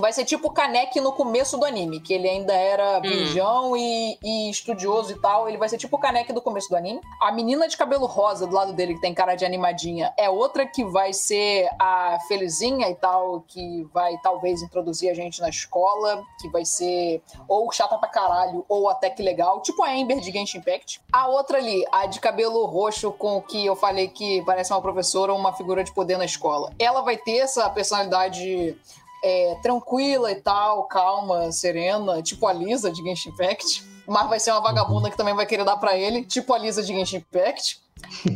vai 0.00 0.12
ser 0.12 0.24
tipo 0.24 0.48
o 0.48 0.52
Kaneki 0.52 1.00
no 1.00 1.12
começo 1.12 1.56
do 1.56 1.64
anime, 1.64 2.00
que 2.00 2.12
ele 2.12 2.28
ainda 2.28 2.52
era 2.52 3.00
virgão 3.00 3.76
e, 3.76 4.18
e 4.22 4.50
estudioso 4.50 5.12
e 5.12 5.20
tal. 5.20 5.48
Ele 5.48 5.58
vai 5.58 5.68
ser 5.68 5.78
tipo 5.78 5.96
o 5.96 5.98
Kaneki 5.98 6.32
do 6.32 6.40
começo 6.40 6.68
do 6.68 6.76
anime. 6.76 7.00
A 7.20 7.30
menina 7.32 7.68
de 7.68 7.76
cabelo 7.76 8.06
rosa 8.06 8.46
do 8.46 8.54
lado 8.54 8.72
dele, 8.72 8.94
que 8.94 9.00
tem 9.00 9.14
cara 9.14 9.34
de 9.34 9.44
animadinha, 9.44 10.12
é 10.16 10.28
outra 10.28 10.66
que 10.66 10.84
vai 10.84 11.12
ser 11.12 11.68
a 11.78 12.18
Felizinha 12.26 12.88
e 12.88 12.94
tal, 12.94 13.44
que 13.46 13.86
vai 13.92 14.16
talvez 14.22 14.62
introduzir 14.62 15.10
a 15.10 15.14
gente 15.14 15.40
na 15.40 15.48
escola, 15.48 16.22
que 16.40 16.48
vai 16.48 16.64
ser 16.64 17.22
ou 17.48 17.70
chata 17.72 17.96
pra 17.98 18.08
caralho, 18.08 18.64
ou 18.68 18.88
até 18.88 19.10
que 19.10 19.22
legal, 19.22 19.60
tipo 19.60 19.82
a 19.82 19.90
Amber 19.90 20.20
de 20.20 20.30
Genshin 20.30 20.58
Impact. 20.58 21.00
A 21.12 21.28
outra 21.28 21.58
ali, 21.58 21.84
a 21.92 22.06
de 22.06 22.20
cabelo 22.20 22.64
roxo 22.66 23.12
com 23.12 23.36
o 23.36 23.42
que 23.42 23.66
eu 23.66 23.76
falei 23.76 24.08
que 24.08 24.42
parece 24.44 24.72
uma 24.72 24.80
professora 24.80 25.32
ou 25.32 25.38
uma 25.38 25.52
figura 25.52 25.84
de 25.84 25.92
poder 25.92 26.16
na 26.16 26.24
escola. 26.24 26.72
Ela 26.78 27.02
vai 27.02 27.16
ter 27.16 27.38
essa 27.38 27.68
personalidade 27.70 28.76
é, 29.22 29.56
tranquila 29.62 30.30
e 30.30 30.36
tal, 30.36 30.84
calma, 30.84 31.50
serena, 31.52 32.22
tipo 32.22 32.46
a 32.46 32.52
Lisa 32.52 32.90
de 32.90 33.02
Genshin 33.02 33.30
Impact. 33.30 33.88
Mas 34.06 34.28
vai 34.28 34.40
ser 34.40 34.50
uma 34.50 34.60
vagabunda 34.60 35.10
que 35.10 35.16
também 35.16 35.34
vai 35.34 35.46
querer 35.46 35.64
dar 35.64 35.76
pra 35.76 35.96
ele, 35.96 36.24
tipo 36.24 36.52
a 36.52 36.58
Lisa 36.58 36.82
de 36.82 36.88
Genshin 36.88 37.18
Impact. 37.18 37.80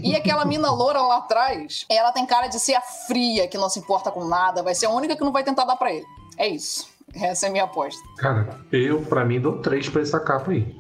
E 0.03 0.15
aquela 0.15 0.45
mina 0.47 0.71
loura 0.71 1.01
lá 1.01 1.19
atrás, 1.19 1.85
ela 1.91 2.13
tem 2.13 2.25
cara 2.27 2.47
de 2.47 2.61
ser 2.61 2.75
a 2.75 2.81
fria, 2.81 3.49
que 3.49 3.59
não 3.59 3.69
se 3.69 3.79
importa 3.79 4.11
com 4.11 4.25
nada, 4.25 4.63
vai 4.63 4.75
ser 4.75 4.87
a 4.87 4.91
única 4.91 5.17
que 5.17 5.25
não 5.25 5.33
vai 5.33 5.43
tentar 5.43 5.65
dar 5.65 5.77
pra 5.77 5.93
ele. 5.93 6.07
É 6.37 6.47
isso. 6.47 6.87
Essa 7.15 7.47
é 7.47 7.49
a 7.49 7.53
minha 7.53 7.65
aposta. 7.65 8.03
Cara, 8.19 8.61
eu, 8.73 9.03
pra 9.03 9.25
mim, 9.25 9.41
dou 9.41 9.61
3 9.61 9.89
pra 9.89 10.03
essa 10.03 10.19
capa 10.19 10.51
aí. 10.51 10.77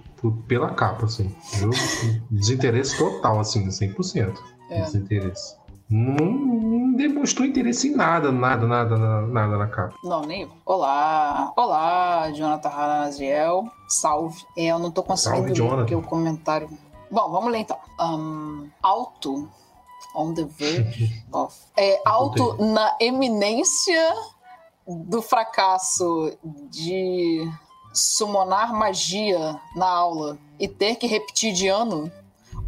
Pela 0.49 0.71
capa, 0.71 1.05
assim. 1.05 1.35
Eu, 1.61 1.71
desinteresse 2.31 2.97
total, 2.97 3.41
assim, 3.41 3.67
100%. 3.69 4.35
É. 4.71 4.81
Desinteresse. 4.83 5.57
Não, 5.89 6.15
não 6.15 6.93
demonstrou 6.95 7.47
interesse 7.47 7.89
em 7.89 7.95
nada, 7.95 8.33
nada, 8.33 8.67
nada, 8.67 8.97
nada, 8.97 9.27
nada 9.27 9.59
na 9.59 9.67
capa. 9.67 9.95
Não, 10.03 10.23
nem. 10.23 10.49
Olá. 10.65 11.53
Olá, 11.57 12.31
Jonathan 12.33 12.69
Hanaziel. 12.71 13.69
Salve. 13.89 14.43
É, 14.57 14.67
eu 14.67 14.79
não 14.79 14.91
tô 14.91 15.03
conseguindo 15.03 15.55
Salve, 15.55 15.77
porque 15.77 15.95
o 15.95 16.03
comentário. 16.03 16.69
Bom, 17.11 17.31
vamos 17.31 17.53
ler 17.53 17.59
então. 17.59 17.79
Ahn, 17.99 18.69
alto. 18.83 19.49
On 20.17 20.33
the 20.33 20.45
verge 20.45 21.25
of. 21.33 21.55
É, 21.77 22.01
alto 22.05 22.57
na 22.65 22.97
eminência 23.01 24.15
do 24.87 25.21
fracasso 25.21 26.37
de 26.71 27.49
summonar 27.93 28.73
magia 28.73 29.61
na 29.77 29.87
aula 29.87 30.39
e 30.59 30.67
ter 30.67 30.97
que 30.97 31.07
repetir 31.07 31.53
de 31.53 31.69
ano. 31.69 32.11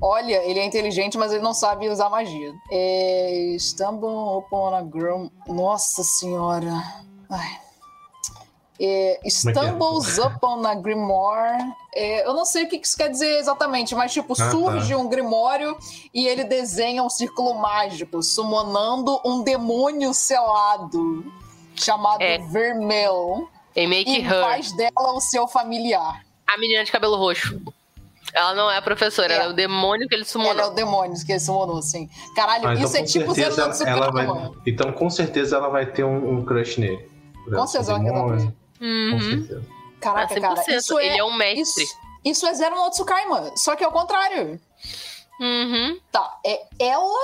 Olha, 0.01 0.45
ele 0.45 0.61
é 0.61 0.65
inteligente, 0.65 1.17
mas 1.17 1.33
ele 1.33 1.43
não 1.43 1.55
sabe 1.55 1.89
usar 1.89 2.11
magia. 2.11 2.53
É, 2.71 3.57
stumble 3.59 4.39
upon 4.39 4.75
a 4.75 4.83
grum... 4.83 5.31
Nossa 5.47 6.03
senhora. 6.03 6.73
Ai. 7.31 7.67
É, 8.79 9.19
é? 9.25 9.31
stumbles 9.31 10.19
upon 10.19 10.67
a 10.67 10.75
grimoire. 10.75 11.65
É, 11.95 12.27
eu 12.27 12.35
não 12.35 12.45
sei 12.45 12.65
o 12.65 12.69
que 12.69 12.77
isso 12.77 12.97
quer 12.97 13.09
dizer 13.09 13.39
exatamente, 13.39 13.95
mas 13.95 14.13
tipo, 14.13 14.35
tá. 14.35 14.51
surge 14.51 14.95
um 14.95 15.09
grimório 15.09 15.77
e 16.13 16.27
ele 16.27 16.45
desenha 16.45 17.03
um 17.03 17.09
círculo 17.09 17.55
mágico, 17.55 18.23
summonando 18.23 19.19
um 19.25 19.43
demônio 19.43 20.13
selado 20.13 21.25
chamado 21.75 22.23
É. 22.23 22.39
Vermel 22.39 23.49
E 23.75 23.87
make 23.87 24.11
e 24.11 24.21
her. 24.21 24.43
faz 24.43 24.73
dela 24.73 25.13
o 25.15 25.21
seu 25.21 25.49
familiar. 25.49 26.25
A 26.47 26.59
menina 26.59 26.85
de 26.85 26.93
cabelo 26.93 27.17
roxo. 27.17 27.61
Ela 28.33 28.55
não 28.55 28.71
é 28.71 28.77
a 28.77 28.83
professora, 28.83 29.33
É. 29.33 29.37
ela 29.37 29.45
é 29.45 29.49
o 29.49 29.53
demônio 29.53 30.09
que 30.09 30.15
ele 30.15 30.23
Ela 30.23 30.29
é 30.29 30.33
summonou. 30.33 30.67
o 30.67 30.75
demônio 30.75 31.25
que 31.25 31.33
ele 31.33 31.41
summonou, 31.41 31.79
assim. 31.79 32.09
Caralho, 32.35 32.69
Ah, 32.69 32.75
então, 32.75 32.85
isso 32.85 32.97
é 32.97 33.01
com 33.01 33.07
tipo 33.07 33.35
certeza 33.35 33.51
Zero 33.51 33.61
ela, 33.61 33.69
Natsuki 33.69 33.91
ela 33.91 34.11
vai. 34.11 34.51
Então, 34.67 34.93
com 34.93 35.09
certeza, 35.11 35.57
ela 35.57 35.69
vai 35.69 35.87
ter 35.87 36.05
um, 36.05 36.31
um 36.39 36.45
crush 36.45 36.79
nele. 36.81 37.09
Com 37.45 37.55
ela 37.55 37.67
certeza 37.67 37.93
ela 37.93 38.01
quer 38.01 38.13
dar 38.13 38.13
pra 38.13 38.23
demônio, 38.37 38.57
Com 38.79 38.85
Uhum. 38.85 39.21
certeza. 39.47 39.63
Caraca, 40.01 40.35
Ah, 40.35 40.41
cara, 40.41 40.55
100%. 40.63 40.77
isso 40.79 40.99
é, 40.99 41.07
Ele 41.07 41.19
é 41.19 41.25
um 41.25 41.33
mestre. 41.37 41.83
Isso, 41.85 41.95
isso 42.25 42.47
é 42.47 42.55
Zero 42.55 42.77
no 42.77 42.91
Tsukaima, 42.91 43.53
só 43.57 43.75
que 43.75 43.83
é 43.85 43.89
o 43.89 43.93
contrário. 43.93 44.61
Uhum. 45.41 45.99
Tá, 46.13 46.39
é 46.45 46.61
ela. 46.79 47.19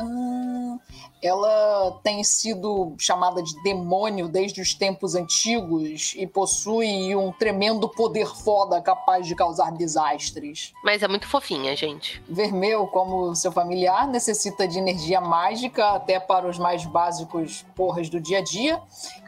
hum, 0.00 0.78
ela 1.22 1.98
tem 2.02 2.22
sido 2.22 2.94
chamada 2.98 3.42
de 3.42 3.62
demônio 3.62 4.28
desde 4.28 4.60
os 4.60 4.74
tempos 4.74 5.14
antigos 5.14 6.12
e 6.16 6.26
possui 6.26 7.14
um 7.16 7.32
tremendo 7.32 7.88
poder 7.88 8.26
foda 8.26 8.80
capaz 8.80 9.26
de 9.26 9.34
causar 9.34 9.72
desastres. 9.72 10.72
Mas 10.84 11.02
é 11.02 11.08
muito 11.08 11.26
fofinha, 11.26 11.74
gente. 11.74 12.22
Vermel, 12.28 12.86
como 12.88 13.34
seu 13.34 13.50
familiar, 13.50 14.06
necessita 14.06 14.68
de 14.68 14.78
energia 14.78 15.20
mágica 15.20 15.90
até 15.90 16.20
para 16.20 16.46
os 16.48 16.58
mais 16.58 16.84
básicos 16.84 17.64
porras 17.74 18.08
do 18.08 18.20
dia 18.20 18.38
a 18.38 18.42
dia, 18.42 18.80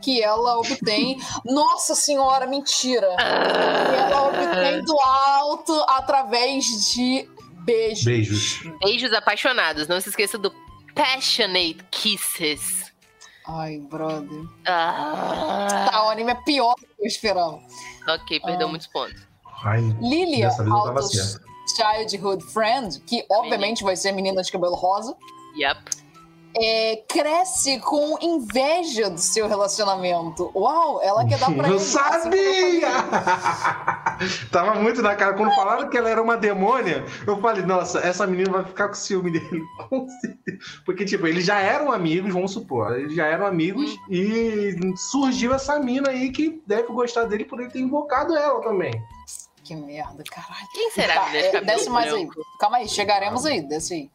que 0.03 0.23
ela 0.23 0.59
obtém. 0.59 1.19
Nossa 1.45 1.95
senhora, 1.95 2.47
mentira! 2.47 3.17
Que 3.17 3.97
ela 3.97 4.29
obtém 4.29 4.85
do 4.85 4.99
alto 5.01 5.73
através 5.89 6.65
de 6.93 7.29
beijos. 7.65 8.05
Beijos. 8.05 8.61
Beijos 8.83 9.13
apaixonados. 9.13 9.89
Não 9.89 10.01
se 10.01 10.09
esqueça 10.09 10.39
do 10.39 10.51
Passionate 10.99 11.79
Kisses. 11.93 12.93
Ai, 13.47 13.79
brother. 13.79 14.43
Ah. 14.67 15.89
Tá, 15.93 16.05
o 16.07 16.11
anime 16.11 16.33
é 16.33 16.35
pior 16.35 16.75
do 16.75 16.81
que 16.89 17.03
eu 17.03 17.07
esperava. 17.07 17.61
Ok, 18.09 18.41
perdeu 18.41 18.67
Ah. 18.67 18.71
muitos 18.71 18.89
pontos. 18.89 19.23
Ai, 19.65 19.81
Lilia, 20.01 20.51
certo. 20.51 21.41
Childhood 21.77 22.43
Friend, 22.53 22.99
que 23.03 23.25
obviamente 23.31 23.85
vai 23.85 23.95
ser 23.95 24.11
menina 24.11 24.43
de 24.43 24.51
cabelo 24.51 24.75
rosa, 24.75 25.17
Yep. 25.57 25.79
É, 26.61 26.97
cresce 27.09 27.79
com 27.81 28.17
inveja 28.21 29.09
do 29.11 29.19
seu 29.21 29.47
relacionamento. 29.49 30.51
Uau, 30.55 31.01
ela 31.03 31.27
quer 31.27 31.39
dar 31.39 31.53
pra. 31.55 31.69
Eu 31.69 31.79
sabia! 31.79 32.89
Tava 34.51 34.75
muito 34.75 35.03
na 35.03 35.15
cara. 35.15 35.35
Quando 35.35 35.55
falaram 35.55 35.89
que 35.89 35.97
ela 35.97 36.09
era 36.11 36.23
uma 36.23 36.37
demônia, 36.37 37.05
eu 37.27 37.41
falei, 37.41 37.65
nossa, 37.65 38.01
essa 38.01 38.27
menina 38.27 38.51
vai 38.51 38.65
ficar 38.65 38.89
com 38.89 38.95
ciúme 38.95 39.31
dele. 39.33 39.63
Porque, 40.85 41.05
tipo, 41.05 41.27
eles 41.27 41.45
já 41.45 41.61
eram 41.61 41.93
amigos, 41.93 42.33
vamos 42.33 42.53
supor. 42.53 42.99
Eles 42.99 43.15
já 43.15 43.27
eram 43.27 43.47
amigos 43.47 43.97
e 44.11 44.77
surgiu 45.11 45.55
essa 45.55 45.79
mina 45.79 46.11
aí 46.11 46.31
que 46.31 46.61
deve 46.67 46.89
gostar 46.89 47.25
dele 47.25 47.45
por 47.45 47.61
ele 47.61 47.71
ter 47.71 47.81
invocado 47.81 48.37
ela 48.37 48.61
também. 48.61 48.93
Que 49.63 49.77
merda, 49.77 50.25
caralho. 50.31 50.67
Quem 50.73 50.91
será 50.93 51.15
Tá, 51.15 51.27
menina 51.27 51.51
de 51.51 51.57
é, 51.57 51.61
desce 51.61 51.91
mais 51.91 52.13
aí. 52.13 52.25
branco? 52.25 52.41
Calma 52.59 52.79
aí, 52.79 52.89
chegaremos 52.89 53.45
aí, 53.45 53.61
desce 53.61 53.95
aí. 53.95 54.11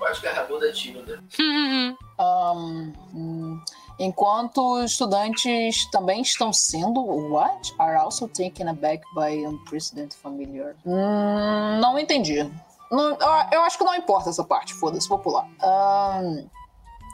Eu 0.00 0.06
acho 0.06 0.20
que 0.20 0.26
a 0.28 0.32
Rabuda 0.32 0.68
é 0.68 0.72
tímida. 0.72 1.22
Hum, 2.20 3.60
enquanto 3.98 4.82
estudantes 4.82 5.88
também 5.90 6.20
estão 6.22 6.52
sendo 6.52 7.00
what 7.32 7.72
are 7.78 7.96
also 7.96 8.26
taken 8.28 8.68
aback 8.68 9.02
by 9.14 9.44
unprecedented 9.46 10.16
familiar. 10.20 10.74
Hum, 10.84 11.78
não 11.80 11.96
entendi. 11.98 12.42
Não, 12.90 13.16
eu, 13.52 13.62
acho 13.62 13.78
que 13.78 13.84
não 13.84 13.94
importa 13.94 14.30
essa 14.30 14.42
parte, 14.42 14.74
foda-se, 14.74 15.08
vou 15.08 15.18
pular. 15.18 15.46
Ahn, 15.62 16.48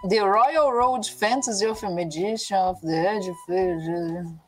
the 0.08 0.20
Royal 0.20 0.70
Road 0.72 1.10
Fantasy 1.12 1.66
of 1.66 1.84
Magician 1.86 2.70
of 2.70 2.80
the 2.80 3.16
Edge. 3.16 3.30
of- 3.30 4.44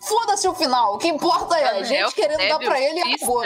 Foda-se 0.00 0.48
o 0.48 0.54
final, 0.54 0.94
o 0.96 0.98
que 0.98 1.06
importa 1.06 1.56
é 1.58 1.78
a 1.78 1.82
gente 1.84 2.12
querendo 2.14 2.38
dar 2.48 2.58
pra 2.58 2.80
ele 2.80 2.98
e 2.98 3.14
acabou. 3.14 3.42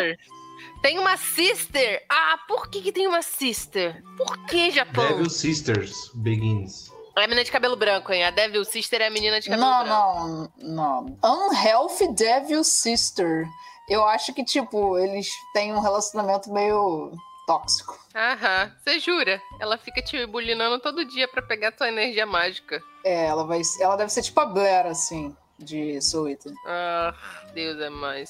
Tem 0.82 0.98
uma 0.98 1.16
sister. 1.16 2.04
Ah, 2.08 2.38
por 2.46 2.68
que, 2.68 2.80
que 2.80 2.92
tem 2.92 3.06
uma 3.06 3.22
sister? 3.22 4.02
Por 4.16 4.46
que, 4.46 4.70
Japão? 4.70 5.06
Devil 5.08 5.30
Sisters 5.30 6.10
Begins. 6.14 6.90
É 7.16 7.24
a 7.24 7.26
menina 7.26 7.44
de 7.44 7.50
cabelo 7.50 7.76
branco, 7.76 8.12
hein? 8.12 8.24
A 8.24 8.30
Devil 8.30 8.62
Sister 8.64 9.00
é 9.00 9.06
a 9.06 9.10
menina 9.10 9.40
de 9.40 9.48
cabelo 9.48 9.66
Não, 9.70 9.84
branco. 9.84 10.52
não, 10.58 11.16
não. 11.22 11.48
Unhealthy 11.50 12.12
Devil 12.12 12.62
Sister. 12.62 13.46
Eu 13.88 14.06
acho 14.06 14.34
que, 14.34 14.44
tipo, 14.44 14.98
eles 14.98 15.30
têm 15.54 15.72
um 15.72 15.80
relacionamento 15.80 16.52
meio 16.52 17.12
tóxico. 17.46 17.98
Aham. 18.14 18.70
Você 18.84 18.98
jura? 19.00 19.40
Ela 19.58 19.78
fica 19.78 20.02
te 20.02 20.26
bulinando 20.26 20.78
todo 20.78 21.04
dia 21.06 21.26
pra 21.26 21.40
pegar 21.40 21.72
tua 21.72 21.88
energia 21.88 22.26
mágica. 22.26 22.82
É, 23.02 23.24
ela 23.26 23.44
vai. 23.46 23.62
Ela 23.80 23.96
deve 23.96 24.10
ser 24.12 24.22
tipo 24.22 24.38
a 24.40 24.44
Blair, 24.46 24.84
assim. 24.86 25.34
de 25.58 25.98
Soul 26.02 26.28
Eater. 26.28 26.52
Ah, 26.66 27.14
Deus 27.54 27.80
é 27.80 27.88
mais. 27.88 28.28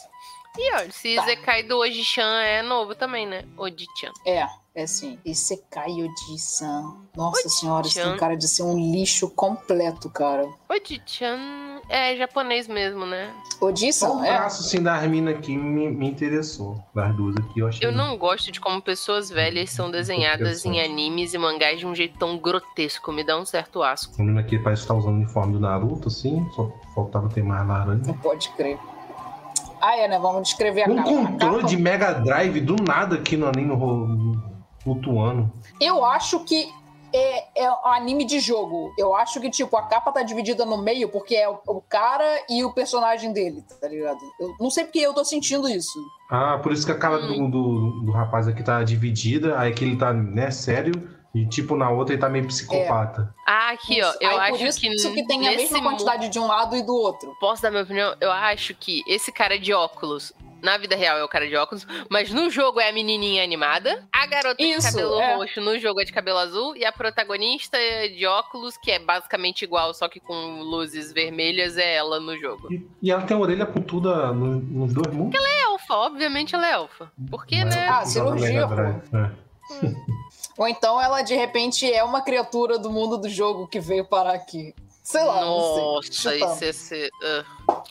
E 0.58 0.74
olha, 0.74 0.90
se 0.90 1.14
Tá. 1.16 1.24
Zekai 1.24 1.62
do 1.62 1.78
Oji-chan 1.78 2.40
é 2.42 2.62
novo 2.62 2.94
também, 2.94 3.26
né? 3.26 3.44
Oji-chan. 3.56 4.12
É, 4.26 4.46
é 4.74 4.86
sim. 4.86 5.18
Isekai 5.24 5.90
Oji-san. 5.92 6.96
Nossa 7.16 7.48
senhora, 7.48 7.86
isso 7.86 8.02
tem 8.02 8.16
cara 8.16 8.36
de 8.36 8.46
ser 8.48 8.62
um 8.62 8.76
lixo 8.92 9.30
completo, 9.30 10.10
cara. 10.10 10.46
Oji-chan 10.68 11.80
é 11.88 12.16
japonês 12.16 12.66
mesmo, 12.68 13.06
né? 13.06 13.32
Oji-san, 13.60 14.10
um 14.10 14.24
é? 14.24 14.36
traço 14.36 14.62
assim 14.62 14.82
da 14.82 14.94
Armina 14.94 15.30
aqui 15.30 15.56
me, 15.56 15.90
me 15.90 16.08
interessou. 16.08 16.82
Das 16.94 17.14
duas 17.16 17.36
aqui 17.36 17.60
eu 17.60 17.68
achei. 17.68 17.86
Eu 17.86 17.92
não 17.92 18.16
gosto 18.18 18.50
de 18.50 18.60
como 18.60 18.82
pessoas 18.82 19.30
velhas 19.30 19.70
são 19.70 19.90
desenhadas 19.90 20.64
em 20.64 20.80
animes 20.80 21.32
e 21.32 21.38
mangás 21.38 21.78
de 21.78 21.86
um 21.86 21.94
jeito 21.94 22.18
tão 22.18 22.38
grotesco. 22.38 23.12
Me 23.12 23.24
dá 23.24 23.38
um 23.38 23.46
certo 23.46 23.82
asco. 23.82 24.14
A 24.18 24.22
menina 24.22 24.40
aqui 24.40 24.58
parece 24.58 24.82
estar 24.82 24.94
usando 24.94 25.14
o 25.14 25.16
uniforme 25.16 25.54
do 25.54 25.60
Naruto, 25.60 26.08
assim. 26.08 26.46
Só 26.54 26.70
faltava 26.94 27.28
ter 27.28 27.42
mais 27.42 27.66
laranja. 27.66 28.06
Não 28.06 28.18
pode 28.18 28.48
crer. 28.50 28.78
Ah, 29.86 29.96
é, 29.96 30.08
né? 30.08 30.18
Vamos 30.18 30.42
descrever 30.42 30.82
a 30.82 30.90
Um 30.90 30.96
capa. 30.96 31.08
A 31.10 31.12
controle 31.14 31.56
capa- 31.58 31.68
de 31.68 31.76
Mega 31.76 32.12
Drive 32.14 32.60
do 32.60 32.76
nada 32.82 33.16
aqui 33.16 33.36
no 33.36 33.46
anime 33.46 33.72
flutuando. 34.82 35.50
Eu 35.80 36.04
acho 36.04 36.40
que 36.40 36.68
é, 37.12 37.64
é 37.64 37.70
um 37.70 37.86
anime 37.86 38.24
de 38.24 38.40
jogo. 38.40 38.92
Eu 38.98 39.14
acho 39.14 39.40
que, 39.40 39.48
tipo, 39.48 39.76
a 39.76 39.82
capa 39.82 40.10
tá 40.12 40.22
dividida 40.22 40.64
no 40.64 40.76
meio 40.78 41.08
porque 41.08 41.34
é 41.36 41.48
o, 41.48 41.58
o 41.68 41.80
cara 41.80 42.24
e 42.50 42.64
o 42.64 42.72
personagem 42.72 43.32
dele, 43.32 43.62
tá 43.80 43.88
ligado? 43.88 44.18
Eu 44.40 44.54
não 44.60 44.70
sei 44.70 44.84
porque 44.84 44.98
eu 44.98 45.14
tô 45.14 45.24
sentindo 45.24 45.68
isso. 45.68 45.98
Ah, 46.30 46.58
por 46.62 46.72
isso 46.72 46.84
que 46.84 46.92
a 46.92 46.98
cara 46.98 47.18
do, 47.18 47.48
do, 47.48 47.90
do 48.06 48.12
rapaz 48.12 48.48
aqui 48.48 48.62
tá 48.62 48.82
dividida. 48.82 49.58
Aí 49.58 49.72
que 49.72 49.84
ele 49.84 49.96
tá, 49.96 50.12
né, 50.12 50.50
sério. 50.50 51.15
E 51.36 51.46
tipo, 51.48 51.76
na 51.76 51.90
outra 51.90 52.14
ele 52.14 52.20
tá 52.20 52.28
meio 52.30 52.46
psicopata. 52.46 53.34
Ah, 53.46 53.70
aqui, 53.70 54.00
ó. 54.02 54.12
Eu 54.20 54.30
Aí, 54.30 54.38
acho 54.50 54.58
por 54.58 54.66
isso, 54.66 54.80
que. 54.80 54.88
isso 54.88 55.12
que 55.12 55.26
tem 55.26 55.46
a 55.46 55.50
mesma 55.52 55.82
quantidade 55.82 56.28
de 56.30 56.38
um 56.38 56.46
lado 56.46 56.74
e 56.76 56.82
do 56.82 56.94
outro. 56.94 57.36
Posso 57.38 57.60
dar 57.62 57.70
minha 57.70 57.82
opinião? 57.82 58.16
Eu 58.20 58.32
acho 58.32 58.74
que 58.74 59.02
esse 59.06 59.30
cara 59.30 59.58
de 59.58 59.72
óculos. 59.74 60.32
Na 60.62 60.78
vida 60.78 60.96
real 60.96 61.18
é 61.18 61.22
o 61.22 61.28
cara 61.28 61.46
de 61.46 61.54
óculos, 61.54 61.86
mas 62.10 62.30
no 62.32 62.48
jogo 62.50 62.80
é 62.80 62.88
a 62.88 62.92
menininha 62.92 63.44
animada. 63.44 64.02
A 64.10 64.26
garota 64.26 64.60
Isso, 64.64 64.80
de 64.88 64.92
cabelo 64.94 65.20
é. 65.20 65.34
roxo 65.36 65.60
no 65.60 65.78
jogo 65.78 66.00
é 66.00 66.04
de 66.04 66.12
cabelo 66.12 66.38
azul. 66.38 66.74
E 66.74 66.84
a 66.84 66.90
protagonista 66.90 67.78
de 68.08 68.26
óculos, 68.26 68.76
que 68.78 68.90
é 68.90 68.98
basicamente 68.98 69.62
igual, 69.62 69.92
só 69.92 70.08
que 70.08 70.18
com 70.18 70.62
luzes 70.62 71.12
vermelhas, 71.12 71.76
é 71.76 71.96
ela 71.96 72.18
no 72.18 72.36
jogo. 72.38 72.72
E, 72.72 72.84
e 73.02 73.10
ela 73.12 73.22
tem 73.22 73.36
a 73.36 73.40
orelha 73.40 73.66
pontuda 73.66 74.32
no- 74.32 74.58
nos 74.58 74.94
dois 74.94 75.14
mundos. 75.14 75.38
É 75.40 75.62
elfa, 75.64 75.94
obviamente 75.94 76.54
ela 76.54 76.66
é 76.66 76.72
elfa. 76.72 77.12
Porque, 77.30 77.62
né? 77.62 77.86
Ah, 77.88 78.04
cirurgia, 78.06 78.66
É. 79.12 79.30
Ou 80.56 80.66
então 80.66 81.00
ela, 81.00 81.22
de 81.22 81.34
repente, 81.34 81.90
é 81.90 82.02
uma 82.02 82.22
criatura 82.22 82.78
do 82.78 82.90
mundo 82.90 83.18
do 83.18 83.28
jogo 83.28 83.66
que 83.66 83.78
veio 83.78 84.04
parar 84.04 84.34
aqui. 84.34 84.74
Sei 85.02 85.22
lá, 85.22 85.40
não 85.42 85.58
Nossa, 85.58 86.12
sei. 86.12 86.72
Ser. 86.72 87.10
ah. 87.22 87.82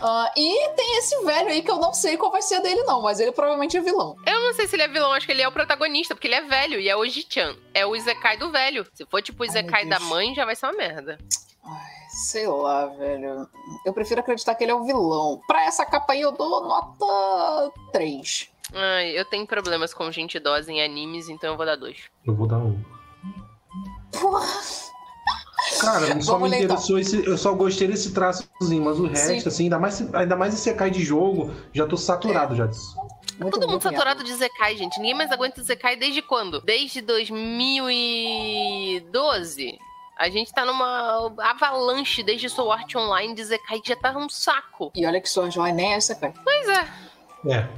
Ah, 0.00 0.32
e 0.36 0.68
tem 0.76 0.98
esse 0.98 1.24
velho 1.24 1.48
aí 1.48 1.60
que 1.60 1.70
eu 1.70 1.78
não 1.78 1.92
sei 1.92 2.16
qual 2.16 2.30
vai 2.30 2.40
ser 2.40 2.60
dele, 2.60 2.84
não, 2.84 3.02
mas 3.02 3.18
ele 3.18 3.32
provavelmente 3.32 3.76
é 3.76 3.80
vilão. 3.80 4.14
Eu 4.24 4.40
não 4.40 4.54
sei 4.54 4.68
se 4.68 4.76
ele 4.76 4.84
é 4.84 4.88
vilão, 4.88 5.12
acho 5.12 5.26
que 5.26 5.32
ele 5.32 5.42
é 5.42 5.48
o 5.48 5.52
protagonista, 5.52 6.14
porque 6.14 6.28
ele 6.28 6.36
é 6.36 6.42
velho 6.42 6.78
e 6.78 6.88
é 6.88 6.94
o 6.94 7.00
Oji-chan. 7.00 7.56
É 7.74 7.84
o 7.84 7.96
Izekai 7.96 8.36
do 8.36 8.50
velho. 8.52 8.86
Se 8.94 9.04
for 9.06 9.20
tipo 9.20 9.42
o 9.42 9.46
Izekai 9.46 9.86
da 9.86 9.98
mãe, 9.98 10.34
já 10.34 10.44
vai 10.44 10.54
ser 10.54 10.66
uma 10.66 10.76
merda. 10.76 11.18
Ai, 11.64 11.90
sei 12.10 12.46
lá, 12.46 12.86
velho. 12.86 13.48
Eu 13.84 13.92
prefiro 13.92 14.20
acreditar 14.20 14.54
que 14.54 14.62
ele 14.62 14.70
é 14.70 14.74
o 14.74 14.84
vilão. 14.84 15.40
Pra 15.48 15.64
essa 15.64 15.84
capa 15.84 16.12
aí 16.12 16.20
eu 16.20 16.30
dou 16.30 16.62
nota 16.62 17.72
3. 17.92 18.50
Ai, 18.74 19.18
eu 19.18 19.24
tenho 19.24 19.46
problemas 19.46 19.94
com 19.94 20.12
gente 20.12 20.36
idosa 20.36 20.70
em 20.70 20.82
animes, 20.82 21.28
então 21.28 21.50
eu 21.50 21.56
vou 21.56 21.66
dar 21.66 21.76
dois. 21.76 21.96
Eu 22.26 22.34
vou 22.34 22.46
dar 22.46 22.58
um. 22.58 22.78
Cara, 25.80 26.20
só 26.20 26.32
Vamos 26.32 26.50
me 26.50 26.56
então. 26.56 26.66
interessou 26.66 26.98
esse. 26.98 27.24
Eu 27.26 27.38
só 27.38 27.54
gostei 27.54 27.88
desse 27.88 28.12
traçozinho, 28.12 28.84
mas 28.84 28.98
o 28.98 29.06
resto, 29.06 29.42
Sim. 29.42 29.48
assim, 29.48 29.62
ainda 29.64 29.78
mais, 29.78 30.14
ainda 30.14 30.36
mais 30.36 30.52
esse 30.54 30.72
cai 30.74 30.90
de 30.90 31.04
jogo, 31.04 31.54
já 31.72 31.86
tô 31.86 31.96
saturado 31.96 32.56
já 32.56 32.66
disso. 32.66 32.96
Muito 33.38 33.60
Todo 33.60 33.70
mundo 33.70 33.82
saturado 33.82 34.24
de 34.24 34.34
Zekai, 34.34 34.76
gente. 34.76 34.98
Ninguém 34.98 35.14
mais 35.14 35.30
aguenta 35.30 35.62
Zekai 35.62 35.94
desde 35.96 36.20
quando? 36.20 36.60
Desde 36.60 37.00
2012. 37.00 39.78
A 40.18 40.28
gente 40.28 40.52
tá 40.52 40.64
numa 40.64 41.32
avalanche 41.38 42.24
desde 42.24 42.48
Soul 42.48 42.72
Art 42.72 42.92
Online 42.96 43.32
de 43.34 43.44
Zekai 43.44 43.80
que 43.80 43.90
já 43.90 43.96
tá 43.96 44.10
um 44.18 44.28
saco. 44.28 44.90
E 44.96 45.06
olha 45.06 45.20
que 45.20 45.30
Sword 45.30 45.56
Online 45.56 45.76
nem 45.76 45.92
é 45.92 45.96
essa, 45.96 46.16
cara. 46.16 46.34
Pois 46.42 46.68
é. 46.68 46.88
É, 47.46 47.68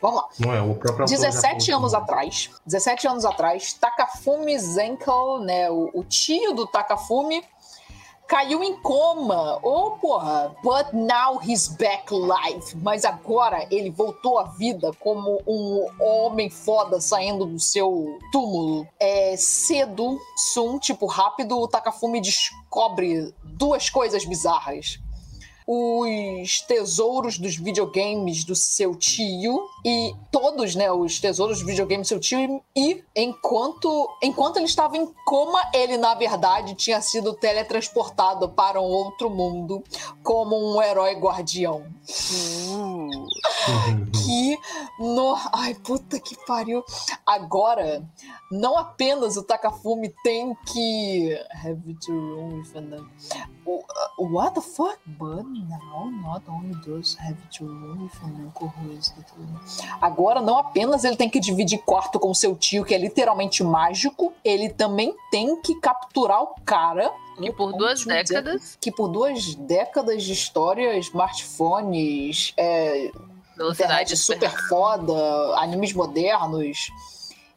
Vamos 0.00 0.16
lá. 0.22 0.28
não 0.38 0.52
é 0.52 0.60
o 0.62 0.74
próprio 0.74 1.02
autor 1.02 1.08
já 1.08 1.16
17 1.16 1.66
falou 1.66 1.78
anos 1.80 1.92
que- 1.92 1.96
atrás, 1.98 2.50
17 2.66 3.08
anos 3.08 3.24
atrás, 3.24 3.72
Takafumi 3.74 4.58
Zenko, 4.58 5.38
né, 5.40 5.70
o, 5.70 5.90
o 5.94 6.04
tio 6.04 6.52
do 6.54 6.66
Takafumi, 6.66 7.42
caiu 8.26 8.62
em 8.62 8.76
coma. 8.80 9.58
Oh, 9.62 9.92
porra. 9.92 10.54
But 10.62 10.92
now 10.92 11.40
he's 11.42 11.66
back 11.66 12.12
live. 12.12 12.76
Mas 12.76 13.06
agora 13.06 13.66
ele 13.70 13.88
voltou 13.90 14.38
à 14.38 14.42
vida 14.44 14.92
como 15.00 15.40
um 15.46 15.88
homem 15.98 16.50
foda 16.50 17.00
saindo 17.00 17.46
do 17.46 17.58
seu 17.58 18.18
túmulo. 18.30 18.86
É 19.00 19.34
cedo, 19.38 20.18
sum, 20.52 20.78
tipo 20.78 21.06
rápido, 21.06 21.58
o 21.58 21.66
Takafumi 21.66 22.20
descobre 22.20 23.34
duas 23.42 23.88
coisas 23.88 24.24
bizarras 24.26 24.98
os 25.70 26.62
tesouros 26.62 27.36
dos 27.38 27.54
videogames 27.54 28.42
do 28.42 28.54
seu 28.54 28.94
tio 28.94 29.68
e 29.84 30.14
todos, 30.32 30.74
né, 30.74 30.90
os 30.90 31.20
tesouros 31.20 31.58
dos 31.58 31.66
videogames 31.66 32.06
do 32.06 32.08
seu 32.08 32.18
tio 32.18 32.62
e 32.74 33.04
enquanto 33.14 34.08
enquanto 34.22 34.56
ele 34.56 34.64
estava 34.64 34.96
em 34.96 35.06
coma, 35.26 35.60
ele 35.74 35.98
na 35.98 36.14
verdade 36.14 36.74
tinha 36.74 37.02
sido 37.02 37.34
teletransportado 37.34 38.48
para 38.48 38.80
um 38.80 38.86
outro 38.86 39.28
mundo 39.28 39.84
como 40.22 40.56
um 40.56 40.80
herói 40.80 41.14
guardião. 41.16 41.84
Uhum. 42.70 43.26
Que 44.12 44.58
no, 44.98 45.36
ai 45.52 45.74
puta 45.74 46.18
que 46.18 46.34
pariu. 46.46 46.82
Agora, 47.24 48.02
não 48.50 48.78
apenas 48.78 49.36
o 49.36 49.42
Takafumi 49.42 50.14
tem 50.22 50.54
que 50.66 51.38
have 51.62 51.94
to 52.00 52.12
room 52.12 52.60
with 52.60 52.74
an 52.74 53.06
what 54.18 54.54
the 54.54 54.60
fuck? 54.60 54.98
But 55.18 55.44
now 55.64 56.10
not 56.10 56.42
only 56.48 56.74
does 56.84 57.16
have 57.20 57.36
to 57.56 58.08
is 58.98 59.10
the- 59.10 59.24
Agora, 60.00 60.40
não 60.40 60.58
apenas 60.58 61.04
ele 61.04 61.16
tem 61.16 61.28
que 61.28 61.40
dividir 61.40 61.78
quarto 61.84 62.18
com 62.18 62.32
seu 62.34 62.54
tio, 62.56 62.84
que 62.84 62.94
é 62.94 62.98
literalmente 62.98 63.62
mágico, 63.62 64.32
ele 64.44 64.68
também 64.70 65.14
tem 65.30 65.60
que 65.60 65.74
capturar 65.80 66.42
o 66.42 66.54
cara. 66.64 67.12
Que 67.36 67.52
por 67.52 67.72
duas 67.72 68.04
décadas, 68.04 68.76
Que 68.80 68.90
por 68.90 69.08
duas 69.08 69.54
décadas 69.54 70.24
de 70.24 70.32
história, 70.32 70.96
smartphones, 70.98 72.52
é, 72.56 73.10
velocidade 73.56 74.16
super 74.16 74.50
foda, 74.68 75.12
animes 75.58 75.92
modernos 75.92 76.90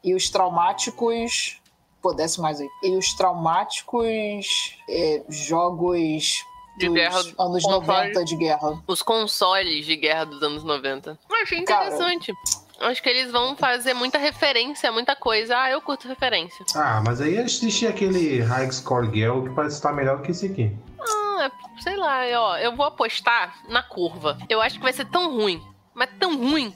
e 0.04 0.14
os 0.14 0.30
traumáticos. 0.30 1.60
Pô, 2.02 2.14
desce 2.14 2.42
mais 2.42 2.60
aí. 2.60 2.68
E 2.84 2.96
os 2.98 3.14
traumáticos 3.14 4.76
é, 4.90 5.24
jogos 5.30 6.44
De 6.90 6.94
guerra, 6.94 7.18
anos 7.20 7.64
console. 7.64 7.64
90 7.88 8.26
de 8.26 8.36
guerra. 8.36 8.84
Os 8.88 9.02
consoles 9.02 9.86
de 9.86 9.96
guerra 9.96 10.26
dos 10.26 10.42
anos 10.44 10.64
90. 10.64 11.18
Eu 11.30 11.36
achei 11.42 11.62
Cara. 11.64 11.86
interessante. 11.88 12.34
Acho 12.80 13.04
que 13.04 13.10
eles 13.10 13.32
vão 13.32 13.56
fazer 13.56 13.94
muita 13.94 14.18
referência 14.18 14.92
muita 14.92 15.16
coisa. 15.16 15.56
Ah, 15.56 15.70
eu 15.70 15.80
curto 15.82 16.08
referência. 16.08 16.66
Ah, 16.76 17.02
mas 17.06 17.22
aí 17.22 17.38
eles 17.38 17.56
assistir 17.58 17.86
aquele 17.88 18.40
High 18.42 18.72
Score 18.72 19.08
Girl 19.14 19.44
que 19.44 19.50
parece 19.52 19.76
estar 19.76 19.92
melhor 19.94 20.22
que 20.24 20.32
esse 20.32 20.48
aqui. 20.48 20.76
Ah, 21.00 21.52
sei 21.80 21.96
lá, 21.96 22.22
ó, 22.40 22.58
eu 22.58 22.76
vou 22.76 22.86
apostar 22.86 23.56
na 23.70 23.84
curva. 23.84 24.38
Eu 24.50 24.60
acho 24.62 24.78
que 24.78 24.84
vai 24.84 24.94
ser 24.94 25.06
tão 25.06 25.32
ruim, 25.32 25.62
mas 25.94 26.10
tão 26.20 26.36
ruim, 26.38 26.74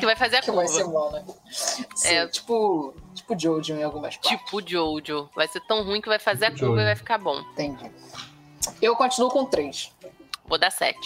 que 0.00 0.04
vai 0.04 0.16
fazer 0.16 0.38
a 0.38 0.40
Que 0.42 0.50
vai 0.50 0.66
ser 0.66 0.82
curva. 0.84 0.98
bom, 0.98 1.12
né? 1.12 1.24
Sim, 1.94 2.14
É. 2.14 2.26
tipo, 2.26 2.92
tipo 3.14 3.38
Jojo 3.38 3.74
em 3.74 3.82
algumas 3.84 4.16
partes. 4.16 4.30
Tipo 4.40 4.60
Jojo. 4.68 5.28
Vai 5.36 5.46
ser 5.46 5.60
tão 5.68 5.84
ruim 5.84 6.00
que 6.00 6.08
vai 6.08 6.18
fazer 6.18 6.46
a 6.46 6.50
Tipo 6.50 6.66
curva 6.66 6.74
e 6.74 6.78
Jojo. 6.78 6.86
vai 6.86 6.96
ficar 6.96 7.18
bom. 7.18 7.38
Entendi. 7.52 7.90
Eu 8.80 8.94
continuo 8.96 9.30
com 9.30 9.44
três. 9.44 9.92
Vou 10.46 10.58
dar 10.58 10.70
7. 10.70 10.98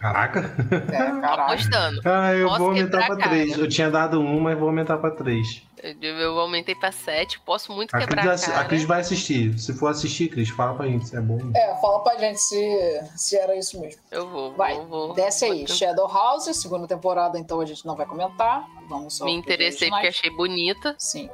Caraca. 0.00 0.40
É, 0.70 1.20
caralho. 1.20 1.52
Apostando. 1.52 2.00
Ah, 2.06 2.32
eu 2.34 2.46
Posso 2.48 2.58
vou 2.60 2.68
aumentar 2.68 3.04
pra 3.04 3.14
a 3.14 3.18
cara. 3.18 3.30
3. 3.30 3.58
Eu 3.58 3.68
tinha 3.68 3.90
dado 3.90 4.18
um, 4.20 4.40
mas 4.40 4.58
vou 4.58 4.68
aumentar 4.68 4.96
pra 4.96 5.10
3. 5.10 5.62
Eu, 6.00 6.16
eu 6.18 6.38
aumentei 6.40 6.74
pra 6.74 6.90
7. 6.90 7.38
Posso 7.40 7.70
muito 7.72 7.94
A 7.94 7.98
quebrar 7.98 8.26
Cris, 8.26 8.44
a 8.44 8.46
cara. 8.52 8.60
a 8.60 8.64
Cris 8.64 8.84
vai 8.84 9.00
assistir. 9.00 9.58
Se 9.58 9.74
for 9.74 9.88
assistir, 9.88 10.28
Cris, 10.28 10.48
fala 10.48 10.74
pra 10.74 10.86
gente 10.86 11.06
se 11.06 11.16
é 11.16 11.20
bom. 11.20 11.38
É, 11.54 11.74
fala 11.82 12.00
pra 12.02 12.16
gente 12.18 12.38
se, 12.40 13.00
se 13.16 13.36
era 13.36 13.54
isso 13.56 13.78
mesmo. 13.78 14.00
Eu 14.10 14.26
vou, 14.28 14.54
Vai, 14.54 14.74
vou, 14.76 14.86
vou. 15.08 15.12
Desce 15.14 15.44
aí. 15.44 15.66
vou. 15.66 15.76
Shadow 15.76 16.08
House, 16.10 16.44
segunda 16.56 16.86
temporada, 16.86 17.38
então 17.38 17.60
a 17.60 17.66
gente 17.66 17.84
não 17.84 17.94
vai 17.94 18.06
comentar. 18.06 18.64
Vamos 18.88 19.16
só. 19.18 19.24
Me 19.26 19.34
interessei 19.34 19.90
porque 19.90 20.06
achei 20.06 20.30
bonita. 20.30 20.94
Sim. 20.98 21.28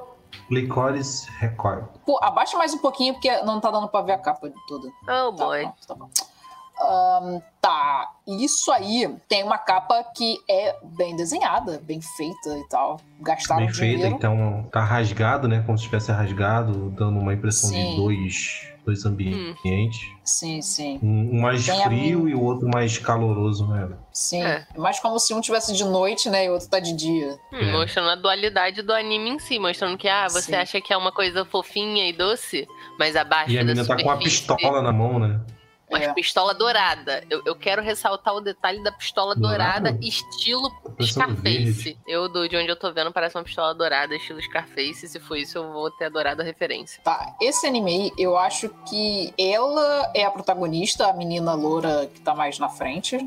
Licores 0.51 1.27
Record. 1.39 1.85
Pô, 2.05 2.19
abaixa 2.23 2.57
mais 2.57 2.73
um 2.75 2.79
pouquinho 2.79 3.15
porque 3.15 3.31
não 3.43 3.61
tá 3.61 3.71
dando 3.71 3.89
pra 3.89 4.03
ver 4.03 4.13
a 4.13 4.19
capa 4.19 4.49
de 4.49 4.67
tudo. 4.67 4.89
Oh 5.03 5.33
Tá, 5.33 5.45
boy. 5.45 5.69
tá 5.87 5.95
bom. 5.95 6.09
Ahn, 6.79 7.41
tá, 7.61 8.11
isso 8.27 8.71
aí 8.71 9.09
tem 9.29 9.43
uma 9.43 9.57
capa 9.59 10.05
que 10.15 10.37
é 10.49 10.77
bem 10.97 11.17
desenhada, 11.17 11.81
bem 11.83 12.01
feita 12.01 12.59
e 12.59 12.69
tal. 12.69 13.01
Gastaram 13.21 13.65
Bem 13.65 13.73
feita, 13.75 13.95
dinheiro. 13.97 14.17
então 14.17 14.69
tá 14.71 14.85
rasgado, 14.85 15.49
né? 15.49 15.63
Como 15.65 15.77
se 15.79 15.85
tivesse 15.85 16.13
rasgado, 16.13 16.91
dando 16.91 17.19
uma 17.19 17.33
impressão 17.33 17.71
Sim. 17.71 17.91
de 17.93 17.97
dois, 17.97 18.73
dois 18.85 19.07
ambientes. 19.07 20.01
Sim, 20.23 20.61
sim. 20.61 21.01
Um, 21.03 21.39
um 21.39 21.41
mais 21.41 21.65
Tem 21.65 21.81
a 21.81 21.85
frio 21.85 22.21
minha- 22.21 22.37
e 22.37 22.39
o 22.39 22.43
outro 22.45 22.69
mais 22.69 22.99
caloroso, 22.99 23.67
né? 23.69 23.89
Sim. 24.13 24.43
É. 24.43 24.67
É 24.75 24.79
mais 24.79 25.01
como 25.01 25.19
se 25.19 25.33
um 25.33 25.41
tivesse 25.41 25.73
de 25.75 25.85
noite, 25.85 26.29
né? 26.29 26.45
E 26.45 26.51
o 26.51 26.53
outro 26.53 26.69
tá 26.69 26.79
de 26.79 26.93
dia. 26.95 27.39
Hum, 27.53 27.59
É. 27.59 27.73
Mostrando 27.73 28.11
a 28.11 28.15
dualidade 28.17 28.83
do 28.83 28.93
anime 28.93 29.31
em 29.31 29.39
si, 29.39 29.59
mostrando 29.59 29.97
que, 29.97 30.09
ah, 30.09 30.29
você 30.29 30.43
Sim. 30.53 30.55
acha 30.57 30.81
que 30.81 30.93
é 30.93 30.97
uma 30.97 31.11
coisa 31.11 31.45
fofinha 31.47 32.07
e 32.07 32.13
doce, 32.13 32.69
mas 32.99 33.17
abaixo 33.17 33.51
E 33.51 33.57
a 33.59 33.63
da 33.63 33.67
menina 33.69 33.87
tá 33.87 33.97
com 33.97 34.03
uma 34.03 34.19
pistola 34.19 34.83
na 34.83 34.93
mão, 34.93 35.19
né? 35.19 35.41
Uma 35.89 36.03
É. 36.03 36.13
pistola 36.13 36.53
dourada. 36.53 37.23
Eu, 37.31 37.43
eu 37.47 37.55
quero 37.55 37.81
ressaltar 37.81 38.35
o 38.35 38.41
detalhe 38.41 38.83
da 38.83 38.91
pistola 38.93 39.35
dourada, 39.35 39.91
Dourada? 39.93 39.99
estilo 40.07 40.71
Scarface. 41.01 41.97
Eu, 42.07 42.29
do, 42.29 42.49
de 42.49 42.57
onde 42.57 42.69
eu 42.69 42.77
tô 42.77 42.93
vendo, 42.93 43.13
parece 43.13 43.37
uma 43.37 43.45
pistola 43.45 43.75
dourada, 43.75 44.15
estilo 44.15 44.41
Scarface. 44.43 45.09
Se 45.09 45.21
for 45.21 45.37
isso, 45.37 45.59
eu 45.59 45.73
vou 45.73 45.91
ter 45.91 46.07
adorado 46.07 46.43
a 46.43 46.45
referência. 46.45 47.01
Tá, 47.03 47.37
esse 47.41 47.67
anime 47.67 48.13
eu 48.19 48.37
acho 48.37 48.69
que 48.89 49.33
ela 49.39 50.11
é 50.15 50.25
a 50.25 50.31
protagonista, 50.31 51.07
a 51.07 51.13
menina 51.13 51.55
loura 51.55 52.11
que 52.13 52.21
tá 52.21 52.35
mais 52.35 52.59
na 52.59 52.69
frente. 52.69 53.19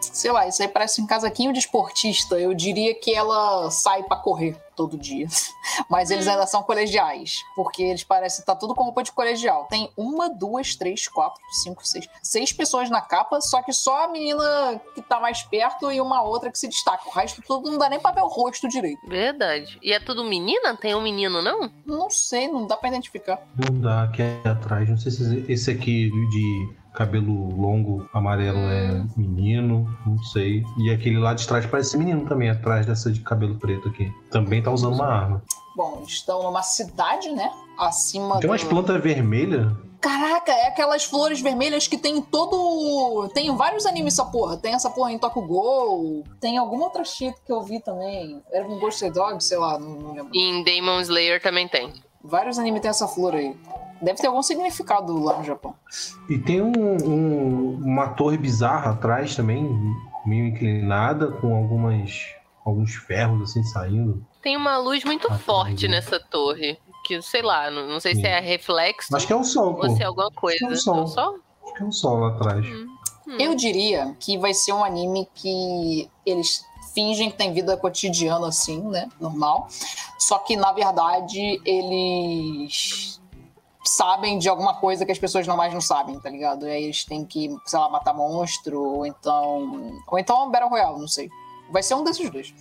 Sei 0.00 0.30
lá, 0.30 0.46
isso 0.46 0.62
aí 0.62 0.68
parece 0.68 1.02
um 1.02 1.06
casaquinho 1.06 1.52
de 1.52 1.58
esportista. 1.58 2.38
Eu 2.38 2.54
diria 2.54 2.94
que 2.94 3.12
ela 3.12 3.70
sai 3.70 4.02
pra 4.04 4.16
correr 4.16 4.56
todo 4.76 4.96
dia. 4.96 5.26
Mas 5.88 6.10
eles 6.10 6.28
ainda 6.28 6.46
são 6.46 6.62
colegiais, 6.62 7.42
porque 7.56 7.82
eles 7.82 8.04
parecem 8.04 8.40
estar 8.40 8.54
tudo 8.56 8.74
com 8.74 8.84
roupa 8.84 9.02
de 9.02 9.12
colegial. 9.12 9.66
Tem 9.66 9.90
uma, 9.96 10.28
duas, 10.28 10.76
três, 10.76 11.08
quatro, 11.08 11.40
cinco, 11.62 11.86
seis. 11.86 12.08
Seis 12.22 12.52
pessoas 12.52 12.90
na 12.90 13.00
capa, 13.00 13.40
só 13.40 13.62
que 13.62 13.72
só 13.72 14.04
a 14.04 14.08
menina 14.08 14.80
que 14.94 15.02
tá 15.02 15.18
mais 15.18 15.42
perto 15.42 15.90
e 15.90 16.00
uma 16.00 16.22
outra 16.22 16.50
que 16.50 16.58
se 16.58 16.68
destaca. 16.68 17.08
O 17.08 17.12
resto 17.12 17.42
tudo 17.42 17.70
não 17.70 17.78
dá 17.78 17.88
nem 17.88 18.00
pra 18.00 18.12
ver 18.12 18.22
o 18.22 18.28
rosto 18.28 18.68
direito. 18.68 19.00
Verdade. 19.08 19.78
E 19.82 19.92
é 19.92 20.00
tudo 20.00 20.24
menina? 20.24 20.76
Tem 20.76 20.94
um 20.94 21.02
menino, 21.02 21.42
não? 21.42 21.70
Não 21.84 22.10
sei, 22.10 22.48
não 22.48 22.66
dá 22.66 22.76
pra 22.76 22.88
identificar. 22.88 23.40
Não 23.56 23.80
dá 23.80 24.04
aqui 24.04 24.22
atrás. 24.44 24.88
Não 24.88 24.98
sei 24.98 25.10
se 25.10 25.44
esse 25.48 25.70
aqui 25.70 26.10
de 26.30 26.83
cabelo 26.94 27.50
longo 27.60 28.08
amarelo 28.12 28.58
é 28.58 29.04
menino, 29.16 29.86
não 30.06 30.16
sei. 30.22 30.62
E 30.78 30.90
aquele 30.90 31.18
lá 31.18 31.34
de 31.34 31.46
trás 31.46 31.66
parece 31.66 31.98
menino 31.98 32.24
também, 32.26 32.48
atrás 32.48 32.86
dessa 32.86 33.10
de 33.10 33.20
cabelo 33.20 33.56
preto 33.56 33.88
aqui. 33.88 34.10
Também 34.30 34.62
tá 34.62 34.70
usando 34.70 34.94
uma 34.94 35.06
arma. 35.06 35.42
Bom, 35.76 36.04
estão 36.06 36.42
numa 36.44 36.62
cidade, 36.62 37.30
né? 37.30 37.50
Acima 37.76 38.38
Tem 38.38 38.48
umas 38.48 38.62
do... 38.62 38.68
plantas 38.68 39.02
vermelhas. 39.02 39.72
Caraca, 40.00 40.52
é 40.52 40.68
aquelas 40.68 41.04
flores 41.04 41.40
vermelhas 41.40 41.88
que 41.88 41.96
tem 41.96 42.18
em 42.18 42.22
todo. 42.22 43.26
Tem 43.30 43.48
em 43.48 43.56
vários 43.56 43.86
animes 43.86 44.12
essa 44.12 44.24
porra. 44.26 44.56
Tem 44.56 44.74
essa 44.74 44.90
porra 44.90 45.10
em 45.10 45.18
Tokyo 45.18 45.42
Ghoul. 45.42 46.24
Tem 46.38 46.58
alguma 46.58 46.84
outra 46.84 47.04
shit 47.04 47.34
que 47.44 47.50
eu 47.50 47.62
vi 47.62 47.80
também. 47.80 48.42
Era 48.52 48.68
um 48.68 48.78
Ghost 48.78 49.08
Dog, 49.10 49.42
sei 49.42 49.56
lá, 49.56 49.78
não, 49.78 49.94
não 49.94 50.12
lembro. 50.12 50.30
Em 50.34 50.62
Demon 50.62 51.00
Slayer 51.00 51.42
também 51.42 51.66
tem. 51.66 51.90
Vários 52.24 52.58
animes 52.58 52.80
tem 52.80 52.88
essa 52.90 53.06
flor 53.06 53.34
aí. 53.34 53.54
Deve 54.02 54.18
ter 54.20 54.26
algum 54.26 54.42
significado 54.42 55.16
lá 55.22 55.38
no 55.38 55.44
Japão. 55.44 55.74
E 56.28 56.38
tem 56.38 56.60
um- 56.60 56.96
um- 57.04 57.80
uma 57.84 58.08
torre 58.08 58.36
bizarra 58.36 58.92
atrás 58.92 59.36
também, 59.36 59.62
meio 60.26 60.46
inclinada, 60.46 61.30
com 61.32 61.54
algumas 61.54 62.10
alguns 62.64 62.94
ferros 62.94 63.42
assim 63.50 63.62
saindo. 63.62 64.24
Tem 64.42 64.56
uma 64.56 64.78
luz 64.78 65.04
muito 65.04 65.30
Ah, 65.30 65.36
forte 65.38 65.86
nessa 65.86 66.18
torre. 66.18 66.78
Que, 67.06 67.20
sei 67.20 67.42
lá, 67.42 67.70
não, 67.70 67.86
não 67.86 68.00
sei 68.00 68.14
se 68.14 68.22
Sim. 68.22 68.26
é 68.26 68.40
reflexo 68.40 69.14
Acho 69.14 69.26
que 69.26 69.32
é 69.34 69.36
o 69.36 69.44
sol, 69.44 69.74
pô. 69.74 69.86
ou 69.86 69.94
se 69.94 70.02
é 70.02 70.06
alguma 70.06 70.30
coisa. 70.30 70.64
é 70.64 70.68
o 70.70 70.76
sol. 70.76 70.96
É 70.96 71.02
o 71.02 71.06
sol? 71.06 71.34
Acho 71.62 71.74
que 71.74 71.82
é 71.82 71.86
o 71.86 71.92
sol 71.92 72.18
lá 72.20 72.28
atrás. 72.28 72.64
Hum. 72.66 72.86
Eu 73.38 73.54
diria 73.54 74.16
que 74.18 74.38
vai 74.38 74.54
ser 74.54 74.72
um 74.72 74.82
anime 74.82 75.28
que 75.34 76.08
eles 76.24 76.64
fingem 76.94 77.30
que 77.30 77.36
tem 77.36 77.52
vida 77.52 77.76
cotidiana 77.76 78.48
assim, 78.48 78.80
né? 78.88 79.08
Normal. 79.20 79.68
Só 80.18 80.38
que, 80.38 80.56
na 80.56 80.72
verdade, 80.72 81.60
eles 81.64 83.20
sabem 83.84 84.38
de 84.38 84.48
alguma 84.48 84.74
coisa 84.74 85.04
que 85.04 85.12
as 85.12 85.18
pessoas 85.18 85.46
não 85.46 85.56
mais 85.56 85.74
não 85.74 85.80
sabem, 85.80 86.18
tá 86.18 86.30
ligado? 86.30 86.66
E 86.66 86.70
aí 86.70 86.84
eles 86.84 87.04
têm 87.04 87.24
que, 87.24 87.54
sei 87.66 87.78
lá, 87.78 87.88
matar 87.90 88.14
monstro, 88.14 88.80
ou 88.80 89.06
então. 89.06 90.00
Ou 90.06 90.18
então 90.18 90.46
um 90.46 90.50
Battle 90.50 90.70
Royale, 90.70 90.98
não 91.00 91.08
sei. 91.08 91.28
Vai 91.70 91.82
ser 91.82 91.94
um 91.94 92.04
desses 92.04 92.30
dois. 92.30 92.54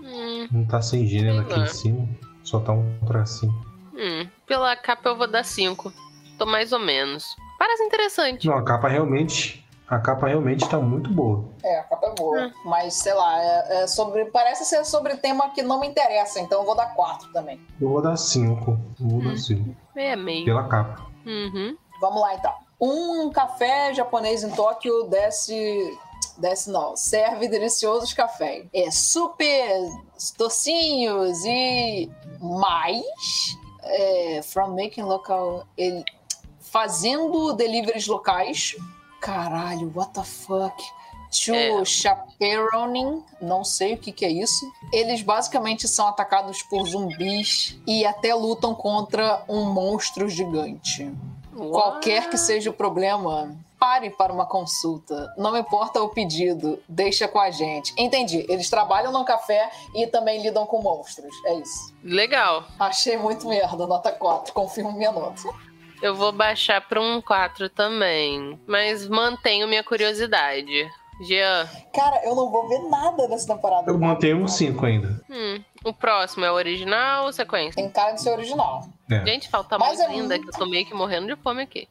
Hum, 0.00 0.48
Não 0.50 0.64
tá 0.66 0.80
sem 0.80 1.06
gênero 1.06 1.40
aqui 1.40 1.58
em 1.58 1.66
cima. 1.66 2.08
Só 2.44 2.60
tá 2.60 2.72
um 2.72 2.98
tracinho. 3.06 3.52
hum. 3.94 4.26
Pela 4.46 4.74
capa 4.76 5.10
eu 5.10 5.16
vou 5.18 5.26
dar 5.30 5.44
5. 5.44 5.92
Tô 6.38 6.46
mais 6.46 6.72
ou 6.72 6.78
menos. 6.78 7.24
Parece 7.58 7.82
interessante. 7.82 8.46
Não, 8.46 8.56
a 8.56 8.62
capa 8.64 8.88
realmente. 8.88 9.66
A 9.90 9.98
capa 9.98 10.26
realmente 10.28 10.68
tá 10.68 10.78
muito 10.78 11.10
boa. 11.10 11.44
É, 11.64 11.78
a 11.78 11.84
capa 11.84 12.08
é 12.08 12.14
boa. 12.14 12.46
Hum. 12.46 12.52
Mas, 12.66 12.94
sei 12.94 13.14
lá, 13.14 13.42
é, 13.42 13.82
é 13.82 13.86
sobre. 13.86 14.26
Parece 14.26 14.64
ser 14.66 14.84
sobre 14.84 15.16
tema 15.16 15.48
que 15.50 15.62
não 15.62 15.80
me 15.80 15.86
interessa, 15.88 16.40
então 16.40 16.60
eu 16.60 16.66
vou 16.66 16.74
dar 16.76 16.94
quatro 16.94 17.32
também. 17.32 17.58
Eu 17.80 17.88
vou 17.88 18.02
dar 18.02 18.16
5. 18.16 18.70
Eu 18.70 18.78
vou 19.08 19.20
Hum. 19.20 19.24
dar 19.30 19.36
5. 19.38 19.74
É 19.96 20.14
meio. 20.14 20.44
Pela 20.44 20.68
capa. 20.68 21.06
Uhum. 21.24 21.76
Vamos 22.00 22.20
lá 22.20 22.34
então. 22.34 22.52
Um 22.80 23.30
café 23.30 23.92
japonês 23.94 24.44
em 24.44 24.50
Tóquio 24.50 25.04
desce. 25.04 25.98
Desce 26.36 26.70
não, 26.70 26.94
serve 26.96 27.48
deliciosos 27.48 28.12
cafés. 28.12 28.66
É 28.72 28.90
super 28.90 29.90
docinhos 30.36 31.44
e 31.44 32.10
mais. 32.40 33.56
É, 33.82 34.40
from 34.42 34.68
making 34.76 35.02
local. 35.02 35.66
Ele, 35.76 36.04
fazendo 36.60 37.52
deliveries 37.54 38.06
locais. 38.06 38.76
Caralho, 39.20 39.92
what 39.94 40.12
the 40.12 40.22
fuck? 40.24 40.76
To 41.44 41.52
É. 41.54 41.84
chaperoning, 41.84 43.22
não 43.40 43.62
sei 43.62 43.94
o 43.94 43.98
que, 43.98 44.12
que 44.12 44.24
é 44.24 44.30
isso. 44.30 44.64
Eles 44.90 45.20
basicamente 45.20 45.86
são 45.86 46.06
atacados 46.06 46.62
por 46.62 46.86
zumbis 46.86 47.78
e 47.86 48.06
até 48.06 48.34
lutam 48.34 48.74
contra 48.74 49.44
um 49.48 49.66
monstro 49.66 50.28
gigante. 50.28 51.12
Qualquer 51.54 52.30
que 52.30 52.38
seja 52.38 52.70
o 52.70 52.72
problema, 52.72 53.54
pare 53.78 54.10
para 54.10 54.32
uma 54.32 54.46
consulta. 54.46 55.32
Não 55.36 55.56
importa 55.56 56.00
o 56.02 56.08
pedido, 56.08 56.78
deixa 56.88 57.28
com 57.28 57.38
a 57.38 57.50
gente. 57.50 57.92
Entendi. 57.98 58.46
Eles 58.48 58.70
trabalham 58.70 59.12
num 59.12 59.24
café 59.24 59.70
e 59.94 60.06
também 60.06 60.40
lidam 60.40 60.64
com 60.66 60.80
monstros. 60.80 61.34
É 61.44 61.54
isso. 61.56 61.92
Legal. 62.02 62.64
Achei 62.78 63.16
muito 63.18 63.46
merda, 63.48 63.86
nota 63.86 64.10
4. 64.12 64.54
Confirmo 64.54 64.92
minha 64.92 65.12
nota. 65.12 65.42
Eu 66.02 66.14
vou 66.14 66.32
baixar 66.32 66.80
pra 66.86 67.00
um 67.00 67.20
4 67.20 67.68
também. 67.70 68.58
Mas 68.66 69.08
mantenho 69.08 69.66
minha 69.68 69.82
curiosidade. 69.84 70.88
Jean, 71.20 71.68
Cara, 71.92 72.24
eu 72.24 72.34
não 72.36 72.48
vou 72.48 72.68
ver 72.68 72.78
nada 72.88 73.26
dessa 73.26 73.52
temporada. 73.52 73.90
Eu 73.90 73.98
mantenho 73.98 74.40
um 74.40 74.46
5 74.46 74.86
ainda. 74.86 75.20
hum, 75.28 75.60
o 75.84 75.92
próximo 75.92 76.44
é 76.44 76.50
o 76.50 76.54
original 76.54 77.24
ou 77.26 77.32
sequência? 77.32 77.74
Tem 77.82 77.90
cara 77.90 78.12
de 78.12 78.22
ser 78.22 78.30
original. 78.30 78.86
É. 79.10 79.24
Gente, 79.26 79.48
falta 79.48 79.76
Mas 79.78 79.98
muito 79.98 80.02
é 80.02 80.06
ainda, 80.14 80.34
muito- 80.36 80.42
que 80.50 80.54
eu 80.56 80.58
tô 80.60 80.70
meio 80.70 80.86
que 80.86 80.94
morrendo 80.94 81.26
de 81.26 81.34
fome 81.42 81.62
aqui. 81.62 81.88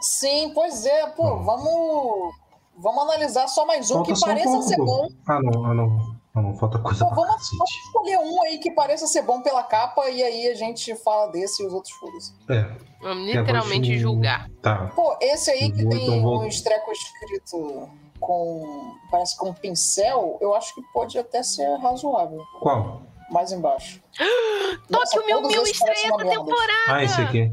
Sim, 0.00 0.52
pois 0.54 0.86
é. 0.86 1.06
Pô, 1.08 1.24
Hum. 1.34 1.42
vamos. 1.42 2.34
Vamos 2.78 3.02
analisar 3.04 3.48
só 3.48 3.66
mais 3.66 3.90
um 3.90 3.94
Falta 3.96 4.12
que 4.12 4.16
um 4.18 4.20
pareça 4.20 4.48
pouco, 4.48 4.62
ser 4.62 4.76
bom. 4.76 5.08
Ah, 5.26 5.40
não, 5.42 5.64
ah, 5.66 5.74
não. 5.74 6.11
Não, 6.34 6.54
falta 6.56 6.78
coisa 6.78 7.04
Pô, 7.04 7.14
vamos, 7.14 7.50
vamos 7.50 7.70
escolher 7.86 8.18
um 8.18 8.42
aí 8.44 8.58
que 8.58 8.70
pareça 8.70 9.06
ser 9.06 9.20
bom 9.22 9.42
pela 9.42 9.62
capa 9.62 10.08
e 10.08 10.22
aí 10.22 10.48
a 10.48 10.54
gente 10.54 10.94
fala 10.96 11.26
desse 11.30 11.62
e 11.62 11.66
os 11.66 11.72
outros 11.74 11.92
foda-se. 11.94 12.32
É, 12.48 12.62
Vamos 13.02 13.26
literalmente 13.26 13.98
julgar. 13.98 14.48
tá. 14.62 14.90
Pô, 14.94 15.14
esse 15.20 15.50
aí 15.50 15.70
que 15.70 15.82
Vou, 15.82 15.90
tem 15.90 16.06
então 16.06 16.22
vou- 16.22 16.42
uns 16.44 16.62
trecos 16.62 16.98
escrito 16.98 17.90
com. 18.18 18.94
parece 19.10 19.36
com 19.36 19.50
um 19.50 19.52
pincel, 19.52 20.38
eu 20.40 20.54
acho 20.54 20.74
que 20.74 20.80
pode 20.94 21.18
até 21.18 21.42
ser 21.42 21.66
razoável. 21.80 22.40
Qual? 22.60 23.02
Mais 23.30 23.52
embaixo. 23.52 24.00
Nossa, 24.88 25.16
Tóquio 25.16 25.26
Mil 25.26 25.36
todos 25.42 25.52
Mil 25.56 25.62
estreia 25.64 26.16
merda. 26.16 26.30
temporada! 26.30 26.72
Ah, 26.88 27.04
esse 27.04 27.20
aqui. 27.20 27.50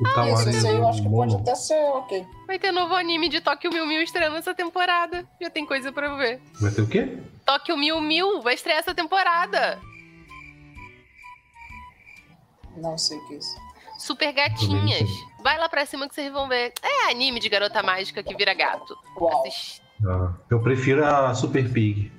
O 0.00 0.24
Esse, 0.32 0.48
esse 0.48 0.66
aí 0.66 0.76
eu 0.76 0.88
acho 0.88 1.02
que 1.02 1.10
pode 1.10 1.36
até 1.36 1.54
ser 1.54 1.78
ok. 1.90 2.26
Vai 2.46 2.58
ter 2.58 2.72
novo 2.72 2.94
anime 2.94 3.28
de 3.28 3.40
Tóquio 3.40 3.70
Mil 3.70 3.86
Mil 3.86 4.02
estreando 4.02 4.36
essa 4.36 4.54
temporada. 4.54 5.28
Já 5.40 5.50
tem 5.50 5.66
coisa 5.66 5.92
pra 5.92 6.06
eu 6.06 6.16
ver. 6.16 6.40
Vai 6.58 6.70
ter 6.70 6.80
o 6.80 6.86
quê? 6.86 7.18
Tóquio 7.44 7.76
Mil 7.76 8.00
Mil 8.00 8.40
vai 8.40 8.54
estrear 8.54 8.78
essa 8.78 8.94
temporada. 8.94 9.78
Não 12.76 12.96
sei 12.96 13.18
o 13.18 13.28
que 13.28 13.34
é 13.34 13.36
isso. 13.36 13.56
Super 13.98 14.32
gatinhas. 14.32 15.10
Vai 15.42 15.58
lá 15.58 15.68
pra 15.68 15.84
cima 15.84 16.08
que 16.08 16.14
vocês 16.14 16.32
vão 16.32 16.48
ver. 16.48 16.72
É 16.82 17.10
anime 17.10 17.38
de 17.38 17.50
garota 17.50 17.82
mágica 17.82 18.22
que 18.22 18.34
vira 18.34 18.54
gato. 18.54 18.96
Uau. 19.20 19.44
Ah, 20.06 20.32
eu 20.50 20.62
prefiro 20.62 21.04
a 21.04 21.34
Super 21.34 21.70
Pig. 21.70 22.10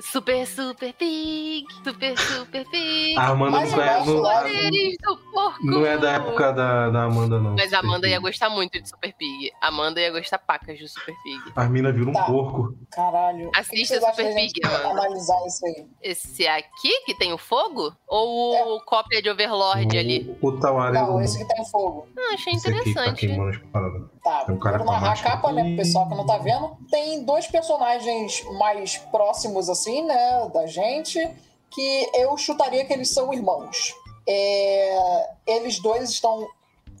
Super, 0.00 0.46
super 0.46 0.92
pig, 0.94 1.64
super, 1.84 2.16
super 2.18 2.64
pig. 2.70 3.16
A 3.16 3.28
Amanda 3.28 3.60
não 3.60 3.82
é, 3.82 4.04
não, 4.06 5.54
não 5.62 5.86
é 5.86 5.98
da 5.98 6.12
época 6.12 6.52
da, 6.52 6.90
da 6.90 7.02
Amanda, 7.04 7.40
não. 7.40 7.54
Mas 7.54 7.72
a 7.72 7.80
Amanda 7.80 8.08
ia 8.08 8.18
gostar 8.20 8.48
muito 8.50 8.80
de 8.80 8.88
Super 8.88 9.12
Pig. 9.14 9.50
A 9.60 9.68
Amanda 9.68 10.00
ia 10.00 10.10
gostar 10.10 10.38
pacas 10.38 10.78
de 10.78 10.88
Super 10.88 11.14
Pig. 11.22 11.40
A 11.56 11.64
mina 11.64 11.92
vira 11.92 12.10
um 12.10 12.12
Tá. 12.12 12.24
porco. 12.24 12.74
Caralho. 12.90 13.50
Assista 13.54 13.98
O 13.98 14.00
Super 14.10 14.34
Pig, 14.34 14.52
Amanda. 14.64 14.88
analisar 14.90 15.36
isso 15.46 15.66
aí. 15.66 15.86
Esse 16.02 16.46
aqui 16.46 17.00
que 17.04 17.14
tem 17.14 17.32
o 17.32 17.38
fogo? 17.38 17.92
Ou 18.06 18.76
o 18.76 18.80
cópia 18.84 19.20
de 19.20 19.28
Overlord 19.28 19.98
ali? 19.98 20.36
O, 20.40 20.48
o 20.48 20.60
Tawari. 20.60 20.94
Não, 20.94 21.20
esse 21.20 21.38
que 21.38 21.44
tem 21.54 21.64
fogo. 21.66 22.08
Ah, 22.16 22.34
achei 22.34 22.52
esse 22.54 22.64
tá 22.64 22.70
interessante. 22.70 23.26
queimando 23.26 23.50
as 23.50 23.58
paradas. 23.58 24.02
Tá, 24.22 24.44
Tem 24.44 24.54
um 24.56 24.58
cara 24.58 24.78
com 24.80 24.90
a 24.90 25.16
capa, 25.16 25.52
né, 25.52 25.76
pessoal 25.76 26.08
que 26.08 26.16
não 26.16 26.26
tá 26.26 26.36
vendo. 26.38 26.76
Tem 26.90 27.24
dois 27.24 27.46
personagens 27.46 28.44
mais 28.58 28.96
próximos, 28.98 29.55
assim, 29.68 30.02
né, 30.04 30.48
da 30.52 30.66
gente, 30.66 31.18
que 31.70 32.10
eu 32.14 32.36
chutaria 32.36 32.84
que 32.84 32.92
eles 32.92 33.10
são 33.10 33.32
irmãos. 33.32 33.94
É, 34.28 35.30
Eles 35.46 35.78
dois 35.80 36.10
estão... 36.10 36.48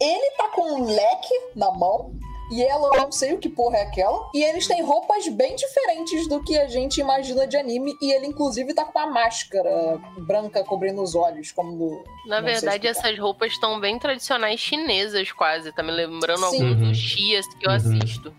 Ele 0.00 0.30
tá 0.36 0.48
com 0.48 0.74
um 0.74 0.84
leque 0.84 1.34
na 1.54 1.70
mão, 1.70 2.12
e 2.52 2.62
ela, 2.62 2.94
eu 2.94 3.02
não 3.02 3.10
sei 3.10 3.32
o 3.32 3.38
que 3.38 3.48
porra 3.48 3.78
é 3.78 3.82
aquela. 3.82 4.30
E 4.34 4.44
eles 4.44 4.68
têm 4.68 4.82
roupas 4.82 5.26
bem 5.26 5.56
diferentes 5.56 6.28
do 6.28 6.44
que 6.44 6.56
a 6.58 6.68
gente 6.68 7.00
imagina 7.00 7.46
de 7.46 7.56
anime, 7.56 7.96
e 8.00 8.12
ele, 8.12 8.26
inclusive, 8.26 8.72
tá 8.74 8.84
com 8.84 8.98
uma 8.98 9.06
máscara 9.06 9.98
branca 10.18 10.62
cobrindo 10.62 11.02
os 11.02 11.14
olhos, 11.14 11.50
como 11.50 11.76
do... 11.76 12.04
Na 12.26 12.40
verdade, 12.40 12.86
essas 12.86 13.18
roupas 13.18 13.52
estão 13.52 13.80
bem 13.80 13.98
tradicionais 13.98 14.60
chinesas, 14.60 15.32
quase. 15.32 15.72
Tá 15.72 15.82
me 15.82 15.90
lembrando 15.92 16.48
Sim. 16.50 16.62
alguns 16.62 16.82
Uhum. 16.82 16.88
dos 16.90 16.98
chias 16.98 17.46
que 17.54 17.66
eu 17.66 17.70
Uhum. 17.70 17.76
assisto. 17.76 18.34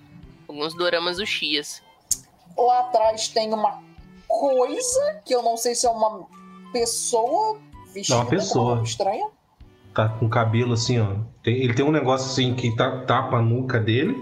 Alguns 0.48 0.74
doramas 0.76 1.18
dos 1.18 1.28
chias. 1.28 1.82
Lá 2.58 2.80
atrás 2.80 3.28
tem 3.28 3.54
uma 3.54 3.84
coisa 4.40 5.22
que 5.26 5.34
eu 5.34 5.42
não 5.42 5.58
sei 5.58 5.74
se 5.76 5.86
é 5.86 5.90
uma 5.90 6.26
pessoa 6.72 7.60
vestida 7.94 8.18
É 8.20 8.22
uma 8.22 8.30
pessoa. 8.30 8.66
com 8.74 8.74
uma 8.80 8.84
estranha. 8.84 9.28
Tá 9.94 10.10
com 10.10 10.30
cabelo 10.30 10.74
assim, 10.74 11.00
ó. 11.00 11.16
Tem- 11.44 11.56
ele 11.56 11.74
tem 11.74 11.84
um 11.86 11.92
negócio 11.92 12.28
assim 12.32 12.54
que 12.54 12.76
tá, 12.76 13.02
tapa 13.06 13.38
a 13.38 13.42
nuca 13.42 13.80
dele, 13.80 14.16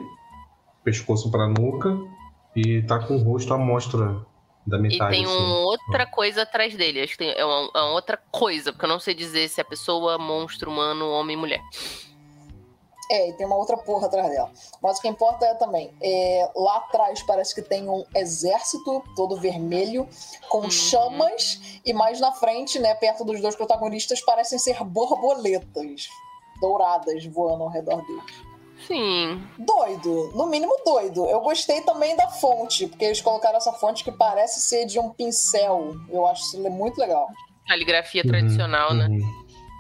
pescoço 0.84 1.30
pra 1.30 1.48
nuca, 1.48 1.98
e 2.56 2.82
tá 2.84 3.00
com 3.00 3.16
o 3.18 3.24
rosto 3.24 3.54
à 3.54 3.58
mostra 3.58 4.26
da 4.66 4.78
E 4.78 4.82
metade. 4.82 5.12
tem 5.12 5.26
assim. 5.26 5.36
uma 5.36 5.58
outra 5.60 6.06
coisa 6.06 6.44
atrás 6.44 6.74
dele. 6.76 7.02
Acho 7.02 7.12
que 7.14 7.18
tem, 7.18 7.32
é 7.32 7.44
uma, 7.46 7.70
é 7.76 7.80
uma 7.82 7.92
outra 7.92 8.18
coisa, 8.32 8.72
porque 8.72 8.86
eu 8.86 8.90
não 8.90 9.00
sei 9.00 9.14
dizer 9.14 9.50
se 9.50 9.60
é 9.60 9.64
pessoa, 9.64 10.18
monstro, 10.18 10.72
humano, 10.72 11.10
homem, 11.10 11.36
mulher. 11.36 11.60
É, 13.12 13.30
e 13.30 13.34
tem 13.34 13.46
uma 13.46 13.56
outra 13.56 13.78
porra 13.78 14.08
atrás 14.08 14.30
dela. 14.30 14.52
Mas 14.82 14.98
o 14.98 15.02
que 15.02 15.08
importa 15.08 15.46
é 15.46 15.54
também, 15.54 15.94
é, 16.02 16.50
lá 16.56 16.78
atrás 16.78 17.22
parece 17.24 17.54
que 17.54 17.62
tem 17.62 17.88
um 17.88 18.04
exército 18.16 19.04
todo 19.16 19.40
vermelho, 19.40 20.08
com 20.50 20.62
Uhum. 20.62 20.72
chamas, 20.72 21.80
e 21.86 21.94
mais 21.94 22.20
na 22.20 22.32
frente, 22.32 22.80
né, 22.80 22.96
perto 22.96 23.24
dos 23.24 23.40
dois 23.42 23.56
protagonistas, 23.56 24.22
parecem 24.22 24.58
ser 24.58 24.84
borboletas 24.84 26.08
douradas 26.60 27.26
voando 27.28 27.64
ao 27.64 27.70
redor 27.70 28.02
deles. 28.06 28.46
Sim. 28.88 29.42
Doido, 29.58 30.32
no 30.36 30.48
mínimo 30.48 30.76
doido. 30.86 31.26
Eu 31.28 31.42
gostei 31.42 31.82
também 31.82 32.16
da 32.16 32.28
fonte, 32.30 32.88
porque 32.88 33.06
eles 33.06 33.22
colocaram 33.22 33.58
essa 33.58 33.72
fonte 33.74 34.04
que 34.04 34.12
parece 34.12 34.62
ser 34.62 34.86
de 34.86 35.00
um 35.00 35.10
pincel. 35.12 35.94
Eu 36.10 36.26
acho 36.28 36.44
isso 36.44 36.70
muito 36.70 36.98
legal. 37.00 37.28
Caligrafia 37.68 38.22
Uhum, 38.24 38.30
tradicional, 38.30 38.94
né? 38.94 39.08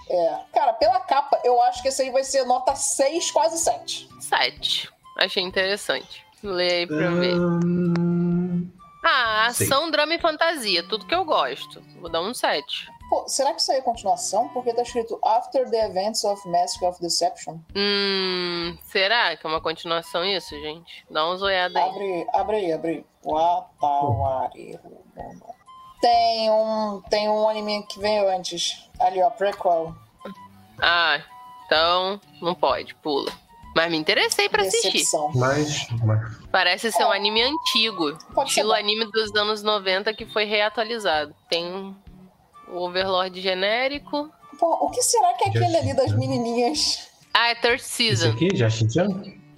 É. 0.09 0.37
Cara, 0.53 0.73
pela 0.73 0.99
capa, 1.01 1.39
eu 1.43 1.61
acho 1.63 1.81
que 1.81 1.87
esse 1.87 2.01
aí 2.01 2.09
vai 2.11 2.23
ser 2.23 2.43
nota 2.45 2.75
6, 2.75 3.31
quase 3.31 3.57
7. 3.57 4.07
Sete. 4.19 4.89
Achei 5.17 5.41
interessante. 5.43 6.23
Lê 6.43 6.69
aí 6.79 6.87
pra 6.87 6.97
eu 6.97 7.15
ver. 7.15 7.35
Hum, 7.35 8.69
Ah, 9.03 9.49
sei. 9.51 9.65
ação, 9.67 9.89
drama 9.89 10.13
e 10.13 10.19
fantasia. 10.19 10.83
Tudo 10.87 11.05
que 11.07 11.15
eu 11.15 11.25
gosto. 11.25 11.81
Vou 11.99 12.09
dar 12.09 12.21
um 12.21 12.33
7. 12.33 12.87
Pô, 13.09 13.23
será 13.27 13.53
que 13.53 13.61
isso 13.61 13.71
aí 13.71 13.77
é 13.77 13.81
continuação? 13.81 14.49
Porque 14.49 14.73
tá 14.73 14.81
escrito 14.81 15.19
After 15.23 15.69
the 15.69 15.85
Events 15.85 16.23
of 16.23 16.41
Mask 16.49 16.81
of 16.81 16.99
Deception. 16.99 17.59
Hum. 17.75 18.75
Será 18.83 19.35
que 19.35 19.45
é 19.45 19.49
uma 19.49 19.61
continuação 19.61 20.25
isso, 20.25 20.59
gente? 20.59 21.05
Dá 21.09 21.23
uma 21.25 21.35
olhada 21.43 21.79
aí. 21.79 21.89
Abre, 21.89 22.27
abre 22.33 22.55
aí, 22.57 22.73
abre 22.73 22.91
aí. 22.91 24.79
Tem 26.01 26.51
um, 26.51 27.01
tem 27.09 27.29
um 27.29 27.47
anime 27.49 27.83
que 27.87 27.99
veio 27.99 28.27
antes. 28.29 28.89
Ali, 29.05 29.21
ó, 29.21 29.29
prequel. 29.29 29.95
Ah, 30.81 31.21
então 31.65 32.19
não 32.41 32.55
pode, 32.55 32.95
pula. 32.95 33.31
Mas 33.75 33.91
me 33.91 33.97
interessei 33.97 34.49
pra 34.49 34.63
assistir. 34.63 34.91
Decepção. 34.93 35.31
Mas, 35.35 35.87
mas 36.03 36.37
Parece 36.49 36.91
ser 36.91 37.03
um 37.05 37.11
anime 37.11 37.43
antigo. 37.43 38.17
Pode 38.33 38.53
ser 38.53 38.61
Estilo 38.61 38.73
anime 38.73 39.11
dos 39.11 39.35
anos 39.35 39.61
90 39.61 40.13
que 40.13 40.25
foi 40.25 40.45
reatualizado. 40.45 41.35
Tem 41.49 41.95
o 42.69 42.77
Overlord 42.77 43.39
genérico. 43.41 44.31
Pô, 44.57 44.85
o 44.85 44.89
que 44.89 45.01
será 45.01 45.33
que 45.33 45.49
é 45.49 45.51
Já 45.51 45.59
aquele 45.59 45.77
ali 45.77 45.93
das 45.93 46.13
menininhas? 46.13 47.09
Ah, 47.33 47.49
é 47.49 47.55
Third 47.55 47.83
Season. 47.83 48.31
aqui, 48.31 48.49
já 48.55 48.69
Shinchan? 48.69 49.07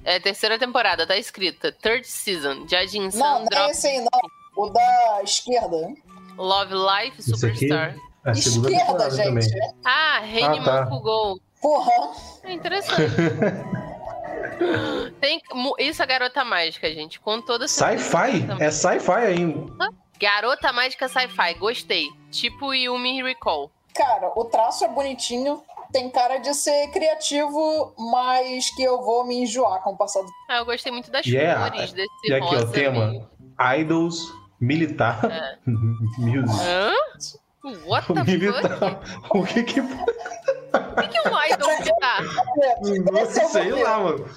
É 0.04 0.16
a 0.16 0.20
terceira 0.20 0.58
temporada, 0.58 1.06
tá 1.06 1.16
escrita. 1.16 1.72
Third 1.72 2.08
Season. 2.08 2.68
Jajin 2.68 3.04
Não, 3.04 3.12
Sun 3.12 3.20
não 3.20 3.42
é 3.42 3.46
Drop 3.46 3.72
esse 3.72 3.88
aí, 3.88 4.00
não. 4.00 4.64
O 4.64 4.70
da 4.70 5.22
esquerda. 5.24 5.94
Love 6.38 6.74
Life 6.74 7.22
Superstar. 7.22 7.96
É 8.28 8.30
a 8.30 8.34
esquerda, 8.34 8.70
temporada 8.70 9.10
gente. 9.16 9.26
também. 9.50 9.74
Ah, 9.86 10.20
Reine 10.24 10.60
Ah, 10.60 10.64
tá. 10.64 10.82
Manco 10.86 11.00
Go. 11.02 11.40
Porra. 11.62 11.92
É 12.44 12.54
interessante. 12.54 13.02
Tem 15.20 15.42
isso 15.80 16.02
é 16.02 16.06
Garota 16.06 16.44
Mágica, 16.44 16.92
gente. 16.92 17.20
Com 17.20 17.42
toda 17.42 17.68
certeza. 17.68 18.04
Sci-fi? 18.04 18.46
É 18.64 18.72
sci-fi 18.72 19.12
ainda. 19.12 19.90
Garota 20.20 20.74
Mágica 20.74 21.08
Sci-Fi, 21.08 21.54
gostei. 21.56 22.08
Tipo 22.32 22.74
Yumi 22.74 23.22
Recall. 23.22 23.72
Cara, 23.94 24.32
o 24.36 24.46
traço 24.46 24.84
é 24.84 24.88
bonitinho. 24.88 25.62
Tem 25.92 26.10
cara 26.10 26.38
de 26.38 26.54
ser 26.54 26.88
criativo, 26.92 27.94
mas 27.98 28.70
que 28.76 28.84
eu 28.84 29.02
vou 29.02 29.26
me 29.26 29.44
enjoar 29.44 29.82
com 29.84 29.92
o 29.92 29.98
passar 29.98 30.22
do 30.22 30.30
Ah, 30.50 30.58
eu 30.58 30.66
gostei 30.66 30.92
muito 30.92 31.10
das 31.12 31.26
Yeah. 31.26 31.70
cores 31.72 31.94
desse 31.94 32.10
E 32.26 32.34
aqui, 32.34 32.56
ó, 32.56 32.66
tema. 32.66 33.08
meio- 33.08 33.30
Idols, 33.80 34.20
militar, 34.60 35.20
É. 35.32 35.58
music. 36.18 36.60
Hã? 36.62 36.92
What 37.86 38.08
the 38.08 38.14
fuck? 38.14 38.26
militar. 38.26 39.02
O 39.30 39.44
que 39.44 39.64
que... 39.64 39.80
O 39.80 41.02
que 41.02 41.08
que 41.08 41.18
é 41.18 41.32
um 41.32 41.54
idol 41.54 41.80
militar? 41.80 42.24
Esse 43.22 43.40
é 43.40 43.46
o 43.46 43.50
Sei 43.50 43.72
lá, 43.72 44.00
mano. 44.00 44.30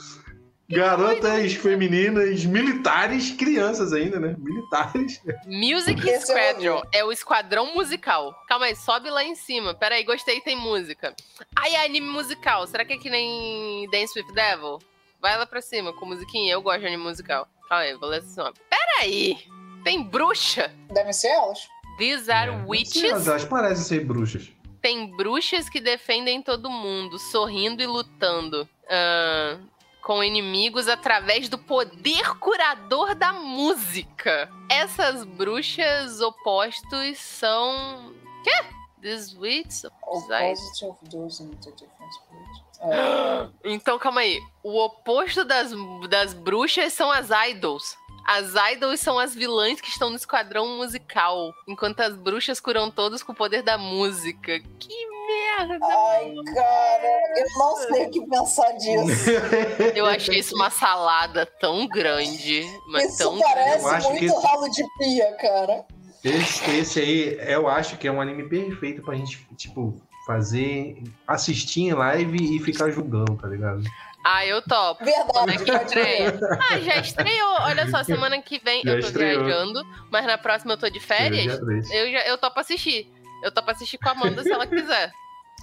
Garotas 0.71 1.53
femininas, 1.55 2.45
militares, 2.45 3.33
crianças 3.33 3.93
ainda, 3.93 4.21
né? 4.21 4.37
Militares. 4.39 5.21
Music 5.45 6.01
Esse 6.09 6.31
eu 6.33 6.37
Squadron. 6.37 6.83
É 6.93 7.05
o 7.05 7.11
esquadrão 7.11 7.75
musical. 7.75 8.33
Calma 8.47 8.67
aí, 8.67 8.77
sobe 8.77 9.11
lá 9.11 9.25
em 9.25 9.35
cima. 9.35 9.75
Pera 9.75 9.97
aí, 9.97 10.05
gostei, 10.05 10.41
tem 10.41 10.57
música. 10.57 11.13
Aí 11.57 11.75
é 11.75 11.85
anime 11.85 12.09
musical. 12.09 12.69
Será 12.69 12.85
que 12.85 12.93
é 12.93 12.99
que 12.99 13.11
nem 13.11 13.91
Dance 13.91 14.17
with 14.17 14.33
Devil? 14.33 14.79
Vai 15.21 15.37
lá 15.37 15.45
pra 15.45 15.61
cima 15.61 15.93
com 15.93 16.07
musiquinha. 16.07 16.53
Eu 16.53 16.63
gosto 16.63 16.81
de 16.81 16.87
anime 16.87 17.03
musical. 17.03 17.49
Calma 17.69 17.83
aí, 17.83 17.95
vou 17.95 18.09
ler 18.09 18.21
assim, 18.21 18.41
ó. 18.41 18.53
Pera 18.71 19.01
aí. 19.03 19.39
Tem 19.83 20.01
bruxa. 20.05 20.73
Devem 20.93 21.13
ser 21.13 21.29
elas. 21.29 21.69
These 22.01 22.31
are 22.33 22.51
É, 22.51 22.65
witches. 22.67 23.13
Mas 23.13 23.29
elas 23.29 23.45
parecem 23.45 23.85
ser 23.85 24.05
bruxas. 24.05 24.51
Tem 24.83 25.15
bruxas 25.15 25.69
que 25.69 25.81
defendem 25.81 26.41
todo 26.43 26.71
mundo, 26.71 27.19
sorrindo 27.19 27.83
e 27.83 27.87
lutando. 27.87 28.67
ah, 28.89 29.59
com 30.03 30.25
inimigos 30.25 30.89
através 30.89 31.49
do 31.51 31.59
poder 31.59 32.35
curador 32.41 33.15
da 33.15 33.35
música. 33.35 34.51
Essas 34.71 35.25
bruxas 35.25 36.21
opostos 36.23 37.19
são. 37.19 38.13
Quê? 38.43 38.65
These 39.03 39.37
wits 39.39 39.85
opposite. 39.85 40.33
Opposite 40.33 40.85
of 40.87 40.99
those 41.11 41.43
in 41.43 41.51
the 41.51 41.71
different 41.71 42.13
spirits. 42.15 42.61
É, 42.81 43.49
Então, 43.73 43.99
calma 43.99 44.23
aí. 44.23 44.41
O 44.63 44.83
oposto 44.83 45.45
das, 45.45 45.71
das 46.09 46.33
bruxas 46.35 46.93
são 46.95 47.11
as 47.13 47.29
idols. 47.51 47.97
As 48.27 48.55
idols 48.73 49.01
são 49.01 49.19
as 49.19 49.35
vilãs 49.35 49.81
que 49.81 49.89
estão 49.89 50.11
no 50.11 50.17
esquadrão 50.17 50.77
musical, 50.77 51.53
enquanto 51.67 52.01
as 52.01 52.15
bruxas 52.15 52.61
curam 52.61 52.91
todos 52.91 53.23
com 53.23 53.33
o 53.33 53.35
poder 53.35 53.63
da 53.63 53.77
música. 53.77 54.61
Que 54.79 55.07
merda! 55.27 55.79
Ai, 55.85 56.35
cara, 56.55 57.39
eu 57.39 57.47
não 57.59 57.77
sei 57.77 58.07
o 58.07 58.11
que 58.11 58.27
pensar 58.27 58.73
disso. 58.73 59.31
Eu 59.95 60.07
achei 60.07 60.39
isso 60.39 60.55
uma 60.55 60.71
salada 60.71 61.47
tão 61.47 61.87
grande, 61.87 62.65
mas 62.89 63.13
Isso 63.13 63.19
tão 63.19 63.39
parece 63.39 63.87
acho 63.87 64.11
muito 64.11 64.21
que 64.21 64.47
ralo 64.47 64.71
de 64.71 64.85
pia, 64.99 65.33
cara. 65.37 65.85
Esse, 66.23 66.71
esse 66.71 67.01
aí, 67.01 67.39
eu 67.51 67.67
acho 67.67 67.97
que 67.97 68.07
é 68.07 68.13
um 68.13 68.21
anime 68.21 68.47
perfeito 68.47 69.03
pra 69.03 69.15
gente, 69.15 69.43
tipo, 69.57 69.99
fazer, 70.27 71.03
assistir 71.27 71.83
em 71.83 71.93
live 71.95 72.57
e 72.57 72.61
ficar 72.61 72.91
julgando, 72.91 73.37
tá 73.37 73.49
ligado? 73.49 73.83
Ah, 74.25 74.45
eu 74.45 74.61
topo. 74.63 75.03
Quando 75.33 75.51
é 75.51 75.57
Verdade, 75.57 75.65
que 75.65 75.71
estreia? 75.87 76.41
Ah, 76.71 76.79
já 76.81 76.97
estreou. 76.97 77.57
Olha 77.61 77.89
só, 77.91 78.03
semana 78.05 78.41
que 78.43 78.59
vem 78.63 78.83
Já 78.83 78.91
eu 78.93 79.01
tô 79.01 79.07
estreou. 79.07 79.45
viajando, 79.45 79.83
mas 80.11 80.27
na 80.27 80.37
próxima 80.37 80.75
eu 80.75 80.79
tô 80.79 80.89
de 80.91 81.01
férias. 81.01 81.59
Eu, 81.91 82.11
já, 82.13 82.27
eu 82.27 82.37
topo 82.39 82.61
assistir. 82.61 83.11
Eu 83.43 83.51
topo 83.51 83.71
assistir 83.71 83.97
com 83.99 84.09
a 84.11 84.13
Amanda 84.13 84.43
se 84.43 84.53
ela 84.53 84.67
quiser. 84.67 85.11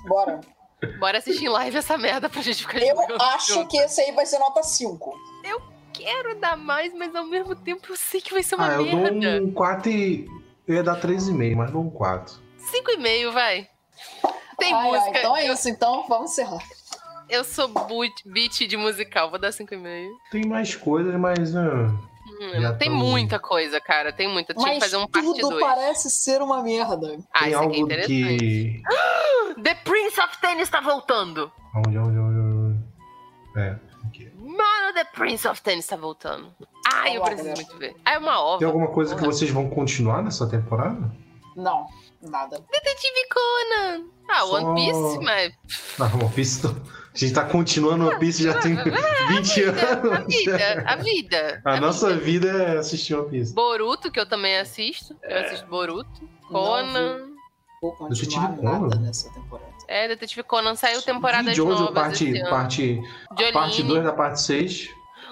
Bora. 0.08 0.42
Bora 1.00 1.18
assistir 1.20 1.46
em 1.46 1.50
live 1.50 1.78
essa 1.78 1.98
merda 1.98 2.30
pra 2.30 2.42
gente 2.42 2.66
ficar 2.66 2.80
Eu 2.80 2.96
acho 3.22 3.54
junto. 3.54 3.70
que 3.70 3.78
esse 3.78 4.02
aí 4.02 4.12
vai 4.12 4.26
ser 4.26 4.40
nota 4.40 4.64
5. 4.64 5.16
Quero 5.94 6.36
dar 6.40 6.56
mais, 6.56 6.94
mas 6.94 7.16
ao 7.16 7.26
mesmo 7.26 7.56
tempo 7.56 7.82
eu 7.90 7.96
sei 7.96 8.22
que 8.22 8.32
vai 8.32 8.44
ser 8.44 8.54
uma 8.56 8.68
Ah, 8.70 8.74
eu 8.76 8.86
dou 8.86 9.00
merda. 9.14 9.44
um 9.44 9.52
4 9.52 9.90
e... 9.90 10.28
Eu 10.68 10.76
ia 10.76 10.84
dar 10.84 11.00
3,5, 11.00 11.56
mas 11.56 11.72
não 11.74 11.90
4. 11.90 12.36
5,5, 12.72 13.32
vai. 13.32 13.68
Tem 14.60 14.74
Ai, 14.74 14.80
ai, 14.80 14.92
música. 14.92 15.20
então 15.20 15.38
é 15.38 15.50
eu, 15.50 15.54
isso, 15.54 15.70
então 15.70 16.06
vamos 16.08 16.32
encerrar. 16.32 16.60
Eu 17.30 17.44
sou 17.44 17.70
beat 18.26 18.68
de 18.68 18.78
musical, 18.78 19.30
vou 19.30 19.40
dar 19.40 19.50
5,5. 19.52 20.10
Tem 20.32 20.46
mais 20.46 20.76
coisas, 20.76 21.14
mas. 21.16 21.56
ah, 21.56 21.92
Hum, 22.30 22.78
tem 22.78 22.90
tamo- 22.90 23.04
muita 23.06 23.40
coisa, 23.40 23.80
cara. 23.82 24.12
Tem 24.14 24.28
muita. 24.28 24.54
Tinha 24.54 24.66
que 24.66 24.72
Mas 24.76 24.84
fazer 24.84 24.98
um 24.98 25.08
parte 25.08 25.26
tudo 25.26 25.50
2. 25.50 25.60
parece 25.64 26.10
ser 26.12 26.42
uma 26.42 26.62
merda. 26.62 27.18
Ah, 27.34 27.40
tem 27.40 27.48
isso 27.50 27.50
aqui 27.50 27.52
é 27.52 27.56
algo 27.56 27.76
interessante. 27.76 28.38
que. 28.38 28.82
The 29.64 29.74
Prince 29.76 30.20
of 30.20 30.38
Tennis 30.42 30.70
tá 30.70 30.82
voltando. 30.82 31.52
Onde, 31.76 31.98
onde, 31.98 32.18
onde, 32.20 32.40
onde? 32.40 32.80
É, 33.60 33.76
aqui. 34.06 34.32
Mano, 34.38 34.94
The 34.94 35.06
Prince 35.06 35.48
of 35.48 35.62
Tennis 35.64 35.88
tá 35.88 35.96
voltando. 35.96 36.54
Ai, 36.94 37.16
eu 37.16 37.22
Olá, 37.22 37.30
preciso 37.32 37.50
galera. 37.50 37.66
muito 37.66 37.80
ver. 37.80 37.96
Ah, 38.06 38.14
é 38.14 38.18
uma 38.20 38.40
ova. 38.40 38.60
Tem 38.60 38.68
alguma 38.68 38.88
coisa 38.90 39.16
que 39.16 39.24
vocês 39.26 39.50
vão 39.50 39.68
continuar 39.70 40.22
nessa 40.22 40.48
temporada? 40.48 41.12
Não, 41.56 41.88
nada. 42.22 42.58
Detetive 42.72 43.28
Conan. 43.34 44.06
Ah, 44.30 44.42
Só- 44.42 44.54
One 44.56 44.76
Piece, 44.76 45.20
mas. 45.24 45.54
Ah, 46.00 46.16
One 46.16 46.30
Piece. 46.34 46.62
tô- 46.62 46.70
A 46.70 47.18
gente 47.20 47.34
tá 47.34 47.46
continuando 47.46 48.08
One 48.08 48.20
Piece 48.20 48.44
já 48.44 48.60
tem 48.60 48.76
20 48.76 49.64
A 49.64 49.70
anos. 49.94 50.28
vida, 50.28 50.84
a 50.86 50.96
vida. 50.98 51.62
A 51.66 51.80
nossa 51.82 52.14
vida 52.16 52.48
é 52.50 52.78
assistir 52.78 53.16
One 53.16 53.30
Piece. 53.30 53.54
Boruto, 53.54 54.12
que 54.12 54.20
eu 54.20 54.28
também 54.30 54.58
assisto. 54.60 55.16
Eu 55.24 55.40
assisto 55.46 55.66
Boruto. 55.68 56.30
Conan. 56.48 57.28
Vou 57.82 57.96
Detetive 58.10 58.40
nada 58.62 58.80
Conan? 58.80 59.00
nessa 59.00 59.32
temporada. 59.34 59.68
É, 59.88 60.08
Detetive 60.10 60.44
Conan 60.44 60.76
saiu 60.76 61.02
temporadas 61.02 61.48
Vi 61.48 61.56
Jojo, 61.56 61.72
novas 61.86 61.94
parte, 61.94 62.40
parte, 62.50 63.02
a 63.30 63.52
parte 63.54 63.78
Jolene. 63.78 63.88
2 63.88 64.04
da 64.04 64.12
parte 64.14 64.42
6. 64.42 64.90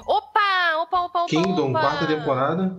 Opa, 0.07 0.78
opa, 0.82 1.02
opa, 1.02 1.20
opa. 1.24 1.26
Kingdom, 1.30 1.70
opa. 1.72 1.80
quarta 1.82 2.07
temporada. 2.07 2.76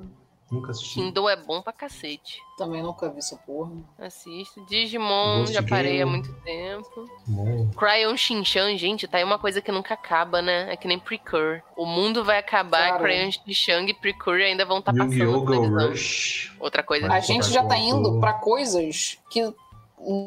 Nunca 0.51 0.71
assisti. 0.71 0.95
Kingdom 0.95 1.29
é 1.29 1.35
bom 1.35 1.61
pra 1.61 1.73
cacete. 1.73 2.41
Também 2.57 2.81
nunca 2.81 3.09
vi 3.11 3.19
essa 3.19 3.37
porra. 3.37 3.73
Assisto. 3.99 4.65
Digimon, 4.67 5.41
Ghost 5.41 5.55
já 5.55 5.63
parei 5.63 6.01
há 6.01 6.05
Game. 6.05 6.11
muito 6.13 6.33
tempo. 6.43 7.05
Bom. 7.27 7.69
Crayon 7.77 8.17
Shinchan, 8.17 8.77
gente, 8.79 9.09
tá 9.09 9.19
aí 9.19 9.25
uma 9.25 9.39
coisa 9.41 9.61
que 9.61 9.73
nunca 9.73 9.95
acaba, 9.95 10.41
né? 10.41 10.73
É 10.73 10.77
que 10.77 10.87
nem 10.87 11.01
Precure. 11.01 11.63
O 11.77 11.85
mundo 11.85 12.25
vai 12.25 12.39
acabar, 12.39 12.91
Cara. 12.91 13.03
Crayon 13.03 13.31
Shinchan 13.33 13.83
e 13.89 13.95
Precure 13.95 14.43
ainda 14.43 14.65
vão 14.65 14.79
estar 14.79 14.93
tá 14.93 14.99
passando. 14.99 15.15
Yu-Gi-Oh! 15.17 15.89
Rush. 15.89 16.55
Outra 16.61 16.83
coisa. 16.83 17.09
Vai. 17.09 17.19
A 17.19 17.21
gente 17.21 17.51
já 17.51 17.65
tá 17.65 17.77
indo 17.77 18.21
pra 18.21 18.35
coisas 18.35 19.19
que 19.31 19.53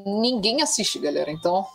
ninguém 0.05 0.61
assiste, 0.61 0.99
galera. 0.99 1.31
Então, 1.31 1.65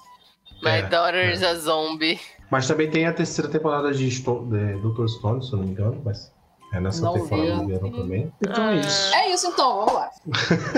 My 0.62 0.70
É, 0.70 0.82
Daughter's 0.82 1.42
a 1.42 1.54
Zombie. 1.54 2.20
Mas 2.50 2.68
também 2.68 2.90
tem 2.90 3.06
a 3.06 3.12
terceira 3.12 3.50
temporada 3.50 3.92
de, 3.92 4.06
Sto 4.10 4.46
de 4.46 4.76
Dr. 4.76 5.08
Stone, 5.08 5.42
se 5.44 5.52
eu 5.52 5.58
não 5.58 5.64
me 5.64 5.72
engano. 5.72 6.00
Mas 6.04 6.30
é 6.74 6.80
nessa 6.80 7.02
não 7.02 7.14
temporada 7.14 7.66
vieram 7.66 7.92
também. 7.92 8.32
Então 8.42 8.68
é 8.68 8.76
isso. 8.80 9.14
É 9.14 9.30
isso 9.32 9.46
então, 9.46 9.76
vamos 9.76 9.94
lá. 9.94 10.10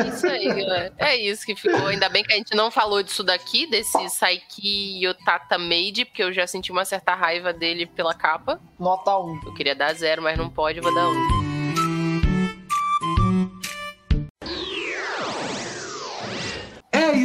Isso 0.07 0.27
aí, 0.27 0.47
galera. 0.47 0.93
É 0.99 1.17
isso 1.17 1.47
que 1.47 1.57
ficou. 1.57 1.87
Ainda 1.87 2.11
bem 2.11 2.23
que 2.23 2.35
a 2.35 2.37
gente 2.37 2.55
não 2.55 2.71
falou 2.71 3.03
disso 3.03 3.25
daqui, 3.25 3.67
desse 3.67 4.09
Saiki 4.11 5.03
Yotata 5.03 5.57
Made, 5.57 6.05
porque 6.05 6.23
eu 6.23 6.33
já 6.35 6.47
senti 6.47 6.71
uma 6.71 6.85
certa 6.85 7.15
raiva 7.15 7.51
dele 7.51 7.87
pela 7.87 8.13
capa. 8.13 8.61
Nota 8.79 9.17
1. 9.17 9.41
Eu 9.47 9.55
queria 9.55 9.75
dar 9.75 9.95
zero, 9.95 10.23
mas 10.23 10.37
não 10.37 10.51
pode, 10.51 10.81
vou 10.81 10.95
dar 10.95 11.09
1. 11.09 11.46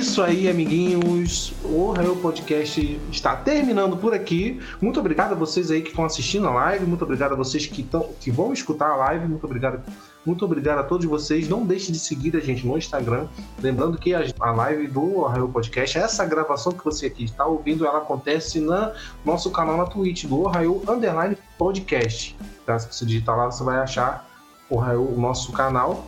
Isso 0.02 0.19
aí, 0.23 0.49
amiguinhos. 0.49 1.53
O 1.64 1.91
Raio 1.91 2.15
Podcast 2.15 2.99
está 3.11 3.36
terminando 3.36 3.95
por 3.95 4.15
aqui. 4.15 4.60
Muito 4.82 4.99
obrigado 4.99 5.34
a 5.34 5.36
vocês 5.36 5.69
aí 5.69 5.84
que 5.84 5.90
estão 5.90 6.03
assistindo 6.03 6.48
a 6.48 6.52
live. 6.52 6.86
Muito 6.88 7.03
obrigado 7.03 7.34
a 7.34 7.36
vocês 7.36 7.68
que, 7.68 7.84
tão, 7.84 8.10
que 8.19 8.32
vão 8.32 8.52
escutar 8.52 8.90
a 8.90 8.95
live. 8.95 9.28
Muito 9.28 9.44
obrigado. 9.44 9.84
Muito 10.26 10.44
obrigado 10.44 10.80
a 10.80 10.84
todos 10.84 11.06
vocês. 11.06 11.48
Não 11.48 11.64
deixe 11.64 11.91
de 11.91 11.99
seguir 11.99 12.36
a 12.36 12.40
gente 12.40 12.65
no 12.65 12.76
Instagram. 12.76 13.28
Lembrando 13.61 13.95
que 13.95 14.11
a, 14.15 14.52
live 14.52 14.88
do 14.88 15.23
Arraio 15.23 15.48
Podcast, 15.48 15.99
essa 15.99 16.26
gravação 16.26 16.72
que 16.72 16.84
você 16.84 17.06
aqui 17.06 17.26
está 17.26 17.45
ouvindo, 17.45 17.86
ela 17.86 17.99
acontece 17.99 18.60
no 18.60 18.91
nosso 19.23 19.52
canal 19.52 19.78
na 19.78 19.86
Twitch, 19.86 20.26
do 20.26 20.48
Arraio 20.48 20.82
Underline 20.90 21.38
Podcast. 21.60 22.36
Tá? 22.65 22.80
Se 22.80 22.91
você 22.91 23.06
digitar 23.06 23.38
lá, 23.38 23.52
você 23.52 23.64
vai 23.64 23.78
achar 23.78 24.28
o, 24.68 24.78
o 24.78 25.22
nosso 25.22 25.52
canal. 25.52 26.07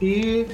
E 0.00 0.46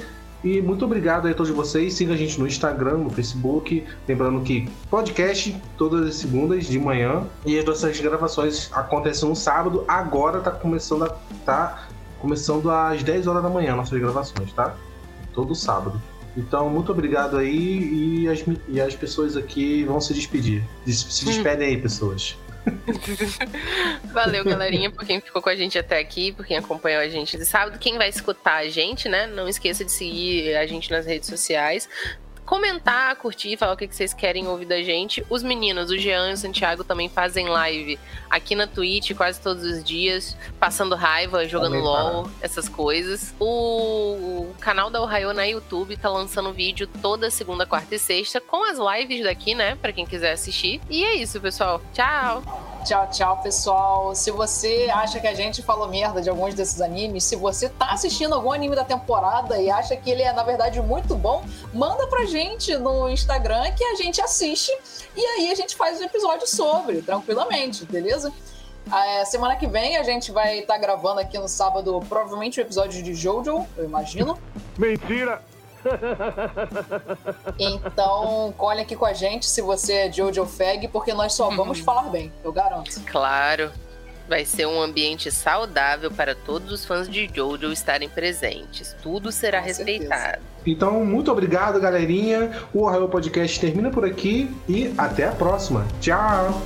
e 0.43 0.61
muito 0.61 0.85
obrigado 0.85 1.27
a 1.27 1.33
todos 1.33 1.51
vocês. 1.51 1.93
Siga 1.93 2.13
a 2.13 2.17
gente 2.17 2.39
no 2.39 2.45
Instagram, 2.47 2.97
no 2.99 3.09
Facebook. 3.09 3.83
Lembrando 4.07 4.41
que 4.41 4.69
podcast 4.89 5.55
todas 5.77 6.07
as 6.07 6.15
segundas 6.15 6.65
de 6.65 6.79
manhã. 6.79 7.23
E 7.45 7.57
as 7.57 7.65
nossas 7.65 7.99
gravações 7.99 8.69
acontecem 8.71 9.27
no 9.27 9.35
sábado. 9.35 9.83
Agora 9.87 10.39
tá 10.39 10.51
começando 10.51 11.03
a, 11.05 11.09
tá 11.45 11.87
começando 12.19 12.69
às 12.71 13.03
10 13.03 13.27
horas 13.27 13.43
da 13.43 13.49
manhã 13.49 13.75
nossas 13.75 13.99
gravações, 13.99 14.51
tá? 14.53 14.75
Todo 15.33 15.53
sábado. 15.55 16.01
Então, 16.35 16.69
muito 16.69 16.91
obrigado 16.91 17.35
aí. 17.37 18.21
E 18.23 18.29
as, 18.29 18.43
e 18.67 18.79
as 18.79 18.95
pessoas 18.95 19.35
aqui 19.35 19.83
vão 19.83 19.99
se 19.99 20.13
despedir. 20.13 20.63
Des- 20.85 20.99
Se 21.09 21.25
despedem 21.25 21.67
aí, 21.69 21.77
pessoas. 21.81 22.37
Valeu, 24.11 24.43
galerinha, 24.43 24.91
por 24.91 25.05
quem 25.05 25.21
ficou 25.21 25.41
com 25.41 25.49
a 25.49 25.55
gente 25.55 25.77
até 25.77 25.99
aqui, 25.99 26.31
por 26.31 26.45
quem 26.45 26.57
acompanhou 26.57 27.01
a 27.01 27.07
gente 27.07 27.37
de 27.37 27.45
sábado. 27.45 27.79
Quem 27.79 27.97
vai 27.97 28.09
escutar 28.09 28.57
a 28.57 28.69
gente, 28.69 29.07
né? 29.07 29.27
Não 29.27 29.47
esqueça 29.47 29.85
de 29.85 29.91
seguir 29.91 30.55
a 30.55 30.65
gente 30.65 30.91
nas 30.91 31.05
redes 31.05 31.29
sociais. 31.29 31.89
Comentar, 32.47 33.13
curtir, 33.17 33.57
falar 33.57 33.73
o 33.73 33.77
que 33.77 33.93
vocês 33.93 34.13
querem 34.13 34.47
ouvir 34.47 34.65
da 34.65 34.81
gente. 34.81 35.21
Os 35.29 35.43
meninos, 35.43 35.91
o 35.91 35.97
Jean 35.97 36.29
e 36.29 36.33
o 36.33 36.37
Santiago 36.37 36.81
também 36.81 37.09
fazem 37.09 37.49
live 37.49 37.99
aqui 38.29 38.55
na 38.55 38.65
Twitch 38.65 39.13
quase 39.17 39.41
todos 39.41 39.65
os 39.65 39.83
dias, 39.83 40.37
passando 40.57 40.95
raiva, 40.95 41.45
jogando 41.45 41.75
LOL, 41.75 42.31
essas 42.41 42.69
coisas. 42.69 43.35
O, 43.37 44.47
o 44.49 44.55
canal 44.61 44.89
da 44.89 45.01
Ohio 45.01 45.33
na 45.33 45.43
YouTube 45.43 45.97
tá 45.97 46.09
lançando 46.09 46.53
vídeo 46.53 46.87
toda 47.01 47.29
segunda, 47.29 47.65
quarta 47.65 47.95
e 47.95 47.99
sexta, 47.99 48.39
com 48.39 48.63
as 48.63 48.77
lives 48.79 49.25
daqui, 49.25 49.53
né? 49.53 49.75
Pra 49.75 49.91
quem 49.91 50.05
quiser 50.05 50.31
assistir. 50.31 50.79
E 50.89 51.03
é 51.03 51.15
isso, 51.15 51.41
pessoal. 51.41 51.81
Tchau! 51.93 52.76
Tchau, 52.87 53.05
tchau, 53.11 53.37
pessoal. 53.43 54.15
Se 54.15 54.31
você 54.31 54.89
acha 54.93 55.19
que 55.19 55.27
a 55.27 55.33
gente 55.33 55.61
falou 55.61 55.89
merda 55.89 56.21
de 56.21 56.29
alguns 56.29 56.53
desses 56.53 56.79
animes, 56.79 57.25
se 57.25 57.35
você 57.35 57.67
tá 57.67 57.91
assistindo 57.91 58.33
algum 58.33 58.53
anime 58.53 58.77
da 58.77 58.85
temporada 58.85 59.59
e 59.59 59.69
acha 59.69 59.97
que 59.97 60.09
ele 60.09 60.21
é, 60.21 60.31
na 60.31 60.41
verdade, 60.41 60.81
muito 60.81 61.13
bom, 61.13 61.43
manda 61.73 62.07
pra 62.07 62.23
gente 62.23 62.77
no 62.77 63.09
Instagram 63.09 63.69
que 63.71 63.83
a 63.83 63.95
gente 63.95 64.21
assiste 64.21 64.71
e 65.17 65.19
aí 65.19 65.51
a 65.51 65.55
gente 65.55 65.75
faz 65.75 65.99
um 65.99 66.05
episódio 66.05 66.47
sobre, 66.47 67.01
tranquilamente, 67.01 67.83
beleza? 67.83 68.31
É, 68.89 69.25
semana 69.25 69.57
que 69.57 69.67
vem 69.67 69.97
a 69.97 70.03
gente 70.03 70.31
vai 70.31 70.59
estar 70.59 70.77
gravando 70.77 71.19
aqui 71.19 71.37
no 71.37 71.49
sábado, 71.49 71.99
provavelmente 72.07 72.57
o 72.57 72.61
episódio 72.61 73.03
de 73.03 73.13
Jojo, 73.13 73.67
eu 73.75 73.83
imagino. 73.83 74.39
Mentira! 74.77 75.41
Então, 77.59 78.53
colhe 78.57 78.81
aqui 78.81 78.95
com 78.95 79.05
a 79.05 79.13
gente 79.13 79.45
se 79.45 79.61
você 79.61 79.93
é 79.93 80.11
Jojo 80.11 80.45
Fag, 80.45 80.87
porque 80.89 81.13
nós 81.13 81.33
só 81.33 81.49
vamos 81.49 81.79
falar 81.79 82.09
bem, 82.09 82.31
eu 82.43 82.51
garanto. 82.51 82.99
Claro. 83.05 83.71
Vai 84.27 84.43
ser 84.43 84.65
um 84.65 84.81
ambiente 84.81 85.31
saudável 85.31 86.11
para 86.11 86.35
todos 86.35 86.69
os 86.71 86.83
fãs 86.83 87.07
de 87.09 87.29
Jojo 87.33 87.71
estarem 87.71 88.09
presentes. 88.09 88.95
Tudo 89.01 89.31
será 89.31 89.61
Com 89.61 89.67
respeitado. 89.67 90.41
Então, 90.65 91.05
muito 91.05 91.31
obrigado, 91.31 91.79
galerinha. 91.79 92.51
O 92.73 92.87
Arraio 92.87 93.07
Podcast 93.07 93.57
termina 93.57 93.89
por 93.89 94.03
aqui 94.03 94.53
e 94.67 94.93
até 94.97 95.29
a 95.29 95.31
próxima. 95.31 95.87
Tchau! 96.01 96.61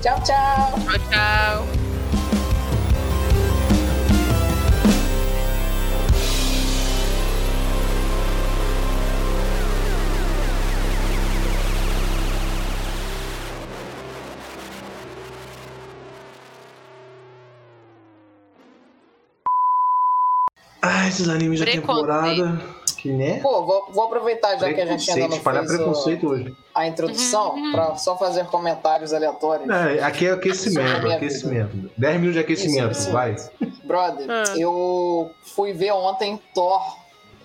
Tchau, 0.00 0.22
tchau! 0.22 0.72
Tchau, 0.86 0.98
tchau. 1.10 2.55
Ah, 20.88 21.08
esses 21.08 21.28
animes 21.28 21.60
da 21.60 21.66
temporada. 21.66 22.60
Que 22.96 23.10
né? 23.12 23.40
Pô, 23.40 23.64
vou, 23.64 23.88
vou 23.92 24.04
aproveitar 24.04 24.56
já 24.56 24.72
que 24.72 24.80
a 24.80 24.86
gente 24.86 25.08
ainda 25.10 25.28
não 25.28 25.40
fez 25.40 25.64
o- 25.70 25.76
preconceito 25.76 26.26
hoje. 26.28 26.54
a 26.74 26.86
introdução 26.86 27.54
Uhum. 27.54 27.72
pra 27.72 27.94
só 27.96 28.16
fazer 28.16 28.46
comentários 28.46 29.12
aleatórios. 29.12 29.68
É, 29.68 30.02
aqui 30.02 30.26
é 30.26 30.30
aquecimento, 30.32 31.06
aquecimento. 31.10 31.90
10 31.96 32.14
minutos 32.14 32.34
de 32.34 32.40
aquecimento, 32.40 32.92
Isso, 32.92 33.00
isso. 33.02 33.12
vai. 33.12 33.36
Brother, 33.84 34.26
Ah. 34.28 34.44
eu 34.56 35.30
fui 35.54 35.72
ver 35.72 35.92
ontem 35.92 36.40
Thor, 36.54 36.80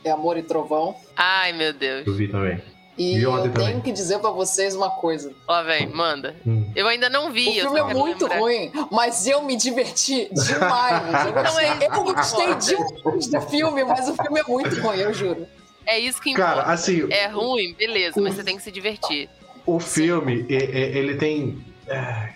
é 0.04 0.10
Amor 0.12 0.38
e 0.38 0.44
Trovão. 0.44 0.96
Ai, 1.16 1.52
meu 1.54 1.74
Deus. 1.74 2.08
Eu 2.08 2.14
vi 2.16 2.28
também. 2.28 2.60
E 3.02 3.16
Vi 3.18 3.24
eu 3.24 3.32
também. 3.32 3.52
tenho 3.68 3.82
que 3.82 3.92
dizer 3.92 4.20
pra 4.20 4.30
vocês 4.30 4.76
uma 4.76 4.90
coisa. 4.90 5.32
Ó, 5.48 5.64
vem, 5.64 5.88
manda. 5.90 6.36
Hum. 6.46 6.72
Eu 6.76 6.88
ainda 6.88 7.10
não 7.10 7.32
vi. 7.32 7.50
O 7.50 7.54
eu 7.54 7.62
filme 7.74 7.80
é 7.80 7.94
muito 7.94 8.24
lembrar. 8.26 8.40
ruim, 8.40 8.72
mas 8.92 9.26
eu 9.26 9.42
me 9.44 9.56
diverti 9.56 10.30
demais. 10.32 11.02
Eu 11.26 11.34
gostei, 11.34 11.44
Não, 11.44 11.60
é 11.60 11.86
eu 11.86 12.04
gostei 12.04 12.46
importa. 12.46 12.66
demais 12.66 13.28
do 13.28 13.42
filme, 13.42 13.84
mas 13.84 14.10
o 14.10 14.16
filme 14.16 14.40
é 14.40 14.44
muito 14.44 14.80
ruim, 14.82 14.98
eu 15.00 15.14
juro. 15.14 15.48
É 15.86 15.98
isso 16.00 16.22
que 16.22 16.30
importa. 16.32 16.56
Cara, 16.56 16.72
assim, 16.74 17.08
É 17.12 17.28
ruim, 17.28 17.74
beleza, 17.74 18.22
mas 18.22 18.36
você 18.36 18.44
tem 18.44 18.56
que 18.58 18.62
se 18.64 18.72
divertir. 18.72 19.30
o 19.66 19.80
filme, 19.80 20.46
é- 20.50 20.56
é- 20.56 20.98
ele 20.98 21.16
tem 21.16 21.64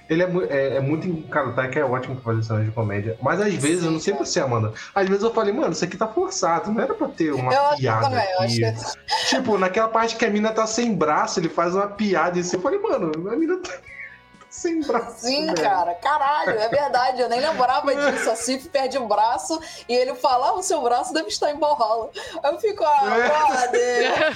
Ele 0.09 0.23
é, 0.23 0.29
é, 0.49 0.75
é 0.77 0.79
muito. 0.79 1.27
Cara, 1.29 1.49
o 1.49 1.53
Taika 1.53 1.79
é 1.79 1.83
ótimo 1.83 2.15
pra 2.15 2.33
fazer 2.33 2.43
cenas 2.43 2.65
de 2.65 2.71
comédia. 2.71 3.17
Mas 3.21 3.39
às 3.41 3.53
vezes, 3.53 3.83
eu 3.83 3.91
não 3.91 3.99
sei 3.99 4.13
você, 4.13 4.39
Amanda. 4.39 4.73
Às 4.93 5.07
vezes 5.07 5.23
eu 5.23 5.33
falei, 5.33 5.53
mano, 5.53 5.71
isso 5.71 5.83
aqui 5.83 5.97
tá 5.97 6.07
forçado. 6.07 6.71
Não 6.71 6.81
era 6.81 6.93
pra 6.93 7.07
ter 7.07 7.31
uma 7.33 7.53
Eu 7.53 7.61
acho 7.67 7.77
piada 7.77 8.01
também, 8.09 8.31
eu 8.31 8.39
acho 8.41 8.65
aqui. 8.65 8.95
que 9.07 9.25
Tipo, 9.35 9.57
naquela 9.57 9.87
parte 9.87 10.15
que 10.15 10.25
a 10.25 10.29
mina 10.29 10.51
tá 10.51 10.65
sem 10.67 10.93
braço, 10.95 11.39
ele 11.39 11.49
faz 11.49 11.73
uma 11.75 11.87
piada 11.87 12.37
e 12.37 12.41
assim. 12.41 12.55
Eu 12.57 12.61
falei, 12.61 12.79
mano, 12.79 13.11
a 13.29 13.35
mina 13.35 13.57
tá 13.57 13.71
sem 14.49 14.81
braço. 14.81 15.19
Sim, 15.27 15.47
velho. 15.47 15.61
cara, 15.61 15.93
caralho, 15.95 16.51
é 16.51 16.69
verdade, 16.69 17.21
eu 17.21 17.27
nem 17.27 17.41
lembrava 17.41 17.93
disso. 17.95 18.29
A 18.31 18.35
Sif 18.35 18.69
perde 18.69 18.97
o 18.97 19.07
braço 19.07 19.59
e 19.89 19.93
ele 19.93 20.15
fala: 20.15 20.47
ah, 20.49 20.53
o 20.53 20.63
seu 20.63 20.81
braço 20.81 21.13
deve 21.13 21.27
estar 21.27 21.51
em 21.51 21.59
Valhalla. 21.59 22.09
Aí 22.43 22.53
eu 22.53 22.59
fico, 22.59 22.83
ah, 22.85 23.17
É. 23.17 23.27
brother. 23.27 24.35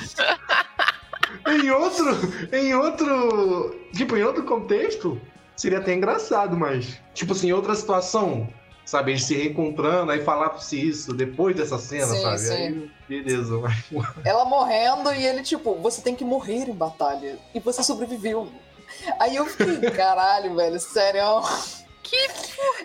Em 1.47 1.69
outro. 1.71 2.05
Em 2.51 2.73
outro. 2.75 3.75
Tipo, 3.93 4.17
em 4.17 4.23
outro 4.23 4.43
contexto, 4.43 5.19
seria 5.55 5.79
até 5.79 5.93
engraçado, 5.93 6.55
mas. 6.57 6.99
Tipo 7.13 7.33
assim, 7.33 7.49
em 7.49 7.53
outra 7.53 7.75
situação, 7.75 8.47
sabe? 8.85 9.11
Eles 9.11 9.23
se 9.25 9.35
reencontrando, 9.35 10.11
aí 10.11 10.21
falasse 10.23 10.79
isso 10.89 11.13
depois 11.13 11.55
dessa 11.55 11.77
cena, 11.77 12.07
Sim, 12.07 12.21
sabe? 12.21 12.37
sim. 12.39 12.53
Aí, 12.53 12.91
beleza, 13.07 13.57
mas. 13.57 13.75
Ela 14.25 14.45
morrendo 14.45 15.11
e 15.13 15.25
ele, 15.25 15.41
tipo, 15.41 15.75
você 15.75 16.01
tem 16.01 16.15
que 16.15 16.23
morrer 16.25 16.67
em 16.69 16.73
batalha. 16.73 17.37
E 17.53 17.59
você 17.59 17.83
sobreviveu. 17.83 18.47
Aí 19.19 19.35
eu 19.35 19.45
fiquei, 19.45 19.89
caralho, 19.91 20.55
velho, 20.55 20.79
sério. 20.79 21.21
Que 22.03 22.15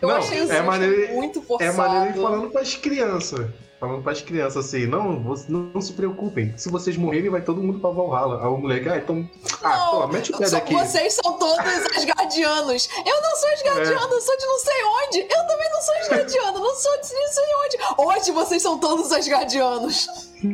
Eu 0.03 0.09
Não, 0.09 0.17
achei 0.17 0.39
é 0.41 0.57
é 0.57 0.63
maneiro- 0.63 1.15
muito 1.15 1.39
É 1.39 1.43
forçado. 1.43 1.77
maneiro 1.79 2.07
ele 2.15 2.23
falando 2.23 2.51
pras 2.51 2.75
crianças. 2.77 3.47
Falando 3.85 4.03
pras 4.03 4.23
crianças 4.23 4.65
assim, 4.65 4.87
não, 4.87 5.37
não, 5.47 5.81
se 5.81 5.93
preocupem. 5.93 6.55
Se 6.57 6.71
vocês 6.71 6.97
morrerem, 6.97 7.29
vai 7.29 7.43
todo 7.43 7.63
mundo 7.63 7.79
pra 7.81 7.91
Valhalla. 7.91 8.41
Aí 8.41 8.49
o 8.49 8.57
moleque, 8.57 8.89
ah, 8.89 8.97
então. 8.97 9.29
Ah, 9.63 9.77
Não, 9.77 9.91
pô, 10.01 10.09
mete 10.09 10.33
o 10.33 10.39
pé 10.39 10.49
daqui. 10.49 10.73
Vocês 10.73 11.13
são 11.23 11.35
todos 11.35 11.59
asgardianos. 11.95 12.89
Eu 13.05 13.21
não 13.21 13.37
sou 13.37 13.49
asgardiano, 13.51 14.13
É. 14.13 14.17
eu 14.17 14.21
sou 14.23 14.39
de 14.39 14.47
não 14.47 14.59
sei 14.59 14.85
onde. 14.85 15.19
Eu 15.21 15.47
também 15.47 15.71
não 15.71 15.83
sou 15.83 15.95
asgardiano, 15.97 16.59
não 16.61 16.75
sou 16.75 16.93
de 16.93 17.13
não 17.13 17.29
sei 17.29 17.45
onde. 17.63 17.79
Hoje 18.09 18.33
vocês 18.33 18.63
são 18.63 18.79
todos 18.79 19.13
asgardianos. 19.13 20.07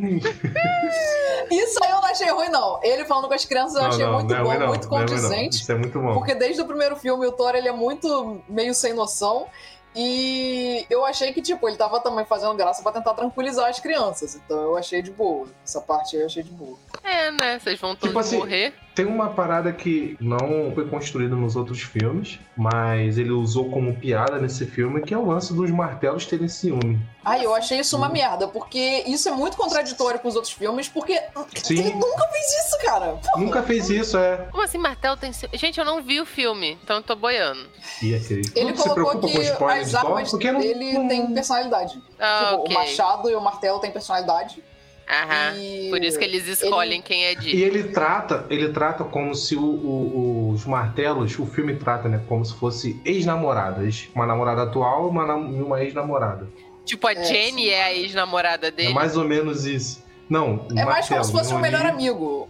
Isso 1.50 1.78
aí 1.82 1.90
eu 1.90 1.96
não 2.00 2.04
achei 2.08 2.30
ruim, 2.30 2.48
não. 2.48 2.80
Ele 2.82 3.04
falando 3.04 3.28
com 3.28 3.34
as 3.34 3.44
crianças 3.44 3.74
eu 3.76 3.82
Não, 3.82 3.88
achei 3.88 4.06
não, 4.06 4.12
muito 4.14 4.34
não 4.34 4.52
é 4.52 4.58
bom, 4.58 4.66
muito 4.68 4.86
é 4.86 4.88
condizente. 4.88 5.56
Isso 5.62 5.70
é 5.72 5.74
muito 5.76 6.00
bom. 6.00 6.14
Porque 6.14 6.34
desde 6.34 6.60
o 6.62 6.64
primeiro 6.64 6.96
filme 6.96 7.26
o 7.26 7.32
Thor 7.32 7.54
ele 7.54 7.68
é 7.68 7.72
muito 7.72 8.40
meio 8.48 8.74
sem 8.74 8.92
noção. 8.92 9.46
E 9.94 10.86
eu 10.88 11.04
achei 11.04 11.32
que, 11.32 11.42
tipo, 11.42 11.68
ele 11.68 11.76
tava 11.76 12.00
também 12.00 12.24
fazendo 12.24 12.54
graça 12.54 12.82
pra 12.82 12.92
tentar 12.92 13.14
tranquilizar 13.14 13.68
as 13.68 13.80
crianças. 13.80 14.36
Então 14.36 14.62
eu 14.62 14.76
achei 14.76 15.02
de 15.02 15.10
boa. 15.10 15.48
Essa 15.64 15.80
parte 15.80 16.16
aí 16.16 16.22
eu 16.22 16.26
achei 16.26 16.42
de 16.42 16.50
boa. 16.50 16.78
É, 17.02 17.30
né? 17.30 17.58
Vocês 17.58 17.78
vão 17.80 17.94
todos 17.94 18.08
Tipo 18.08 18.18
assim, 18.20 18.36
morrer. 18.38 18.74
Tem 18.94 19.06
uma 19.06 19.30
parada 19.30 19.72
que 19.72 20.16
não 20.20 20.72
foi 20.74 20.86
construída 20.88 21.34
nos 21.36 21.54
outros 21.56 21.80
filmes, 21.80 22.38
mas 22.56 23.16
ele 23.18 23.30
usou 23.30 23.70
como 23.70 23.94
piada 23.96 24.38
nesse 24.38 24.66
filme, 24.66 25.00
que 25.00 25.14
é 25.14 25.18
o 25.18 25.24
lance 25.24 25.54
dos 25.54 25.70
martelos 25.70 26.26
terem 26.26 26.48
ciúme. 26.48 27.00
Ai, 27.24 27.44
eu 27.44 27.54
achei 27.54 27.78
isso 27.80 27.96
uma 27.96 28.08
merda, 28.08 28.48
porque 28.48 29.04
isso 29.06 29.28
é 29.28 29.32
muito 29.32 29.56
contraditório 29.56 30.18
com 30.20 30.28
os 30.28 30.34
outros 30.34 30.52
filmes, 30.52 30.88
porque 30.88 31.20
Sim. 31.54 31.78
ele 31.78 31.94
nunca 31.94 32.26
fez 32.28 32.46
isso, 32.66 32.78
cara. 32.84 33.18
Nunca 33.36 33.62
fez 33.62 33.90
isso, 33.90 34.18
é. 34.18 34.48
Como 34.50 34.62
assim, 34.62 34.78
martelo 34.78 35.16
tem. 35.16 35.32
ci- 35.32 35.48
Gente, 35.52 35.78
eu 35.78 35.84
não 35.84 36.02
vi 36.02 36.20
o 36.20 36.26
filme, 36.26 36.78
então 36.82 36.96
eu 36.96 37.02
tô 37.02 37.14
boiando. 37.14 37.68
E 38.02 38.14
aquele. 38.14 38.42
Ele 38.56 38.70
não 38.70 38.76
se 38.76 38.88
colocou 38.88 39.20
preocupa 39.30 39.66
que 39.74 39.80
as 39.80 39.94
armas 39.94 40.32
dele 40.32 40.92
não- 40.94 41.08
têm 41.08 41.32
personalidade. 41.32 42.02
Ah, 42.18 42.48
tipo, 42.50 42.62
ok. 42.62 42.74
o 42.76 42.78
machado 42.78 43.30
e 43.30 43.34
o 43.34 43.40
martelo 43.40 43.78
têm 43.78 43.90
personalidade. 43.90 44.62
Aham. 45.10 45.56
e... 45.58 45.88
Por 45.90 46.02
isso 46.04 46.18
que 46.18 46.24
eles 46.24 46.46
escolhem 46.46 47.02
quem 47.02 47.24
é 47.24 47.32
E 47.32 47.36
de. 47.36 47.62
ele 47.62 47.84
trata, 47.84 48.46
ele 48.48 48.72
trata 48.72 49.02
como 49.04 49.34
se 49.34 49.56
o- 49.56 49.60
o- 49.62 50.50
os 50.54 50.64
martelos, 50.64 51.36
o 51.38 51.46
filme 51.46 51.74
trata, 51.74 52.08
né, 52.08 52.22
como 52.28 52.44
se 52.44 52.54
fosse 52.54 53.00
ex-namoradas. 53.04 54.08
Uma 54.14 54.26
namorada 54.26 54.62
atual 54.62 55.08
uma, 55.08 55.24
e 55.50 55.60
uma 55.62 55.82
ex-namorada. 55.82 56.48
Tipo, 56.84 57.06
a 57.08 57.12
É, 57.12 57.24
Jenny 57.24 57.62
sim. 57.64 57.68
é 57.70 57.82
a 57.84 57.92
ex-namorada 57.94 58.68
É 58.68 58.70
dele. 58.70 58.94
mais 58.94 59.16
ou 59.16 59.24
menos 59.24 59.64
isso. 59.64 60.02
Não, 60.28 60.56
o 60.56 60.78
É 60.78 60.84
mais 60.84 61.06
como 61.08 61.18
martelo, 61.18 61.24
se 61.24 61.32
fosse 61.32 61.50
não 61.50 61.58
um 61.58 61.60
melhor 61.60 61.82
li. 61.82 61.88
amigo. 61.88 62.48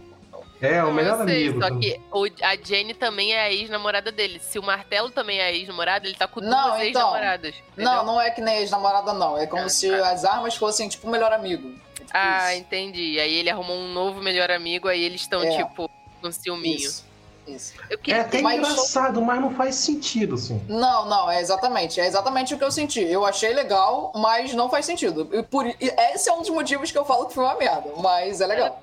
É, 0.61 0.83
o 0.83 0.87
Não, 0.87 0.93
melhor 0.93 1.19
eu 1.21 1.25
sei, 1.25 1.47
amigo. 1.47 1.59
Só 1.63 1.79
que 1.79 1.99
o- 2.11 2.45
a 2.45 2.55
Jenny 2.55 2.93
também 2.93 3.33
é 3.33 3.41
a 3.41 3.51
ex-namorada 3.51 4.11
dele. 4.11 4.39
Se 4.39 4.59
o 4.59 4.63
Martelo 4.63 5.09
também 5.09 5.39
é 5.39 5.45
a 5.45 5.51
ex-namorada, 5.51 6.05
ele 6.05 6.15
tá 6.15 6.27
com 6.27 6.39
Não, 6.39 6.49
duas 6.49 6.83
então. 6.83 7.01
ex-namoradas. 7.01 7.55
Não, 7.75 8.05
não 8.05 8.21
é 8.21 8.29
que 8.29 8.41
nem 8.41 8.57
ex-namorada, 8.59 9.11
não. 9.13 9.35
É 9.39 9.47
como 9.47 9.63
Ah, 9.63 9.69
se 9.69 9.89
tá. 9.89 10.11
as 10.11 10.23
armas 10.23 10.55
fossem, 10.55 10.87
tipo, 10.87 11.07
o 11.07 11.09
melhor 11.11 11.33
amigo. 11.33 11.71
Ah, 12.13 12.51
isso. 12.53 12.61
entendi. 12.61 13.19
Aí 13.19 13.33
ele 13.35 13.49
arrumou 13.49 13.77
um 13.77 13.91
novo 13.93 14.21
melhor 14.21 14.49
amigo, 14.51 14.87
aí 14.87 15.01
eles 15.03 15.21
estão, 15.21 15.41
É. 15.43 15.57
tipo, 15.57 15.89
com 16.21 16.31
ciúminho. 16.31 16.75
Isso. 16.77 17.09
Isso. 17.47 17.73
Eu 17.89 17.99
É 18.07 18.19
até 18.19 18.39
engraçado, 18.39 19.19
mas 19.21 19.41
não 19.41 19.53
faz 19.55 19.73
sentido, 19.75 20.35
assim. 20.35 20.61
Não, 20.69 21.09
não, 21.09 21.29
é 21.29 21.41
exatamente. 21.41 21.99
É 21.99 22.05
exatamente 22.05 22.53
o 22.53 22.57
que 22.57 22.63
eu 22.63 22.71
senti. 22.71 23.01
Eu 23.01 23.25
achei 23.25 23.51
legal, 23.51 24.11
mas 24.15 24.53
não 24.53 24.69
faz 24.69 24.85
sentido. 24.85 25.27
E 25.33 25.41
por, 25.41 25.65
e 25.65 25.75
esse 26.13 26.29
é 26.29 26.33
um 26.33 26.41
dos 26.41 26.51
motivos 26.51 26.91
que 26.91 26.97
eu 26.97 27.03
falo 27.03 27.25
que 27.25 27.33
foi 27.33 27.43
uma 27.43 27.55
merda. 27.57 27.89
Mas 27.97 28.41
é 28.41 28.47
legal. 28.47 28.79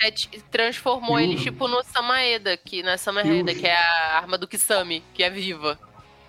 É, 0.00 0.12
transformou 0.50 1.18
E 1.18 1.22
o- 1.22 1.24
ele, 1.32 1.40
tipo, 1.40 1.66
no 1.66 1.82
Samaeda, 1.84 2.54
que 2.56 2.82
na 2.82 2.98
Samaeda, 2.98 3.50
E 3.50 3.56
o- 3.56 3.58
que 3.58 3.66
é 3.66 3.74
a 3.76 4.16
arma 4.18 4.36
do 4.36 4.46
Kisame, 4.46 5.02
que 5.14 5.22
é 5.24 5.30
viva. 5.30 5.78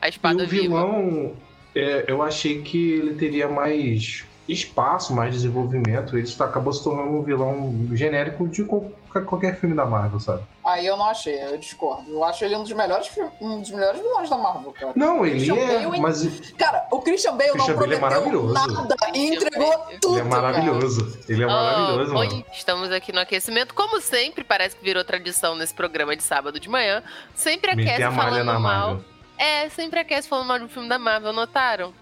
A 0.02 0.08
E 0.08 0.10
espada 0.10 0.44
o 0.44 0.48
viva. 0.48 0.64
vilão, 0.64 1.36
é, 1.76 2.06
eu 2.08 2.22
achei 2.24 2.62
que 2.62 2.94
ele 2.94 3.16
teria 3.16 3.50
mais 3.50 4.24
espaço, 4.48 5.14
mais 5.14 5.34
desenvolvimento. 5.34 6.18
Ele 6.18 6.28
acabou 6.40 6.74
se 6.74 6.84
tornando 6.84 7.10
um 7.10 7.22
vilão 7.24 7.88
genérico 7.94 8.48
de 8.48 8.64
qualquer, 8.66 9.60
filme 9.60 9.76
da 9.76 9.86
Marvel, 9.86 10.20
sabe? 10.20 10.44
Aí 10.66 10.86
eu 10.86 10.98
não 10.98 11.06
achei, 11.06 11.42
eu 11.44 11.58
discordo. 11.58 12.10
Eu 12.12 12.24
acho 12.24 12.44
ele 12.44 12.56
um 12.56 12.64
dos 12.64 12.72
melhores, 12.74 13.10
um 13.40 13.62
dos 13.62 13.72
melhores 13.72 14.02
vilões 14.02 14.30
da 14.30 14.38
Marvel, 14.38 14.72
cara. 14.74 14.92
Não, 14.96 15.26
ele 15.26 15.36
Christian 15.46 15.56
é. 15.56 15.86
Bale, 15.86 16.02
Mas 16.02 16.52
Cara, 16.58 16.88
o 16.92 17.00
Christian 17.00 17.38
Bale 17.38 17.52
Christian 17.52 17.74
não 17.74 17.80
Bale 17.80 17.94
é 17.94 18.00
prometeu 18.00 18.44
nada 18.54 18.96
e 19.14 19.34
entregou 19.34 19.78
tudo. 20.02 20.18
ele 20.18 20.20
é 20.20 20.24
maravilhoso. 20.24 21.20
Ele 21.30 21.44
é 21.44 21.46
Oh, 21.46 21.50
maravilhoso, 21.50 22.16
oi, 22.16 22.28
mano. 22.28 22.46
estamos 22.52 22.92
aqui 22.92 23.12
no 23.14 23.20
aquecimento. 23.20 23.74
Como 23.74 24.02
sempre, 24.02 24.44
parece 24.44 24.76
que 24.76 24.84
virou 24.84 25.04
tradição 25.04 25.56
nesse 25.56 25.74
programa 25.74 26.16
de 26.16 26.24
sábado 26.24 26.60
de 26.60 26.70
manhã. 26.70 27.04
Sempre 27.36 27.72
aquece 27.72 28.02
falando 28.16 28.44
na 28.46 28.60
mal. 28.60 28.62
Marvel. 28.62 29.06
É, 29.38 29.68
sempre 29.70 30.00
aquece 30.00 30.28
falando 30.28 30.48
mal 30.48 30.60
de 30.60 30.66
um 30.66 30.70
filme 30.70 30.88
da 30.88 31.00
Marvel, 31.00 31.34
notaram? 31.34 31.94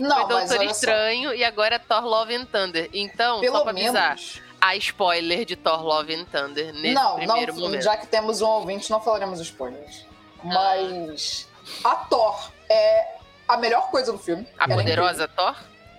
Não, 0.00 0.26
Foi 0.26 0.28
Doutor 0.28 0.56
só. 0.56 0.62
Estranho 0.62 1.34
e 1.34 1.44
agora 1.44 1.74
é 1.76 1.78
Thor 1.78 2.04
Love 2.04 2.34
and 2.34 2.44
Thunder. 2.46 2.88
Então, 2.92 3.36
só 3.36 3.40
Pelo 3.40 3.62
pra 3.62 3.70
avisar, 3.72 4.16
a 4.60 4.76
spoiler 4.76 5.44
de 5.44 5.56
Thor 5.56 5.82
Love 5.84 6.14
and 6.14 6.24
Thunder 6.24 6.72
nesse 6.74 6.94
não, 6.94 7.16
primeiro 7.16 7.54
não, 7.54 7.60
momento. 7.60 7.82
já 7.82 7.96
que 7.96 8.06
temos 8.06 8.40
um 8.40 8.46
ouvinte, 8.46 8.90
não 8.90 9.00
falaremos 9.00 9.40
spoilers. 9.40 10.06
Mas 10.42 11.48
a 11.84 11.96
Thor 11.96 12.50
é 12.70 13.16
a 13.46 13.56
melhor 13.56 13.90
coisa 13.90 14.12
do 14.12 14.18
filme. 14.18 14.46
A 14.58 14.64
Ela 14.64 14.74
é 14.74 14.76
poderosa 14.76 15.28
Thor? 15.28 15.54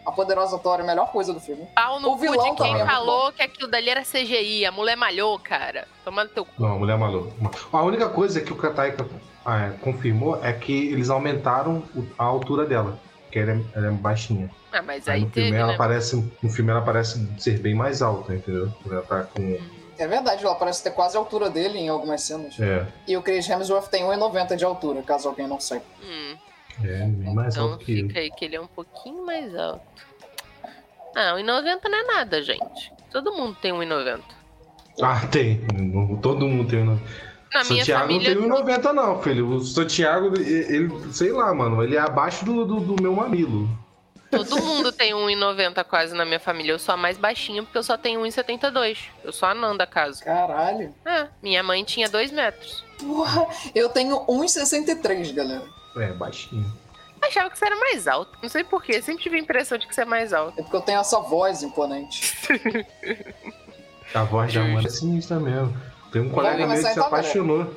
A 0.06 0.12
poderosa 0.12 0.58
Thor 0.58 0.80
é 0.80 0.84
a 0.84 0.86
melhor 0.86 1.12
coisa 1.12 1.34
do 1.34 1.40
filme. 1.40 1.68
Pau 1.76 2.00
no 2.00 2.12
O 2.12 2.18
vilão 2.18 2.52
de 2.52 2.58
também 2.58 2.74
quem 2.74 2.82
é 2.82 2.86
falou 2.86 3.32
que 3.34 3.44
aquilo 3.44 3.70
dali 3.70 3.90
era 3.90 4.02
CGI. 4.02 4.66
A 4.66 4.72
mulher 4.72 4.96
malhou, 4.96 5.38
cara. 5.38 5.88
Toma 6.06 6.24
no 6.24 6.30
teu 6.30 6.46
cu. 6.46 6.52
Não, 6.58 6.80
mulher 6.80 6.98
maluca. 6.98 7.32
A 7.72 7.84
única 7.84 8.08
coisa 8.10 8.40
que 8.40 8.52
o 8.52 8.56
Kataika 8.56 9.06
ah, 9.46 9.68
é, 9.68 9.70
confirmou 9.82 10.44
é 10.44 10.54
que 10.54 10.88
eles 10.88 11.10
aumentaram 11.10 11.84
a 12.18 12.24
altura 12.24 12.66
dela. 12.66 12.98
Que 13.32 13.40
ela 13.40 13.52
é, 13.52 13.62
ela 13.76 13.88
é 13.88 13.92
baixinha. 13.92 14.50
Ah, 14.72 14.82
mas 14.82 15.08
Aí 15.08 15.16
aí 15.16 15.22
no 15.26 15.32
filme 15.32 15.52
ela 15.56 15.72
né? 15.72 15.78
parece. 15.78 16.16
No 16.42 16.50
filme 16.50 16.72
ela 16.72 16.82
parece 16.82 17.28
ser 17.38 17.60
bem 17.60 17.74
mais 17.76 18.02
alta, 18.02 18.34
entendeu? 18.36 18.72
Ela 18.90 19.02
tá 19.04 19.24
com. 19.24 19.60
É 19.98 20.08
verdade, 20.08 20.46
ela 20.46 20.56
parece 20.56 20.82
ter 20.84 20.92
quase 20.92 21.18
a 21.18 21.20
altura 21.20 21.50
dele 21.50 21.78
em 21.78 21.90
algumas 21.90 22.22
cenas. 22.22 22.58
É, 22.60 22.86
E 23.08 23.18
o 23.18 23.22
Chris 23.22 23.50
Hemsworth 23.50 23.90
tem 23.90 24.04
1,90 24.06 24.56
de 24.56 24.64
altura, 24.64 25.02
caso 25.04 25.28
alguém 25.28 25.46
não 25.48 25.60
saiba. 25.60 25.84
Hum, 26.02 26.38
é 26.84 27.06
bem 27.06 27.34
mais 27.34 27.56
então 27.56 27.72
alto 27.74 27.84
que 27.86 27.96
fica 28.08 28.20
aí 28.20 28.32
que 28.32 28.46
ele 28.46 28.56
é 28.56 28.62
um 28.62 28.68
pouquinho 28.68 29.26
mais 29.26 29.54
alto. 29.56 29.82
Ah, 31.16 31.34
1,90 31.36 31.44
não 31.90 31.98
é 31.98 32.04
nada, 32.04 32.42
gente. 32.42 32.94
Todo 33.12 33.34
mundo 33.34 33.58
tem 33.62 33.74
1,90. 33.74 34.22
Ah, 35.02 35.26
tem. 35.28 35.60
Todo 36.22 36.48
mundo 36.48 36.70
tem. 36.70 36.88
um- 36.88 37.00
Na 37.54 37.64
minha 37.64 37.80
Santiago 37.80 38.02
família. 38.02 38.36
não 38.36 38.64
tem 38.64 38.78
1,90 38.78 38.94
não, 38.94 39.22
filho. 39.22 39.48
O 39.50 39.62
Santiago, 39.64 40.28
ele, 40.36 40.52
ele- 40.76 41.14
sei 41.14 41.32
lá, 41.32 41.54
mano, 41.54 41.84
ele 41.84 41.96
é 41.96 42.00
abaixo 42.00 42.46
do, 42.46 42.64
do, 42.66 42.80
do 42.80 43.02
meu 43.02 43.14
mamilo. 43.16 43.68
Todo 44.30 44.62
mundo 44.62 44.92
tem 44.92 45.12
1,90 45.14 45.84
quase 45.86 46.14
na 46.16 46.24
minha 46.24 46.40
família. 46.40 46.72
Eu 46.74 46.78
sou 46.80 46.94
a 46.94 46.98
mais 46.98 47.18
baixinha 47.18 47.64
porque 47.64 47.78
eu 47.80 47.82
só 47.84 47.98
tenho 47.98 48.22
1,72. 48.22 48.98
Eu 49.24 49.34
sou 49.34 49.50
a 49.50 49.56
Nanda, 49.56 49.88
caso. 49.88 50.24
Caralho. 50.24 50.94
É, 51.04 51.28
minha 51.42 51.64
mãe 51.64 51.84
tinha 51.84 52.08
2 52.08 52.32
metros. 52.32 52.84
Porra, 53.00 53.48
eu 53.74 53.90
tenho 53.90 54.20
1,63, 54.28 55.34
galera. 55.34 55.64
É, 55.98 56.12
baixinho. 56.14 56.72
Achava 57.22 57.50
que 57.50 57.58
você 57.58 57.66
era 57.66 57.76
mais 57.76 58.08
alto. 58.08 58.38
Não 58.42 58.48
sei 58.50 58.64
porquê. 58.64 59.02
Sempre 59.02 59.24
tive 59.24 59.38
a 59.38 59.40
impressão 59.40 59.78
de 59.80 59.88
que 59.88 59.96
você 59.96 60.02
é 60.02 60.06
mais 60.06 60.32
alto. 60.32 60.60
É 60.60 60.62
porque 60.62 60.76
eu 60.78 60.82
tenho 60.82 61.00
essa 61.00 61.20
voz 61.20 61.64
imponente. 61.64 62.38
A 64.14 64.24
voz 64.24 64.54
da. 64.54 64.62
Amanda 64.62 64.88
é 64.88 64.92
sinistra 64.92 65.40
mesmo. 65.40 65.76
Tem 66.11 66.22
um 66.22 66.30
colega 66.30 66.65
meu 66.65 66.76
que 66.76 66.84
se 66.84 66.91
então, 66.91 67.06
apaixonou. 67.06 67.73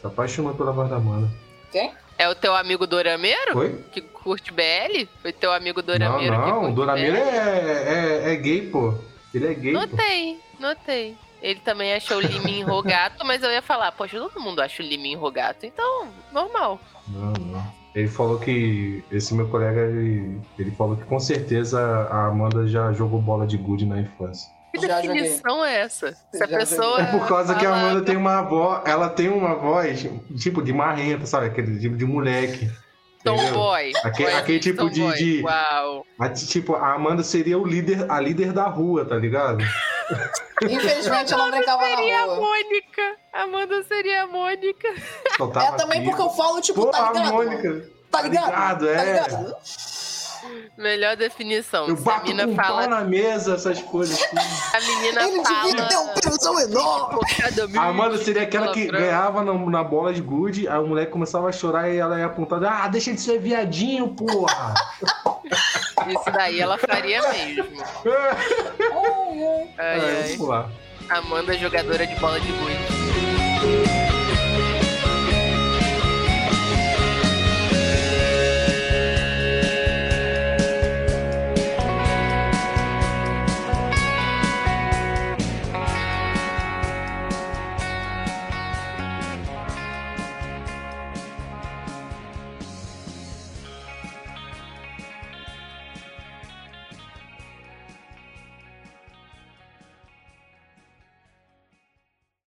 Se 0.00 0.06
apaixonou 0.06 0.54
pela 0.54 0.72
voz 0.72 0.88
da 0.88 0.96
Amanda. 0.96 1.30
Quem? 1.70 1.92
É 2.18 2.28
o 2.28 2.34
teu 2.34 2.54
amigo 2.54 2.86
Dorameiro? 2.86 3.58
Oi? 3.58 3.84
Que 3.90 4.00
curte 4.00 4.52
BL? 4.52 5.08
Foi 5.20 5.32
teu 5.32 5.52
amigo 5.52 5.80
Não, 5.80 5.86
Dorameiro 5.86 6.34
que 6.34 6.50
não. 6.50 6.58
curte 6.60 6.72
O 6.72 6.74
Doramiro 6.74 7.12
BL? 7.12 7.18
é, 7.18 8.28
é, 8.28 8.32
é 8.32 8.36
gay, 8.36 8.68
pô. 8.68 8.94
Ele 9.34 9.46
é 9.46 9.54
gay, 9.54 9.72
pô. 9.72 9.80
Notei, 9.80 10.40
notei. 10.60 11.16
Ele 11.40 11.58
também 11.60 11.92
achou 11.92 12.18
o 12.18 12.20
Limin 12.20 12.62
Rogato, 12.62 13.26
mas 13.26 13.42
eu 13.42 13.50
ia 13.50 13.60
falar, 13.62 13.90
poxa, 13.92 14.16
todo 14.16 14.40
mundo 14.40 14.60
acha 14.60 14.80
o 14.82 14.86
Limin 14.86 15.16
Rogato, 15.16 15.66
então, 15.66 16.06
normal. 16.30 16.78
Não, 17.08 17.32
não. 17.32 17.82
Ele 17.94 18.08
falou 18.08 18.38
que. 18.38 19.04
Esse 19.10 19.34
meu 19.34 19.48
colega, 19.48 19.80
ele, 19.80 20.40
ele 20.58 20.70
falou 20.70 20.96
que 20.96 21.04
com 21.04 21.18
certeza 21.18 21.80
a 22.10 22.26
Amanda 22.26 22.66
já 22.66 22.92
jogou 22.92 23.20
bola 23.20 23.46
de 23.46 23.56
gude 23.56 23.84
na 23.84 24.00
infância. 24.00 24.50
Que 24.80 24.86
Já 24.86 25.02
joguei. 25.02 25.22
definição 25.22 25.64
é 25.64 25.80
essa? 25.82 26.16
Se 26.32 26.42
a 26.42 26.48
pessoa. 26.48 27.00
É 27.02 27.04
por 27.06 27.26
causa 27.28 27.54
que 27.54 27.66
a 27.66 27.74
Amanda 27.74 28.02
tem 28.04 28.16
uma 28.16 28.40
voz. 28.42 28.80
Ela 28.86 29.08
tem 29.10 29.28
uma 29.28 29.54
voz 29.54 30.06
tipo 30.38 30.62
de 30.62 30.72
marrenta, 30.72 31.26
sabe? 31.26 31.46
Aquele 31.46 31.78
tipo 31.78 31.96
de 31.96 32.04
moleque. 32.06 32.70
Tomboy. 33.22 33.92
Aquele- 34.02 34.32
aquele 34.34 34.58
tipo 34.58 34.88
de- 34.90 35.00
tomboy. 35.00 35.16
de- 35.18 35.42
Uau. 35.42 36.06
A, 36.18 36.28
tipo, 36.30 36.74
a 36.74 36.94
Amanda 36.94 37.22
seria 37.22 37.58
o 37.58 37.64
líder, 37.66 38.10
a 38.10 38.18
líder 38.18 38.52
da 38.52 38.64
rua, 38.66 39.04
tá 39.04 39.14
ligado? 39.14 39.62
Infelizmente 40.62 41.32
não 41.32 41.50
brincava 41.50 41.84
Seria 41.84 42.16
na 42.18 42.22
a 42.22 42.26
rua. 42.26 42.36
Mônica. 42.40 43.02
Amanda 43.32 43.82
seria 43.84 44.22
a 44.22 44.26
Mônica. 44.26 44.88
É 44.88 45.70
também 45.76 46.00
pipa. 46.00 46.16
porque 46.16 46.22
eu 46.22 46.30
falo, 46.30 46.60
tipo, 46.60 46.84
Pô, 46.84 46.90
tá 46.90 47.08
a 47.10 47.12
ligado? 47.12 47.32
Mônica. 47.32 47.90
Tá 48.10 48.22
ligado? 48.22 48.46
ligado, 48.46 48.86
Tá 48.86 48.92
é. 48.92 49.04
ligado? 49.12 49.56
Melhor 50.76 51.16
definição. 51.16 51.86
Eu 51.88 51.96
Se 51.96 52.02
a 52.02 52.04
bato 52.04 52.22
menina 52.24 52.44
com 52.46 52.52
um 52.52 52.56
fala. 52.56 52.86
na 52.86 53.00
mesa, 53.02 53.54
essas 53.54 53.80
coisas 53.82 54.20
assim. 54.20 54.36
A 54.76 54.80
menina 54.80 55.22
Ele 55.22 55.42
devia 55.42 55.88
ter 55.88 55.96
um 55.96 56.06
fala. 56.06 56.20
pensão 56.22 56.60
enorme. 56.60 57.20
A 57.78 57.84
Amanda 57.86 58.18
seria 58.18 58.42
aquela 58.42 58.72
que 58.72 58.86
ganhava 58.86 59.42
na, 59.42 59.52
na 59.54 59.84
bola 59.84 60.12
de 60.12 60.20
gude, 60.20 60.66
aí 60.68 60.78
o 60.78 60.86
moleque 60.86 61.12
começava 61.12 61.48
a 61.48 61.52
chorar 61.52 61.88
e 61.90 61.98
ela 61.98 62.18
ia 62.18 62.26
apontar, 62.26 62.62
ah, 62.64 62.88
deixa 62.88 63.12
de 63.12 63.20
ser 63.20 63.38
viadinho, 63.38 64.08
porra! 64.14 64.74
Isso 66.08 66.30
daí 66.32 66.60
ela 66.60 66.76
faria 66.78 67.22
mesmo. 67.30 67.64
Ai, 69.78 69.96
É, 69.96 70.34
ai. 71.10 71.18
Amanda, 71.18 71.56
jogadora 71.58 72.06
de 72.06 72.14
bola 72.16 72.40
de 72.40 72.50
gude. 72.52 74.01